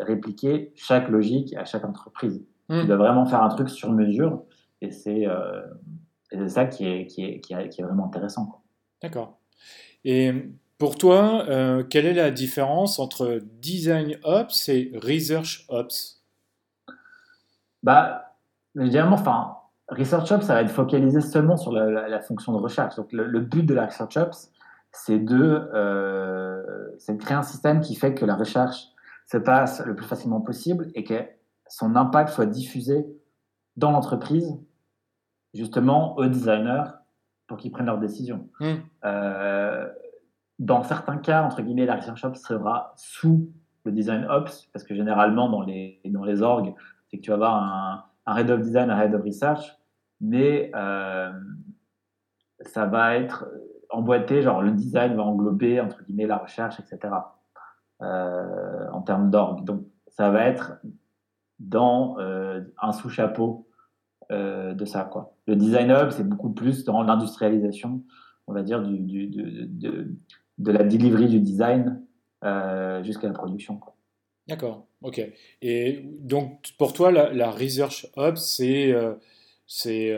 répliquer 0.06 0.72
chaque 0.76 1.08
logique 1.08 1.54
à 1.56 1.64
chaque 1.64 1.84
entreprise. 1.84 2.42
Tu 2.70 2.76
mmh. 2.76 2.86
dois 2.86 2.96
vraiment 2.96 3.26
faire 3.26 3.42
un 3.42 3.48
truc 3.48 3.68
sur 3.68 3.92
mesure 3.92 4.44
et 4.80 4.90
c'est 4.90 5.26
euh, 5.26 5.62
ça 6.48 6.64
qui 6.66 6.86
est, 6.86 7.06
qui, 7.06 7.24
est, 7.24 7.40
qui, 7.40 7.52
est, 7.52 7.82
vraiment 7.82 8.06
intéressant. 8.06 8.62
D'accord. 9.02 9.38
Et 10.04 10.32
pour 10.78 10.96
toi, 10.96 11.44
euh, 11.48 11.82
quelle 11.82 12.06
est 12.06 12.14
la 12.14 12.30
différence 12.30 12.98
entre 12.98 13.40
Design 13.60 14.16
Ops 14.24 14.68
et 14.68 14.92
Research 14.94 15.66
Ops? 15.68 16.24
Bah, 17.82 18.30
Évidemment, 18.78 19.16
enfin, 19.16 19.56
Research 19.90 20.30
Ops, 20.32 20.46
ça 20.46 20.54
va 20.54 20.62
être 20.62 20.70
focalisé 20.70 21.20
seulement 21.20 21.56
sur 21.56 21.72
la, 21.72 22.20
fonction 22.20 22.52
de 22.52 22.58
recherche. 22.58 22.96
Donc, 22.96 23.12
le, 23.12 23.40
but 23.40 23.64
de 23.64 23.74
la 23.74 23.86
Research 23.86 24.16
Ops, 24.16 24.50
c'est 24.92 25.18
de, 25.18 25.68
euh, 25.74 26.62
de 27.08 27.14
créer 27.14 27.36
un 27.36 27.42
système 27.42 27.80
qui 27.80 27.94
fait 27.94 28.14
que 28.14 28.24
la 28.24 28.36
recherche 28.36 28.88
se 29.26 29.36
passe 29.36 29.84
le 29.84 29.94
plus 29.94 30.06
facilement 30.06 30.40
possible 30.40 30.88
et 30.94 31.04
que 31.04 31.22
son 31.68 31.94
impact 31.96 32.30
soit 32.30 32.46
diffusé 32.46 33.06
dans 33.76 33.92
l'entreprise, 33.92 34.58
justement 35.54 36.16
aux 36.16 36.26
designers 36.26 36.84
pour 37.46 37.56
qu'ils 37.58 37.70
prennent 37.70 37.86
leurs 37.86 37.98
décisions. 37.98 38.48
Hmm. 38.60 38.76
Euh, 39.04 39.88
dans 40.58 40.82
certains 40.82 41.16
cas, 41.16 41.42
entre 41.42 41.62
guillemets, 41.62 41.86
la 41.86 41.96
research 41.96 42.24
ops 42.24 42.40
sera 42.40 42.92
sous 42.96 43.50
le 43.84 43.92
design 43.92 44.26
ops, 44.28 44.68
parce 44.72 44.84
que 44.84 44.94
généralement 44.94 45.48
dans 45.48 45.62
les, 45.62 46.00
dans 46.04 46.24
les 46.24 46.42
orgs, 46.42 46.74
c'est 47.08 47.16
que 47.16 47.22
tu 47.22 47.30
vas 47.30 47.36
avoir 47.36 47.54
un, 47.54 48.04
un, 48.26 48.36
head 48.36 48.50
of 48.50 48.60
design, 48.60 48.90
un 48.90 49.00
head 49.00 49.14
of 49.14 49.22
research, 49.22 49.79
mais 50.20 50.70
euh, 50.74 51.30
ça 52.60 52.86
va 52.86 53.16
être 53.16 53.46
emboîté, 53.88 54.42
genre 54.42 54.62
le 54.62 54.72
design 54.72 55.14
va 55.16 55.22
englober, 55.24 55.80
entre 55.80 56.02
guillemets, 56.04 56.26
la 56.26 56.38
recherche, 56.38 56.78
etc. 56.80 57.14
Euh, 58.02 58.88
en 58.92 59.02
termes 59.02 59.30
d'org. 59.30 59.64
Donc 59.64 59.84
ça 60.08 60.30
va 60.30 60.46
être 60.46 60.80
dans 61.58 62.16
un 62.18 62.92
sous-chapeau 62.92 63.66
euh, 64.30 64.74
de 64.74 64.84
ça. 64.84 65.08
Quoi. 65.10 65.34
Le 65.48 65.56
design 65.56 65.90
hub, 65.90 66.10
c'est 66.10 66.28
beaucoup 66.28 66.50
plus 66.50 66.84
dans 66.84 67.02
l'industrialisation, 67.02 68.04
on 68.46 68.52
va 68.52 68.62
dire, 68.62 68.80
du, 68.80 69.26
de, 69.26 70.08
de, 70.58 70.72
la 70.72 70.84
delivery 70.84 71.26
du 71.26 71.40
design 71.40 72.00
euh, 72.44 73.02
jusqu'à 73.02 73.26
la 73.26 73.32
production. 73.32 73.80
D'accord, 74.46 74.86
ok. 75.02 75.20
Et 75.62 76.04
donc, 76.20 76.62
pour 76.78 76.92
toi, 76.92 77.10
la, 77.10 77.50
Research 77.50 78.06
Hub, 78.16 78.36
c'est 78.36 78.92
euh, 78.92 79.14
c'est 79.72 80.12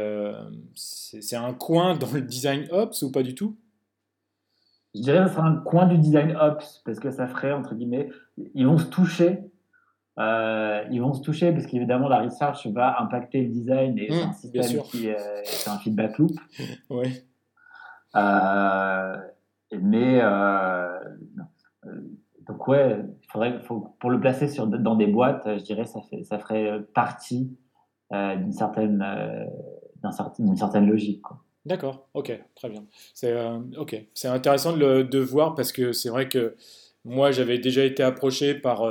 c'est 0.75 1.37
un 1.37 1.53
coin 1.53 1.95
dans 1.95 2.11
le 2.11 2.23
Design 2.23 2.67
Ops 2.71 3.03
ou 3.03 3.13
pas 3.13 3.23
du 3.23 3.35
tout? 3.35 3.59
Je 4.95 5.01
dirais 5.01 5.23
que 5.23 5.29
ce 5.29 5.35
sera 5.35 5.47
un 5.47 5.57
coin 5.57 5.87
du 5.87 5.99
Design 5.99 6.37
Ops, 6.37 6.83
parce 6.85 7.01
que 7.01 7.11
ça 7.11 7.27
ferait, 7.27 7.53
entre 7.53 7.75
guillemets, 7.75 8.11
ils 8.55 8.67
vont 8.67 8.79
se 8.79 8.87
toucher 8.87 9.53
euh, 10.19 10.85
ils 10.91 11.01
vont 11.01 11.15
se 11.15 11.23
toucher 11.23 11.53
parce 11.53 11.67
qu'évidemment 11.67 12.07
la 12.07 12.21
research 12.21 12.67
va 12.67 13.01
impacter 13.01 13.43
le 13.43 13.49
design 13.49 13.99
et 13.99 14.09
c'est 14.11 14.23
un 14.23 14.29
mmh, 14.29 14.33
système 14.35 14.83
qui 14.83 15.07
est 15.07 15.69
un 15.69 15.79
feedback 15.79 16.19
loop. 16.19 16.33
oui. 16.91 17.23
Euh, 18.15 19.17
mais 19.81 20.21
euh, 20.23 20.99
donc 22.47 22.69
ouais, 22.69 22.99
faudrait, 23.29 23.59
faut, 23.61 23.97
pour 24.01 24.11
le 24.11 24.21
placer 24.21 24.49
sur, 24.49 24.67
dans 24.67 24.97
des 24.97 25.07
boîtes, 25.07 25.45
je 25.47 25.63
dirais 25.63 25.87
ça, 25.87 26.03
fait, 26.03 26.25
ça 26.25 26.39
ferait 26.39 26.83
partie 26.95 27.57
d'une 28.13 28.53
certaine, 28.53 29.05
d'une 30.39 30.57
certaine 30.57 30.87
logique. 30.87 31.23
D'accord, 31.65 32.09
ok, 32.15 32.39
très 32.55 32.69
bien. 32.69 32.85
C'est 33.15 33.35
ok, 33.79 34.05
c'est 34.15 34.29
intéressant 34.29 34.73
de, 34.73 34.79
le, 34.79 35.05
de 35.05 35.19
voir 35.19 35.55
parce 35.55 35.73
que 35.73 35.93
c'est 35.93 36.09
vrai 36.09 36.29
que 36.29 36.57
moi 37.05 37.31
j'avais 37.31 37.59
déjà 37.59 37.85
été 37.85 38.03
approché 38.03 38.55
par 38.55 38.85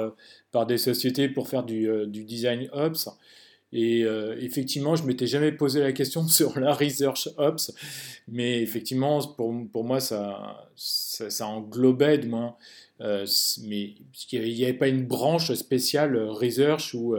par 0.51 0.65
des 0.65 0.78
sociétés 0.78 1.30
pour 1.30 1.47
faire 1.47 1.63
du, 1.63 1.89
euh, 1.89 2.05
du 2.05 2.24
design 2.24 2.69
ops. 2.74 3.09
Et 3.74 4.03
euh, 4.03 4.36
effectivement, 4.39 4.97
je 4.97 5.05
m'étais 5.05 5.28
jamais 5.28 5.53
posé 5.53 5.80
la 5.80 5.93
question 5.93 6.28
sur 6.28 6.59
la 6.59 6.74
research 6.74 7.30
ops, 7.38 7.74
mais 8.28 8.61
effectivement, 8.61 9.22
pour, 9.22 9.53
pour 9.72 9.84
moi, 9.86 9.99
ça, 9.99 10.69
ça, 10.76 11.47
englobait 11.47 12.17
de 12.17 12.28
moins. 12.28 12.55
Euh, 13.02 13.26
mais 13.68 13.95
il 14.32 14.56
n'y 14.56 14.64
avait 14.64 14.74
pas 14.74 14.88
une 14.88 15.06
branche 15.06 15.52
spéciale 15.54 16.18
research 16.18 16.93
ou 16.93 17.16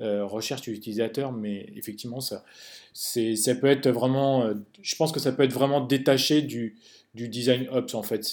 recherche 0.00 0.66
utilisateur, 0.66 1.32
mais 1.32 1.72
effectivement, 1.76 2.20
ça, 2.20 2.44
ça 2.92 3.54
peut 3.54 3.68
être 3.68 3.88
vraiment. 3.88 4.50
je 4.82 4.96
pense 4.96 5.12
que 5.12 5.20
ça 5.20 5.32
peut 5.32 5.44
être 5.44 5.52
vraiment 5.52 5.80
détaché 5.80 6.42
du, 6.42 6.76
design 7.14 7.66
ops 7.70 7.94
en 7.94 8.02
fait. 8.02 8.24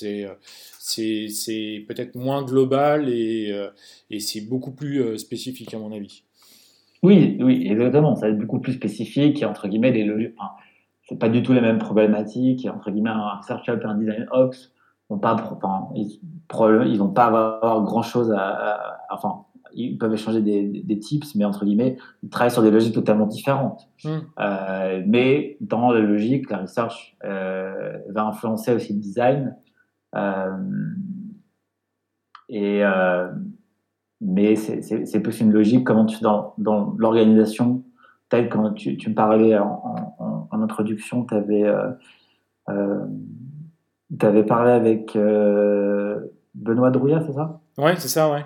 C'est 0.88 1.86
peut-être 1.88 2.16
moins 2.16 2.44
global 2.44 3.10
et, 3.10 3.52
euh, 3.52 3.70
c'est 4.20 4.42
beaucoup 4.42 4.72
plus 4.72 5.02
euh, 5.02 5.18
spécifique 5.18 5.74
à 5.74 5.80
mon 5.80 5.92
avis. 5.92 6.24
Oui, 7.04 7.38
oui, 7.42 7.68
exactement. 7.70 8.16
Ça 8.16 8.28
va 8.28 8.34
être 8.34 8.40
beaucoup 8.40 8.60
plus 8.60 8.74
spécifique 8.74 9.42
et 9.42 9.46
entre 9.46 9.68
guillemets, 9.68 9.94
c'est 11.08 11.20
pas 11.20 11.30
du 11.30 11.44
tout 11.44 11.54
les 11.54 11.62
mêmes 11.62 11.78
problématiques. 11.78 12.66
Et, 12.66 12.70
entre 12.70 12.90
guillemets, 12.90 13.12
un 13.12 13.42
search 13.48 13.70
up 13.70 13.82
et 13.84 13.86
un 13.86 13.98
design 13.98 14.26
ops 14.32 14.72
vont 15.10 15.20
pas, 15.20 15.36
enfin, 15.36 15.90
ils, 15.96 16.20
ils 16.88 16.98
vont 16.98 17.10
pas 17.10 17.26
avoir 17.26 17.84
grand 17.84 18.02
chose 18.02 18.32
à, 18.32 19.00
enfin, 19.10 19.46
ils 19.74 19.98
peuvent 19.98 20.14
échanger 20.14 20.42
des, 20.42 20.64
des, 20.64 21.00
tips, 21.00 21.36
mais 21.36 21.46
entre 21.46 21.66
guillemets, 21.66 21.98
ils 22.24 22.30
travaillent 22.30 22.52
sur 22.52 22.64
des 22.64 22.72
logiques 22.72 22.96
totalement 22.96 23.28
différentes. 23.28 23.90
Hmm. 24.04 24.20
Euh, 24.40 25.04
mais 25.06 25.58
dans 25.62 25.92
la 25.92 26.00
logique, 26.00 26.50
la 26.50 26.60
research 26.60 27.18
va 27.22 28.26
influencer 28.26 28.74
aussi 28.74 28.94
le 28.94 29.00
design 29.00 29.56
euh, 30.16 30.58
et, 32.50 32.84
euh, 32.84 33.32
mais 34.22 34.56
c'est 34.56 35.20
plus 35.22 35.42
une 35.42 35.52
logique, 35.52 35.86
comment 35.86 36.06
tu, 36.06 36.22
dans, 36.22 36.54
dans 36.58 36.96
l'organisation, 36.98 37.84
telle 38.30 38.50
comme 38.50 38.74
tu, 38.74 38.98
tu, 38.98 39.10
me 39.10 39.16
parlais 39.16 39.58
en, 39.58 40.48
introduction, 40.52 41.26
tu 41.26 41.36
avais, 41.36 41.72
euh, 44.12 44.28
avais, 44.28 44.44
parlé 44.44 44.72
avec 44.72 45.18
Benoît 46.56 46.92
Drouillat, 46.92 47.22
c'est 47.26 47.34
ça? 47.34 47.60
Oui, 47.78 47.92
c'est 47.98 48.08
ça, 48.08 48.32
ouais. 48.32 48.44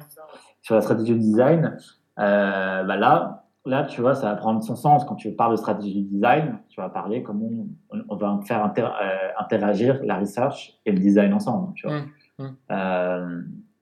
Sur 0.62 0.76
la 0.76 0.82
stratégie 0.82 1.14
de 1.14 1.20
design. 1.20 1.78
bah 2.18 2.96
là, 2.96 3.42
là, 3.66 3.84
tu 3.84 4.02
vois, 4.02 4.16
ça 4.16 4.32
va 4.32 4.36
prendre 4.36 4.64
son 4.64 4.76
sens. 4.76 5.06
Quand 5.06 5.16
tu 5.16 5.32
parles 5.32 5.52
de 5.52 5.58
stratégie 5.58 6.04
de 6.04 6.10
design, 6.10 6.60
tu 6.70 6.80
vas 6.82 6.90
parler 6.90 7.24
comment 7.24 7.50
on, 7.90 8.16
va 8.16 8.40
faire 8.44 8.64
euh, 8.78 9.28
interagir 9.40 10.00
la 10.04 10.18
research 10.18 10.80
et 10.86 10.92
le 10.92 11.00
design 11.00 11.34
ensemble. 11.34 11.74
Tu 11.76 11.88
vois. 11.88 12.00
Mmh, 12.00 12.10
mmh. 12.40 12.56
Euh, 12.72 13.42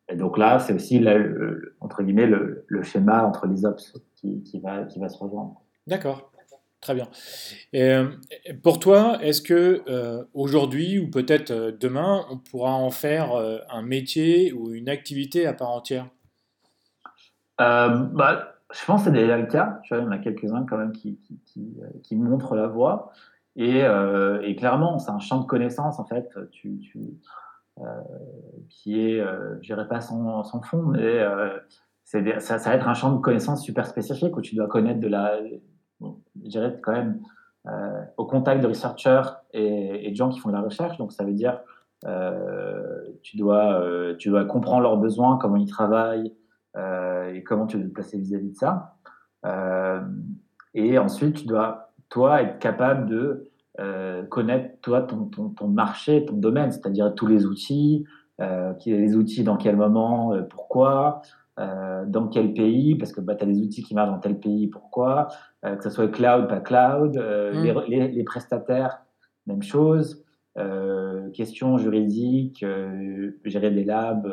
et 0.09 0.15
donc 0.15 0.37
là, 0.37 0.59
c'est 0.59 0.73
aussi, 0.73 1.05
entre 1.79 2.03
guillemets, 2.03 2.25
le, 2.25 2.65
schéma 2.81 3.23
entre 3.23 3.47
les 3.47 3.65
ops 3.65 3.93
qui, 4.15 4.59
va, 4.61 4.83
qui 4.83 4.99
va 4.99 5.07
se 5.07 5.17
rejoindre. 5.17 5.61
D'accord. 5.87 6.31
Très 6.81 6.95
bien. 6.95 7.09
Euh, 7.75 8.09
pour 8.63 8.79
toi, 8.79 9.17
est-ce 9.21 9.41
que 9.41 9.83
aujourd'hui 10.33 10.97
ou 10.99 11.09
peut-être 11.09 11.51
demain, 11.77 12.25
on 12.29 12.37
pourra 12.37 12.71
en 12.71 12.89
faire 12.89 13.33
un 13.69 13.81
métier 13.81 14.53
ou 14.53 14.73
une 14.73 14.87
activité 14.87 15.45
à 15.45 15.53
part 15.53 15.71
entière? 15.71 16.07
Bah, 17.57 18.55
je 18.71 18.85
pense 18.85 19.03
que 19.03 19.09
c'est 19.09 19.15
déjà 19.15 19.37
le 19.37 19.47
cas. 19.47 19.79
Tu 19.83 19.93
vois, 19.93 20.03
il 20.03 20.05
y 20.05 20.07
en 20.07 20.11
a 20.11 20.19
quelques-uns 20.19 20.65
quand 20.65 20.77
même 20.77 20.93
qui, 20.93 21.19
qui, 22.03 22.15
montrent 22.15 22.55
la 22.55 22.67
voie. 22.67 23.11
Et, 23.55 23.83
euh, 23.83 24.53
clairement, 24.55 24.99
c'est 24.99 25.11
un 25.11 25.19
champ 25.19 25.41
de 25.41 25.45
connaissances, 25.45 25.99
en 25.99 26.05
fait, 26.05 26.29
euh, 27.79 27.83
qui 28.67 28.99
est, 28.99 29.21
euh, 29.21 29.55
je 29.61 29.67
dirais 29.67 29.87
pas 29.87 30.01
sans, 30.01 30.43
fond, 30.63 30.83
mais 30.83 30.99
euh, 30.99 31.57
ça, 32.03 32.19
ça, 32.39 32.57
va 32.57 32.75
être 32.75 32.87
un 32.87 32.93
champ 32.93 33.13
de 33.13 33.21
connaissances 33.21 33.63
super 33.63 33.87
spécifique 33.87 34.35
où 34.35 34.41
tu 34.41 34.55
dois 34.55 34.67
connaître 34.67 34.99
de 34.99 35.07
la, 35.07 35.37
je 36.01 36.49
dirais 36.49 36.79
quand 36.81 36.93
même, 36.93 37.21
euh, 37.67 38.01
au 38.17 38.25
contact 38.25 38.61
de 38.61 38.67
researchers 38.67 39.29
et, 39.53 40.09
de 40.09 40.15
gens 40.15 40.29
qui 40.29 40.39
font 40.39 40.49
de 40.49 40.55
la 40.55 40.61
recherche. 40.61 40.97
Donc, 40.97 41.11
ça 41.11 41.23
veut 41.23 41.33
dire, 41.33 41.59
tu, 43.21 43.37
dois, 43.37 43.83
tu 44.17 44.29
dois 44.29 44.45
comprendre 44.45 44.81
leurs 44.81 44.97
besoins, 44.97 45.37
comment 45.37 45.57
ils 45.57 45.69
travaillent, 45.69 46.33
euh, 46.77 47.33
et 47.33 47.43
comment 47.43 47.65
tu 47.65 47.77
veux 47.77 47.87
te 47.87 47.93
placer 47.93 48.17
vis-à-vis 48.17 48.51
de 48.51 48.55
ça. 48.55 48.95
Euh, 49.45 50.01
et 50.73 50.97
ensuite, 50.97 51.37
tu 51.37 51.47
dois, 51.47 51.91
toi, 52.09 52.41
être 52.41 52.59
capable 52.59 53.07
de 53.07 53.49
euh, 53.79 54.23
connaître, 54.23 54.79
toi, 54.81 55.01
ton, 55.01 55.25
ton, 55.25 55.67
marché, 55.67 56.25
ton 56.25 56.35
domaine, 56.35 56.71
c'est-à-dire 56.71 57.13
tous 57.15 57.27
les 57.27 57.45
outils, 57.45 58.05
euh, 58.39 58.73
les 58.85 59.15
outils 59.15 59.43
dans 59.43 59.57
quel 59.57 59.75
moment, 59.75 60.33
pourquoi, 60.49 61.21
dans 62.07 62.27
quel 62.29 62.53
pays, 62.53 62.95
parce 62.95 63.11
que 63.11 63.19
bah, 63.19 63.35
tu 63.35 63.43
as 63.43 63.47
des 63.47 63.59
outils 63.59 63.83
qui 63.83 63.93
marchent 63.93 64.11
dans 64.11 64.19
tel 64.19 64.39
pays, 64.39 64.67
pourquoi, 64.67 65.27
que 65.63 65.83
ce 65.83 65.89
soit 65.89 66.07
cloud, 66.07 66.47
pas 66.47 66.61
cloud, 66.61 67.17
mmh. 67.17 67.63
les, 67.63 67.73
les, 67.87 68.07
les, 68.07 68.23
prestataires, 68.23 69.01
même 69.45 69.61
chose, 69.61 70.23
questions 71.33 71.77
juridiques, 71.77 72.65
gérer 73.43 73.71
des 73.71 73.83
labs, 73.83 74.31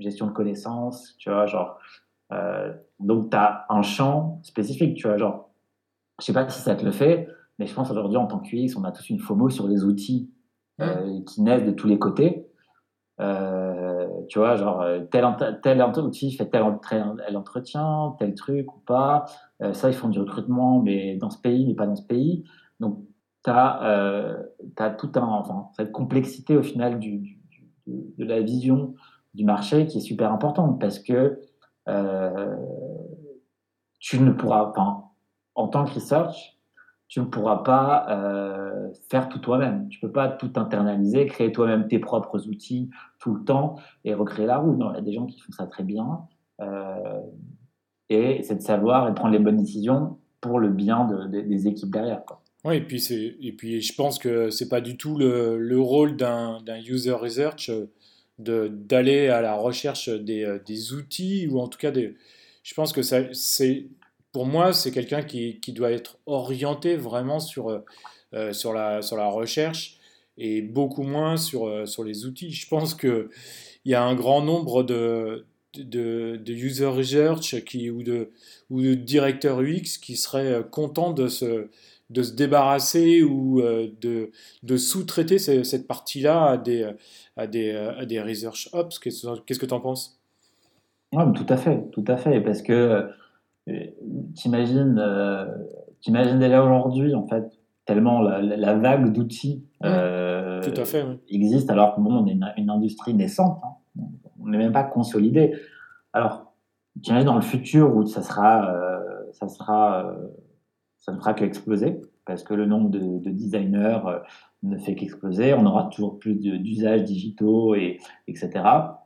gestion 0.00 0.26
de 0.26 0.32
connaissances, 0.32 1.16
tu 1.18 1.30
vois, 1.30 1.46
genre. 1.46 1.78
Euh, 2.32 2.72
donc, 2.98 3.30
tu 3.30 3.36
as 3.36 3.66
un 3.68 3.82
champ 3.82 4.40
spécifique, 4.42 4.96
tu 4.96 5.06
vois, 5.06 5.16
genre. 5.16 5.50
Je 6.20 6.26
sais 6.26 6.32
pas 6.32 6.48
si 6.48 6.60
ça 6.60 6.74
te 6.74 6.84
le 6.84 6.90
fait, 6.90 7.28
mais 7.58 7.66
je 7.66 7.74
pense 7.74 7.90
aujourd'hui, 7.90 8.16
en 8.16 8.26
tant 8.26 8.40
qu'UX, 8.40 8.76
on 8.76 8.84
a 8.84 8.92
tous 8.92 9.08
une 9.10 9.18
FOMO 9.18 9.48
sur 9.48 9.68
les 9.68 9.84
outils 9.84 10.30
euh, 10.80 11.20
qui 11.26 11.42
naissent 11.42 11.64
de 11.64 11.72
tous 11.72 11.88
les 11.88 11.98
côtés. 11.98 12.49
Euh, 13.20 14.06
tu 14.28 14.38
vois, 14.38 14.56
genre, 14.56 14.84
tel, 15.10 15.26
tel 15.62 15.82
outil 15.82 16.32
fait 16.32 16.46
tel, 16.46 16.64
tel 16.88 17.36
entretien, 17.36 18.16
tel 18.18 18.34
truc 18.34 18.74
ou 18.74 18.80
pas. 18.80 19.26
ça, 19.72 19.90
ils 19.90 19.94
font 19.94 20.08
du 20.08 20.20
recrutement, 20.20 20.80
mais 20.80 21.16
dans 21.16 21.30
ce 21.30 21.38
pays, 21.38 21.66
mais 21.66 21.74
pas 21.74 21.86
dans 21.86 21.96
ce 21.96 22.06
pays. 22.06 22.44
Donc, 22.80 22.98
tu 23.44 23.50
as, 23.50 24.42
as, 24.78 24.90
tout 24.90 25.12
un, 25.16 25.22
enfin, 25.22 25.68
cette 25.76 25.92
complexité 25.92 26.56
au 26.56 26.62
final 26.62 26.98
du, 26.98 27.40
de 27.86 28.24
la 28.24 28.40
vision 28.40 28.94
du 29.34 29.44
marché 29.44 29.86
qui 29.86 29.98
est 29.98 30.02
super 30.02 30.32
importante 30.32 30.80
parce 30.80 30.98
que 30.98 31.40
euh, 31.88 32.56
tu 33.98 34.20
ne 34.20 34.32
pourras 34.32 34.72
pas, 34.72 35.12
en 35.54 35.68
tant 35.68 35.84
que 35.84 35.94
research, 35.94 36.59
tu 37.10 37.18
ne 37.18 37.24
pourras 37.24 37.58
pas 37.64 38.06
euh, 38.08 38.88
faire 39.10 39.28
tout 39.28 39.40
toi-même. 39.40 39.88
Tu 39.88 39.98
peux 39.98 40.12
pas 40.12 40.28
tout 40.28 40.52
internaliser, 40.54 41.26
créer 41.26 41.50
toi-même 41.50 41.88
tes 41.88 41.98
propres 41.98 42.46
outils 42.46 42.88
tout 43.18 43.34
le 43.34 43.44
temps 43.44 43.76
et 44.04 44.14
recréer 44.14 44.46
la 44.46 44.58
roue. 44.58 44.76
Non, 44.76 44.92
il 44.92 44.94
y 44.94 44.98
a 44.98 45.02
des 45.02 45.12
gens 45.12 45.26
qui 45.26 45.40
font 45.40 45.50
ça 45.50 45.66
très 45.66 45.82
bien. 45.82 46.20
et 48.08 48.42
c'est 48.44 48.54
de 48.54 48.62
savoir 48.62 49.08
et 49.08 49.14
prendre 49.14 49.32
les 49.32 49.40
bonnes 49.40 49.56
décisions 49.56 50.18
pour 50.40 50.60
le 50.60 50.68
bien 50.68 51.08
des 51.28 51.66
équipes 51.66 51.90
derrière. 51.90 52.22
Oui, 52.64 52.76
et 52.76 52.80
puis, 52.80 53.04
et 53.40 53.52
puis 53.52 53.80
je 53.80 53.94
pense 53.94 54.18
que 54.18 54.50
c'est 54.50 54.68
pas 54.68 54.80
du 54.80 54.96
tout 54.96 55.16
le, 55.18 55.58
le 55.58 55.80
rôle 55.80 56.16
d'un 56.16 56.62
user 56.86 57.12
research 57.12 57.72
d'aller 58.38 59.26
à 59.28 59.40
la 59.40 59.54
recherche 59.54 60.08
des, 60.08 60.58
des, 60.64 60.92
outils 60.92 61.48
ou 61.50 61.58
en 61.58 61.66
tout 61.66 61.78
cas 61.78 61.90
des. 61.90 62.14
Je 62.62 62.74
pense 62.74 62.92
que 62.92 63.02
c'est 63.02 63.88
pour 64.32 64.46
moi 64.46 64.72
c'est 64.72 64.90
quelqu'un 64.90 65.22
qui, 65.22 65.58
doit 65.72 65.90
être 65.90 66.18
orienté 66.26 66.96
vraiment 66.96 67.40
sur, 67.40 67.82
sur, 68.52 68.72
la, 68.72 69.02
sur 69.02 69.16
la 69.16 69.26
recherche 69.26 69.98
et 70.38 70.62
beaucoup 70.62 71.02
moins 71.02 71.36
sur, 71.36 71.86
sur 71.88 72.04
les 72.04 72.26
outils. 72.26 72.50
Je 72.52 72.68
pense 72.68 72.94
qu'il 72.94 73.28
y 73.84 73.94
a 73.94 74.02
un 74.02 74.14
grand 74.14 74.42
nombre 74.42 74.82
de, 74.82 75.44
de, 75.74 76.52
user 76.52 76.86
research 76.86 77.54
ou, 77.92 78.02
de, 78.02 78.30
ou 78.70 78.80
de 78.82 78.94
directeurs 78.94 79.60
UX 79.60 79.98
qui 80.00 80.16
seraient 80.16 80.52
euh, 80.52 80.62
contents 80.62 81.12
de 81.12 81.28
se, 81.28 81.68
de 82.10 82.22
se 82.22 82.32
débarrasser 82.32 83.22
ou 83.22 83.60
euh, 83.60 83.88
de, 84.00 84.30
de 84.62 84.76
sous-traiter 84.76 85.38
cette 85.38 85.86
partie-là 85.86 86.46
à 86.46 86.56
des, 86.56 86.90
à, 87.36 87.46
des, 87.46 87.70
à 87.70 88.04
des 88.04 88.20
research 88.20 88.68
ops. 88.72 88.98
Qu'est-ce 88.98 89.58
que 89.58 89.66
tu 89.66 89.74
en 89.74 89.80
penses? 89.80 90.18
Tout 91.12 91.46
à 91.48 91.56
fait, 91.56 91.82
tout 91.92 92.04
à 92.06 92.16
fait. 92.16 92.40
Parce 92.40 92.62
que 92.62 93.08
euh, 93.70 93.86
t'imagines 94.34 94.98
euh, 94.98 96.38
déjà 96.38 96.64
aujourd'hui, 96.64 97.14
en 97.14 97.26
fait, 97.26 97.58
tellement 97.84 98.20
la, 98.20 98.74
vague 98.74 99.12
d'outils 99.12 99.64
existe, 101.28 101.70
alors 101.70 101.94
que 101.94 102.00
bon, 102.00 102.24
on 102.24 102.26
est 102.26 102.38
une, 102.56 102.70
industrie 102.70 103.14
naissante. 103.14 103.60
Hein 103.64 103.76
on 104.40 104.48
n'est 104.48 104.58
même 104.58 104.72
pas 104.72 104.84
consolidé. 104.84 105.54
Alors, 106.12 106.52
tiens, 107.02 107.22
dans 107.24 107.36
le 107.36 107.40
futur 107.40 107.94
où 107.94 108.06
ça 108.06 108.22
sera, 108.22 108.70
euh, 108.70 109.00
ça 109.32 109.48
sera, 109.48 110.06
euh, 110.06 110.28
ça 110.98 111.12
ne 111.12 111.18
fera 111.18 111.34
qu'exploser 111.34 112.00
parce 112.24 112.42
que 112.42 112.54
le 112.54 112.66
nombre 112.66 112.90
de, 112.90 113.30
designers 113.30 114.00
euh, 114.06 114.18
ne 114.62 114.78
fait 114.78 114.94
qu'exploser. 114.94 115.54
On 115.54 115.66
aura 115.66 115.88
toujours 115.92 116.18
plus 116.18 116.34
d'usages 116.34 117.04
digitaux 117.04 117.74
et 117.74 117.98
etc. 118.28 118.50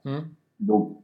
Mmh. 0.04 0.18
Donc 0.60 0.98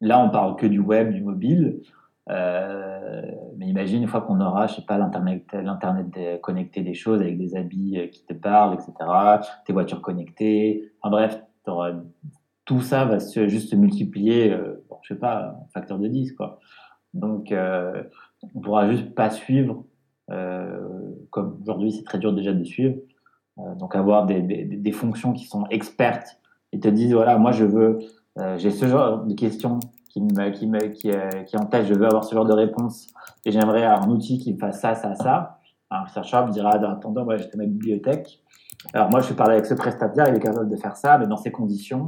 là, 0.00 0.24
on 0.24 0.30
parle 0.30 0.56
que 0.56 0.66
du 0.66 0.78
web, 0.78 1.12
du 1.12 1.22
mobile. 1.22 1.80
Mais 2.28 3.66
imagine 3.66 4.02
une 4.02 4.08
fois 4.08 4.20
qu'on 4.20 4.40
aura, 4.40 4.66
je 4.66 4.76
sais 4.76 4.82
pas, 4.82 4.98
l'internet, 4.98 6.20
connecté 6.42 6.82
des 6.82 6.94
choses 6.94 7.20
avec 7.20 7.38
des 7.38 7.56
habits 7.56 8.08
qui 8.12 8.24
te 8.24 8.34
parlent, 8.34 8.74
etc. 8.74 8.92
Tes 9.64 9.72
voitures 9.72 10.02
connectées. 10.02 10.92
En 11.02 11.10
bref, 11.10 11.42
tout 12.64 12.82
ça 12.82 13.04
va 13.04 13.18
juste 13.18 13.70
se 13.70 13.76
multiplier, 13.76 14.52
euh, 14.52 14.84
je 15.02 15.14
sais 15.14 15.18
pas, 15.18 15.56
un 15.58 15.68
facteur 15.72 15.98
de 15.98 16.06
10, 16.06 16.32
quoi. 16.32 16.60
Donc, 17.14 17.50
euh, 17.50 18.02
on 18.54 18.60
pourra 18.60 18.88
juste 18.90 19.14
pas 19.14 19.30
suivre, 19.30 19.84
euh, 20.30 20.86
comme 21.30 21.58
aujourd'hui 21.62 21.92
c'est 21.92 22.04
très 22.04 22.18
dur 22.18 22.32
déjà 22.32 22.52
de 22.52 22.64
suivre. 22.64 22.96
Euh, 23.58 23.74
donc, 23.74 23.96
avoir 23.96 24.26
des, 24.26 24.92
fonctions 24.92 25.32
qui 25.32 25.46
sont 25.46 25.66
expertes 25.70 26.38
et 26.72 26.80
te 26.80 26.88
disent, 26.88 27.14
voilà, 27.14 27.38
moi 27.38 27.52
je 27.52 27.64
veux, 27.64 27.98
euh, 28.38 28.58
j'ai 28.58 28.70
ce 28.70 28.86
genre 28.86 29.24
de 29.24 29.34
questions 29.34 29.80
qui 30.08 30.20
me, 30.20 30.50
qui 30.50 30.66
me, 30.66 30.78
qui, 30.88 31.10
qui 31.46 31.56
en 31.56 31.66
tête, 31.66 31.86
je 31.86 31.94
veux 31.94 32.06
avoir 32.06 32.24
ce 32.24 32.34
genre 32.34 32.46
de 32.46 32.52
réponse 32.52 33.08
et 33.44 33.50
j'aimerais 33.50 33.84
un 33.84 34.08
outil 34.08 34.38
qui 34.38 34.52
me 34.54 34.58
fasse 34.58 34.80
ça, 34.80 34.94
ça, 34.94 35.14
ça. 35.14 35.60
Un 35.90 36.06
chercheur 36.06 36.46
me 36.46 36.52
dira, 36.52 36.70
attendant, 36.70 37.24
moi 37.24 37.36
j'ai 37.36 37.48
ma 37.56 37.64
bibliothèque. 37.64 38.42
Alors 38.92 39.10
moi, 39.10 39.20
je 39.20 39.26
suis 39.26 39.34
parlé 39.34 39.54
avec 39.54 39.66
ce 39.66 39.74
prestataire, 39.74 40.28
il 40.28 40.36
est 40.36 40.40
capable 40.40 40.70
de 40.70 40.76
faire 40.76 40.96
ça, 40.96 41.18
mais 41.18 41.26
dans 41.26 41.36
ces 41.36 41.50
conditions, 41.50 42.06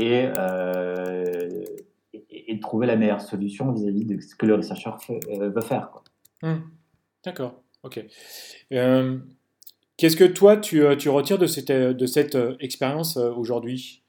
euh, 0.00 1.64
et, 2.12 2.52
et, 2.52 2.54
de 2.54 2.60
trouver 2.60 2.86
la 2.86 2.96
meilleure 2.96 3.20
solution 3.20 3.72
vis-à-vis 3.72 4.04
de 4.04 4.20
ce 4.20 4.34
que 4.34 4.46
le 4.46 4.56
rechercheur 4.56 4.98
euh, 5.10 5.50
veut 5.50 5.60
faire. 5.60 5.90
Mmh. 6.42 6.54
D'accord, 7.24 7.62
ok. 7.82 8.04
Euh, 8.72 9.18
qu'est-ce 9.96 10.16
que 10.16 10.24
toi, 10.24 10.56
tu, 10.56 10.82
tu, 10.98 11.08
retires 11.08 11.38
de 11.38 11.46
cette, 11.46 11.72
de 11.72 12.06
cette 12.06 12.36
expérience 12.60 13.16
aujourd'hui? 13.16 14.03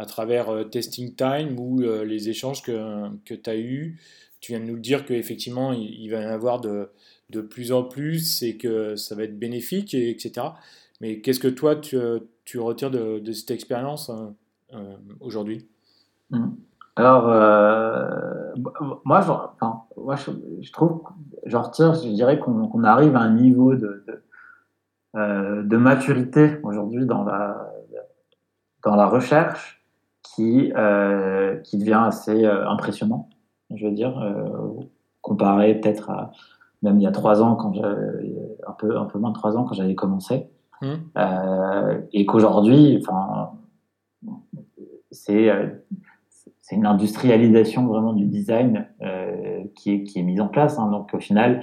À 0.00 0.06
travers 0.06 0.68
Testing 0.70 1.14
Time 1.14 1.58
ou 1.58 1.80
les 1.80 2.28
échanges 2.28 2.62
que, 2.62 3.08
que 3.24 3.34
tu 3.34 3.50
as 3.50 3.58
eus 3.58 4.00
Tu 4.40 4.52
viens 4.52 4.60
de 4.60 4.64
nous 4.64 4.78
dire 4.78 5.04
qu'effectivement, 5.04 5.72
il, 5.72 5.90
il 6.00 6.08
va 6.08 6.22
y 6.22 6.26
en 6.26 6.30
avoir 6.30 6.60
de, 6.60 6.88
de 7.30 7.40
plus 7.40 7.72
en 7.72 7.82
plus 7.82 8.42
et 8.42 8.56
que 8.56 8.96
ça 8.96 9.14
va 9.14 9.24
être 9.24 9.38
bénéfique, 9.38 9.94
et, 9.94 10.10
etc. 10.10 10.48
Mais 11.00 11.20
qu'est-ce 11.20 11.40
que 11.40 11.48
toi, 11.48 11.76
tu, 11.76 11.96
tu 12.44 12.58
retires 12.58 12.90
de, 12.90 13.32
cette 13.32 13.50
expérience 13.50 14.10
euh, 14.74 14.96
aujourd'hui? 15.20 15.66
Mmh. 16.30 16.48
Alors, 16.96 17.28
euh, 17.28 18.52
moi, 19.04 19.20
je, 19.20 20.72
trouve, 20.72 21.02
je 21.46 21.56
retire, 21.56 21.94
je 21.94 22.08
dirais 22.08 22.38
qu'on 22.38 22.84
arrive 22.84 23.16
à 23.16 23.20
un 23.20 23.34
niveau 23.34 23.74
de, 23.74 24.04
euh, 25.14 25.62
de 25.62 25.76
maturité 25.76 26.58
aujourd'hui 26.62 27.06
dans 27.06 27.24
la, 27.24 27.72
dans 28.84 28.96
la 28.96 29.06
recherche 29.06 29.79
qui, 30.34 30.72
euh, 30.76 31.56
qui 31.58 31.78
devient 31.78 32.02
assez 32.06 32.44
euh, 32.44 32.68
impressionnant, 32.68 33.28
je 33.74 33.86
veux 33.86 33.92
dire, 33.92 34.18
euh, 34.18 34.72
comparé 35.22 35.74
peut-être 35.74 36.10
à 36.10 36.32
même 36.82 36.98
il 36.98 37.02
y 37.02 37.06
a 37.06 37.12
trois 37.12 37.42
ans, 37.42 37.56
quand 37.56 37.74
un 37.76 38.72
peu, 38.78 38.96
un 38.96 39.04
peu 39.04 39.18
moins 39.18 39.30
de 39.30 39.34
trois 39.34 39.54
ans 39.54 39.64
quand 39.64 39.74
j'avais 39.74 39.94
commencé, 39.94 40.48
mmh. 40.80 40.94
et 42.14 42.24
qu'aujourd'hui, 42.24 42.98
enfin, 43.02 43.50
euh, 45.30 45.68
c'est 46.62 46.76
une 46.76 46.86
industrialisation 46.86 47.86
vraiment 47.86 48.12
du 48.12 48.26
design 48.26 48.86
euh, 49.02 49.64
qui, 49.74 49.92
est, 49.92 50.02
qui 50.04 50.20
est 50.20 50.22
mise 50.22 50.40
en 50.40 50.48
place. 50.48 50.78
Hein. 50.78 50.90
Donc 50.90 51.12
au 51.14 51.18
final, 51.18 51.60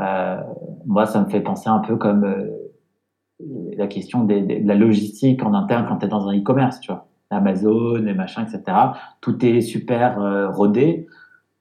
euh, 0.00 0.40
moi, 0.86 1.06
ça 1.06 1.22
me 1.22 1.28
fait 1.28 1.40
penser 1.40 1.68
un 1.68 1.78
peu 1.78 1.96
comme 1.96 2.50
la 3.38 3.86
question 3.86 4.24
de 4.24 4.66
la 4.66 4.74
logistique 4.74 5.42
en 5.44 5.54
interne 5.54 5.86
quand 5.88 5.98
tu 5.98 6.06
es 6.06 6.08
dans 6.08 6.28
un 6.28 6.36
e-commerce, 6.36 6.80
tu 6.80 6.90
vois. 6.90 7.06
Amazon 7.30 8.06
et 8.06 8.14
machin, 8.14 8.44
etc. 8.44 8.76
Tout 9.20 9.44
est 9.44 9.60
super 9.60 10.52
rodé. 10.54 11.06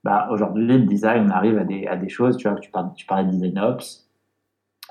Bah, 0.03 0.30
aujourd'hui, 0.32 0.65
le 0.65 0.80
design, 0.80 1.28
on 1.28 1.30
arrive 1.30 1.57
à 1.57 1.63
des, 1.63 1.86
à 1.86 1.95
des 1.95 2.09
choses, 2.09 2.38
tu 2.38 2.47
vois, 2.47 2.59
tu, 2.59 2.72
parles, 2.72 2.91
tu 2.95 3.05
parlais 3.05 3.26
de 3.26 3.32
design 3.32 3.59
ops. 3.59 4.09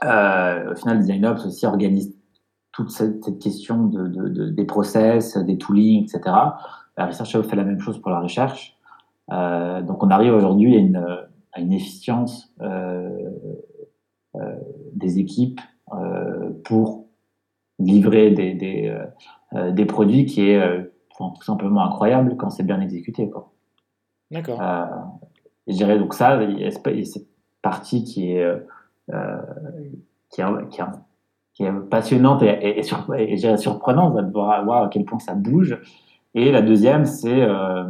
au 0.03 0.75
final, 0.77 0.99
design 1.01 1.27
ops 1.27 1.47
aussi 1.47 1.67
organise 1.67 2.19
toute 2.79 2.91
cette, 2.91 3.41
question 3.41 3.87
de, 3.87 4.51
des 4.51 4.65
process, 4.65 5.37
des 5.37 5.59
toolings, 5.59 6.05
etc. 6.05 6.21
La 6.97 7.07
recherche 7.07 7.41
fait 7.43 7.57
la 7.57 7.65
même 7.65 7.81
chose 7.81 8.01
pour 8.01 8.11
la 8.11 8.21
recherche. 8.21 8.77
Euh, 9.33 9.83
donc 9.83 10.03
on 10.03 10.11
arrive 10.11 10.33
aujourd'hui 10.33 10.77
à 10.77 10.79
une, 10.79 11.07
à 11.53 11.61
une 11.61 11.73
efficience 11.73 12.53
euh, 12.61 13.31
euh, 14.37 14.57
des 14.95 15.19
équipes 15.19 15.61
pour 16.65 17.07
livrer 17.79 18.31
des, 18.31 18.55
des, 18.55 18.97
des, 19.53 19.87
produits 19.87 20.27
qui 20.27 20.51
est 20.51 20.91
tout 21.17 21.43
simplement 21.43 21.85
incroyable 21.85 22.37
quand 22.37 22.51
c'est 22.51 22.63
bien 22.63 22.81
exécuté. 22.81 23.31
D'accord. 24.31 24.61
je 25.67 25.73
dirais 25.73 25.99
donc 25.99 26.15
ça, 26.15 26.43
il 26.43 26.59
y 26.59 26.65
a 26.65 26.71
cette 26.71 27.27
partie 27.63 28.05
qui 28.05 28.33
est, 28.33 28.67
qui, 30.31 30.41
est, 30.41 30.69
qui, 30.71 30.81
est, 30.81 30.85
qui 31.55 31.65
est 31.65 31.73
passionnante 31.91 32.43
et, 32.43 32.79
et, 32.79 32.83
surprenante 33.57 34.17
de 34.17 34.33
voir, 34.33 34.65
voir, 34.65 34.85
à 34.85 34.89
quel 34.89 35.05
point 35.05 35.19
ça 35.19 35.35
bouge. 35.35 35.81
Et 36.35 36.53
la 36.53 36.63
deuxième, 36.63 37.05
c'est 37.05 37.43
euh, 37.43 37.85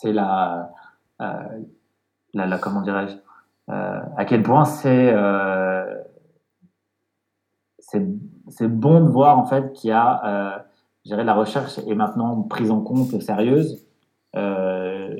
c'est 0.00 0.12
la, 0.12 0.72
euh, 1.20 1.60
la, 2.32 2.46
la, 2.46 2.58
comment 2.58 2.80
dirais-je, 2.80 3.16
euh, 3.70 4.00
à 4.16 4.24
quel 4.24 4.42
point 4.42 4.64
c'est 4.64 5.12
euh, 5.12 6.02
c'est 8.50 8.68
bon 8.68 9.00
de 9.00 9.08
voir 9.08 9.38
en 9.38 9.44
fait 9.44 9.72
qu'il 9.72 9.90
y 9.90 9.92
a, 9.92 10.58
euh, 11.06 11.16
la 11.16 11.34
recherche 11.34 11.78
est 11.78 11.94
maintenant 11.94 12.42
prise 12.42 12.70
en 12.70 12.80
compte 12.80 13.12
et 13.14 13.20
sérieuse, 13.20 13.86
euh, 14.36 15.16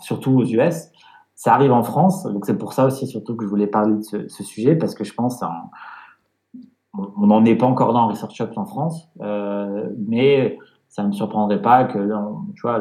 surtout 0.00 0.32
aux 0.32 0.44
US. 0.44 0.90
Ça 1.34 1.54
arrive 1.54 1.72
en 1.72 1.82
France, 1.82 2.24
donc 2.24 2.46
c'est 2.46 2.58
pour 2.58 2.72
ça 2.72 2.86
aussi 2.86 3.06
surtout 3.06 3.34
que 3.34 3.44
je 3.44 3.50
voulais 3.50 3.66
parler 3.66 3.96
de 3.96 4.28
ce, 4.28 4.44
sujet, 4.44 4.76
parce 4.76 4.94
que 4.94 5.04
je 5.04 5.14
pense 5.14 5.42
on 6.94 7.26
n'en 7.26 7.44
est 7.44 7.56
pas 7.56 7.66
encore 7.66 7.92
dans 7.94 8.06
Research 8.08 8.40
Ops 8.40 8.56
en 8.56 8.66
France, 8.66 9.08
euh, 9.22 9.88
mais 10.06 10.58
ça 10.88 11.02
ne 11.02 11.08
me 11.08 11.12
surprendrait 11.12 11.62
pas 11.62 11.84
que 11.84 11.98
tu 12.54 12.62
vois, 12.62 12.78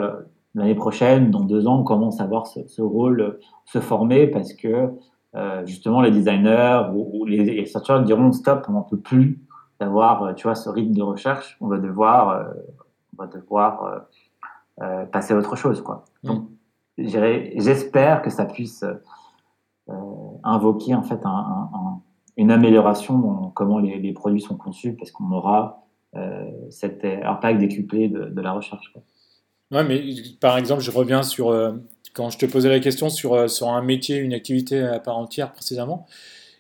l'année 0.54 0.76
prochaine, 0.76 1.32
dans 1.32 1.44
deux 1.44 1.66
ans, 1.66 1.80
on 1.80 1.84
commence 1.84 2.20
à 2.20 2.26
voir 2.28 2.46
ce, 2.46 2.82
rôle 2.82 3.40
se 3.66 3.80
former 3.80 4.28
parce 4.28 4.54
que 4.54 4.92
euh, 5.36 5.66
justement 5.66 6.02
les 6.02 6.12
designers 6.12 6.84
ou, 6.94 7.26
les, 7.26 7.62
researchers 7.62 8.02
diront 8.04 8.32
stop, 8.32 8.66
on 8.68 8.74
n'en 8.74 8.82
peut 8.82 9.00
plus 9.00 9.40
d'avoir 9.80 10.36
tu 10.36 10.44
vois 10.44 10.56
ce 10.56 10.70
rythme 10.70 10.94
de 10.94 11.02
recherche, 11.02 11.58
on 11.62 11.68
va 11.68 11.78
devoir, 11.78 12.30
euh, 12.30 12.44
on 13.18 13.24
va 13.24 13.28
devoir 13.28 14.06
passer 15.12 15.34
à 15.34 15.38
autre 15.38 15.56
chose 15.56 15.82
quoi. 15.82 16.06
Mm. 16.24 16.28
Donc 16.28 16.48
j'espère 16.98 18.22
que 18.22 18.30
ça 18.30 18.46
puisse 18.46 18.84
euh, 19.90 19.96
invoquer 20.44 20.96
en 20.96 21.04
fait 21.04 21.20
une 22.38 22.52
amélioration 22.52 23.18
dans 23.18 23.50
comment 23.50 23.80
les, 23.80 24.14
produits 24.14 24.42
sont 24.42 24.56
conçus 24.56 24.94
parce 24.96 25.12
qu'on 25.12 25.32
aura 25.32 25.86
euh, 26.16 26.50
cet 26.70 27.04
impact 27.04 27.60
décuplé 27.60 28.08
de, 28.08 28.42
la 28.42 28.54
recherche. 28.54 28.94
Ouais, 29.72 29.84
mais 29.84 30.04
par 30.40 30.58
exemple, 30.58 30.82
je 30.82 30.92
reviens 30.92 31.24
sur 31.24 31.52
quand 32.14 32.30
je 32.30 32.38
te 32.38 32.46
posais 32.46 32.70
la 32.70 32.80
question 32.80 33.10
sur, 33.10 33.50
sur 33.50 33.70
un 33.70 33.82
métier, 33.82 34.18
une 34.18 34.34
activité 34.34 34.80
à 34.80 35.00
part 35.00 35.18
entière 35.18 35.52
précédemment. 35.52 36.08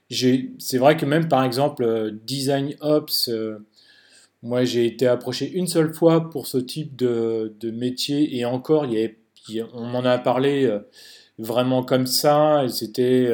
C'est 0.10 0.78
vrai 0.78 0.98
que 0.98 1.06
même 1.06 1.28
par 1.28 1.44
exemple, 1.44 2.14
Design 2.26 2.76
Ops, 2.82 3.30
moi 4.44 4.64
j'ai 4.66 4.86
été 4.86 5.08
approché 5.08 5.50
une 5.52 5.68
seule 5.68 5.94
fois 5.94 6.30
pour 6.30 6.48
ce 6.48 6.58
type 6.58 6.96
de, 6.96 7.56
de 7.60 7.72
métier 7.72 8.38
et 8.38 8.46
encore, 8.46 8.86
y 8.86 8.98
avait, 8.98 9.18
on 9.74 9.86
m'en 9.86 10.04
a 10.04 10.18
parlé 10.18 10.70
vraiment 11.38 11.84
comme 11.84 12.08
ça 12.08 12.66
c'était 12.70 13.30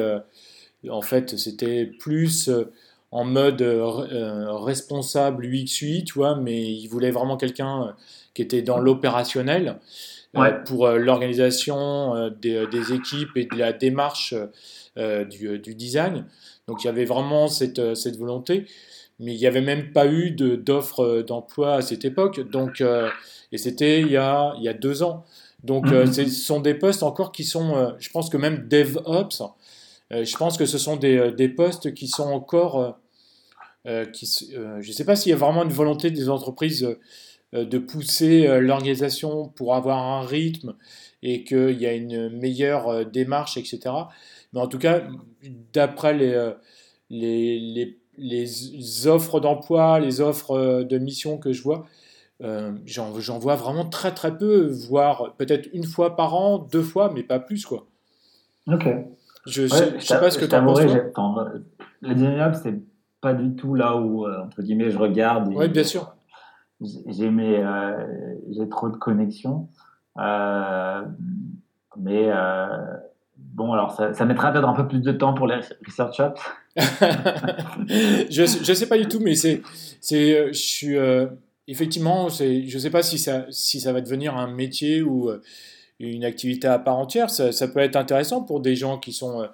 en 0.88 1.02
fait, 1.02 1.36
c'était 1.36 1.86
plus 1.86 2.48
euh, 2.48 2.72
en 3.10 3.24
mode 3.24 3.62
euh, 3.62 4.06
euh, 4.12 4.56
responsable 4.56 5.46
UX/UI, 5.46 6.04
tu 6.04 6.20
mais 6.40 6.72
il 6.72 6.86
voulait 6.88 7.10
vraiment 7.10 7.36
quelqu'un 7.36 7.96
qui 8.34 8.42
était 8.42 8.62
dans 8.62 8.78
l'opérationnel 8.78 9.78
pour 10.66 10.88
l'organisation 10.88 12.30
des, 12.40 12.92
équipes 12.92 13.36
et 13.36 13.46
de 13.46 13.56
la 13.56 13.72
démarche 13.72 14.34
du, 14.96 15.74
design. 15.74 16.26
Donc 16.66 16.84
il 16.84 16.86
y 16.86 16.90
avait 16.90 17.04
vraiment 17.04 17.48
cette, 17.48 17.94
cette 17.94 18.16
volonté, 18.16 18.66
mais 19.18 19.34
il 19.34 19.38
n'y 19.38 19.46
avait 19.46 19.62
même 19.62 19.92
pas 19.92 20.06
eu 20.06 20.30
d'offre 20.30 21.22
d'emploi 21.22 21.74
à 21.74 21.82
cette 21.82 22.04
époque. 22.04 22.40
Donc, 22.50 22.82
et 23.52 23.58
c'était 23.58 24.00
il, 24.00 24.12
y 24.12 24.16
a, 24.16 24.54
il 24.58 24.64
y 24.64 24.68
a 24.68 24.74
deux 24.74 25.02
ans. 25.02 25.24
Donc 25.64 25.86
mm-hmm. 25.86 26.12
ce 26.12 26.26
sont 26.26 26.60
des 26.60 26.74
postes 26.74 27.02
encore 27.02 27.32
qui 27.32 27.44
sont, 27.44 27.94
je 27.98 28.10
pense 28.10 28.28
que 28.30 28.36
même 28.36 28.68
DevOps, 28.68 29.42
euh, 30.12 30.24
je 30.24 30.36
pense 30.36 30.56
que 30.56 30.66
ce 30.66 30.78
sont 30.78 30.96
des, 30.96 31.16
euh, 31.16 31.30
des 31.32 31.48
postes 31.48 31.94
qui 31.94 32.08
sont 32.08 32.28
encore... 32.28 32.98
Euh, 33.86 34.04
qui, 34.06 34.26
je 34.50 34.86
ne 34.86 34.92
sais 34.92 35.04
pas 35.04 35.16
s'il 35.16 35.30
y 35.30 35.32
a 35.32 35.36
vraiment 35.36 35.62
une 35.62 35.72
volonté 35.72 36.10
des 36.10 36.28
entreprises 36.28 36.86
de 37.52 37.78
pousser 37.78 38.60
l'organisation 38.60 39.48
pour 39.48 39.74
avoir 39.74 39.98
un 39.98 40.20
rythme 40.20 40.74
et 41.22 41.44
qu'il 41.44 41.80
y 41.80 41.86
a 41.86 41.94
une 41.94 42.28
meilleure 42.28 43.06
démarche, 43.06 43.56
etc. 43.56 43.80
Mais 44.52 44.60
en 44.60 44.66
tout 44.66 44.78
cas, 44.78 45.02
d'après 45.72 46.14
les, 46.14 46.52
les, 47.10 47.58
les, 47.58 47.98
les, 48.18 49.06
offres 49.06 49.40
d'emploi, 49.40 49.98
les 49.98 50.20
offres 50.20 50.82
de 50.82 50.98
mission 50.98 51.38
que 51.38 51.52
je 51.52 51.62
vois, 51.62 51.86
euh, 52.42 52.72
j'en 52.86 53.38
vois 53.38 53.56
vraiment 53.56 53.84
très 53.84 54.14
très 54.14 54.36
peu, 54.36 54.66
voire 54.66 55.34
peut-être 55.38 55.68
une 55.72 55.84
fois 55.84 56.14
par 56.14 56.34
an, 56.34 56.58
deux 56.58 56.82
fois, 56.82 57.10
mais 57.12 57.22
pas 57.22 57.40
plus. 57.40 57.66
quoi. 57.66 57.86
Ok. 58.70 58.86
Je 59.46 59.62
ne 59.62 59.98
sais 59.98 60.18
pas 60.20 60.30
ce 60.30 60.38
que 60.38 60.44
tu 60.44 60.54
en 60.54 60.64
penses. 60.64 60.80
Le 62.00 62.14
design 62.14 62.52
c'est 62.62 62.80
pas 63.20 63.34
du 63.34 63.56
tout 63.56 63.74
là 63.74 63.96
où, 63.96 64.24
euh, 64.24 64.44
entre 64.44 64.62
guillemets, 64.62 64.90
je 64.90 64.98
regarde. 64.98 65.52
Oui, 65.52 65.68
bien 65.68 65.82
sûr. 65.82 66.14
J'ai 66.80 67.28
euh, 67.28 68.34
j'ai 68.50 68.68
trop 68.68 68.88
de 68.88 68.96
connexions. 68.96 69.68
Euh, 70.18 71.02
mais 71.96 72.30
bon, 73.36 73.72
alors 73.72 73.92
ça, 73.92 74.24
mettra 74.24 74.52
peut-être 74.52 74.68
un 74.68 74.74
peu 74.74 74.86
plus 74.86 75.00
de 75.00 75.12
temps 75.12 75.34
pour 75.34 75.46
les 75.46 75.60
research 75.86 76.20
ops. 76.20 76.40
je 76.76 78.42
ne 78.42 78.74
sais 78.74 78.88
pas 78.88 78.98
du 78.98 79.08
tout, 79.08 79.20
mais 79.20 79.34
c'est, 79.34 79.62
je 80.02 80.52
suis 80.52 80.96
effectivement, 81.66 82.28
je 82.28 82.72
ne 82.72 82.78
sais 82.78 82.90
pas 82.90 83.02
si 83.02 83.18
ça, 83.18 83.92
va 83.92 84.00
devenir 84.00 84.36
un 84.36 84.48
métier 84.48 85.02
ou 85.02 85.30
une 85.98 86.24
activité 86.24 86.68
à 86.68 86.78
part 86.78 86.98
entière. 86.98 87.30
Ça, 87.30 87.68
peut 87.68 87.80
être 87.80 87.96
intéressant 87.96 88.42
pour 88.42 88.60
des 88.60 88.76
gens 88.76 88.98
qui 88.98 89.12
sont 89.12 89.48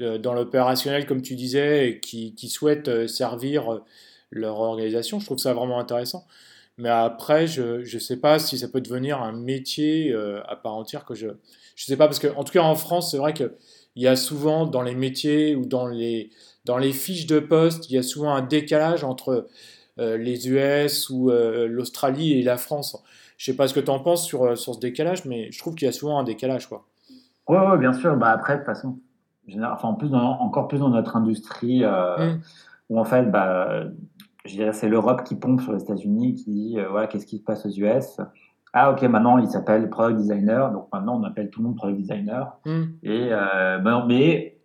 euh, 0.00 0.18
dans 0.18 0.32
l'opérationnel, 0.32 1.06
comme 1.06 1.22
tu 1.22 1.34
disais, 1.34 1.88
et 1.88 2.00
qui, 2.00 2.48
souhaitent 2.48 2.88
euh, 2.88 3.08
servir 3.08 3.72
euh, 3.72 3.84
leur 4.30 4.60
organisation. 4.60 5.18
Je 5.18 5.26
trouve 5.26 5.38
ça 5.38 5.52
vraiment 5.54 5.78
intéressant. 5.80 6.26
Mais 6.78 6.88
après, 6.88 7.46
je 7.46 7.80
ne 7.80 7.98
sais 7.98 8.18
pas 8.18 8.38
si 8.38 8.56
ça 8.56 8.68
peut 8.68 8.80
devenir 8.80 9.20
un 9.20 9.32
métier 9.32 10.14
à 10.46 10.56
part 10.56 10.74
entière 10.74 11.04
que 11.04 11.14
je 11.14 11.26
ne 11.26 11.32
sais 11.74 11.96
pas 11.96 12.06
parce 12.06 12.20
que 12.20 12.28
en 12.36 12.44
tout 12.44 12.52
cas 12.52 12.62
en 12.62 12.76
France, 12.76 13.10
c'est 13.10 13.18
vrai 13.18 13.34
qu'il 13.34 13.50
y 13.96 14.06
a 14.06 14.14
souvent 14.14 14.64
dans 14.64 14.82
les 14.82 14.94
métiers 14.94 15.56
ou 15.56 15.66
dans 15.66 15.88
les 15.88 16.30
dans 16.64 16.78
les 16.78 16.92
fiches 16.92 17.26
de 17.26 17.40
poste, 17.40 17.90
il 17.90 17.94
y 17.94 17.98
a 17.98 18.02
souvent 18.02 18.32
un 18.32 18.42
décalage 18.42 19.02
entre 19.02 19.48
les 19.96 20.48
US 20.48 21.10
ou 21.10 21.30
l'Australie 21.30 22.38
et 22.38 22.42
la 22.42 22.56
France. 22.56 22.96
Je 23.38 23.44
sais 23.44 23.56
pas 23.56 23.68
ce 23.68 23.74
que 23.74 23.80
tu 23.80 23.90
en 23.90 24.00
penses 24.00 24.26
sur, 24.26 24.42
euh, 24.42 24.56
sur 24.56 24.74
ce 24.74 24.80
décalage, 24.80 25.24
mais 25.24 25.50
je 25.52 25.58
trouve 25.58 25.76
qu'il 25.76 25.86
y 25.86 25.88
a 25.88 25.92
souvent 25.92 26.18
un 26.18 26.24
décalage. 26.24 26.68
Quoi. 26.68 26.84
Oui, 27.48 27.56
ouais, 27.56 27.78
bien 27.78 27.92
sûr. 27.92 28.16
Bah, 28.16 28.30
après, 28.30 28.54
de 28.54 28.58
toute 28.58 28.66
façon, 28.66 28.98
enfin, 29.48 29.88
en 29.88 29.94
plus 29.94 30.12
encore 30.12 30.66
plus 30.66 30.78
dans 30.78 30.90
notre 30.90 31.16
industrie, 31.16 31.84
euh, 31.84 32.34
mm. 32.34 32.40
où 32.90 32.98
en 32.98 33.04
fait, 33.04 33.30
bah, 33.30 33.84
je 34.48 34.54
dirais 34.54 34.72
c'est 34.72 34.88
l'Europe 34.88 35.24
qui 35.24 35.36
pompe 35.36 35.60
sur 35.60 35.72
les 35.72 35.82
États-Unis, 35.82 36.34
qui 36.34 36.50
dit 36.50 36.78
euh, 36.78 36.88
voilà, 36.88 37.06
qu'est-ce 37.06 37.26
qui 37.26 37.38
se 37.38 37.44
passe 37.44 37.66
aux 37.66 37.70
US 37.70 38.20
ah 38.74 38.92
ok 38.92 39.02
maintenant 39.04 39.38
il 39.38 39.48
s'appelle 39.48 39.88
product 39.88 40.18
designer 40.18 40.70
donc 40.72 40.88
maintenant 40.92 41.18
on 41.18 41.24
appelle 41.24 41.48
tout 41.48 41.62
le 41.62 41.68
monde 41.68 41.76
product 41.76 41.98
designer 42.00 42.58
mm. 42.66 42.82
et 43.02 43.30
ben, 43.30 44.04
mais 44.06 44.58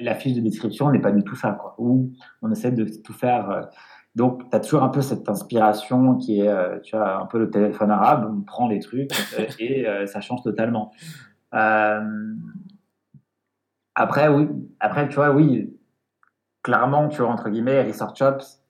la 0.00 0.14
fiche 0.14 0.34
de 0.34 0.40
description 0.40 0.90
n'est 0.90 1.02
pas 1.02 1.12
du 1.12 1.22
tout 1.22 1.36
ça 1.36 1.52
quoi 1.52 1.74
où 1.76 2.12
on 2.40 2.50
essaie 2.50 2.72
de 2.72 2.86
tout 3.02 3.12
faire 3.12 3.68
donc, 4.16 4.48
tu 4.50 4.56
as 4.56 4.60
toujours 4.60 4.82
un 4.82 4.88
peu 4.88 5.02
cette 5.02 5.28
inspiration 5.28 6.16
qui 6.16 6.40
est, 6.40 6.48
euh, 6.48 6.80
tu 6.80 6.96
vois, 6.96 7.20
un 7.20 7.26
peu 7.26 7.38
le 7.38 7.50
téléphone 7.50 7.90
arabe, 7.90 8.34
on 8.34 8.40
prend 8.40 8.66
les 8.66 8.80
trucs 8.80 9.12
euh, 9.38 9.44
et 9.58 9.86
euh, 9.86 10.06
ça 10.06 10.22
change 10.22 10.42
totalement. 10.42 10.90
après, 13.94 14.28
oui, 14.28 14.48
après, 14.80 15.06
tu 15.08 15.16
vois, 15.16 15.32
oui, 15.32 15.78
clairement, 16.62 17.08
tu 17.08 17.20
vois, 17.20 17.30
entre 17.30 17.50
guillemets, 17.50 17.82
Research 17.82 18.22
Ops, 18.22 18.64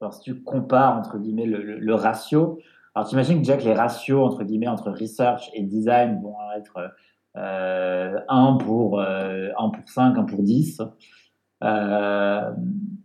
alors 0.00 0.14
si 0.14 0.20
tu 0.20 0.42
compares, 0.42 0.98
entre 0.98 1.18
guillemets, 1.18 1.46
le, 1.46 1.94
ratio, 1.94 2.58
alors 2.94 3.08
tu 3.08 3.14
imagines 3.14 3.38
déjà 3.38 3.56
que 3.56 3.64
les 3.64 3.74
ratios, 3.74 4.24
entre 4.24 4.44
guillemets, 4.44 4.68
entre 4.68 4.90
research 4.90 5.50
et 5.54 5.62
design 5.62 6.20
vont 6.22 6.36
être 6.56 6.94
1 7.34 8.56
pour 8.64 9.00
1 9.00 9.52
pour 9.56 9.88
5, 9.88 10.18
1 10.18 10.24
pour 10.24 10.42
10. 10.42 10.78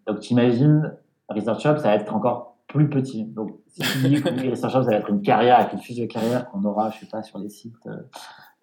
donc, 0.07 0.19
tu 0.19 0.33
imagines 0.33 0.95
Research 1.29 1.65
Hub, 1.65 1.77
ça 1.77 1.89
va 1.89 1.95
être 1.95 2.13
encore 2.13 2.57
plus 2.67 2.89
petit. 2.89 3.25
Donc, 3.25 3.59
si 3.67 3.81
tu 3.81 4.07
dis 4.09 4.21
que 4.21 4.49
Research 4.49 4.75
Hub, 4.75 4.83
ça 4.83 4.91
va 4.91 4.95
être 4.97 5.09
une 5.09 5.21
carrière 5.21 5.59
avec 5.59 5.73
une 5.73 5.79
fiche 5.79 5.97
de 5.97 6.05
carrière 6.05 6.49
qu'on 6.49 6.63
aura, 6.63 6.89
je 6.89 6.99
sais 6.99 7.05
pas, 7.05 7.23
sur 7.23 7.39
les 7.39 7.49
sites 7.49 7.75
euh, 7.87 7.97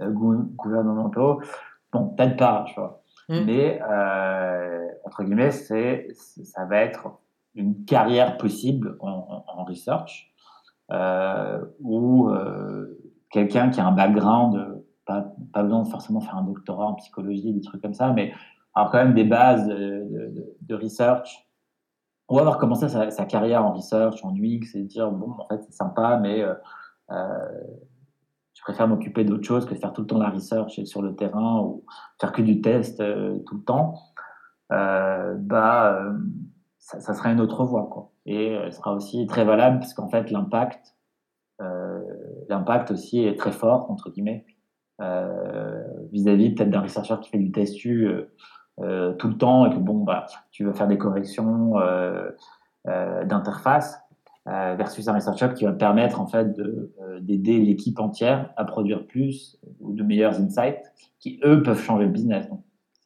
euh 0.01 0.11
gouvernementaux, 0.11 1.41
bon, 1.93 2.09
peut-être 2.09 2.37
pas, 2.37 2.65
tu 2.69 2.75
vois. 2.75 3.03
Mm. 3.29 3.45
Mais, 3.45 3.81
euh, 3.83 4.87
entre 5.05 5.25
guillemets, 5.25 5.51
c'est, 5.51 6.09
ça 6.15 6.65
va 6.65 6.79
être 6.81 7.19
une 7.59 7.85
carrière 7.85 8.39
possible 8.39 8.97
en, 9.01 9.45
en, 9.47 9.65
research 9.65 10.33
euh, 10.93 11.65
ou 11.81 12.31
euh, 12.31 12.99
quelqu'un 13.31 13.69
qui 13.71 13.81
a 13.81 13.87
un 13.87 13.93
background, 13.93 14.83
pas, 15.05 15.35
pas 15.53 15.63
besoin 15.63 15.83
de 15.83 15.89
forcément 15.89 16.21
faire 16.21 16.37
un 16.37 16.45
doctorat 16.45 16.87
en 16.87 16.95
psychologie, 16.95 17.53
des 17.53 17.61
trucs 17.61 17.83
comme 17.83 17.95
ça, 17.95 18.13
mais 18.13 18.33
avoir 18.75 18.93
quand 18.93 18.99
même 18.99 19.15
des 19.15 19.25
bases 19.25 19.67
de, 19.67 20.57
de, 20.61 20.75
research 20.75 21.49
va 22.31 22.41
avoir 22.41 22.59
commencé 22.59 22.89
sa, 22.89 23.25
carrière 23.25 23.65
en 23.65 23.73
research, 23.73 24.23
en 24.23 24.35
UX, 24.35 24.75
et 24.75 24.83
dire 24.83 25.11
bon, 25.11 25.35
en 25.39 25.47
fait, 25.47 25.63
c'est 25.65 25.73
sympa, 25.73 26.19
mais 26.23 26.43
euh, 26.43 26.55
euh, 27.11 27.49
je 28.55 28.63
préfère 28.63 28.87
m'occuper 28.87 29.25
d'autre 29.25 29.45
chose 29.45 29.67
que 29.67 29.75
de 29.75 29.79
faire 29.79 29.93
tout 29.93 30.03
le 30.03 30.07
temps 30.07 30.19
la 30.19 30.29
research 30.29 30.85
sur 30.85 31.03
le 31.03 31.17
terrain 31.17 31.61
ou 31.61 31.85
faire 32.21 32.33
que 32.33 32.43
du 32.43 32.61
test 32.61 32.99
tout 32.99 33.55
le 33.57 33.65
temps. 33.65 33.95
Bah, 34.69 36.13
ça, 36.89 37.01
ça, 37.01 37.15
sera 37.15 37.31
une 37.31 37.41
autre 37.41 37.65
voie, 37.65 37.89
quoi. 37.91 38.13
Et 38.27 38.53
elle 38.53 38.73
sera 38.73 38.95
aussi 38.95 39.27
très 39.27 39.45
valable 39.45 39.81
parce 39.81 39.95
qu'en 39.95 40.09
fait, 40.09 40.31
l'impact, 40.31 40.97
l'impact 42.49 42.93
aussi 42.93 43.25
est 43.25 43.37
très 43.37 43.53
fort 43.53 43.91
entre 43.91 44.11
guillemets 44.11 44.47
vis-à-vis 46.13 46.55
peut-être 46.55 46.71
d'un 46.71 46.81
researcher 46.81 47.17
qui 47.21 47.31
fait 47.31 47.39
du 47.39 47.53
testu 47.53 48.09
euh, 48.81 49.13
tout 49.15 49.29
le 49.29 49.37
temps 49.37 49.67
et 49.67 49.71
que 49.71 49.79
bon, 49.79 50.05
bah, 50.05 50.27
tu 50.53 50.65
veux 50.65 50.73
faire 50.73 50.87
des 50.87 50.99
corrections 50.99 51.79
euh, 51.81 52.31
euh, 52.87 53.25
d'interface 53.25 54.01
versus 54.47 55.07
un 55.09 55.13
research 55.13 55.53
qui 55.53 55.67
va 55.67 55.73
permettre 55.73 56.23
en 56.23 56.27
fait 56.27 56.59
d'aider 57.21 57.59
l'équipe 57.59 58.01
entière 58.01 58.51
à 58.57 58.65
produire 58.65 59.07
plus 59.07 59.61
ou 59.79 59.93
de 59.93 60.03
meilleurs 60.03 60.41
insights 60.41 60.91
qui 61.21 61.39
eux 61.45 61.63
peuvent 61.63 61.79
changer 61.79 62.07
le 62.07 62.11
business. 62.11 62.49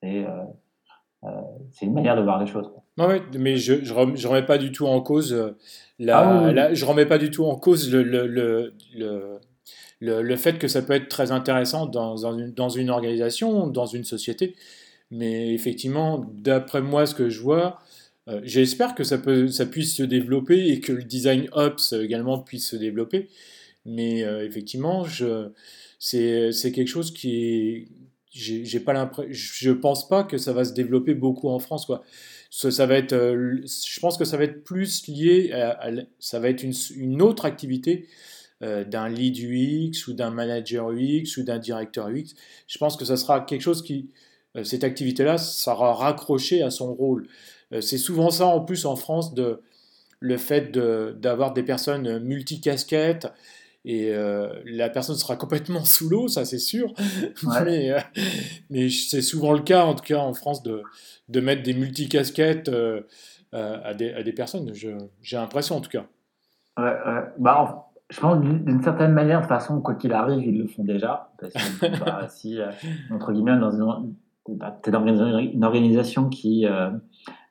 C'est 0.00 0.24
c'est 1.72 1.86
une 1.86 1.94
manière 1.94 2.14
de 2.14 2.22
voir 2.22 2.38
les 2.38 2.46
choses. 2.46 2.72
Ouais, 2.98 3.22
mais 3.38 3.56
je 3.56 3.74
ne 3.74 4.26
remets 4.26 4.46
pas 4.46 4.58
du 4.58 4.72
tout 4.72 4.86
en 4.86 5.00
cause 5.00 5.54
la, 5.98 6.18
ah 6.18 6.74
je 6.74 6.84
remets 6.84 7.06
pas 7.06 7.18
du 7.18 7.30
tout 7.30 7.44
en 7.44 7.56
cause 7.56 7.90
le, 7.92 8.02
le, 8.02 8.26
le, 8.26 8.72
le, 10.00 10.22
le 10.22 10.36
fait 10.36 10.58
que 10.58 10.68
ça 10.68 10.82
peut 10.82 10.94
être 10.94 11.08
très 11.08 11.30
intéressant 11.30 11.86
dans, 11.86 12.16
dans, 12.16 12.36
une, 12.36 12.52
dans 12.52 12.68
une 12.68 12.90
organisation, 12.90 13.68
dans 13.68 13.86
une 13.86 14.04
société. 14.04 14.54
Mais 15.10 15.54
effectivement, 15.54 16.26
d'après 16.32 16.80
moi, 16.80 17.06
ce 17.06 17.14
que 17.14 17.28
je 17.28 17.40
vois, 17.40 17.78
euh, 18.28 18.40
j'espère 18.44 18.94
que 18.94 19.04
ça, 19.04 19.18
peut, 19.18 19.48
ça 19.48 19.66
puisse 19.66 19.94
se 19.94 20.02
développer 20.02 20.68
et 20.68 20.80
que 20.80 20.92
le 20.92 21.04
design 21.04 21.48
ops 21.52 21.92
également 21.92 22.38
puisse 22.38 22.70
se 22.70 22.76
développer. 22.76 23.28
Mais 23.84 24.24
euh, 24.24 24.44
effectivement, 24.46 25.04
c'est 25.98 26.72
quelque 26.72 26.88
chose 26.88 27.12
qui 27.12 27.44
est. 27.44 27.88
J'ai 28.30 28.80
pas 28.80 28.94
l'impression. 28.94 29.30
Je 29.30 29.70
pense 29.70 30.08
pas 30.08 30.24
que 30.24 30.38
ça 30.38 30.52
va 30.54 30.64
se 30.64 30.72
développer 30.72 31.14
beaucoup 31.14 31.50
en 31.50 31.58
France. 31.58 31.84
Quoi. 31.84 32.02
Ça, 32.54 32.84
va 32.84 32.96
être, 32.96 33.14
euh, 33.14 33.62
je 33.64 34.00
pense 34.00 34.18
que 34.18 34.26
ça 34.26 34.36
va 34.36 34.44
être 34.44 34.62
plus 34.62 35.06
lié 35.08 35.52
à. 35.52 35.90
ça 36.18 36.38
va 36.38 36.50
être 36.50 36.62
une, 36.62 37.22
autre 37.22 37.46
activité 37.46 38.06
d'un 38.60 39.08
lead 39.08 39.38
UX 39.38 40.06
ou 40.06 40.12
d'un 40.12 40.30
manager 40.30 40.90
UX 40.90 41.36
ou 41.38 41.42
d'un 41.42 41.58
directeur 41.58 42.10
UX. 42.10 42.34
Je 42.68 42.78
pense 42.78 42.96
que 42.96 43.04
ça 43.04 43.16
sera 43.16 43.40
quelque 43.40 43.62
chose 43.62 43.82
qui, 43.82 44.10
cette 44.62 44.84
activité-là, 44.84 45.36
sera 45.36 45.92
raccrochée 45.94 46.62
à 46.62 46.70
son 46.70 46.94
rôle. 46.94 47.26
c'est 47.80 47.98
souvent 47.98 48.30
ça 48.30 48.46
en 48.46 48.60
plus 48.60 48.84
en 48.86 48.94
France 48.94 49.34
de 49.34 49.62
le 50.20 50.36
fait 50.36 50.70
d'avoir 50.70 51.54
des 51.54 51.64
personnes 51.64 52.20
multicasquettes 52.20 53.26
et 53.84 54.14
la 54.64 54.90
personne 54.90 55.16
sera 55.16 55.36
complètement 55.36 55.84
sous 55.84 56.08
l'eau, 56.08 56.28
ça 56.28 56.44
c'est 56.44 56.58
sûr. 56.58 56.92
mais, 57.64 57.90
mais 58.70 58.88
c'est 58.88 59.22
souvent 59.22 59.52
le 59.52 59.60
cas, 59.60 59.84
en 59.84 59.94
tout 59.94 60.04
cas 60.04 60.18
en 60.18 60.34
France, 60.34 60.62
de, 60.62 60.82
de 61.28 61.40
mettre 61.40 61.62
des 61.62 61.74
multicasquettes 61.74 62.70
à, 63.52 63.94
des, 63.94 64.12
à 64.12 64.22
des 64.22 64.32
personnes. 64.32 64.72
J'ai 64.74 65.36
l'impression 65.36 65.76
en 65.76 65.80
tout 65.80 65.90
cas. 65.90 66.04
Ouais, 66.78 66.94
Bah, 67.38 67.92
je 68.08 68.20
pense 68.20 68.40
d'une 68.40 68.82
certaine 68.82 69.12
manière, 69.12 69.38
de 69.38 69.44
toute 69.44 69.48
façon, 69.48 69.80
quoi 69.80 69.94
qu'il 69.94 70.12
arrive, 70.12 70.44
ils 70.46 70.58
le 70.58 70.68
font 70.68 70.84
déjà. 70.84 71.32
Parce 71.40 71.52
que 71.54 71.98
bah, 72.04 72.28
si, 72.28 72.58
entre 73.10 73.32
guillemets, 73.32 73.58
dans 73.58 73.72
une, 73.72 74.14
bah, 74.48 74.78
es 74.86 74.90
dans 74.90 75.04
une 75.04 75.64
organisation 75.64 76.28
qui, 76.28 76.66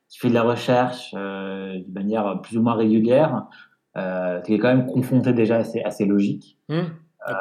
qui 0.07 0.19
fait 0.19 0.29
de 0.29 0.34
la 0.34 0.43
recherche 0.43 1.13
de 1.13 1.93
manière 1.93 2.41
plus 2.41 2.57
ou 2.57 2.61
moins 2.61 2.75
régulière, 2.75 3.47
euh, 3.98 4.42
tu 4.42 4.54
es 4.54 4.60
quand 4.60 4.70
même 4.70 4.86
confronté 4.86 5.34
déjà 5.34 5.58
à 5.58 5.64
ces, 5.64 5.82
à 5.82 5.92
ces 5.92 6.06
logiques. 6.06 6.58
Mmh, 6.70 6.80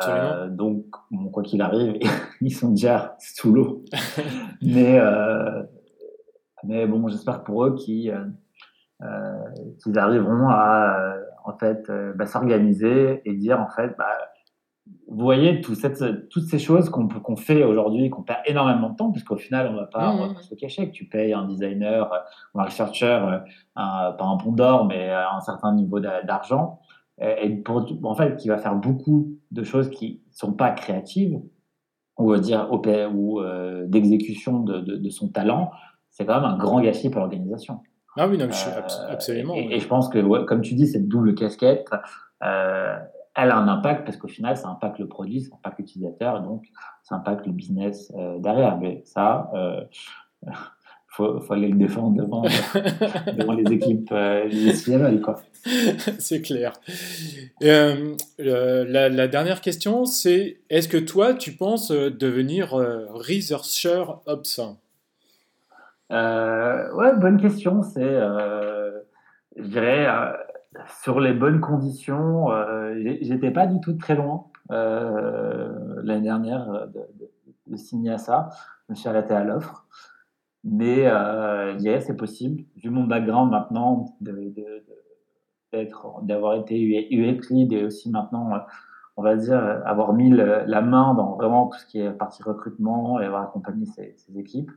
euh, 0.08 0.48
donc, 0.48 0.84
quoi 1.32 1.42
qu'il 1.42 1.62
arrive, 1.62 1.98
ils 2.40 2.54
sont 2.54 2.70
déjà 2.70 3.16
sous 3.18 3.52
l'eau. 3.52 3.84
mais, 4.62 4.98
euh, 4.98 5.62
mais 6.64 6.86
bon, 6.86 7.06
j'espère 7.08 7.44
pour 7.44 7.64
eux 7.64 7.74
qu'ils 7.74 8.14
qu'ils 9.82 9.98
arriveront 9.98 10.50
à 10.50 11.16
en 11.46 11.56
fait 11.56 11.90
bah, 12.16 12.26
s'organiser 12.26 13.22
et 13.24 13.32
dire 13.32 13.58
en 13.58 13.70
fait 13.70 13.94
bah, 13.96 14.29
vous 15.10 15.24
voyez 15.24 15.60
tout 15.60 15.74
cette, 15.74 16.28
toutes 16.28 16.44
ces 16.44 16.58
choses 16.58 16.88
qu'on 16.88 17.08
qu'on 17.08 17.36
fait 17.36 17.64
aujourd'hui, 17.64 18.08
qu'on 18.10 18.22
perd 18.22 18.40
énormément 18.46 18.90
de 18.90 18.96
temps, 18.96 19.10
puisqu'au 19.10 19.36
final, 19.36 19.68
on 19.68 19.72
ne 19.72 19.78
va 19.78 19.86
pas, 19.86 20.12
mmh. 20.12 20.36
se 20.42 20.54
cacher 20.54 20.86
que 20.86 20.92
tu 20.92 21.04
payes 21.06 21.32
un 21.32 21.46
designer 21.46 22.08
ou 22.54 22.60
un 22.60 22.64
researcher, 22.64 23.06
euh, 23.06 23.38
un, 23.74 24.12
pas 24.12 24.24
un 24.24 24.36
pont 24.36 24.52
d'or, 24.52 24.86
mais 24.86 25.10
un 25.10 25.40
certain 25.40 25.74
niveau 25.74 26.00
d'argent, 26.00 26.80
et 27.20 27.50
pour, 27.56 27.86
en 28.04 28.14
fait, 28.14 28.36
qui 28.36 28.48
va 28.48 28.56
faire 28.56 28.76
beaucoup 28.76 29.36
de 29.50 29.62
choses 29.62 29.90
qui 29.90 30.22
ne 30.26 30.34
sont 30.34 30.52
pas 30.54 30.70
créatives, 30.70 31.38
ou 32.20 32.36
dire 32.36 32.68
ou 32.70 33.40
euh, 33.40 33.86
d'exécution 33.86 34.60
de, 34.60 34.80
de, 34.80 35.10
son 35.10 35.28
talent, 35.28 35.70
c'est 36.10 36.26
quand 36.26 36.40
même 36.40 36.50
un 36.50 36.56
grand 36.56 36.80
gâchis 36.80 37.10
pour 37.10 37.20
l'organisation. 37.20 37.80
Ah 38.16 38.28
oui, 38.28 38.36
non, 38.36 38.44
euh, 38.46 39.08
absolument. 39.08 39.54
Et, 39.54 39.78
je 39.78 39.86
pense 39.86 40.08
que, 40.08 40.44
comme 40.44 40.60
tu 40.60 40.74
dis, 40.74 40.86
cette 40.86 41.08
double 41.08 41.34
casquette, 41.34 41.88
elle 43.36 43.50
a 43.50 43.56
un 43.56 43.68
impact 43.68 44.04
parce 44.04 44.16
qu'au 44.16 44.28
final, 44.28 44.56
ça 44.56 44.68
impacte 44.68 44.98
le 44.98 45.06
produit, 45.06 45.42
ça 45.42 45.54
impacte 45.56 45.78
l'utilisateur, 45.78 46.38
et 46.38 46.42
donc 46.42 46.64
ça 47.02 47.16
impacte 47.16 47.46
le 47.46 47.52
business 47.52 48.12
euh, 48.16 48.38
derrière. 48.38 48.76
Mais 48.78 49.02
ça, 49.04 49.50
il 49.52 49.58
euh, 49.58 49.80
faut, 51.08 51.40
faut, 51.40 51.52
aller 51.52 51.68
le 51.68 51.76
défendre 51.76 52.16
devant, 52.16 52.42
devant 53.38 53.52
les 53.52 53.72
équipes 53.72 54.10
euh, 54.12 54.72
CML, 54.72 55.20
quoi. 55.20 55.40
c'est 56.18 56.42
clair. 56.42 56.72
La, 57.60 59.08
la, 59.08 59.28
dernière 59.28 59.60
question, 59.60 60.06
c'est 60.06 60.58
est-ce 60.70 60.88
que 60.88 60.96
toi, 60.96 61.34
tu 61.34 61.52
penses 61.52 61.90
devenir 61.90 62.70
researcher 62.70 64.04
Ops 64.26 64.60
Ouais, 66.10 67.16
bonne 67.16 67.40
question. 67.40 67.82
C'est, 67.82 68.18
je 69.56 69.66
dirais 69.68 70.06
sur 71.02 71.20
les 71.20 71.32
bonnes 71.32 71.60
conditions, 71.60 72.50
euh, 72.52 72.94
j'étais 73.20 73.50
pas 73.50 73.66
du 73.66 73.80
tout 73.80 73.94
très 73.94 74.14
loin 74.14 74.46
euh, 74.70 76.00
l'année 76.04 76.22
dernière 76.22 76.70
euh, 76.70 76.86
de, 76.86 77.76
signer 77.76 78.12
à 78.12 78.18
ça. 78.18 78.50
Je 78.88 78.92
me 78.92 78.96
suis 78.96 79.08
arrêté 79.08 79.34
à 79.34 79.44
l'offre. 79.44 79.86
Mais 80.64 81.06
euh, 81.06 81.78
c'est 82.00 82.16
possible. 82.16 82.64
Vu 82.76 82.90
mon 82.90 83.04
background 83.04 83.50
maintenant, 83.50 84.16
d'avoir 86.22 86.54
été 86.56 86.76
UX 87.10 87.48
lead 87.50 87.72
et 87.72 87.84
aussi 87.84 88.10
maintenant, 88.10 88.50
on 89.16 89.22
va 89.22 89.36
dire, 89.36 89.58
avoir 89.86 90.12
mis 90.12 90.30
la 90.30 90.82
main 90.82 91.14
dans 91.14 91.36
vraiment 91.36 91.68
tout 91.68 91.78
ce 91.78 91.86
qui 91.86 92.00
est 92.00 92.10
partie 92.10 92.42
recrutement 92.42 93.20
et 93.20 93.24
avoir 93.24 93.42
accompagné 93.42 93.86
ces, 93.86 94.14
équipes. 94.36 94.70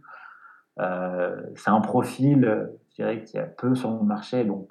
c'est 0.78 1.70
un 1.70 1.82
profil, 1.82 2.70
je 2.92 2.96
dirais, 2.96 3.24
qui 3.24 3.38
a 3.38 3.44
peu 3.44 3.76
sur 3.76 3.92
le 3.92 4.04
marché, 4.04 4.46
donc 4.46 4.70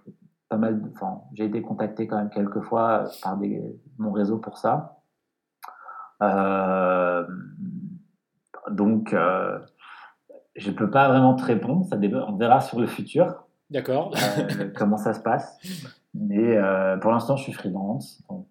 mal. 0.56 0.80
Enfin, 0.94 1.22
j'ai 1.34 1.44
été 1.44 1.62
contacté 1.62 2.06
quand 2.06 2.16
même 2.16 2.30
quelques 2.30 2.60
fois 2.60 3.04
par 3.22 3.36
des, 3.36 3.62
mon 3.98 4.12
réseau 4.12 4.38
pour 4.38 4.58
ça. 4.58 4.98
Euh, 6.22 7.24
donc, 8.70 9.12
euh, 9.12 9.58
je 10.56 10.70
peux 10.70 10.90
pas 10.90 11.08
vraiment 11.08 11.34
te 11.34 11.44
répondre. 11.44 11.86
Ça 11.86 11.96
on 11.96 12.36
verra 12.36 12.60
sur 12.60 12.80
le 12.80 12.86
futur. 12.86 13.44
D'accord. 13.70 14.14
Euh, 14.38 14.70
comment 14.76 14.96
ça 14.96 15.14
se 15.14 15.20
passe. 15.20 15.58
Mais 16.14 16.56
euh, 16.56 16.96
pour 16.98 17.10
l'instant, 17.10 17.36
je 17.36 17.44
suis 17.44 17.52
freelance. 17.52 18.22
Donc, 18.28 18.46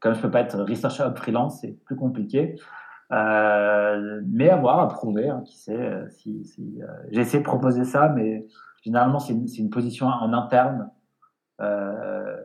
comme 0.00 0.14
je 0.14 0.20
peux 0.20 0.30
pas 0.30 0.40
être 0.40 0.58
researcher 0.62 1.08
freelance, 1.14 1.60
c'est 1.60 1.72
plus 1.84 1.96
compliqué. 1.96 2.56
mais 3.10 4.50
à 4.50 4.56
voir, 4.56 4.80
à 4.80 4.88
prouver. 4.88 5.28
Hein, 5.28 5.42
qui 5.46 5.56
sait 5.56 6.04
si, 6.10 6.44
si 6.44 6.80
j'ai 7.10 7.20
essayé 7.20 7.38
de 7.38 7.48
proposer 7.48 7.84
ça, 7.84 8.08
mais 8.08 8.46
généralement, 8.82 9.20
c'est 9.20 9.32
une, 9.32 9.46
une, 9.58 9.70
position 9.70 10.06
en 10.06 10.32
interne 10.32 10.90
euh, 11.60 12.36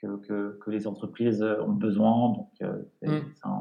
que, 0.00 0.58
que, 0.58 0.70
les 0.70 0.86
entreprises 0.86 1.42
ont 1.42 1.72
besoin. 1.72 2.30
Donc, 2.30 2.50
euh, 2.62 2.72
hmm. 3.02 3.20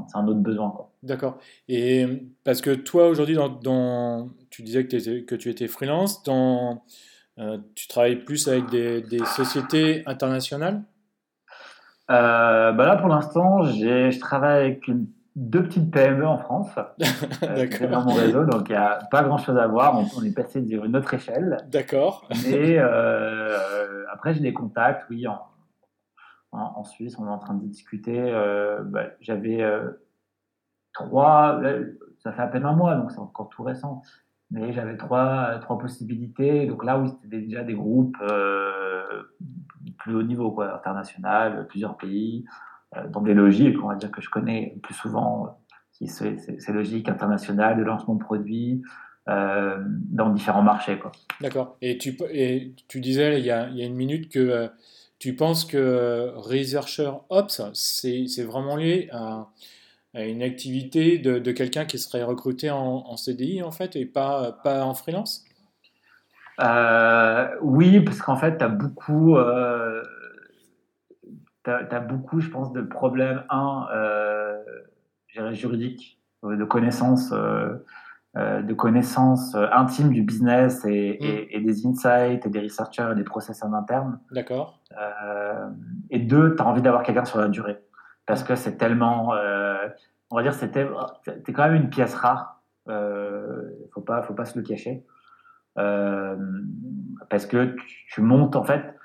c'est 0.09 0.17
un, 0.17 0.27
autre 0.27 0.39
besoin. 0.39 0.89
D'accord. 1.03 1.37
Et 1.67 2.07
parce 2.43 2.61
que 2.61 2.71
toi, 2.71 3.07
aujourd'hui, 3.09 3.35
dans, 3.35 4.29
tu 4.49 4.63
disais 4.63 4.87
que, 4.87 5.19
que, 5.21 5.35
tu 5.35 5.49
étais 5.49 5.67
freelance, 5.67 6.23
dans, 6.23 6.83
euh, 7.37 7.57
tu 7.75 7.87
travailles 7.87 8.23
plus 8.23 8.47
avec 8.47 8.69
des, 8.69 9.01
des 9.01 9.23
sociétés 9.25 10.03
internationales? 10.07 10.83
Bah 12.07 12.73
Là, 12.75 12.97
pour 12.97 13.07
l'instant, 13.07 13.63
je 13.63 14.19
travaille 14.19 14.65
avec 14.65 14.89
deux 15.35 15.63
petites 15.63 15.91
PME 15.91 16.27
en 16.27 16.37
France 16.37 16.69
euh, 17.43 17.87
dans 17.89 18.03
mon 18.03 18.13
réseau, 18.13 18.45
donc 18.45 18.67
il 18.69 18.73
n'y 18.73 18.77
a 18.77 18.99
pas 19.09 19.23
grand-chose 19.23 19.57
à 19.57 19.67
voir. 19.67 19.97
On, 20.17 20.23
est 20.23 20.35
passé 20.35 20.61
d'une 20.61 20.95
autre 20.95 21.13
échelle. 21.13 21.57
D'accord. 21.69 22.27
Et 22.47 22.77
euh, 22.77 24.05
après, 24.11 24.33
j'ai 24.33 24.41
des 24.41 24.53
contacts, 24.53 25.09
oui, 25.09 25.27
en, 25.27 25.39
en, 26.51 26.83
Suisse, 26.83 27.17
on 27.17 27.27
est 27.27 27.31
en 27.31 27.39
train 27.39 27.53
de 27.53 27.65
discuter. 27.65 28.19
Euh, 28.19 28.81
bah, 28.83 29.05
J'avais 29.21 29.61
euh, 29.61 29.89
trois, 30.93 31.61
ça 32.19 32.33
fait 32.33 32.41
à 32.41 32.47
peine 32.47 32.65
un 32.65 32.73
mois, 32.73 32.95
donc 32.95 33.11
c'est 33.11 33.19
encore 33.19 33.49
tout 33.49 33.63
récent. 33.63 34.01
Mais 34.53 34.73
j'avais 34.73 34.97
trois, 34.97 35.59
trois 35.61 35.77
possibilités. 35.77 36.65
Donc 36.67 36.83
là, 36.83 36.99
oui, 36.99 37.09
c'était 37.21 37.39
déjà 37.39 37.63
des 37.63 37.73
groupes 37.73 38.17
plus 39.97 40.15
haut 40.15 40.23
niveau, 40.23 40.51
quoi, 40.51 40.75
international, 40.75 41.67
plusieurs 41.69 41.95
pays. 41.95 42.43
Euh, 42.97 43.07
dans 43.07 43.21
des 43.21 43.33
logiques, 43.33 43.77
on 43.83 43.87
va 43.87 43.95
dire 43.95 44.11
que 44.11 44.21
je 44.21 44.29
connais 44.29 44.77
plus 44.83 44.93
souvent, 44.93 45.57
qui 45.93 46.07
ces, 46.07 46.35
logiques 46.69 47.07
internationales 47.07 47.77
de 47.77 47.83
lancement 47.83 48.15
de 48.15 48.19
produits 48.19 48.81
euh, 49.29 49.77
dans 49.87 50.29
différents 50.29 50.61
marchés. 50.61 50.99
D'accord. 51.39 51.77
Et 51.81 51.97
tu, 51.97 52.17
et 52.31 52.73
tu 52.87 52.99
disais 52.99 53.39
il 53.39 53.45
y, 53.45 53.51
a, 53.51 53.69
il 53.69 53.77
y 53.77 53.83
a 53.83 53.85
une 53.85 53.95
minute 53.95 54.29
que 54.29 54.39
euh, 54.39 54.67
tu 55.19 55.35
penses 55.35 55.63
que 55.63 56.33
Researcher 56.35 57.11
Ops, 57.29 57.61
c'est 57.73 58.43
vraiment 58.43 58.75
lié 58.75 59.07
à, 59.11 59.47
une 60.13 60.43
activité 60.43 61.19
de, 61.19 61.39
de 61.39 61.51
quelqu'un 61.53 61.85
qui 61.85 61.97
serait 61.97 62.23
recruté 62.23 62.69
en, 62.69 63.05
en, 63.07 63.15
CDI 63.15 63.63
en 63.63 63.71
fait 63.71 63.95
et 63.95 64.05
pas, 64.05 64.59
pas 64.63 64.83
en 64.83 64.93
freelance? 64.93 65.45
Oui, 67.61 68.01
parce 68.01 68.21
qu'en 68.21 68.35
fait, 68.35 68.57
tu 68.57 68.63
as 68.63 68.67
beaucoup 68.67 69.37
tu 71.63 71.71
as, 71.71 71.99
beaucoup, 71.99 72.39
je 72.39 72.49
pense, 72.49 72.71
de 72.73 72.81
problèmes, 72.81 73.43
un, 73.49 73.87
euh, 73.93 74.63
juridiques, 75.51 76.19
euh, 76.43 76.55
de 76.55 76.63
connaissances, 76.63 77.31
euh, 77.31 77.85
euh, 78.37 78.61
de 78.61 78.73
connaissances 78.73 79.55
intimes 79.55 80.11
du 80.11 80.23
business 80.23 80.85
et, 80.85 81.17
mm. 81.21 81.55
et, 81.55 81.61
des 81.61 81.85
insights 81.85 82.45
et 82.45 82.49
des 82.49 82.61
researchers 82.61 83.09
et 83.11 83.15
des 83.15 83.23
process 83.23 83.63
en 83.63 83.73
interne. 83.73 84.19
D'accord. 84.31 84.79
et 86.09 86.19
deux, 86.19 86.55
tu 86.55 86.61
as 86.61 86.65
envie 86.65 86.81
d'avoir 86.81 87.03
quelqu'un 87.03 87.25
sur 87.25 87.39
la 87.39 87.47
durée. 87.47 87.77
Parce 88.25 88.43
que 88.43 88.55
c'est 88.55 88.77
tellement, 88.77 89.33
on 90.29 90.35
va 90.35 90.43
dire, 90.43 90.53
c'était 90.53 90.87
es 91.27 91.53
quand 91.53 91.63
même 91.63 91.75
une 91.75 91.89
pièce 91.89 92.15
rare. 92.15 92.61
Il 92.87 92.93
ne 92.93 93.91
faut 93.93 94.01
pas, 94.01 94.21
faut 94.21 94.33
pas 94.33 94.45
se 94.45 94.57
le 94.57 94.63
cacher. 94.63 95.03
parce 95.75 97.45
que 97.45 97.75
tu, 97.75 98.05
tu 98.13 98.21
montes, 98.21 98.55
en 98.55 98.63
fait, 98.63 98.95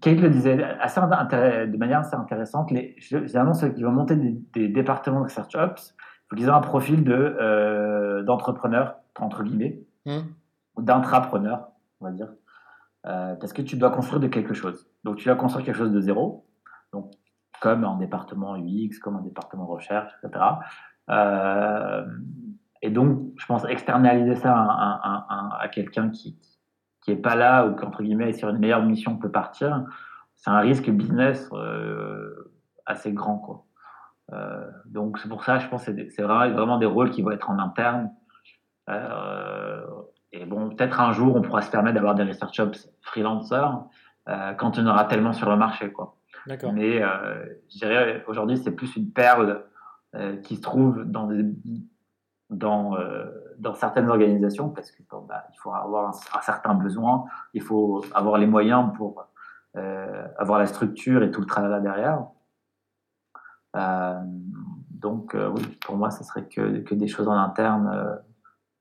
Kate 0.00 0.20
le 0.20 0.30
disait 0.30 0.62
assez 0.62 1.00
de 1.00 1.76
manière 1.76 2.00
assez 2.00 2.14
intéressante. 2.14 2.70
Les, 2.70 2.94
généralement, 2.98 3.54
ceux 3.54 3.70
qui 3.70 3.82
vont 3.82 3.92
monter 3.92 4.16
des, 4.16 4.68
départements 4.68 5.20
de 5.20 5.24
Research 5.24 5.54
Ops, 5.54 5.94
il 5.98 6.28
faut 6.28 6.36
qu'ils 6.36 6.46
aient 6.46 6.50
un 6.50 6.60
profil 6.60 7.04
de, 7.04 7.12
euh, 7.12 8.22
d'entrepreneur, 8.22 8.96
entre 9.18 9.42
guillemets, 9.42 9.82
ou 10.06 10.82
d'intrapreneur, 10.82 11.68
on 12.00 12.06
va 12.06 12.12
dire. 12.12 12.28
Euh, 13.06 13.34
parce 13.36 13.52
que 13.52 13.62
tu 13.62 13.76
dois 13.76 13.90
construire 13.90 14.20
de 14.20 14.28
quelque 14.28 14.54
chose. 14.54 14.86
Donc, 15.04 15.16
tu 15.16 15.24
dois 15.24 15.36
construire 15.36 15.64
quelque 15.64 15.78
chose 15.78 15.92
de 15.92 16.00
zéro. 16.00 16.46
Donc, 16.92 17.10
comme 17.60 17.84
en 17.84 17.96
département 17.96 18.56
UX, 18.56 18.98
comme 19.02 19.16
en 19.16 19.22
département 19.22 19.66
recherche, 19.66 20.12
etc. 20.22 20.44
et 22.82 22.90
donc, 22.90 23.32
je 23.36 23.46
pense 23.46 23.64
externaliser 23.66 24.36
ça 24.36 24.54
à, 24.54 25.68
quelqu'un 25.72 26.10
qui 26.10 26.38
qui 27.10 27.18
est 27.18 27.22
pas 27.22 27.36
là 27.36 27.66
ou 27.66 27.74
qui 27.74 27.84
entre 27.84 28.02
guillemets 28.02 28.30
est 28.30 28.34
sur 28.34 28.48
une 28.48 28.58
meilleure 28.58 28.82
mission 28.82 29.16
peut 29.16 29.30
partir, 29.30 29.84
c'est 30.36 30.50
un 30.50 30.60
risque 30.60 30.88
business 30.90 31.50
assez 32.86 33.12
grand 33.12 33.38
quoi. 33.38 33.64
donc 34.86 35.18
c'est 35.18 35.28
pour 35.28 35.44
ça, 35.44 35.58
je 35.58 35.68
pense, 35.68 35.84
que 35.84 36.08
c'est 36.10 36.22
vraiment, 36.22 36.50
vraiment 36.54 36.78
des 36.78 36.86
rôles 36.86 37.10
qui 37.10 37.22
vont 37.22 37.30
être 37.30 37.50
en 37.50 37.58
interne. 37.58 38.10
et 40.32 40.44
bon, 40.46 40.70
peut-être 40.70 41.00
un 41.00 41.12
jour, 41.12 41.36
on 41.36 41.42
pourra 41.42 41.62
se 41.62 41.70
permettre 41.70 41.94
d'avoir 41.94 42.14
des 42.14 42.24
research 42.24 42.54
jobs 42.54 42.74
freelancers 43.02 43.84
euh, 44.28 44.52
quand 44.54 44.78
on 44.78 44.86
aura 44.86 45.04
tellement 45.06 45.32
sur 45.32 45.48
le 45.50 45.56
marché. 45.56 45.90
Quoi. 45.90 46.16
Mais 46.72 47.02
euh, 47.02 47.44
je 47.70 47.78
dirais 47.78 48.24
aujourd'hui, 48.28 48.56
c'est 48.58 48.70
plus 48.70 48.94
une 48.96 49.12
perle 49.12 49.64
euh, 50.14 50.36
qui 50.36 50.56
se 50.56 50.62
trouve 50.62 51.04
dans, 51.04 51.28
dans, 52.50 52.96
dans 53.58 53.74
certaines 53.74 54.08
organisations 54.08 54.70
parce 54.70 54.90
qu'il 54.90 55.04
bah, 55.28 55.46
faut 55.62 55.72
avoir 55.72 56.08
un, 56.08 56.40
certain 56.42 56.74
besoin, 56.74 57.24
il 57.54 57.62
faut 57.62 58.04
avoir 58.12 58.38
les 58.38 58.46
moyens 58.46 58.92
pour 58.96 59.26
avoir 59.74 60.58
la 60.58 60.66
structure 60.66 61.22
et 61.22 61.30
tout 61.30 61.40
le 61.40 61.46
travail 61.46 61.70
là 61.70 61.80
derrière. 61.80 62.24
donc, 64.90 65.34
oui, 65.34 65.62
pour 65.84 65.96
moi, 65.96 66.10
ce 66.10 66.24
serait 66.24 66.44
que, 66.44 66.80
que 66.80 66.94
des 66.94 67.08
choses 67.08 67.28
en 67.28 67.36
interne 67.36 68.20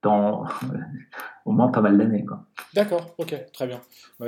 dans 0.01 0.45
au 1.45 1.51
moins 1.51 1.69
pas 1.69 1.81
mal 1.81 1.97
d'années. 1.97 2.25
D'accord, 2.73 3.13
ok, 3.17 3.35
très 3.53 3.67
bien. 3.67 3.81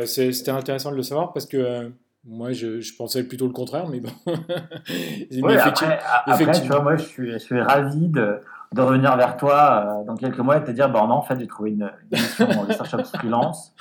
C'était 0.06 0.52
intéressant 0.52 0.92
de 0.92 0.96
le 0.96 1.04
savoir 1.04 1.34
parce 1.34 1.46
que 1.46 1.58
euh, 1.58 1.89
moi, 2.26 2.52
je, 2.52 2.82
je, 2.82 2.96
pensais 2.96 3.24
plutôt 3.24 3.48
le 3.48 3.54
contraire, 3.54 3.88
mais 3.88 4.00
bon. 4.00 4.12
oui, 4.28 5.58
après, 5.58 6.00
après 6.26 6.52
tu 6.60 6.68
vois, 6.68 6.82
moi, 6.82 6.96
je 6.96 7.04
suis, 7.04 7.32
je 7.32 7.38
suis 7.38 7.60
ravi 7.60 8.08
de, 8.08 8.39
de, 8.74 8.82
revenir 8.82 9.16
vers 9.18 9.38
toi 9.38 10.00
euh, 10.02 10.04
dans 10.06 10.16
quelques 10.16 10.40
mois 10.40 10.58
et 10.58 10.64
te 10.64 10.72
dire, 10.72 10.90
bah, 10.90 11.06
non, 11.08 11.16
en 11.16 11.22
fait, 11.22 11.40
j'ai 11.40 11.48
trouvé 11.48 11.72
une, 11.72 11.92
une 12.12 12.20
mission 12.20 12.66
de 12.66 12.72
startup 12.74 13.06
freelance. 13.06 13.76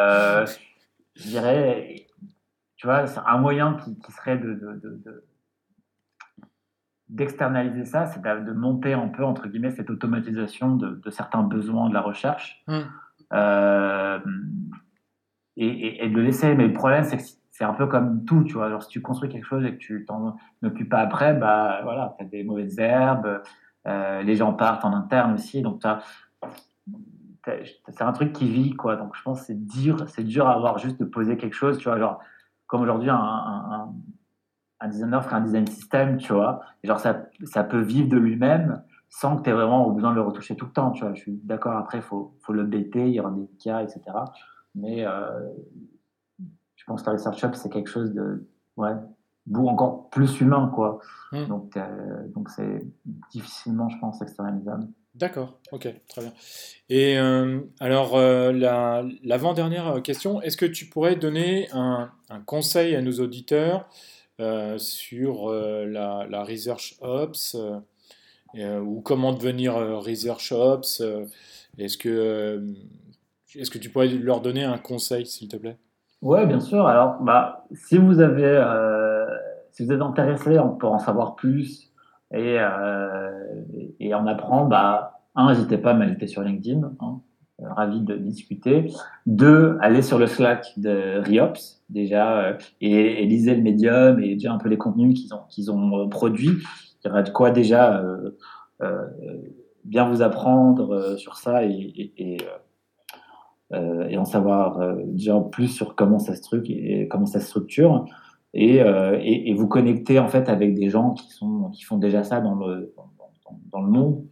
Euh, 0.00 0.46
je 1.16 1.22
dirais, 1.28 2.06
tu 2.76 2.86
vois, 2.86 3.04
un 3.26 3.38
moyen 3.38 3.74
qui, 3.74 3.98
qui 3.98 4.12
serait 4.12 4.38
de, 4.38 4.54
de 4.54 5.24
d'externaliser 7.10 7.84
ça, 7.84 8.06
c'est 8.06 8.22
de 8.22 8.52
monter 8.52 8.92
un 8.92 9.08
peu, 9.08 9.24
entre 9.24 9.48
guillemets, 9.48 9.72
cette 9.72 9.90
automatisation 9.90 10.76
de, 10.76 11.10
certains 11.10 11.42
besoins 11.42 11.88
de 11.88 11.94
la 11.94 12.00
recherche 12.00 12.62
mmh. 12.68 12.78
euh, 13.32 14.18
et, 15.56 16.08
de 16.08 16.14
le 16.14 16.22
laisser. 16.22 16.54
Mais 16.54 16.68
le 16.68 16.72
problème, 16.72 17.04
c'est 17.04 17.16
que 17.16 17.22
c'est 17.50 17.64
un 17.64 17.74
peu 17.74 17.86
comme 17.86 18.24
tout, 18.24 18.44
tu 18.44 18.54
vois. 18.54 18.66
Alors, 18.66 18.84
si 18.84 18.88
tu 18.88 19.02
construis 19.02 19.28
quelque 19.28 19.46
chose 19.46 19.64
et 19.64 19.72
que 19.72 19.78
tu 19.78 20.04
t'en 20.06 20.36
occupes 20.62 20.88
pas 20.88 21.00
après, 21.00 21.34
bah 21.34 21.80
voilà, 21.82 22.14
tu 22.16 22.24
as 22.24 22.28
des 22.28 22.44
mauvaises 22.44 22.78
herbes, 22.78 23.42
les 23.86 24.36
gens 24.36 24.52
partent 24.52 24.84
en 24.84 24.92
interne 24.92 25.34
aussi, 25.34 25.62
donc 25.62 25.82
c'est 27.44 28.02
un 28.02 28.12
truc 28.12 28.32
qui 28.32 28.48
vit, 28.48 28.74
quoi. 28.74 28.96
Donc, 28.96 29.16
je 29.16 29.22
pense 29.22 29.42
c'est 29.42 29.66
dur, 29.66 30.08
c'est 30.08 30.24
dur 30.24 30.46
à 30.46 30.54
avoir 30.54 30.78
juste 30.78 31.00
de 31.00 31.04
poser 31.04 31.36
quelque 31.36 31.54
chose, 31.54 31.78
tu 31.78 31.88
vois, 31.88 31.98
genre, 31.98 32.20
comme 32.66 32.82
aujourd'hui, 32.82 33.10
un 33.10 33.92
un 34.80 34.88
designer 34.88 35.22
ferait 35.22 35.36
un 35.36 35.40
design 35.42 35.66
system, 35.66 36.16
tu 36.16 36.32
vois. 36.32 36.60
genre, 36.82 36.98
ça, 36.98 37.26
ça 37.44 37.64
peut 37.64 37.80
vivre 37.80 38.08
de 38.08 38.16
lui-même 38.16 38.82
sans 39.08 39.36
que 39.36 39.42
tu 39.42 39.50
aies 39.50 39.52
vraiment 39.52 39.90
besoin 39.90 40.10
de 40.10 40.16
le 40.16 40.22
retoucher 40.22 40.56
tout 40.56 40.66
le 40.66 40.72
temps, 40.72 40.92
tu 40.92 41.04
vois. 41.04 41.14
Je 41.14 41.20
suis 41.20 41.40
d'accord, 41.44 41.76
après, 41.76 41.98
il 41.98 42.02
faut, 42.02 42.36
faut 42.40 42.52
le 42.52 42.64
bêter, 42.64 43.06
il 43.06 43.14
y 43.14 43.20
aura 43.20 43.30
des 43.30 43.48
cas, 43.62 43.82
etc. 43.82 44.00
Mais 44.74 45.04
euh, 45.04 45.48
je 46.76 46.84
pense 46.86 47.02
que 47.02 47.06
la 47.06 47.12
Research 47.14 47.38
Shop, 47.38 47.52
c'est 47.54 47.70
quelque 47.70 47.90
chose 47.90 48.14
de, 48.14 48.48
ouais, 48.76 48.94
encore 49.56 50.10
plus 50.10 50.40
humain, 50.40 50.70
quoi. 50.74 51.00
Hmm. 51.32 51.46
Donc, 51.46 51.76
euh, 51.76 51.82
donc 52.34 52.48
c'est 52.50 52.86
difficilement, 53.30 53.88
je 53.88 53.98
pense, 53.98 54.20
externalisable. 54.22 54.88
D'accord, 55.14 55.58
ok, 55.72 55.92
très 56.08 56.22
bien. 56.22 56.32
Et 56.88 57.18
euh, 57.18 57.60
alors, 57.80 58.16
l'avant-dernière 58.16 60.02
question, 60.02 60.40
est-ce 60.40 60.56
que 60.56 60.66
tu 60.66 60.86
pourrais 60.86 61.16
donner 61.16 61.68
un, 61.72 62.10
un, 62.30 62.40
conseil 62.40 62.94
à 62.94 63.02
nos 63.02 63.20
auditeurs 63.20 63.88
euh, 64.40 64.78
sur 64.78 65.50
euh, 65.50 65.84
la, 65.84 66.44
Research 66.44 66.94
Ops 67.02 67.58
euh, 68.54 68.80
ou 68.80 69.02
comment 69.02 69.34
devenir 69.34 69.74
Research 69.74 70.52
Ops. 70.52 71.02
Est-ce 71.76 71.98
que, 71.98 72.64
est-ce 73.54 73.70
que 73.70 73.76
tu 73.76 73.90
pourrais 73.90 74.08
leur 74.08 74.40
donner 74.40 74.64
un 74.64 74.78
conseil, 74.78 75.26
s'il 75.26 75.48
te 75.48 75.56
plaît? 75.56 75.76
Oui, 76.22 76.46
bien 76.46 76.60
sûr. 76.60 76.86
Alors, 76.86 77.20
bah, 77.20 77.66
si 77.74 77.98
vous 77.98 78.20
avez, 78.20 78.56
si 79.80 79.86
vous 79.86 79.92
êtes 79.92 80.02
intéressé 80.02 80.58
pour 80.78 80.92
en 80.92 80.98
savoir 80.98 81.36
plus 81.36 81.90
et, 82.34 82.58
et 83.98 84.14
en 84.14 84.26
apprendre, 84.26 84.68
bah, 84.68 85.20
un, 85.34 85.48
n'hésitez 85.48 85.78
pas 85.78 85.92
à 85.92 85.94
m'ajouter 85.94 86.26
sur 86.26 86.42
LinkedIn. 86.42 86.92
Hein. 87.00 87.20
Euh, 87.62 87.72
ravi 87.72 88.00
de 88.00 88.16
discuter. 88.16 88.90
Deux, 89.26 89.76
aller 89.80 90.02
sur 90.02 90.18
le 90.18 90.26
Slack 90.26 90.72
de 90.78 91.18
Riops 91.18 91.82
déjà 91.88 92.40
euh, 92.40 92.58
et, 92.80 93.26
lisez 93.26 93.54
le 93.54 93.62
médium 93.62 94.20
et 94.20 94.34
déjà 94.34 94.52
un 94.52 94.58
peu 94.58 94.68
les 94.68 94.78
contenus 94.78 95.18
qu'ils 95.18 95.34
ont, 95.34 95.42
qu'ils 95.48 95.70
ont 95.70 95.98
euh, 95.98 96.08
produits. 96.08 96.58
Il 97.02 97.08
y 97.08 97.10
aura 97.10 97.22
de 97.22 97.30
quoi 97.30 97.50
déjà 97.50 98.02
bien 99.84 100.08
vous 100.08 100.20
apprendre 100.22 101.16
sur 101.16 101.36
ça 101.36 101.64
et, 101.64 102.12
et, 102.18 102.36
et 103.72 104.18
en 104.18 104.24
savoir 104.26 104.96
déjà 105.06 105.38
plus 105.40 105.68
sur 105.68 105.94
comment 105.94 106.18
ça 106.18 106.34
se 106.34 106.42
structure 106.42 106.76
et 106.78 107.08
comment 107.08 107.24
ça 107.24 107.40
se 107.40 107.46
structure 107.46 108.04
et, 108.52 108.78
et, 108.78 109.54
vous 109.54 109.68
connecter 109.68 110.18
en 110.18 110.28
fait 110.28 110.48
avec 110.48 110.74
des 110.74 110.88
gens 110.88 111.12
qui 111.12 111.30
sont 111.30 111.70
qui 111.70 111.84
font 111.84 111.98
déjà 111.98 112.24
ça 112.24 112.40
dans 112.40 112.54
le 112.54 112.92
dans, 112.96 113.10
dans 113.70 113.80
le 113.80 113.90
monde 113.90 114.24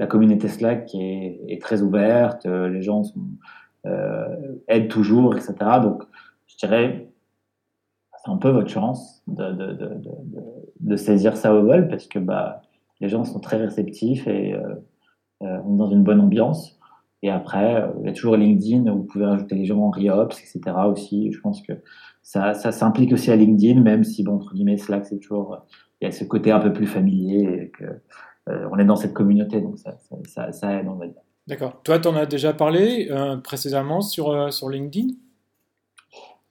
la 0.00 0.06
communauté 0.06 0.48
Slack 0.48 0.86
qui 0.86 1.02
est, 1.02 1.60
très 1.60 1.82
ouverte, 1.82 2.46
euh, 2.46 2.70
les 2.70 2.80
gens 2.80 3.02
euh, 3.84 4.56
aident 4.66 4.88
toujours, 4.88 5.36
etc. 5.36 5.54
Donc, 5.82 6.02
je 6.46 6.56
dirais, 6.56 7.06
c'est 8.16 8.30
un 8.30 8.38
peu 8.38 8.48
votre 8.48 8.70
chance 8.70 9.22
de, 9.26 10.96
saisir 10.96 11.36
ça 11.36 11.54
au 11.54 11.62
vol 11.62 11.86
parce 11.88 12.06
que 12.06 12.18
bah, 12.18 12.62
les 13.00 13.10
gens 13.10 13.24
sont 13.24 13.40
très 13.40 13.58
réceptifs 13.58 14.26
et 14.26 14.54
euh, 14.54 15.60
dans 15.66 15.90
une 15.90 16.02
bonne 16.02 16.20
ambiance. 16.20 16.79
Et 17.22 17.30
après, 17.30 17.84
il 18.00 18.06
y 18.06 18.08
a 18.08 18.12
toujours 18.12 18.36
LinkedIn 18.36 18.90
où 18.90 18.98
vous 18.98 19.04
pouvez 19.04 19.26
rajouter 19.26 19.54
les 19.54 19.66
gens 19.66 19.80
en 19.80 19.90
Riops, 19.90 20.38
etc. 20.38 20.76
aussi. 20.90 21.32
Je 21.32 21.40
pense 21.40 21.60
que 21.62 21.74
ça, 22.22 22.54
ça 22.54 22.72
s'implique 22.72 23.12
aussi 23.12 23.30
à 23.30 23.36
LinkedIn, 23.36 23.80
même 23.80 24.04
si, 24.04 24.22
bon, 24.22 24.36
entre 24.36 24.54
guillemets, 24.54 24.78
Slack, 24.78 25.06
c'est 25.06 25.18
toujours, 25.18 25.66
il 26.00 26.06
y 26.06 26.08
a 26.08 26.12
ce 26.12 26.24
côté 26.24 26.50
un 26.50 26.60
peu 26.60 26.72
plus 26.72 26.86
familier 26.86 27.62
et 27.62 27.70
que 27.70 27.84
euh, 28.48 28.68
on 28.70 28.78
est 28.78 28.84
dans 28.84 28.96
cette 28.96 29.14
communauté, 29.14 29.60
donc 29.60 29.78
ça, 29.78 30.48
aide, 30.78 30.86
on 30.88 30.94
va 30.94 31.06
dire. 31.06 31.20
D'accord. 31.46 31.82
Toi, 31.82 31.98
tu 31.98 32.08
en 32.08 32.16
as 32.16 32.26
déjà 32.26 32.52
parlé 32.52 33.08
euh, 33.10 33.36
précédemment 33.36 34.00
sur, 34.00 34.30
euh, 34.30 34.50
sur 34.50 34.68
LinkedIn? 34.68 35.08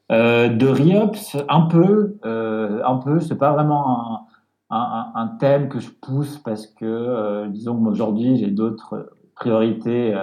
De 0.10 0.68
Riops, 0.68 1.38
un 1.50 1.62
peu. 1.62 2.18
un 2.24 2.98
peu. 2.98 3.20
C'est 3.20 3.38
pas 3.38 3.54
vraiment 3.54 4.28
un, 4.72 5.38
thème 5.40 5.70
que 5.70 5.80
je 5.80 5.92
pousse 5.92 6.40
parce 6.40 6.66
que, 6.66 7.48
disons 7.50 7.86
aujourd'hui, 7.86 8.38
j'ai 8.38 8.48
d'autres 8.48 9.12
priorités 9.40 10.16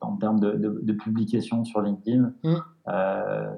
en, 0.00 0.16
termes 0.16 0.40
de, 0.40 0.92
publication 0.92 1.64
sur 1.64 1.80
LinkedIn, 1.80 2.32
mmh. 2.42 2.54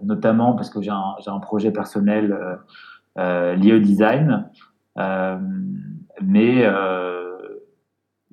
notamment 0.03 0.55
parce 0.55 0.71
que 0.71 0.81
j'ai 0.83 0.91
un, 0.91 1.17
un, 1.27 1.41
projet 1.41 1.71
personnel 1.73 2.59
lié 3.17 3.73
au 3.73 3.79
design. 3.79 4.51
Mais 6.21 6.65
euh, 6.65 7.39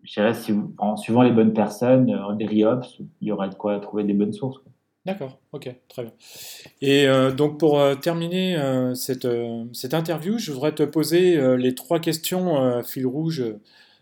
je 0.03 0.13
dirais, 0.13 0.33
si 0.33 0.53
en 0.77 0.97
suivant 0.97 1.21
les 1.21 1.31
bonnes 1.31 1.53
personnes, 1.53 2.09
euh, 2.09 2.35
des 2.35 2.45
RIOPS, 2.45 2.99
il 3.21 3.27
y 3.27 3.31
aurait 3.31 3.49
de 3.49 3.55
quoi 3.55 3.79
trouver 3.79 4.03
des 4.03 4.13
bonnes 4.13 4.33
sources. 4.33 4.59
D'accord, 5.05 5.39
ok, 5.53 5.73
très 5.87 6.03
bien. 6.03 6.11
Et 6.81 7.07
euh, 7.07 7.31
donc 7.31 7.57
pour 7.59 7.81
terminer 8.01 8.57
cette, 8.93 9.27
cette, 9.71 9.93
interview, 9.93 10.37
je 10.37 10.51
voudrais 10.51 10.73
te 10.73 10.83
poser 10.83 11.57
les 11.57 11.75
trois 11.75 11.99
questions 11.99 12.83
fil 12.83 13.07
rouge 13.07 13.43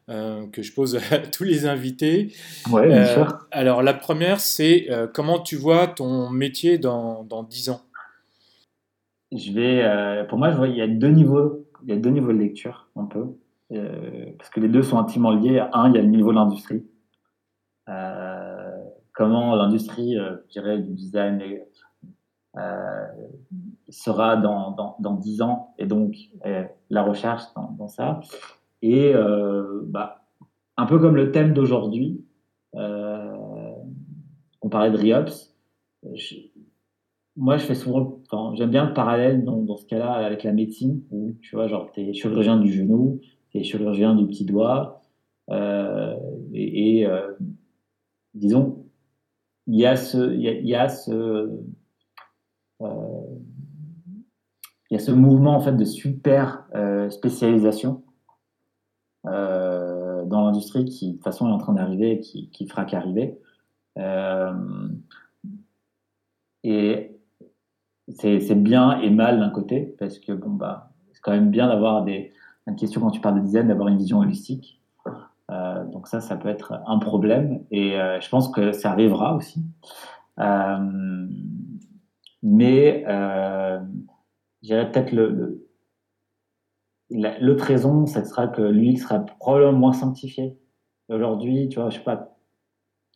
que 0.07 0.61
je 0.61 0.73
pose 0.73 0.97
à 1.11 1.17
tous 1.33 1.43
les 1.43 1.65
invités. 1.65 2.33
Oui, 2.71 2.87
bien 2.87 3.05
sûr. 3.05 3.39
Alors 3.51 3.81
la 3.81 3.93
première, 3.93 4.39
c'est 4.39 4.87
comment 5.13 5.39
tu 5.39 5.55
vois 5.55 5.87
ton 5.87 6.29
métier 6.29 6.77
dans, 6.77 7.23
dans 7.23 7.43
10 7.43 7.69
ans? 7.69 7.81
Je 9.31 9.51
vais, 9.51 10.25
Pour 10.27 10.37
moi, 10.37 10.51
je 10.51 10.57
vois, 10.57 10.67
il 10.67 10.77
y 10.77 10.81
a 10.81 10.87
deux 10.87 11.09
niveaux, 11.09 11.65
il 11.83 11.89
y 11.89 11.93
a 11.93 11.97
deux 11.97 12.09
niveaux 12.11 12.31
de 12.31 12.37
lecture, 12.37 12.89
un 12.95 13.05
peu. 13.05 13.35
Euh, 13.71 14.31
parce 14.37 14.49
que 14.49 14.59
les 14.59 14.69
deux 14.69 14.83
sont 14.83 14.97
intimement 14.97 15.31
liés. 15.31 15.63
Un, 15.73 15.89
il 15.89 15.95
y 15.95 15.97
a 15.97 16.01
le 16.01 16.07
niveau 16.07 16.31
de 16.31 16.35
l'industrie. 16.35 16.85
Euh, 17.89 18.83
comment 19.13 19.55
l'industrie, 19.55 20.17
euh, 20.17 20.37
je 20.47 20.53
dirais, 20.53 20.79
du 20.79 20.93
design 20.93 21.41
sera 23.89 24.37
dans, 24.37 24.71
dans, 24.71 24.95
dans, 24.99 25.13
10 25.13 25.41
ans, 25.41 25.73
et 25.77 25.85
donc 25.85 26.15
la 26.89 27.03
recherche 27.03 27.43
dans, 27.55 27.87
ça. 27.89 28.21
Et 28.87 29.13
bah, 29.87 30.27
un 30.77 30.85
peu 30.85 30.99
comme 30.99 31.15
le 31.15 31.31
thème 31.31 31.53
d'aujourd'hui, 31.53 32.23
on 32.73 34.69
parlait 34.69 34.91
de 34.91 34.97
RIOPS, 34.97 35.55
moi 37.35 37.57
je 37.57 37.65
fais 37.65 37.75
souvent 37.75 38.21
j'aime 38.53 38.69
bien 38.69 38.87
le 38.87 38.93
parallèle 38.93 39.43
dans, 39.43 39.75
ce 39.75 39.85
cas-là 39.85 40.11
avec 40.11 40.43
la 40.43 40.53
médecine, 40.53 41.01
où 41.11 41.35
tu 41.41 41.55
vois, 41.55 41.67
genre, 41.67 41.91
tu 41.91 42.01
es 42.01 42.13
chirurgien 42.13 42.57
du 42.57 42.71
genou, 42.71 43.19
tu 43.49 43.57
es 43.57 43.63
chirurgien 43.63 44.15
du 44.15 44.27
petit 44.27 44.45
doigt, 44.45 45.01
euh, 45.49 46.15
et, 46.53 47.05
euh, 47.05 47.33
disons, 48.33 48.85
il 49.67 49.79
y 49.79 49.85
a 49.85 49.95
ce, 49.95 50.33
il 50.33 50.67
y 50.67 50.75
a, 50.75 50.89
ce, 50.89 51.11
euh, 52.81 53.21
il 54.89 54.93
y 54.93 54.95
a 54.95 54.99
ce 54.99 55.11
mouvement 55.11 55.55
en 55.55 55.59
fait 55.59 55.75
de 55.75 55.85
super 55.85 56.67
spécialisation 57.09 58.03
dans 59.25 60.45
l'industrie 60.45 60.85
qui 60.85 61.09
de 61.09 61.13
toute 61.13 61.23
façon 61.23 61.49
est 61.49 61.51
en 61.51 61.57
train 61.57 61.73
d'arriver 61.73 62.11
et 62.11 62.19
qui, 62.19 62.49
qui 62.49 62.67
fera 62.67 62.85
qu'arriver. 62.85 63.39
et 66.63 67.11
c'est 68.09 68.55
bien 68.55 68.99
et 69.01 69.09
mal 69.09 69.39
d'un 69.39 69.49
côté 69.49 69.95
parce 69.99 70.19
que 70.19 70.31
bon 70.31 70.51
bah 70.51 70.91
c'est 71.11 71.21
quand 71.21 71.31
même 71.31 71.49
bien 71.49 71.67
d'avoir 71.67 72.03
des 72.03 72.33
une 72.67 72.75
question 72.75 73.01
quand 73.01 73.11
tu 73.11 73.21
parles 73.21 73.35
de 73.35 73.45
design 73.45 73.67
d'avoir 73.67 73.87
une 73.87 73.97
vision 73.97 74.19
holistique 74.19 74.79
euh, 75.51 75.83
donc 75.85 76.07
ça, 76.07 76.21
ça 76.21 76.35
peut 76.35 76.49
être 76.49 76.81
un 76.87 76.97
problème 76.97 77.63
et 77.69 77.99
euh, 77.99 78.19
je 78.19 78.29
pense 78.29 78.49
que 78.49 78.71
ça 78.71 78.91
arrivera 78.91 79.35
aussi. 79.35 79.63
Euh, 80.39 81.27
mais 82.41 83.03
je 83.07 84.67
dirais 84.67 84.91
peut-être 84.91 85.11
le, 85.11 85.64
l'autre 87.09 87.65
raison, 87.65 88.05
ce 88.05 88.23
sera 88.23 88.47
que 88.47 88.61
l'UX 88.61 88.97
sera 88.97 89.19
probablement 89.19 89.77
moins 89.77 89.93
sanctifié. 89.93 90.57
Aujourd'hui, 91.09 91.69
tu 91.69 91.79
vois, 91.79 91.89
je 91.89 91.97
sais 91.97 92.03
pas, 92.03 92.35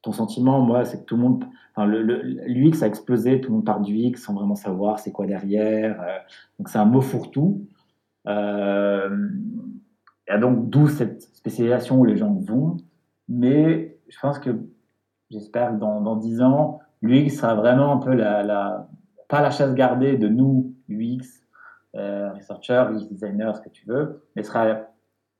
ton 0.02 0.12
sentiment, 0.12 0.60
moi, 0.62 0.86
c'est 0.86 1.02
que 1.02 1.06
tout 1.06 1.16
le 1.16 1.24
monde, 1.24 1.46
enfin, 1.76 1.88
l'UX 1.88 2.84
a 2.84 2.88
explosé, 2.88 3.42
tout 3.42 3.50
le 3.50 3.56
monde 3.56 3.66
parle 3.66 3.84
du 3.84 4.16
sans 4.16 4.34
vraiment 4.34 4.56
savoir 4.56 5.00
c'est 5.00 5.12
quoi 5.12 5.26
derrière. 5.26 6.02
donc 6.58 6.70
c'est 6.70 6.78
un 6.78 6.86
mot 6.86 7.02
fourre-tout. 7.02 7.68
Euh, 8.28 9.30
et 10.28 10.38
donc, 10.38 10.70
d'où 10.70 10.88
cette 10.88 11.24
spécialisation 11.34 12.00
où 12.00 12.06
les 12.06 12.18
gens 12.18 12.34
vont. 12.34 12.78
Mais 13.28 13.98
je 14.08 14.18
pense 14.22 14.40
que, 14.40 14.52
j'espère 15.30 15.72
que 15.72 15.80
dans, 15.80 16.02
dans 16.02 16.16
10 16.16 16.42
ans, 16.42 16.80
l'UX 17.02 17.30
sera 17.30 17.56
vraiment 17.56 17.94
un 17.94 17.98
peu 17.98 18.14
la, 18.14 18.44
la, 18.44 18.88
pas 19.28 19.42
la 19.42 19.52
chasse 19.52 19.74
gardée 19.74 20.18
de 20.18 20.28
nous, 20.28 20.74
UX, 20.90 21.42
euh, 21.96 22.32
researchers, 22.34 22.86
UX 22.92 23.08
designers, 23.10 23.54
ce 23.56 23.62
que 23.62 23.70
tu 23.70 23.88
veux, 23.88 24.24
mais 24.36 24.44
sera 24.44 24.86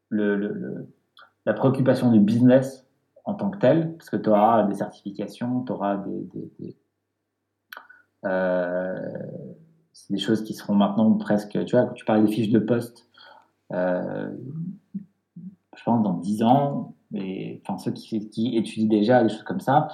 la 0.10 1.54
préoccupation 1.54 2.12
du 2.12 2.20
business 2.20 2.88
en 3.24 3.36
tant 3.36 3.52
que 3.52 3.60
tel, 3.60 3.96
parce 3.98 4.10
que 4.10 4.18
tu 4.18 4.30
auras 4.30 4.64
des 4.64 4.74
certifications, 4.74 5.62
tu 5.64 5.72
auras 5.72 5.98
des, 5.98 6.22
des, 6.34 6.52
des 6.58 6.78
euh, 8.26 8.98
choses 10.18 10.44
qui 10.44 10.56
seront 10.56 10.74
maintenant 10.74 11.14
presque, 11.14 11.64
tu 11.66 11.76
vois, 11.76 11.86
quand 11.86 11.94
tu 11.94 12.06
parles 12.06 12.26
des 12.26 12.32
fiches 12.32 12.50
de 12.50 12.58
poste, 12.58 13.08
euh, 13.72 14.36
je 15.76 15.84
pense 15.84 16.02
dans 16.02 16.16
10 16.16 16.42
ans, 16.42 16.96
et, 17.14 17.62
enfin, 17.64 17.78
ceux 17.78 17.92
qui, 17.92 18.58
étudient 18.58 18.88
déjà 18.88 19.22
des 19.22 19.30
choses 19.30 19.44
comme 19.44 19.60
ça, 19.60 19.90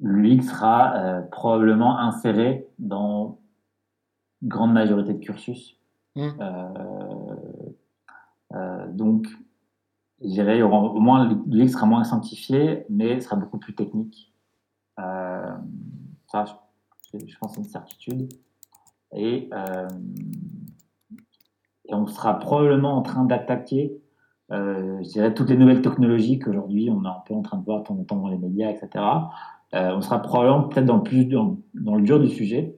l'UX 0.00 0.40
sera 0.40 1.22
probablement 1.30 1.98
inséré 1.98 2.66
dans 2.78 3.38
grande 4.42 4.72
majorité 4.72 5.14
de 5.14 5.18
cursus. 5.18 5.78
Mmh. 6.16 6.28
Euh, 8.54 8.86
donc, 8.92 9.26
je 10.20 10.28
dirais, 10.28 10.62
au 10.62 11.00
moins, 11.00 11.28
l'UX 11.46 11.68
sera 11.68 11.86
moins 11.86 12.04
sanctifié, 12.04 12.84
mais 12.88 13.20
sera 13.20 13.36
beaucoup 13.36 13.58
plus 13.58 13.74
technique. 13.74 14.32
ça, 14.96 16.44
je, 17.12 17.18
je 17.26 17.38
pense, 17.38 17.54
c'est 17.54 17.60
une 17.60 17.66
certitude. 17.66 18.28
Et 19.12 19.50
et 21.88 21.94
on 21.94 22.06
sera 22.06 22.38
probablement 22.38 22.96
en 22.96 23.02
train 23.02 23.24
d'attaquer, 23.24 23.92
euh, 24.52 24.98
je 25.02 25.08
dirais, 25.08 25.34
toutes 25.34 25.50
les 25.50 25.56
nouvelles 25.56 25.82
technologies 25.82 26.38
qu'aujourd'hui 26.38 26.90
on 26.90 27.02
est 27.04 27.08
un 27.08 27.22
peu 27.26 27.34
en 27.34 27.42
train 27.42 27.58
de 27.58 27.64
voir 27.64 27.80
de 27.80 27.86
temps 27.86 27.98
en 27.98 28.04
temps 28.04 28.16
dans 28.16 28.28
les 28.28 28.38
médias, 28.38 28.70
etc. 28.70 29.04
Euh, 29.74 29.94
on 29.96 30.00
sera 30.00 30.20
probablement 30.20 30.62
peut-être 30.68 30.86
dans 30.86 30.96
le 30.96 31.02
plus 31.02 31.24
dans, 31.26 31.58
dans, 31.74 31.94
le 31.94 32.02
dur 32.02 32.20
du 32.20 32.28
sujet, 32.28 32.76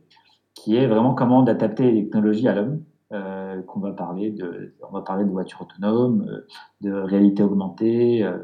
qui 0.63 0.77
est 0.77 0.87
vraiment 0.87 1.15
comment 1.15 1.45
adapter 1.45 1.91
les 1.91 2.05
technologies 2.05 2.49
à 2.49 2.55
l'homme. 2.55 2.83
Euh, 3.13 3.61
qu'on 3.63 3.81
va 3.81 3.91
parler 3.91 4.31
de, 4.31 4.77
on 4.89 4.93
va 4.93 5.03
parler 5.03 5.25
de 5.25 5.31
voitures 5.31 5.63
autonomes, 5.63 6.29
euh, 6.29 6.47
de 6.81 6.93
réalité 6.93 7.43
augmentée, 7.43 8.23
euh, 8.23 8.39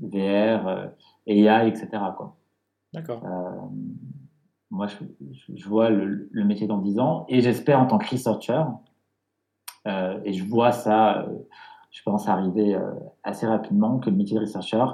VR, 0.00 0.88
AI, 1.26 1.68
etc. 1.68 1.88
D'accord. 2.94 3.22
moi, 4.70 4.86
je, 4.86 4.96
je 5.54 5.68
vois 5.68 5.90
le, 5.90 6.30
le, 6.30 6.44
métier 6.46 6.66
dans 6.66 6.78
10 6.78 6.98
ans 6.98 7.26
et 7.28 7.42
j'espère 7.42 7.78
en 7.78 7.86
tant 7.86 7.98
que 7.98 8.08
researcher 8.08 8.62
euh, 9.86 10.18
et 10.24 10.32
je 10.32 10.44
vois 10.44 10.72
ça, 10.72 11.20
euh, 11.20 11.38
je 11.90 12.02
pense, 12.02 12.28
arriver 12.28 12.74
euh, 12.74 12.92
assez 13.22 13.46
rapidement, 13.46 13.98
que 13.98 14.10
le 14.10 14.16
métier 14.16 14.36
de 14.36 14.40
researcher 14.40 14.84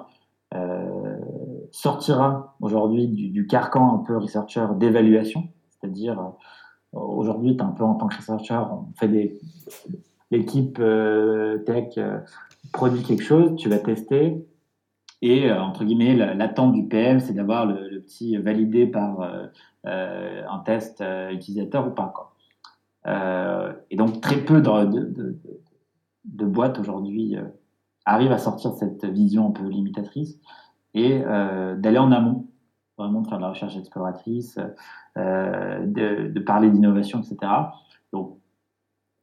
sortira 1.71 2.57
aujourd'hui 2.61 3.09
du, 3.09 3.47
carcan 3.47 3.95
un 3.95 3.99
peu 4.05 4.19
researcher 4.19 4.67
d'évaluation, 4.77 5.49
c'est-à-dire 5.71 6.33
aujourd'hui, 6.93 7.57
tu 7.57 7.63
un 7.63 7.71
peu 7.71 7.85
en 7.85 7.95
tant 7.95 8.07
que 8.07 8.17
researcher, 8.17 8.61
on 8.71 8.93
fait 8.95 9.09
des. 9.09 9.41
L'équipe 10.31 10.81
tech 11.67 11.99
produit 12.73 13.03
quelque 13.03 13.23
chose, 13.23 13.55
tu 13.57 13.69
vas 13.69 13.79
tester, 13.79 14.47
et 15.21 15.53
entre 15.53 15.85
guillemets, 15.85 16.15
l'attente 16.15 16.73
du 16.73 16.87
PM, 16.87 17.21
c'est 17.21 17.35
d'avoir 17.35 17.67
le, 17.67 18.01
petit 18.01 18.39
validé 18.39 18.87
par 18.87 19.21
un 19.85 20.59
test 20.65 21.05
utilisateur 21.31 21.87
ou 21.87 21.91
pas. 21.91 22.11
Quoi. 22.15 22.33
Euh, 23.07 23.73
et 23.91 23.97
donc 23.97 24.21
très 24.21 24.37
peu 24.37 24.61
de, 24.61 25.37
de, 26.25 26.47
boîtes 26.47 26.79
aujourd'hui 26.79 27.37
euh, 27.37 27.43
arrivent 28.05 28.31
à 28.31 28.39
sortir 28.39 28.75
cette 28.75 29.05
vision 29.05 29.49
un 29.49 29.51
peu 29.51 29.67
limitatrice 29.67 30.39
et 30.95 31.21
euh, 31.25 31.75
d'aller 31.75 31.99
en 31.99 32.13
amont, 32.13 32.47
vraiment 32.99 33.23
de 33.23 33.29
faire 33.29 33.39
de 33.39 33.43
la 33.43 33.51
recherche 33.51 33.77
exploratrice, 33.77 34.59
de, 35.17 36.41
parler 36.41 36.71
d'innovation, 36.71 37.21
etc. 37.21 37.53
Donc, 38.13 38.39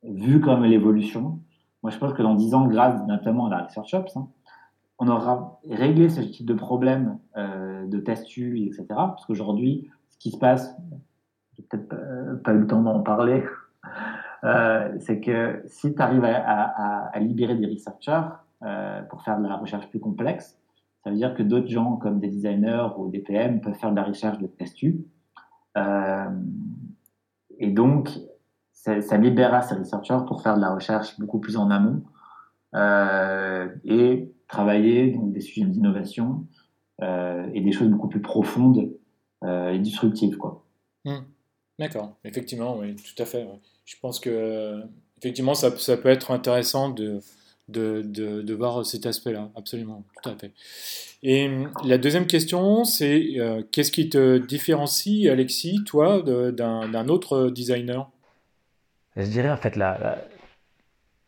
vu 0.03 0.41
comme 0.41 0.63
l'évolution, 0.63 1.39
moi 1.83 1.91
je 1.91 1.97
pense 1.97 2.13
que 2.13 2.21
dans 2.21 2.35
10 2.35 2.53
ans, 2.55 2.67
grâce 2.67 3.05
notamment 3.07 3.47
à 3.47 3.49
la 3.49 3.63
Research 3.63 3.93
Ops, 3.93 4.17
hein, 4.17 4.27
on 4.97 5.07
aura 5.07 5.59
réglé 5.69 6.09
ce 6.09 6.21
type 6.21 6.45
de 6.45 6.53
problème 6.53 7.19
de 7.35 7.99
testu, 7.99 8.65
etc. 8.65 8.85
Parce 8.89 9.25
qu'aujourd'hui, 9.25 9.89
ce 10.09 10.17
qui 10.17 10.31
se 10.31 10.37
passe, 10.37 10.75
j'ai 11.55 11.63
peut-être 11.63 12.41
pas 12.43 12.53
eu 12.53 12.59
le 12.59 12.67
temps 12.67 12.81
d'en 12.81 12.99
parler, 13.01 13.43
euh, 14.43 14.95
c'est 14.99 15.19
que 15.19 15.63
si 15.67 15.93
tu 15.93 16.01
arrives 16.01 16.25
à, 16.25 17.11
libérer 17.19 17.55
des 17.55 17.67
researchers 17.67 18.21
euh, 18.63 19.01
pour 19.03 19.23
faire 19.23 19.39
de 19.39 19.47
la 19.47 19.57
recherche 19.57 19.89
plus 19.89 19.99
complexe, 19.99 20.57
ça 21.03 21.09
veut 21.09 21.15
dire 21.15 21.33
que 21.33 21.43
d'autres 21.43 21.67
gens 21.69 21.95
comme 21.95 22.19
des 22.19 22.27
designers 22.27 22.89
ou 22.97 23.09
des 23.09 23.19
PM 23.19 23.61
peuvent 23.61 23.75
faire 23.75 23.91
de 23.91 23.95
la 23.95 24.03
recherche 24.03 24.37
de 24.39 24.47
testu. 24.47 25.05
Euh, 25.77 26.29
et 27.57 27.71
donc, 27.71 28.09
ça, 28.73 29.17
libérera 29.17 29.61
ces 29.61 29.75
researchers 29.75 30.19
pour 30.27 30.41
faire 30.41 30.55
de 30.55 30.61
la 30.61 30.73
recherche 30.73 31.19
beaucoup 31.19 31.39
plus 31.39 31.57
en 31.57 31.69
amont 31.69 32.03
et 33.83 34.31
travailler 34.47 35.11
dans 35.11 35.25
des 35.25 35.41
sujets 35.41 35.65
d'innovation 35.65 36.45
et 37.01 37.61
des 37.61 37.71
choses 37.71 37.89
beaucoup 37.89 38.07
plus 38.07 38.21
profondes 38.21 38.93
et 39.43 39.79
disruptives. 39.79 40.37
Quoi. 40.37 40.63
Mmh. 41.05 41.17
D'accord, 41.79 42.17
effectivement, 42.23 42.77
oui, 42.77 42.95
tout 42.95 43.21
à 43.21 43.25
fait. 43.25 43.47
Je 43.85 43.95
pense 44.01 44.19
que 44.19 44.81
effectivement, 45.17 45.53
ça, 45.53 45.75
ça, 45.77 45.97
peut 45.97 46.09
être 46.09 46.31
intéressant 46.31 46.89
de, 46.89 47.19
de, 47.69 48.01
de, 48.01 48.53
voir 48.53 48.85
cet 48.85 49.05
aspect-là, 49.05 49.49
absolument, 49.55 50.03
tout 50.21 50.29
à 50.29 50.35
fait. 50.35 50.51
Et 51.23 51.47
hum, 51.47 51.71
la 51.85 51.97
deuxième 51.97 52.27
question, 52.27 52.83
c'est 52.83 53.37
euh, 53.37 53.61
qu'est-ce 53.71 53.91
qui 53.91 54.09
te 54.09 54.37
différencie, 54.37 55.27
Alexis, 55.27 55.83
toi, 55.85 56.21
d'un 56.21 57.07
autre 57.07 57.49
designer? 57.49 58.09
Je 59.15 59.25
dirais 59.25 59.49
en 59.49 59.57
fait 59.57 59.75
la, 59.75 60.17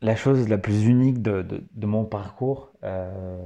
la, 0.02 0.16
chose 0.16 0.48
la 0.48 0.58
plus 0.58 0.86
unique 0.86 1.22
de, 1.22 1.46
de 1.74 1.86
mon 1.86 2.06
parcours, 2.06 2.72
euh, 2.84 3.38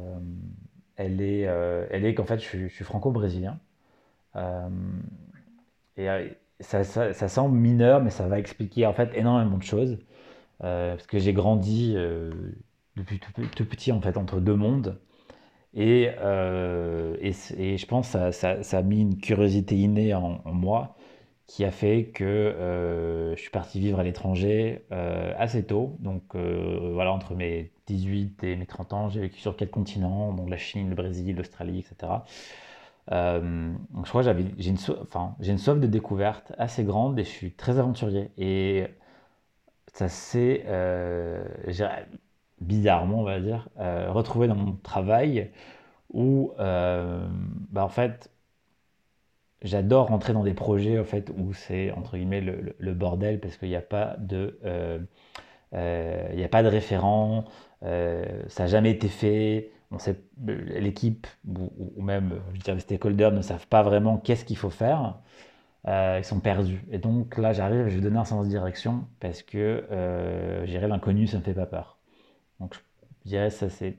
elle 0.98 1.22
est, 1.22 1.48
euh, 1.48 1.88
est 1.90 2.14
qu'en 2.14 2.26
fait, 2.26 2.40
je, 2.40 2.68
suis, 2.68 2.84
franco-brésilien. 2.84 3.60
et 5.98 6.08
ça, 6.60 6.84
ça, 6.84 7.28
semble 7.28 7.58
mineur, 7.58 8.02
mais 8.02 8.12
ça 8.12 8.28
va 8.28 8.40
expliquer 8.40 8.86
en 8.86 8.94
fait 8.94 9.10
énormément 9.16 9.58
de 9.58 9.64
choses. 9.64 9.98
Parce 10.60 11.06
que 11.08 11.20
j'ai 11.20 11.34
grandi 11.34 11.96
depuis 12.98 13.20
tout, 13.20 13.66
petit 13.66 13.92
en 13.92 14.02
fait 14.02 14.18
entre 14.18 14.40
deux 14.40 14.56
mondes. 14.56 15.00
Et, 15.74 16.10
euh, 16.20 17.18
et, 17.20 17.78
je 17.78 17.86
pense 17.86 18.14
que 18.14 18.32
ça, 18.32 18.64
ça, 18.64 18.78
a 18.78 18.82
mis 18.82 19.02
une 19.02 19.18
curiosité 19.18 19.76
innée 19.76 20.14
en, 20.14 20.42
moi 20.46 20.96
qui 21.48 21.66
a 21.66 21.72
fait 21.72 22.06
que 22.14 23.34
je 23.36 23.40
suis 23.42 23.52
parti 23.52 23.80
vivre 23.80 24.00
à 24.00 24.04
l'étranger 24.04 24.86
assez 25.38 25.64
tôt. 25.66 25.98
Donc 26.00 26.36
voilà, 26.36 27.12
entre 27.12 27.36
mes 27.36 27.72
18 27.88 28.44
et 28.44 28.56
mes 28.56 28.66
30 28.66 28.94
ans, 28.94 29.10
j'ai 29.10 29.20
vécu 29.20 29.40
sur 29.40 29.56
quatre 29.56 29.72
continents, 29.72 30.34
donc 30.34 30.50
la 30.50 30.58
Chine, 30.58 30.90
le 30.90 30.96
Brésil, 30.96 31.36
l'Australie, 31.36 31.80
etc. 31.80 32.14
je 33.12 34.10
crois 34.10 34.24
que 34.24 34.44
j'ai 34.58 34.70
une, 34.70 34.78
enfin, 35.02 35.36
une 35.42 35.58
soif 35.58 35.80
de 35.80 35.88
découverte 35.88 36.54
assez 36.58 36.84
grande 36.84 37.20
et 37.20 37.24
je 37.26 37.30
suis 37.30 37.52
très 37.52 37.78
aventurier. 37.80 38.32
Et 38.38 38.88
ça 39.94 40.10
s'est, 40.10 40.66
bizarrement, 42.62 43.20
on 43.20 43.24
va 43.24 43.40
dire, 43.40 43.70
retrouvé 43.78 44.48
dans 44.48 44.56
mon 44.56 44.74
travail 44.84 45.52
où, 46.14 46.54
bah, 46.58 47.84
en 47.84 47.90
fait, 47.90 48.32
j'adore 49.66 50.08
rentrer 50.08 50.34
dans 50.34 50.44
des 50.44 50.54
projets 50.54 51.00
en 51.00 51.04
fait, 51.04 51.32
où 51.38 51.54
c'est 51.54 51.92
entre 51.92 52.18
guillemets 52.18 52.42
le, 52.42 52.94
bordel 52.94 53.40
parce 53.40 53.58
qu'il 53.58 53.70
n'y 53.70 53.76
a 53.76 53.82
pas 53.82 54.16
de 54.20 54.60
euh, 54.66 55.00
euh, 55.74 56.30
il 56.34 56.44
a 56.44 56.48
pas 56.48 56.64
de 56.64 56.70
référent, 56.70 57.46
euh, 57.84 58.26
ça 58.48 58.64
n'a 58.64 58.68
jamais 58.68 58.92
été 58.92 59.08
fait. 59.10 59.72
L'équipe 60.46 61.28
ou, 61.48 62.02
même 62.02 62.42
les 62.68 62.80
stakeholders 62.80 63.32
ne 63.32 63.42
savent 63.42 63.68
pas 63.68 63.82
vraiment 63.82 64.18
qu'est-ce 64.18 64.44
qu'il 64.44 64.58
faut 64.58 64.70
faire. 64.70 65.20
ils 65.88 66.24
sont 66.24 66.40
perdus. 66.42 66.84
Et 66.92 66.98
donc 66.98 67.38
là, 67.38 67.54
j'arrive, 67.54 67.88
je 67.88 67.96
vais 67.96 68.02
donner 68.02 68.18
un 68.18 68.26
sens 68.26 68.46
de 68.46 68.50
direction 68.50 69.06
parce 69.20 69.42
que 69.44 69.86
gérer 70.66 70.88
l'inconnu, 70.88 71.28
ça 71.28 71.38
ne 71.38 71.42
me 71.42 71.46
fait 71.46 71.54
pas 71.54 71.66
peur. 71.66 71.95
Donc 72.60 72.76
je 73.26 73.30
dirais 73.30 73.50
ça, 73.50 73.70
c'est 73.70 73.98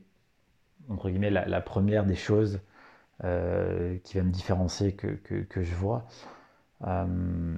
entre 0.88 1.10
guillemets 1.10 1.30
la, 1.30 1.60
première 1.60 2.04
des 2.04 2.14
choses 2.14 2.60
euh, 3.24 3.98
qui 4.04 4.16
va 4.16 4.22
me 4.22 4.30
différencier 4.30 4.92
que, 4.92 5.06
que, 5.06 5.62
je 5.62 5.74
vois. 5.74 6.06
Euh, 6.86 7.56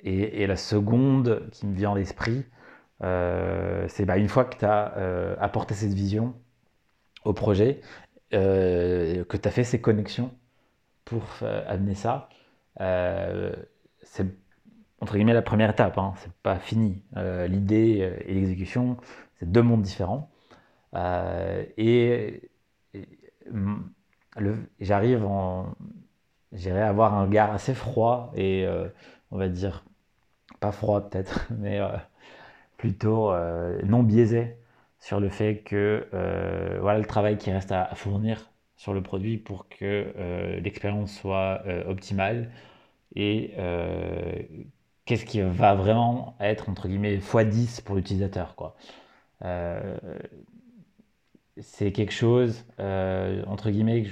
et, 0.00 0.46
la 0.46 0.56
seconde 0.56 1.48
qui 1.52 1.66
me 1.66 1.74
vient 1.74 1.92
à 1.92 1.98
l'esprit, 1.98 2.44
euh, 3.02 3.86
c'est 3.88 4.04
bah, 4.04 4.16
une 4.16 4.28
fois 4.28 4.44
que 4.44 4.56
tu 4.58 4.64
as 4.64 5.36
apporté 5.40 5.74
cette 5.74 5.92
vision 5.92 6.34
au 7.24 7.32
projet, 7.32 7.80
que 8.30 9.36
tu 9.36 9.48
as 9.48 9.50
fait 9.50 9.64
ces 9.64 9.80
connexions 9.80 10.32
pour 11.04 11.24
amener 11.66 11.94
ça, 11.94 12.28
c'est 12.78 14.26
entre 15.00 15.16
guillemets 15.16 15.34
la 15.34 15.42
première 15.42 15.70
étape, 15.70 15.98
hein, 15.98 16.14
c'est 16.18 16.32
pas 16.42 16.58
fini. 16.58 17.02
L'idée 17.48 18.22
et 18.26 18.34
l'exécution, 18.34 18.96
deux 19.44 19.62
mondes 19.62 19.82
différents. 19.82 20.30
et, 21.76 22.50
j'arrive 24.80 25.24
en, 25.24 25.74
avoir 26.66 27.14
un 27.14 27.24
regard 27.24 27.52
assez 27.52 27.74
froid 27.74 28.32
et 28.36 28.64
euh, 28.66 28.88
on 29.30 29.38
va 29.38 29.48
dire 29.48 29.84
pas 30.60 30.72
froid 30.72 31.08
peut-être, 31.08 31.48
mais 31.58 31.80
euh, 31.80 31.88
plutôt 32.76 33.30
euh, 33.30 33.80
non 33.84 34.02
biaisé 34.02 34.56
sur 35.00 35.20
le 35.20 35.28
fait 35.28 35.58
que 35.58 36.06
voilà 36.80 36.98
le 36.98 37.04
travail 37.04 37.36
qui 37.36 37.50
reste 37.52 37.72
à, 37.72 37.94
fournir 37.94 38.50
sur 38.76 38.94
le 38.94 39.02
produit 39.02 39.36
pour 39.36 39.68
que 39.68 40.58
l'expérience 40.62 41.12
soit 41.12 41.62
optimale 41.86 42.50
et 43.14 43.54
qu'est-ce 45.04 45.26
qui 45.26 45.42
va 45.42 45.74
vraiment 45.74 46.36
être 46.40 46.70
entre 46.70 46.88
guillemets 46.88 47.18
x10 47.18 47.82
pour 47.82 47.96
l'utilisateur 47.96 48.54
quoi 48.54 48.76
c'est 51.60 51.92
quelque 51.92 52.12
chose 52.12 52.64
entre 52.78 53.70
guillemets 53.70 54.04
que 54.04 54.10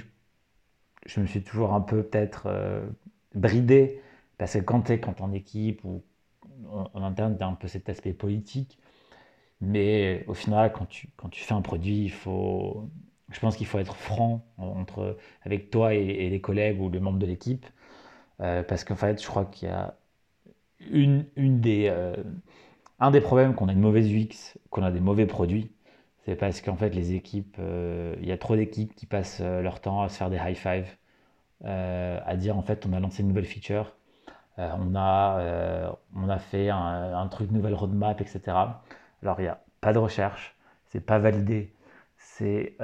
je 1.05 1.19
me 1.19 1.25
suis 1.25 1.41
toujours 1.41 1.73
un 1.73 1.81
peu 1.81 2.03
peut-être 2.03 2.43
euh, 2.47 2.85
bridé, 3.35 4.01
parce 4.37 4.53
que 4.53 4.59
quand 4.59 4.83
tu 4.83 4.93
es 4.93 4.99
quand 4.99 5.21
en 5.21 5.31
équipe 5.31 5.83
ou 5.83 6.03
en, 6.69 7.03
interne, 7.03 7.37
tu 7.37 7.43
as 7.43 7.47
un 7.47 7.53
peu 7.53 7.67
cet 7.67 7.89
aspect 7.89 8.13
politique. 8.13 8.79
Mais 9.61 10.25
au 10.27 10.33
final, 10.33 10.71
quand 10.73 10.85
tu, 10.87 11.09
quand 11.17 11.29
tu 11.29 11.43
fais 11.43 11.53
un 11.53 11.61
produit, 11.61 12.03
il 12.03 12.11
faut, 12.11 12.89
je 13.31 13.39
pense 13.39 13.55
qu'il 13.57 13.67
faut 13.67 13.79
être 13.79 13.95
franc 13.95 14.45
entre, 14.57 15.17
avec 15.43 15.69
toi 15.71 15.93
et, 15.93 16.29
les 16.29 16.41
collègues 16.41 16.81
ou 16.81 16.89
les 16.89 16.99
membres 16.99 17.19
de 17.19 17.25
l'équipe. 17.25 17.65
Euh, 18.41 18.63
parce 18.63 18.83
qu'en 18.83 18.95
fait, 18.95 19.21
je 19.21 19.27
crois 19.27 19.45
qu'il 19.45 19.69
y 19.69 19.71
a 19.71 19.95
une, 20.91 21.25
une 21.35 21.61
des, 21.61 21.87
euh, 21.89 22.15
un 22.99 23.11
des 23.11 23.21
problèmes 23.21 23.55
qu'on 23.55 23.67
a 23.69 23.73
une 23.73 23.79
mauvaise 23.79 24.09
UX, 24.11 24.57
qu'on 24.69 24.83
a 24.83 24.91
des 24.91 24.99
mauvais 24.99 25.25
produits. 25.25 25.71
C'est 26.25 26.35
parce 26.35 26.61
qu'en 26.61 26.75
fait, 26.77 26.89
les 26.91 27.13
équipes, 27.13 27.57
euh, 27.59 28.15
il 28.21 28.27
y 28.27 28.31
a 28.31 28.37
trop 28.37 28.55
d'équipes 28.55 28.95
qui 28.95 29.05
passent 29.05 29.41
euh, 29.41 29.61
leur 29.61 29.81
temps 29.81 30.01
à 30.03 30.09
se 30.09 30.17
faire 30.17 30.29
des 30.29 30.37
high 30.37 30.55
five, 30.55 30.87
euh, 31.65 32.19
à 32.25 32.35
dire 32.37 32.57
en 32.57 32.61
fait, 32.61 32.85
on 32.85 32.93
a 32.93 32.99
lancé 32.99 33.21
une 33.23 33.29
nouvelle 33.29 33.45
feature, 33.45 33.93
on, 34.57 34.95
a, 34.95 35.97
on 36.15 36.29
a 36.29 36.37
fait 36.37 36.69
un, 36.69 37.27
truc, 37.27 37.51
nouvelle 37.51 37.73
roadmap, 37.73 38.21
etc. 38.21 38.41
Alors, 39.23 39.39
il 39.39 39.43
n'y 39.43 39.47
a 39.47 39.59
pas 39.81 39.93
de 39.93 39.97
recherche, 39.97 40.55
c'est 40.89 40.99
pas 40.99 41.17
validé, 41.17 41.73
c'est 42.17 42.75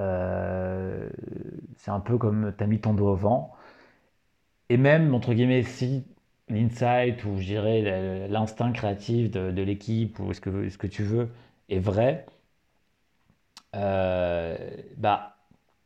c'est 1.77 1.91
un 1.91 1.99
peu 1.99 2.17
comme 2.17 2.53
tu 2.57 2.63
as 2.63 2.67
mis 2.67 2.79
ton 2.81 2.93
dos 2.93 3.09
au 3.09 3.15
vent. 3.15 3.53
Et 4.69 4.77
même, 4.77 5.13
entre 5.13 5.33
guillemets, 5.33 5.63
si 5.63 6.05
l'insight 6.49 7.23
ou 7.25 7.37
je 7.39 8.27
l'instinct 8.27 8.71
créatif 8.71 9.31
de, 9.31 9.51
de 9.51 9.61
l'équipe 9.61 10.19
ou 10.19 10.33
ce 10.33 10.41
que, 10.41 10.69
ce 10.69 10.77
que 10.77 10.87
tu 10.87 11.03
veux 11.03 11.29
est 11.69 11.79
vrai, 11.79 12.25
euh, 13.75 14.57
bah, 14.97 15.37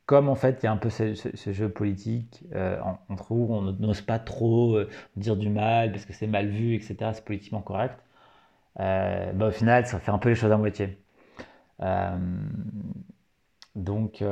comme 0.05 0.29
en 0.29 0.35
fait 0.35 0.59
il 0.61 0.65
y 0.65 0.67
a 0.67 0.71
un 0.71 0.77
peu 0.77 0.89
ce, 0.89 1.13
jeu 1.51 1.69
politique 1.69 2.43
euh, 2.53 2.79
entre 3.09 3.31
où 3.31 3.53
on 3.53 3.61
n'ose 3.73 4.01
pas 4.01 4.19
trop 4.19 4.75
euh, 4.75 4.89
dire 5.17 5.35
du 5.37 5.49
mal 5.49 5.91
parce 5.91 6.05
que 6.05 6.13
c'est 6.13 6.27
mal 6.27 6.47
vu, 6.47 6.75
etc., 6.75 7.13
c'est 7.13 7.25
politiquement 7.25 7.61
correct, 7.61 7.99
bah, 8.77 9.47
au 9.47 9.51
final 9.51 9.85
ça 9.87 9.99
fait 9.99 10.11
un 10.11 10.17
peu 10.17 10.29
les 10.29 10.35
choses 10.35 10.51
à 10.51 10.57
moitié. 10.57 10.97
donc, 13.75 14.23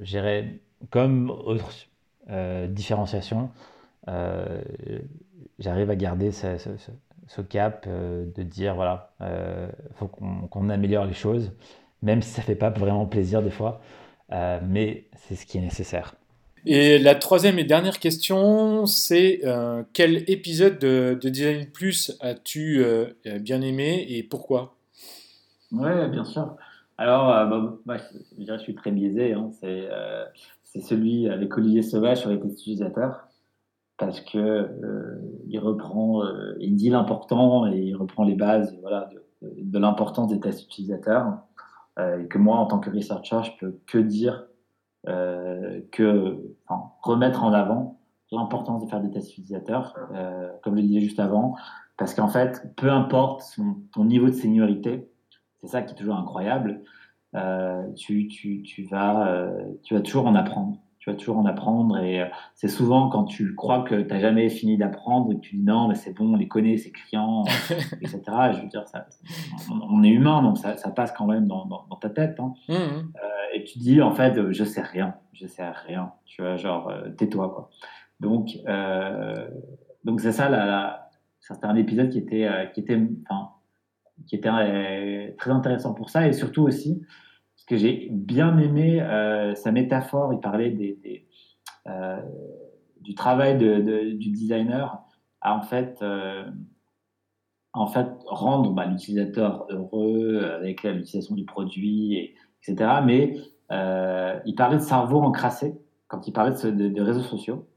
j'irais 0.00 0.60
comme 0.90 1.30
autre 1.30 1.72
différenciation, 2.68 3.50
j'arrive 5.60 5.90
à 5.90 5.96
garder 5.96 6.32
ce, 6.32 7.40
cap 7.42 7.86
de 7.88 8.42
dire 8.42 8.74
voilà, 8.74 9.12
il 9.20 9.94
faut 9.96 10.08
qu'on 10.08 10.68
améliore 10.68 11.06
les 11.06 11.14
choses 11.14 11.52
même 12.02 12.22
si 12.22 12.30
ça 12.30 12.42
fait 12.42 12.54
pas 12.54 12.70
vraiment 12.70 13.06
plaisir 13.06 13.42
des 13.42 13.50
fois, 13.50 13.80
euh, 14.32 14.58
mais 14.66 15.04
c'est 15.16 15.34
ce 15.34 15.46
qui 15.46 15.58
est 15.58 15.60
nécessaire. 15.60 16.14
Et 16.66 16.98
la 16.98 17.14
troisième 17.14 17.58
et 17.58 17.64
dernière 17.64 17.98
question, 17.98 18.84
c'est 18.84 19.40
euh, 19.44 19.82
quel 19.94 20.30
épisode 20.30 20.78
de, 20.78 21.18
Design 21.22 21.66
Plus 21.66 22.16
as-tu 22.20 22.84
euh, 22.84 23.06
bien 23.40 23.62
aimé 23.62 24.04
et 24.08 24.22
pourquoi? 24.22 24.76
Oui, 25.72 25.90
bien 26.10 26.24
sûr. 26.24 26.56
Alors, 26.98 27.28
bah, 27.48 27.78
bah, 27.86 27.96
je, 28.38 28.58
suis 28.58 28.74
très 28.74 28.90
biaisé. 28.90 29.32
Hein. 29.32 29.50
c'est 30.64 30.80
celui 30.80 31.30
avec 31.30 31.56
Olivier 31.56 31.82
Sauvage 31.82 32.18
sur 32.18 32.30
les 32.30 32.36
utilisateurs 32.36 33.26
parce 33.96 34.20
que 34.20 34.68
il 35.50 35.58
reprend, 35.58 36.22
il 36.58 36.76
dit 36.76 36.90
l'important 36.90 37.66
et 37.66 37.78
il 37.78 37.96
reprend 37.96 38.24
les 38.24 38.34
bases 38.34 38.72
de, 39.42 39.78
l'importance 39.78 40.28
des 40.28 40.40
tests 40.40 40.64
utilisateurs. 40.64 41.38
Euh, 42.00 42.22
et 42.22 42.28
que 42.28 42.38
moi, 42.38 42.56
en 42.56 42.66
tant 42.66 42.78
que 42.78 42.90
researcher, 42.90 43.42
je 43.42 43.50
peux 43.58 43.78
que 43.86 43.98
dire 43.98 44.46
euh, 45.08 45.80
que, 45.92 46.56
remettre 47.02 47.44
en 47.44 47.52
avant 47.52 47.98
l'importance 48.32 48.84
de 48.84 48.88
faire 48.88 49.00
des 49.00 49.10
tests 49.10 49.32
utilisateurs, 49.32 49.96
euh, 50.14 50.50
comme 50.62 50.76
je 50.76 50.82
le 50.82 50.86
disais 50.86 51.00
juste 51.00 51.18
avant, 51.18 51.56
parce 51.96 52.14
qu'en 52.14 52.28
fait, 52.28 52.72
peu 52.76 52.90
importe 52.90 53.58
ton 53.92 54.04
niveau 54.04 54.26
de 54.26 54.32
seniorité, 54.32 55.10
c'est 55.60 55.66
ça 55.66 55.82
qui 55.82 55.94
est 55.94 55.96
toujours 55.96 56.16
incroyable, 56.16 56.82
tu, 57.96 58.28
vas, 58.90 59.50
tu 59.82 59.94
vas 59.94 60.00
toujours 60.00 60.26
en 60.26 60.34
apprendre 60.34 60.78
tu 61.00 61.10
vas 61.10 61.16
toujours 61.16 61.38
en 61.38 61.46
apprendre. 61.46 61.98
Et 61.98 62.20
euh, 62.20 62.26
c'est 62.54 62.68
souvent 62.68 63.08
quand 63.08 63.24
tu 63.24 63.54
crois 63.54 63.82
que 63.82 63.94
tu 63.94 64.08
n'as 64.08 64.20
jamais 64.20 64.48
fini 64.50 64.76
d'apprendre 64.76 65.32
et 65.32 65.36
que 65.36 65.40
tu 65.40 65.56
dis 65.56 65.62
non, 65.62 65.88
mais 65.88 65.94
c'est 65.94 66.12
bon, 66.12 66.34
on 66.34 66.36
les 66.36 66.46
connaît, 66.46 66.76
c'est 66.76 66.92
criant, 66.92 67.44
etc. 68.02 68.20
je 68.52 68.60
veux 68.60 68.68
dire, 68.68 68.86
ça, 68.86 69.06
on, 69.70 70.02
est 70.04 70.10
humain, 70.10 70.42
donc 70.42 70.58
ça, 70.58 70.76
ça, 70.76 70.90
passe 70.90 71.12
quand 71.12 71.26
même 71.26 71.48
dans, 71.48 71.64
dans, 71.64 71.96
ta 71.96 72.10
tête. 72.10 72.38
Hein. 72.38 72.52
Mmh, 72.68 72.74
mmh. 72.74 72.76
Euh, 72.76 73.54
et 73.54 73.64
tu 73.64 73.78
dis, 73.78 74.02
en 74.02 74.12
fait, 74.12 74.52
je 74.52 74.64
sais 74.64 74.82
rien, 74.82 75.14
je 75.32 75.46
sais 75.46 75.68
rien. 75.86 76.12
Tu 76.26 76.42
vois, 76.42 76.56
genre, 76.56 76.88
euh, 76.88 77.08
tais-toi, 77.10 77.48
quoi. 77.48 77.70
Donc, 78.20 78.50
donc 80.04 80.20
c'est 80.20 80.32
ça, 80.32 80.50
là, 80.50 81.08
c'était 81.40 81.64
un 81.64 81.76
épisode 81.76 82.10
qui 82.10 82.18
était, 82.18 82.46
qui 82.74 82.80
était, 82.80 83.00
enfin, 83.26 83.52
qui 84.26 84.36
était 84.36 85.34
très 85.38 85.50
intéressant 85.50 85.94
pour 85.94 86.10
ça 86.10 86.28
et 86.28 86.34
surtout 86.34 86.64
aussi 86.64 87.02
que 87.70 87.76
j'ai 87.76 88.08
bien 88.10 88.58
aimé 88.58 89.00
euh, 89.00 89.54
sa 89.54 89.70
métaphore. 89.70 90.34
Il 90.34 90.40
parlait 90.40 90.70
des, 90.70 91.24
euh, 91.86 92.20
du 93.00 93.14
travail 93.14 93.56
de, 93.56 94.10
du 94.10 94.30
designer 94.30 95.04
à 95.40 95.54
en 95.54 95.62
fait, 95.62 96.02
euh, 96.02 96.42
en 97.72 97.86
fait 97.86 98.08
rendre 98.26 98.72
bah, 98.72 98.86
l'utilisateur 98.86 99.66
heureux 99.70 100.42
avec 100.52 100.82
l'utilisation 100.82 101.36
du 101.36 101.44
produit, 101.44 102.34
etc. 102.60 103.02
Mais 103.04 103.36
il 103.70 104.54
parlait 104.56 104.78
de 104.78 104.82
cerveau 104.82 105.20
encrassé 105.20 105.80
quand 106.08 106.26
il 106.26 106.32
parlait 106.32 106.50
de, 106.50 107.00
réseaux 107.00 107.22
sociaux. 107.22 107.68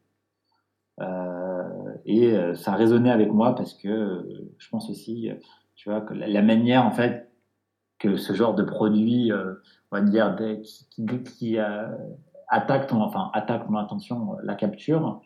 et 2.06 2.36
ça 2.56 2.72
résonnait 2.74 3.12
avec 3.12 3.32
moi 3.32 3.54
parce 3.54 3.76
que 3.76 4.28
je 4.58 4.70
pense 4.70 4.90
aussi, 4.90 5.30
tu 5.76 5.90
vois, 5.92 6.02
que 6.02 6.16
la 6.16 6.42
manière 6.42 6.84
en 6.84 6.92
fait 6.92 7.30
que 8.04 8.18
ce 8.18 8.34
genre 8.34 8.54
de 8.54 8.64
produit, 8.64 9.32
euh, 9.32 9.54
on 9.92 9.96
va 9.96 10.02
dire, 10.02 10.36
qui, 10.62 11.06
qui, 11.24 11.58
attaque 12.50 12.88
ton, 12.88 13.02
enfin, 13.02 13.32
attaque 13.34 13.70
mon 13.70 13.78
attention, 13.78 14.36
la 14.44 14.56
capture. 14.56 15.22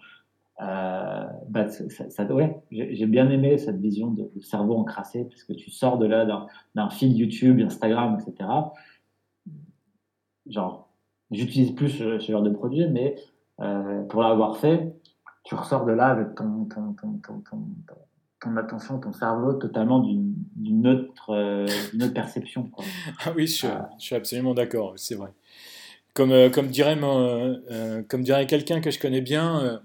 bah, 0.59 1.67
ça, 1.69 2.23
ouais, 2.25 2.61
j'ai 2.71 3.07
bien 3.07 3.29
aimé 3.31 3.57
cette 3.57 3.79
vision 3.79 4.11
de, 4.11 4.29
cerveau 4.41 4.77
encrassé, 4.77 5.25
parce 5.25 5.43
que 5.43 5.53
tu 5.53 5.71
sors 5.71 5.97
de 5.97 6.05
là 6.05 6.47
d'un 6.75 6.89
fil 6.91 7.17
YouTube, 7.17 7.59
Instagram, 7.59 8.19
etc. 8.19 8.47
Genre, 10.45 10.87
j'utilise 11.31 11.71
plus 11.71 11.89
ce, 11.89 12.19
genre 12.19 12.43
de 12.43 12.51
produit, 12.51 12.87
mais 12.87 13.15
pour 14.09 14.21
l'avoir 14.21 14.57
fait, 14.57 14.95
tu 15.45 15.55
ressors 15.55 15.85
de 15.85 15.93
là 15.93 16.09
avec 16.09 16.35
ton, 16.35 16.65
ton, 16.65 16.93
ton, 16.93 17.41
ton 17.49 17.63
attention, 18.57 18.99
ton 18.99 19.13
cerveau 19.13 19.53
totalement 19.53 19.99
d'une 19.99 20.87
autre, 20.87 21.31
euh, 21.31 21.67
autre, 22.01 22.13
perception. 22.13 22.63
Quoi. 22.63 22.85
Ah 23.25 23.33
oui, 23.35 23.47
je, 23.47 23.67
je 23.99 24.03
suis 24.03 24.15
absolument 24.15 24.53
d'accord, 24.53 24.93
c'est 24.95 25.15
vrai. 25.15 25.29
Comme, 26.13 26.31
euh, 26.31 26.49
comme 26.49 26.67
dirait, 26.67 26.97
euh, 27.01 28.03
comme 28.07 28.23
dirait 28.23 28.47
quelqu'un 28.47 28.81
que 28.81 28.91
je 28.91 28.99
connais 28.99 29.21
bien, 29.21 29.81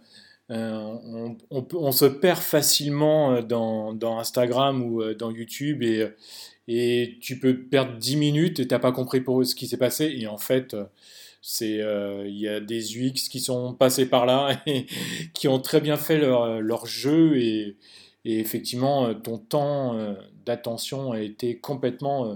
on, 0.48 1.36
on, 1.50 1.66
on, 1.72 1.92
se 1.92 2.04
perd 2.04 2.38
facilement 2.38 3.40
dans, 3.40 3.94
dans, 3.94 4.18
Instagram 4.18 4.82
ou 4.82 5.14
dans 5.14 5.30
YouTube 5.30 5.82
et, 5.82 6.08
et 6.68 7.16
tu 7.22 7.38
peux 7.38 7.56
perdre 7.56 7.96
10 7.96 8.16
minutes 8.16 8.60
et 8.60 8.68
tu 8.68 8.74
n'as 8.74 8.78
pas 8.78 8.92
compris 8.92 9.22
pour 9.22 9.46
ce 9.46 9.54
qui 9.54 9.66
s'est 9.66 9.78
passé. 9.78 10.14
Et 10.14 10.26
en 10.26 10.36
fait, 10.36 10.76
c'est 11.40 11.80
il 12.26 12.38
y 12.38 12.48
a 12.48 12.60
des 12.60 12.98
UX 12.98 13.30
qui 13.30 13.40
sont 13.40 13.72
passés 13.72 14.04
par 14.04 14.26
là 14.26 14.60
et 14.66 14.84
qui 15.32 15.48
ont 15.48 15.58
très 15.58 15.80
bien 15.80 15.96
fait 15.96 16.18
leur, 16.18 16.60
leur 16.60 16.84
jeu 16.84 17.38
et, 17.38 17.78
et 18.24 18.38
effectivement, 18.38 19.06
euh, 19.06 19.14
ton 19.14 19.38
temps 19.38 19.94
euh, 19.94 20.14
d'attention 20.46 21.12
a 21.12 21.20
été 21.20 21.58
complètement 21.58 22.26
euh, 22.26 22.34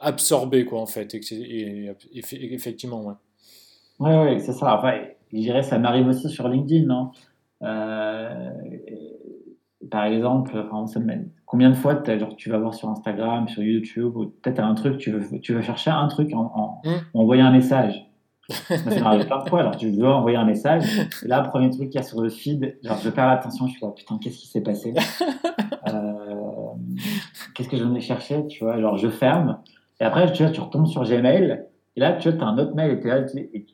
absorbé, 0.00 0.64
quoi, 0.64 0.80
en 0.80 0.86
fait. 0.86 1.14
Et, 1.14 1.90
effectivement, 2.12 3.02
ouais. 3.04 3.14
Oui, 4.00 4.10
ouais, 4.10 4.38
c'est 4.40 4.52
ça. 4.52 4.76
Enfin, 4.78 4.94
je 5.32 5.38
dirais, 5.38 5.62
ça 5.62 5.78
m'arrive 5.78 6.08
aussi 6.08 6.28
sur 6.28 6.48
LinkedIn, 6.48 6.86
non? 6.86 7.10
Par 9.90 10.04
exemple, 10.06 10.66
combien 11.46 11.70
de 11.70 11.74
fois 11.74 12.02
genre, 12.18 12.34
tu 12.34 12.50
vas 12.50 12.58
voir 12.58 12.74
sur 12.74 12.88
Instagram, 12.88 13.46
sur 13.46 13.62
YouTube, 13.62 14.16
ou 14.16 14.26
peut-être 14.26 14.60
un 14.60 14.74
truc, 14.74 14.98
tu 14.98 15.12
veux, 15.12 15.40
tu 15.40 15.54
veux 15.54 15.60
chercher 15.60 15.90
un 15.90 16.08
truc 16.08 16.32
en, 16.34 16.50
en, 16.54 16.80
mmh. 16.84 16.90
envoyer 17.14 17.42
un 17.42 17.52
message? 17.52 18.06
Ça 18.48 19.00
m'arrive 19.00 19.26
plein 19.26 19.42
de 19.42 19.48
fois. 19.48 19.60
Alors, 19.60 19.76
tu 19.76 19.90
dois 19.92 20.16
envoyer 20.16 20.36
un 20.36 20.44
message. 20.44 20.84
Et 21.24 21.28
là, 21.28 21.42
premier 21.42 21.70
truc 21.70 21.90
qu'il 21.90 21.94
y 21.94 21.98
a 21.98 22.02
sur 22.02 22.20
le 22.20 22.28
feed, 22.28 22.78
genre, 22.82 22.98
je 22.98 23.10
perds 23.10 23.28
l'attention. 23.28 23.66
Je 23.66 23.72
suis 23.72 23.80
là, 23.82 23.90
putain, 23.90 24.18
qu'est-ce 24.18 24.38
qui 24.38 24.48
s'est 24.48 24.62
passé? 24.62 24.94
Euh, 25.88 26.22
Qu'est-ce 27.54 27.68
que 27.68 27.76
je 27.76 27.82
venais 27.82 28.00
chercher 28.00 28.46
Tu 28.46 28.64
vois, 28.64 28.80
genre, 28.80 28.96
je 28.96 29.08
ferme. 29.08 29.58
Et 30.00 30.04
après, 30.04 30.30
tu 30.32 30.42
vois, 30.42 30.52
tu 30.52 30.60
retombes 30.60 30.86
sur 30.86 31.02
Gmail. 31.02 31.64
Et 31.96 32.00
là, 32.00 32.12
tu 32.12 32.28
vois, 32.28 32.38
tu 32.38 32.44
as 32.44 32.46
un 32.46 32.56
autre 32.58 32.74
mail. 32.74 33.00
Et, 33.02 33.08
là, 33.08 33.24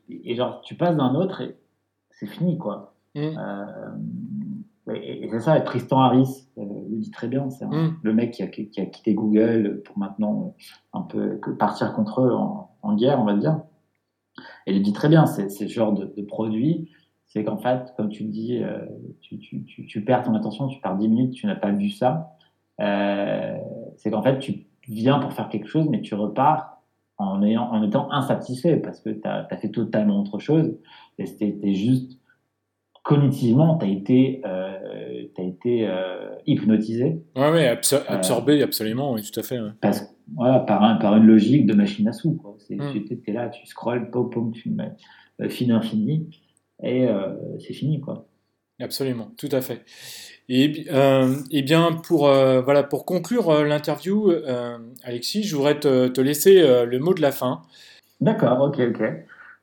et, 0.09 0.35
genre, 0.35 0.61
tu 0.63 0.75
passes 0.75 0.97
d'un 0.97 1.15
autre 1.15 1.43
et 1.43 1.57
c'est 2.11 2.27
fini, 2.27 2.59
quoi. 2.59 2.95
Mm. 3.15 3.21
Euh, 3.21 4.95
et, 4.95 5.29
c'est 5.31 5.41
ça, 5.41 5.61
Tristan 5.61 6.01
Harris 6.01 6.49
euh, 6.57 6.65
le 6.91 6.97
dit 6.97 7.11
très 7.11 7.29
bien. 7.29 7.51
C'est 7.51 7.67
mm. 7.67 7.99
le 8.03 8.15
mec 8.15 8.33
qui 8.33 8.43
a, 8.43 8.47
qui 8.47 8.81
a, 8.81 8.87
quitté 8.87 9.15
Google 9.15 9.83
pour 9.85 9.99
maintenant 9.99 10.55
un 10.93 11.03
peu 11.03 11.39
partir 11.59 11.93
contre 11.93 12.23
eux 12.23 12.33
en, 12.33 12.71
en 12.83 12.95
guerre, 12.95 13.21
on 13.21 13.25
va 13.25 13.35
dire. 13.35 13.61
Et 14.67 14.75
il 14.75 14.83
dit 14.83 14.93
très 14.93 15.09
bien, 15.09 15.27
c'est 15.27 15.49
ce 15.49 15.67
genre 15.67 15.93
de, 15.93 16.23
produit, 16.23 16.91
c'est 17.27 17.45
qu'en 17.45 17.59
fait, 17.59 17.93
comme 17.97 18.09
tu 18.09 18.25
dis, 18.25 18.63
euh, 18.63 18.87
tu, 19.21 20.05
perds 20.05 20.25
ton 20.25 20.35
attention, 20.35 20.69
tu 20.69 20.81
perds 20.81 20.97
10 20.97 21.09
minutes, 21.09 21.35
tu 21.35 21.47
n'as 21.47 21.57
pas 21.57 21.71
vu 21.71 21.91
ça. 21.91 22.37
Euh, 22.81 23.57
c'est 23.97 24.11
qu'en 24.11 24.23
fait, 24.23 24.39
tu 24.39 24.67
viens 24.89 25.19
pour 25.19 25.33
faire 25.33 25.49
quelque 25.49 25.69
chose, 25.69 25.89
mais 25.89 26.01
tu 26.01 26.15
repars 26.15 26.83
en, 27.19 27.43
étant 27.83 28.11
insatisfait 28.13 28.77
parce 28.77 29.01
que 29.01 29.11
tu 29.11 29.27
as, 29.27 29.47
fait 29.57 29.71
totalement 29.71 30.21
autre 30.21 30.39
chose. 30.39 30.79
Et 31.19 31.27
c'était 31.27 31.75
juste 31.75 32.18
cognitivement, 33.09 33.79
tu 33.79 33.87
as 33.87 33.89
été, 33.89 34.43
euh, 34.45 35.25
as 35.39 35.43
été 35.43 35.89
hypnotisé. 36.47 37.23
Oui, 37.35 37.43
ouais, 37.43 37.67
absorbé, 37.67 38.63
absolument, 38.63 39.15
oui, 39.15 39.23
tout 39.23 39.41
à 39.41 39.43
fait. 39.43 39.59
Parce, 39.81 40.15
voilà, 40.37 40.61
par, 40.61 40.83
un, 40.83 40.97
par 40.97 41.17
une 41.17 41.25
logique 41.25 41.67
de 41.67 41.73
machine 41.73 42.07
à 42.07 42.13
sous. 42.13 42.35
Quoi. 42.35 42.57
Hmm. 42.69 42.93
Tu 42.93 43.21
es, 43.27 43.33
là, 43.33 43.49
tu 43.49 43.67
scrolls, 43.67 44.11
pom, 44.11 44.29
pom, 44.29 44.53
tu 44.53 44.69
mets 44.69 44.93
euh, 45.41 45.49
fini, 45.49 45.73
infini, 45.73 46.29
et 46.83 47.09
euh, 47.09 47.33
c'est 47.59 47.73
fini. 47.73 47.99
quoi. 48.01 48.27
Absolument, 48.79 49.31
tout 49.39 49.49
à 49.53 49.63
fait. 49.63 49.87
Et, 50.51 50.85
euh, 50.93 51.35
et 51.51 51.63
bien, 51.63 51.93
pour, 51.93 52.21
voilà, 52.29 52.83
pour 52.83 53.07
conclure 53.07 53.65
l'interview, 53.65 54.31
Alexis, 55.03 55.45
je 55.45 55.57
voudrais 55.57 55.81
te, 55.81 56.09
te 56.09 56.21
laisser 56.21 56.85
le 56.85 56.99
mot 56.99 57.15
de 57.15 57.23
la 57.23 57.33
fin. 57.33 57.63
D'accord, 58.21 58.61
ok, 58.61 58.79
ok. 58.81 59.03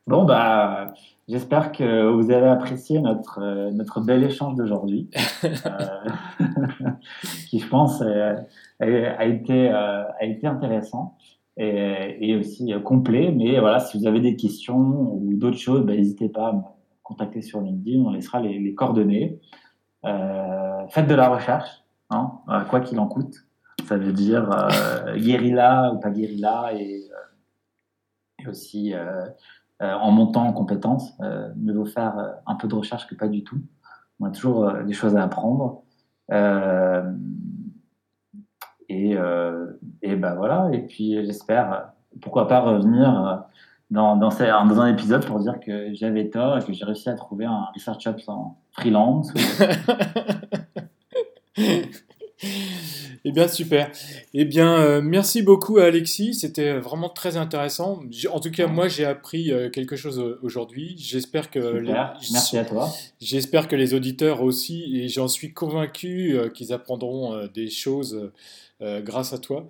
Bon, 0.08 0.26
bah, 0.26 0.94
j'espère 1.28 1.72
que 1.72 2.12
vous 2.12 2.32
avez 2.32 2.48
apprécié 2.48 3.00
notre, 3.00 3.72
notre 3.72 4.02
bel 4.02 4.24
échange 4.24 4.56
d'aujourd'hui, 4.56 5.10
qui, 7.50 7.60
je 7.60 7.68
pense, 7.68 8.02
a, 8.02 9.26
été, 9.26 9.70
a 9.70 10.24
été 10.24 10.48
intéressant 10.48 11.16
et, 11.58 12.36
aussi 12.36 12.74
euh, 12.74 12.80
complet. 12.80 13.32
Mais 13.32 13.60
voilà, 13.60 13.80
si 13.80 13.98
vous 13.98 14.08
avez 14.08 14.20
des 14.20 14.36
questions 14.36 14.78
ou 14.78 15.34
d'autres 15.36 15.58
choses, 15.58 15.86
ben, 15.86 15.96
n'hésitez 15.96 16.30
pas 16.30 16.50
à 16.50 16.54
me 16.54 16.62
contacter 17.04 17.42
sur 17.42 17.62
LinkedIn, 17.62 18.04
on 18.04 18.12
laissera 18.12 18.40
les, 18.40 18.74
coordonnées. 18.74 19.40
Euh, 20.06 20.88
faites 20.90 21.08
de 21.08 21.16
la 21.16 21.30
recherche, 21.30 21.70
hein, 22.10 22.40
euh, 22.50 22.64
quoi 22.66 22.80
qu'il 22.80 23.00
en 23.00 23.08
coûte. 23.08 23.46
Ça 23.86 23.98
veut 23.98 24.14
dire 24.14 24.50
guérilla 25.18 25.92
ou 25.94 26.00
pas 26.00 26.10
guérilla 26.10 26.72
et, 26.74 27.04
et 28.40 28.48
aussi 28.48 28.94
en 29.80 30.12
montant 30.12 30.48
en 30.48 30.54
compétences. 30.54 31.18
mieux 31.58 31.74
vaut 31.74 31.86
faire 31.86 32.36
un 32.46 32.56
peu 32.56 32.68
de 32.68 32.76
recherche 32.76 33.08
que 33.08 33.16
pas 33.16 33.28
du 33.28 33.44
tout. 33.44 33.60
On 34.20 34.26
a 34.26 34.32
toujours 34.32 34.72
des 34.86 34.94
choses 34.94 35.16
à 35.16 35.24
apprendre. 35.24 35.84
Et, 38.90 39.16
euh, 39.18 39.80
et 40.02 40.16
ben 40.16 40.36
voilà, 40.36 40.70
et 40.72 40.80
puis 40.80 41.26
j'espère, 41.26 41.90
pourquoi 42.22 42.48
pas 42.48 42.60
revenir 42.60 43.10
euh, 43.10 43.36
dans, 43.90 44.16
dans, 44.16 44.30
dans, 44.30 44.82
un 44.82 44.88
épisode 44.88 45.26
pour 45.26 45.40
dire 45.40 45.60
que 45.60 45.94
j'avais 45.94 46.30
tort 46.30 46.58
et 46.58 46.64
que 46.64 46.74
j'ai 46.74 46.86
réussi 46.86 47.10
à 47.10 47.16
trouver 47.16 47.46
un 47.46 47.68
research 47.74 48.06
ops 48.08 48.30
en 48.30 48.58
freelance. 48.72 49.34
Eh 53.28 53.32
bien, 53.32 53.48
super. 53.48 53.92
Eh 54.36 54.46
bien, 54.46 54.78
euh, 54.78 55.02
merci 55.02 55.42
beaucoup 55.42 55.80
à 55.80 55.86
Alexis. 55.86 56.36
C'était 56.36 56.74
vraiment 56.74 57.10
très 57.10 57.38
intéressant. 57.38 58.04
En 58.32 58.40
tout 58.40 58.52
cas, 58.52 58.68
moi, 58.68 58.88
j'ai 58.88 59.06
appris 59.06 59.52
quelque 59.74 59.96
chose 59.96 60.38
aujourd'hui. 60.44 60.96
J'espère 61.00 61.50
que. 61.50 61.60
Les... 61.60 61.94
Merci 62.32 62.58
à 62.58 62.66
toi. 62.66 62.92
J'espère 63.20 63.68
que 63.68 63.76
les 63.76 63.96
auditeurs 63.96 64.44
aussi, 64.44 65.00
et 65.00 65.08
j'en 65.08 65.28
suis 65.28 65.54
convaincu 65.54 66.38
qu'ils 66.54 66.72
apprendront 66.72 67.48
des 67.54 67.70
choses 67.70 68.30
euh, 68.82 69.02
grâce 69.02 69.32
à 69.32 69.38
toi. 69.38 69.70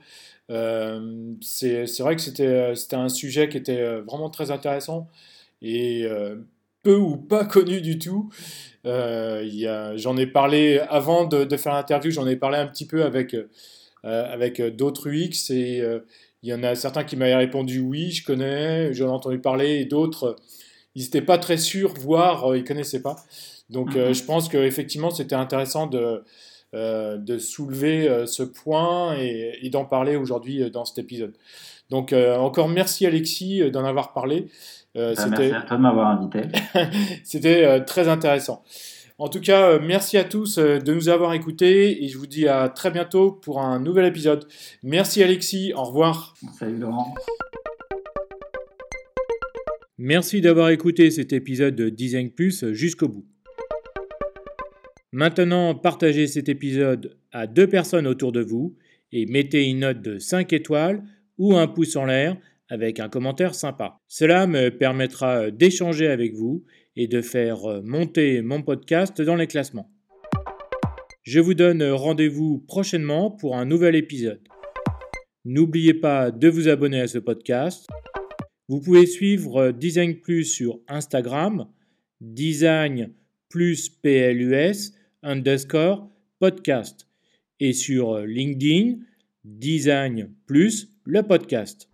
Euh, 0.50 1.34
c'est 1.42 1.86
vrai 2.00 2.16
que 2.16 2.22
c'était 2.24 2.96
un 2.96 3.10
sujet 3.10 3.50
qui 3.50 3.58
était 3.58 3.80
euh, 3.80 4.02
vraiment 4.02 4.32
très 4.32 4.50
intéressant 4.50 5.08
et 5.62 6.08
peu 6.86 6.96
ou 6.96 7.18
pas 7.18 7.44
connu 7.44 7.82
du 7.82 8.00
tout. 8.00 8.30
j'en 8.86 10.18
ai 10.18 10.28
parlé 10.28 10.80
avant 10.90 11.26
de, 11.26 11.58
faire 11.58 11.74
l'interview, 11.74 12.12
j'en 12.12 12.28
ai 12.28 12.36
parlé 12.36 12.58
un 12.58 12.68
petit 12.68 12.86
peu 12.86 13.04
avec, 13.04 13.36
avec 14.04 14.62
d'autres 14.62 15.10
UX 15.10 15.52
et 15.52 15.84
il 16.44 16.50
y 16.50 16.54
en 16.54 16.64
a 16.64 16.76
certains 16.76 17.04
qui 17.04 17.18
m'avaient 17.18 17.36
répondu 17.36 17.80
oui, 17.80 18.12
je 18.12 18.24
connais, 18.24 18.94
j'en 18.94 19.08
ai 19.08 19.12
entendu 19.12 19.40
parler 19.40 19.80
et 19.80 19.86
d'autres, 19.86 20.36
ils 20.94 21.04
n'étaient 21.04 21.22
pas 21.22 21.40
très 21.40 21.58
sûrs, 21.58 21.94
voire 22.00 22.56
ils 22.56 22.62
ne 22.62 22.68
connaissaient 22.68 23.02
pas. 23.02 23.16
Donc 23.70 23.96
mm-hmm. 23.96 24.14
je 24.14 24.24
pense 24.24 24.48
qu'effectivement 24.48 25.10
c'était 25.10 25.36
intéressant 25.36 25.88
de, 25.88 26.24
euh, 26.76 27.18
de 27.18 27.38
soulever 27.38 28.10
euh, 28.10 28.26
ce 28.26 28.44
point 28.44 29.16
et, 29.18 29.70
d'en 29.70 29.86
parler 29.86 30.18
aujourd'hui 30.18 30.62
euh, 30.62 30.70
dans 30.70 30.84
cet 30.84 30.98
épisode. 30.98 31.34
Donc 31.90 32.14
encore 32.14 32.68
merci 32.68 33.06
Alexis 33.06 33.70
d'en 33.70 33.86
avoir 33.86 34.12
parlé. 34.12 34.48
Bah, 34.96 35.12
merci 35.30 35.54
à 35.54 35.62
toi 35.62 35.78
de 35.78 35.82
m'avoir 35.82 36.08
invité. 36.08 36.48
C'était 37.24 37.84
très 37.84 38.08
intéressant. 38.08 38.64
En 39.18 39.28
tout 39.28 39.42
cas, 39.42 39.78
merci 39.80 40.18
à 40.18 40.24
tous 40.24 40.58
de 40.58 40.94
nous 40.94 41.10
avoir 41.10 41.34
écoutés 41.34 42.04
et 42.04 42.08
je 42.08 42.18
vous 42.18 42.28
dis 42.28 42.48
à 42.48 42.70
très 42.70 42.92
bientôt 42.92 43.32
pour 43.32 43.62
un 43.62 43.80
nouvel 43.80 44.06
épisode. 44.06 44.48
Merci 44.84 45.22
Alexis, 45.22 45.74
au 45.74 45.84
revoir. 45.84 46.34
Salut 46.58 46.78
Laurent. 46.78 47.14
Merci 49.98 50.42
d'avoir 50.42 50.70
écouté 50.70 51.12
cet 51.12 51.32
épisode 51.32 51.76
de 51.76 51.90
Design 51.90 52.30
Plus 52.30 52.72
jusqu'au 52.72 53.08
bout. 53.08 53.26
Maintenant, 55.14 55.76
partagez 55.76 56.28
cet 56.28 56.50
épisode 56.50 57.18
à 57.32 57.48
deux 57.48 57.68
personnes 57.68 58.08
autour 58.08 58.34
de 58.34 58.42
vous 58.42 58.76
et 59.14 59.26
mettez 59.26 59.70
une 59.70 59.80
note 59.80 60.02
de 60.02 60.20
5 60.20 60.52
étoiles 60.52 61.04
ou 61.38 61.56
un 61.56 61.68
pouce 61.68 61.96
en 61.96 62.04
l'air 62.04 62.36
avec 62.70 63.00
un 63.00 63.10
commentaire 63.10 63.56
sympa. 63.56 63.98
Cela 64.08 64.48
me 64.48 64.70
permettra 64.70 65.52
d'échanger 65.52 66.08
avec 66.08 66.34
vous 66.34 66.64
et 66.96 67.08
de 67.08 67.22
faire 67.22 67.82
monter 67.84 68.42
mon 68.42 68.62
podcast 68.62 69.22
dans 69.22 69.36
les 69.36 69.48
classements. 69.48 69.92
Je 71.24 71.40
vous 71.40 71.54
donne 71.54 71.84
rendez-vous 71.84 72.60
prochainement 72.68 73.32
pour 73.32 73.56
un 73.58 73.66
nouvel 73.66 73.96
épisode. 73.96 74.42
N'oubliez 75.44 75.94
pas 75.94 76.32
de 76.32 76.48
vous 76.48 76.68
abonner 76.68 77.02
à 77.02 77.08
ce 77.08 77.18
podcast. 77.18 77.88
Vous 78.68 78.82
pouvez 78.82 79.06
suivre 79.06 79.72
Design 79.72 80.20
Plus 80.20 80.46
sur 80.46 80.80
Instagram, 80.88 81.68
Design 82.20 83.12
plus 83.50 83.90
PLUS 83.90 84.94
underscore 85.24 86.10
podcast 86.40 87.08
et 87.60 87.74
sur 87.74 88.20
LinkedIn, 88.20 88.98
Design 89.44 90.34
plus 90.46 90.90
le 91.06 91.24
podcast. 91.24 91.90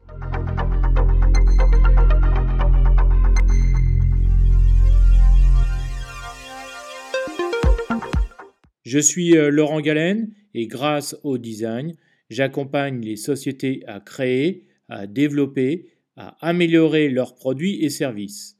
Je 8.83 8.97
suis 8.97 9.37
euh, 9.37 9.51
Laurent 9.51 9.79
Galen 9.79 10.33
et 10.55 10.65
grâce 10.65 11.15
au 11.21 11.37
design, 11.37 11.93
j'accompagne 12.31 12.99
les 13.01 13.15
sociétés 13.15 13.83
à 13.85 13.99
créer, 13.99 14.65
à 14.89 15.05
développer, 15.05 15.85
à 16.15 16.35
améliorer 16.43 17.09
leurs 17.09 17.35
produits 17.35 17.83
et 17.83 17.91
services. 17.91 18.57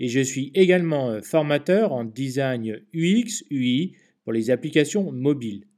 Et 0.00 0.08
je 0.08 0.18
suis 0.18 0.50
également 0.54 1.10
euh, 1.10 1.20
formateur 1.20 1.92
en 1.92 2.02
design 2.02 2.80
UX, 2.92 3.44
UI 3.48 3.94
pour 4.24 4.32
les 4.32 4.50
applications 4.50 5.12
mobiles. 5.12 5.68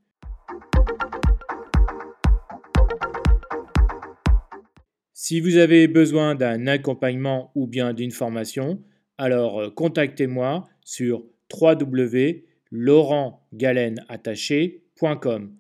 Si 5.13 5.41
vous 5.41 5.59
avez 5.59 5.87
besoin 5.87 6.35
d'un 6.35 6.67
accompagnement 6.67 7.53
ou 7.55 7.67
bien 7.67 7.93
d'une 7.93 8.11
formation, 8.11 8.83
alors 9.19 9.61
euh, 9.61 9.71
contactez-moi 9.71 10.67
sur 10.83 11.27
www 11.53 12.46
laurentgalenattaché.com. 12.71 15.57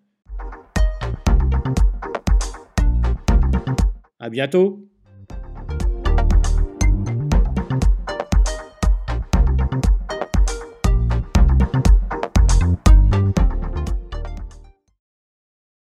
À 4.18 4.30
bientôt 4.30 4.88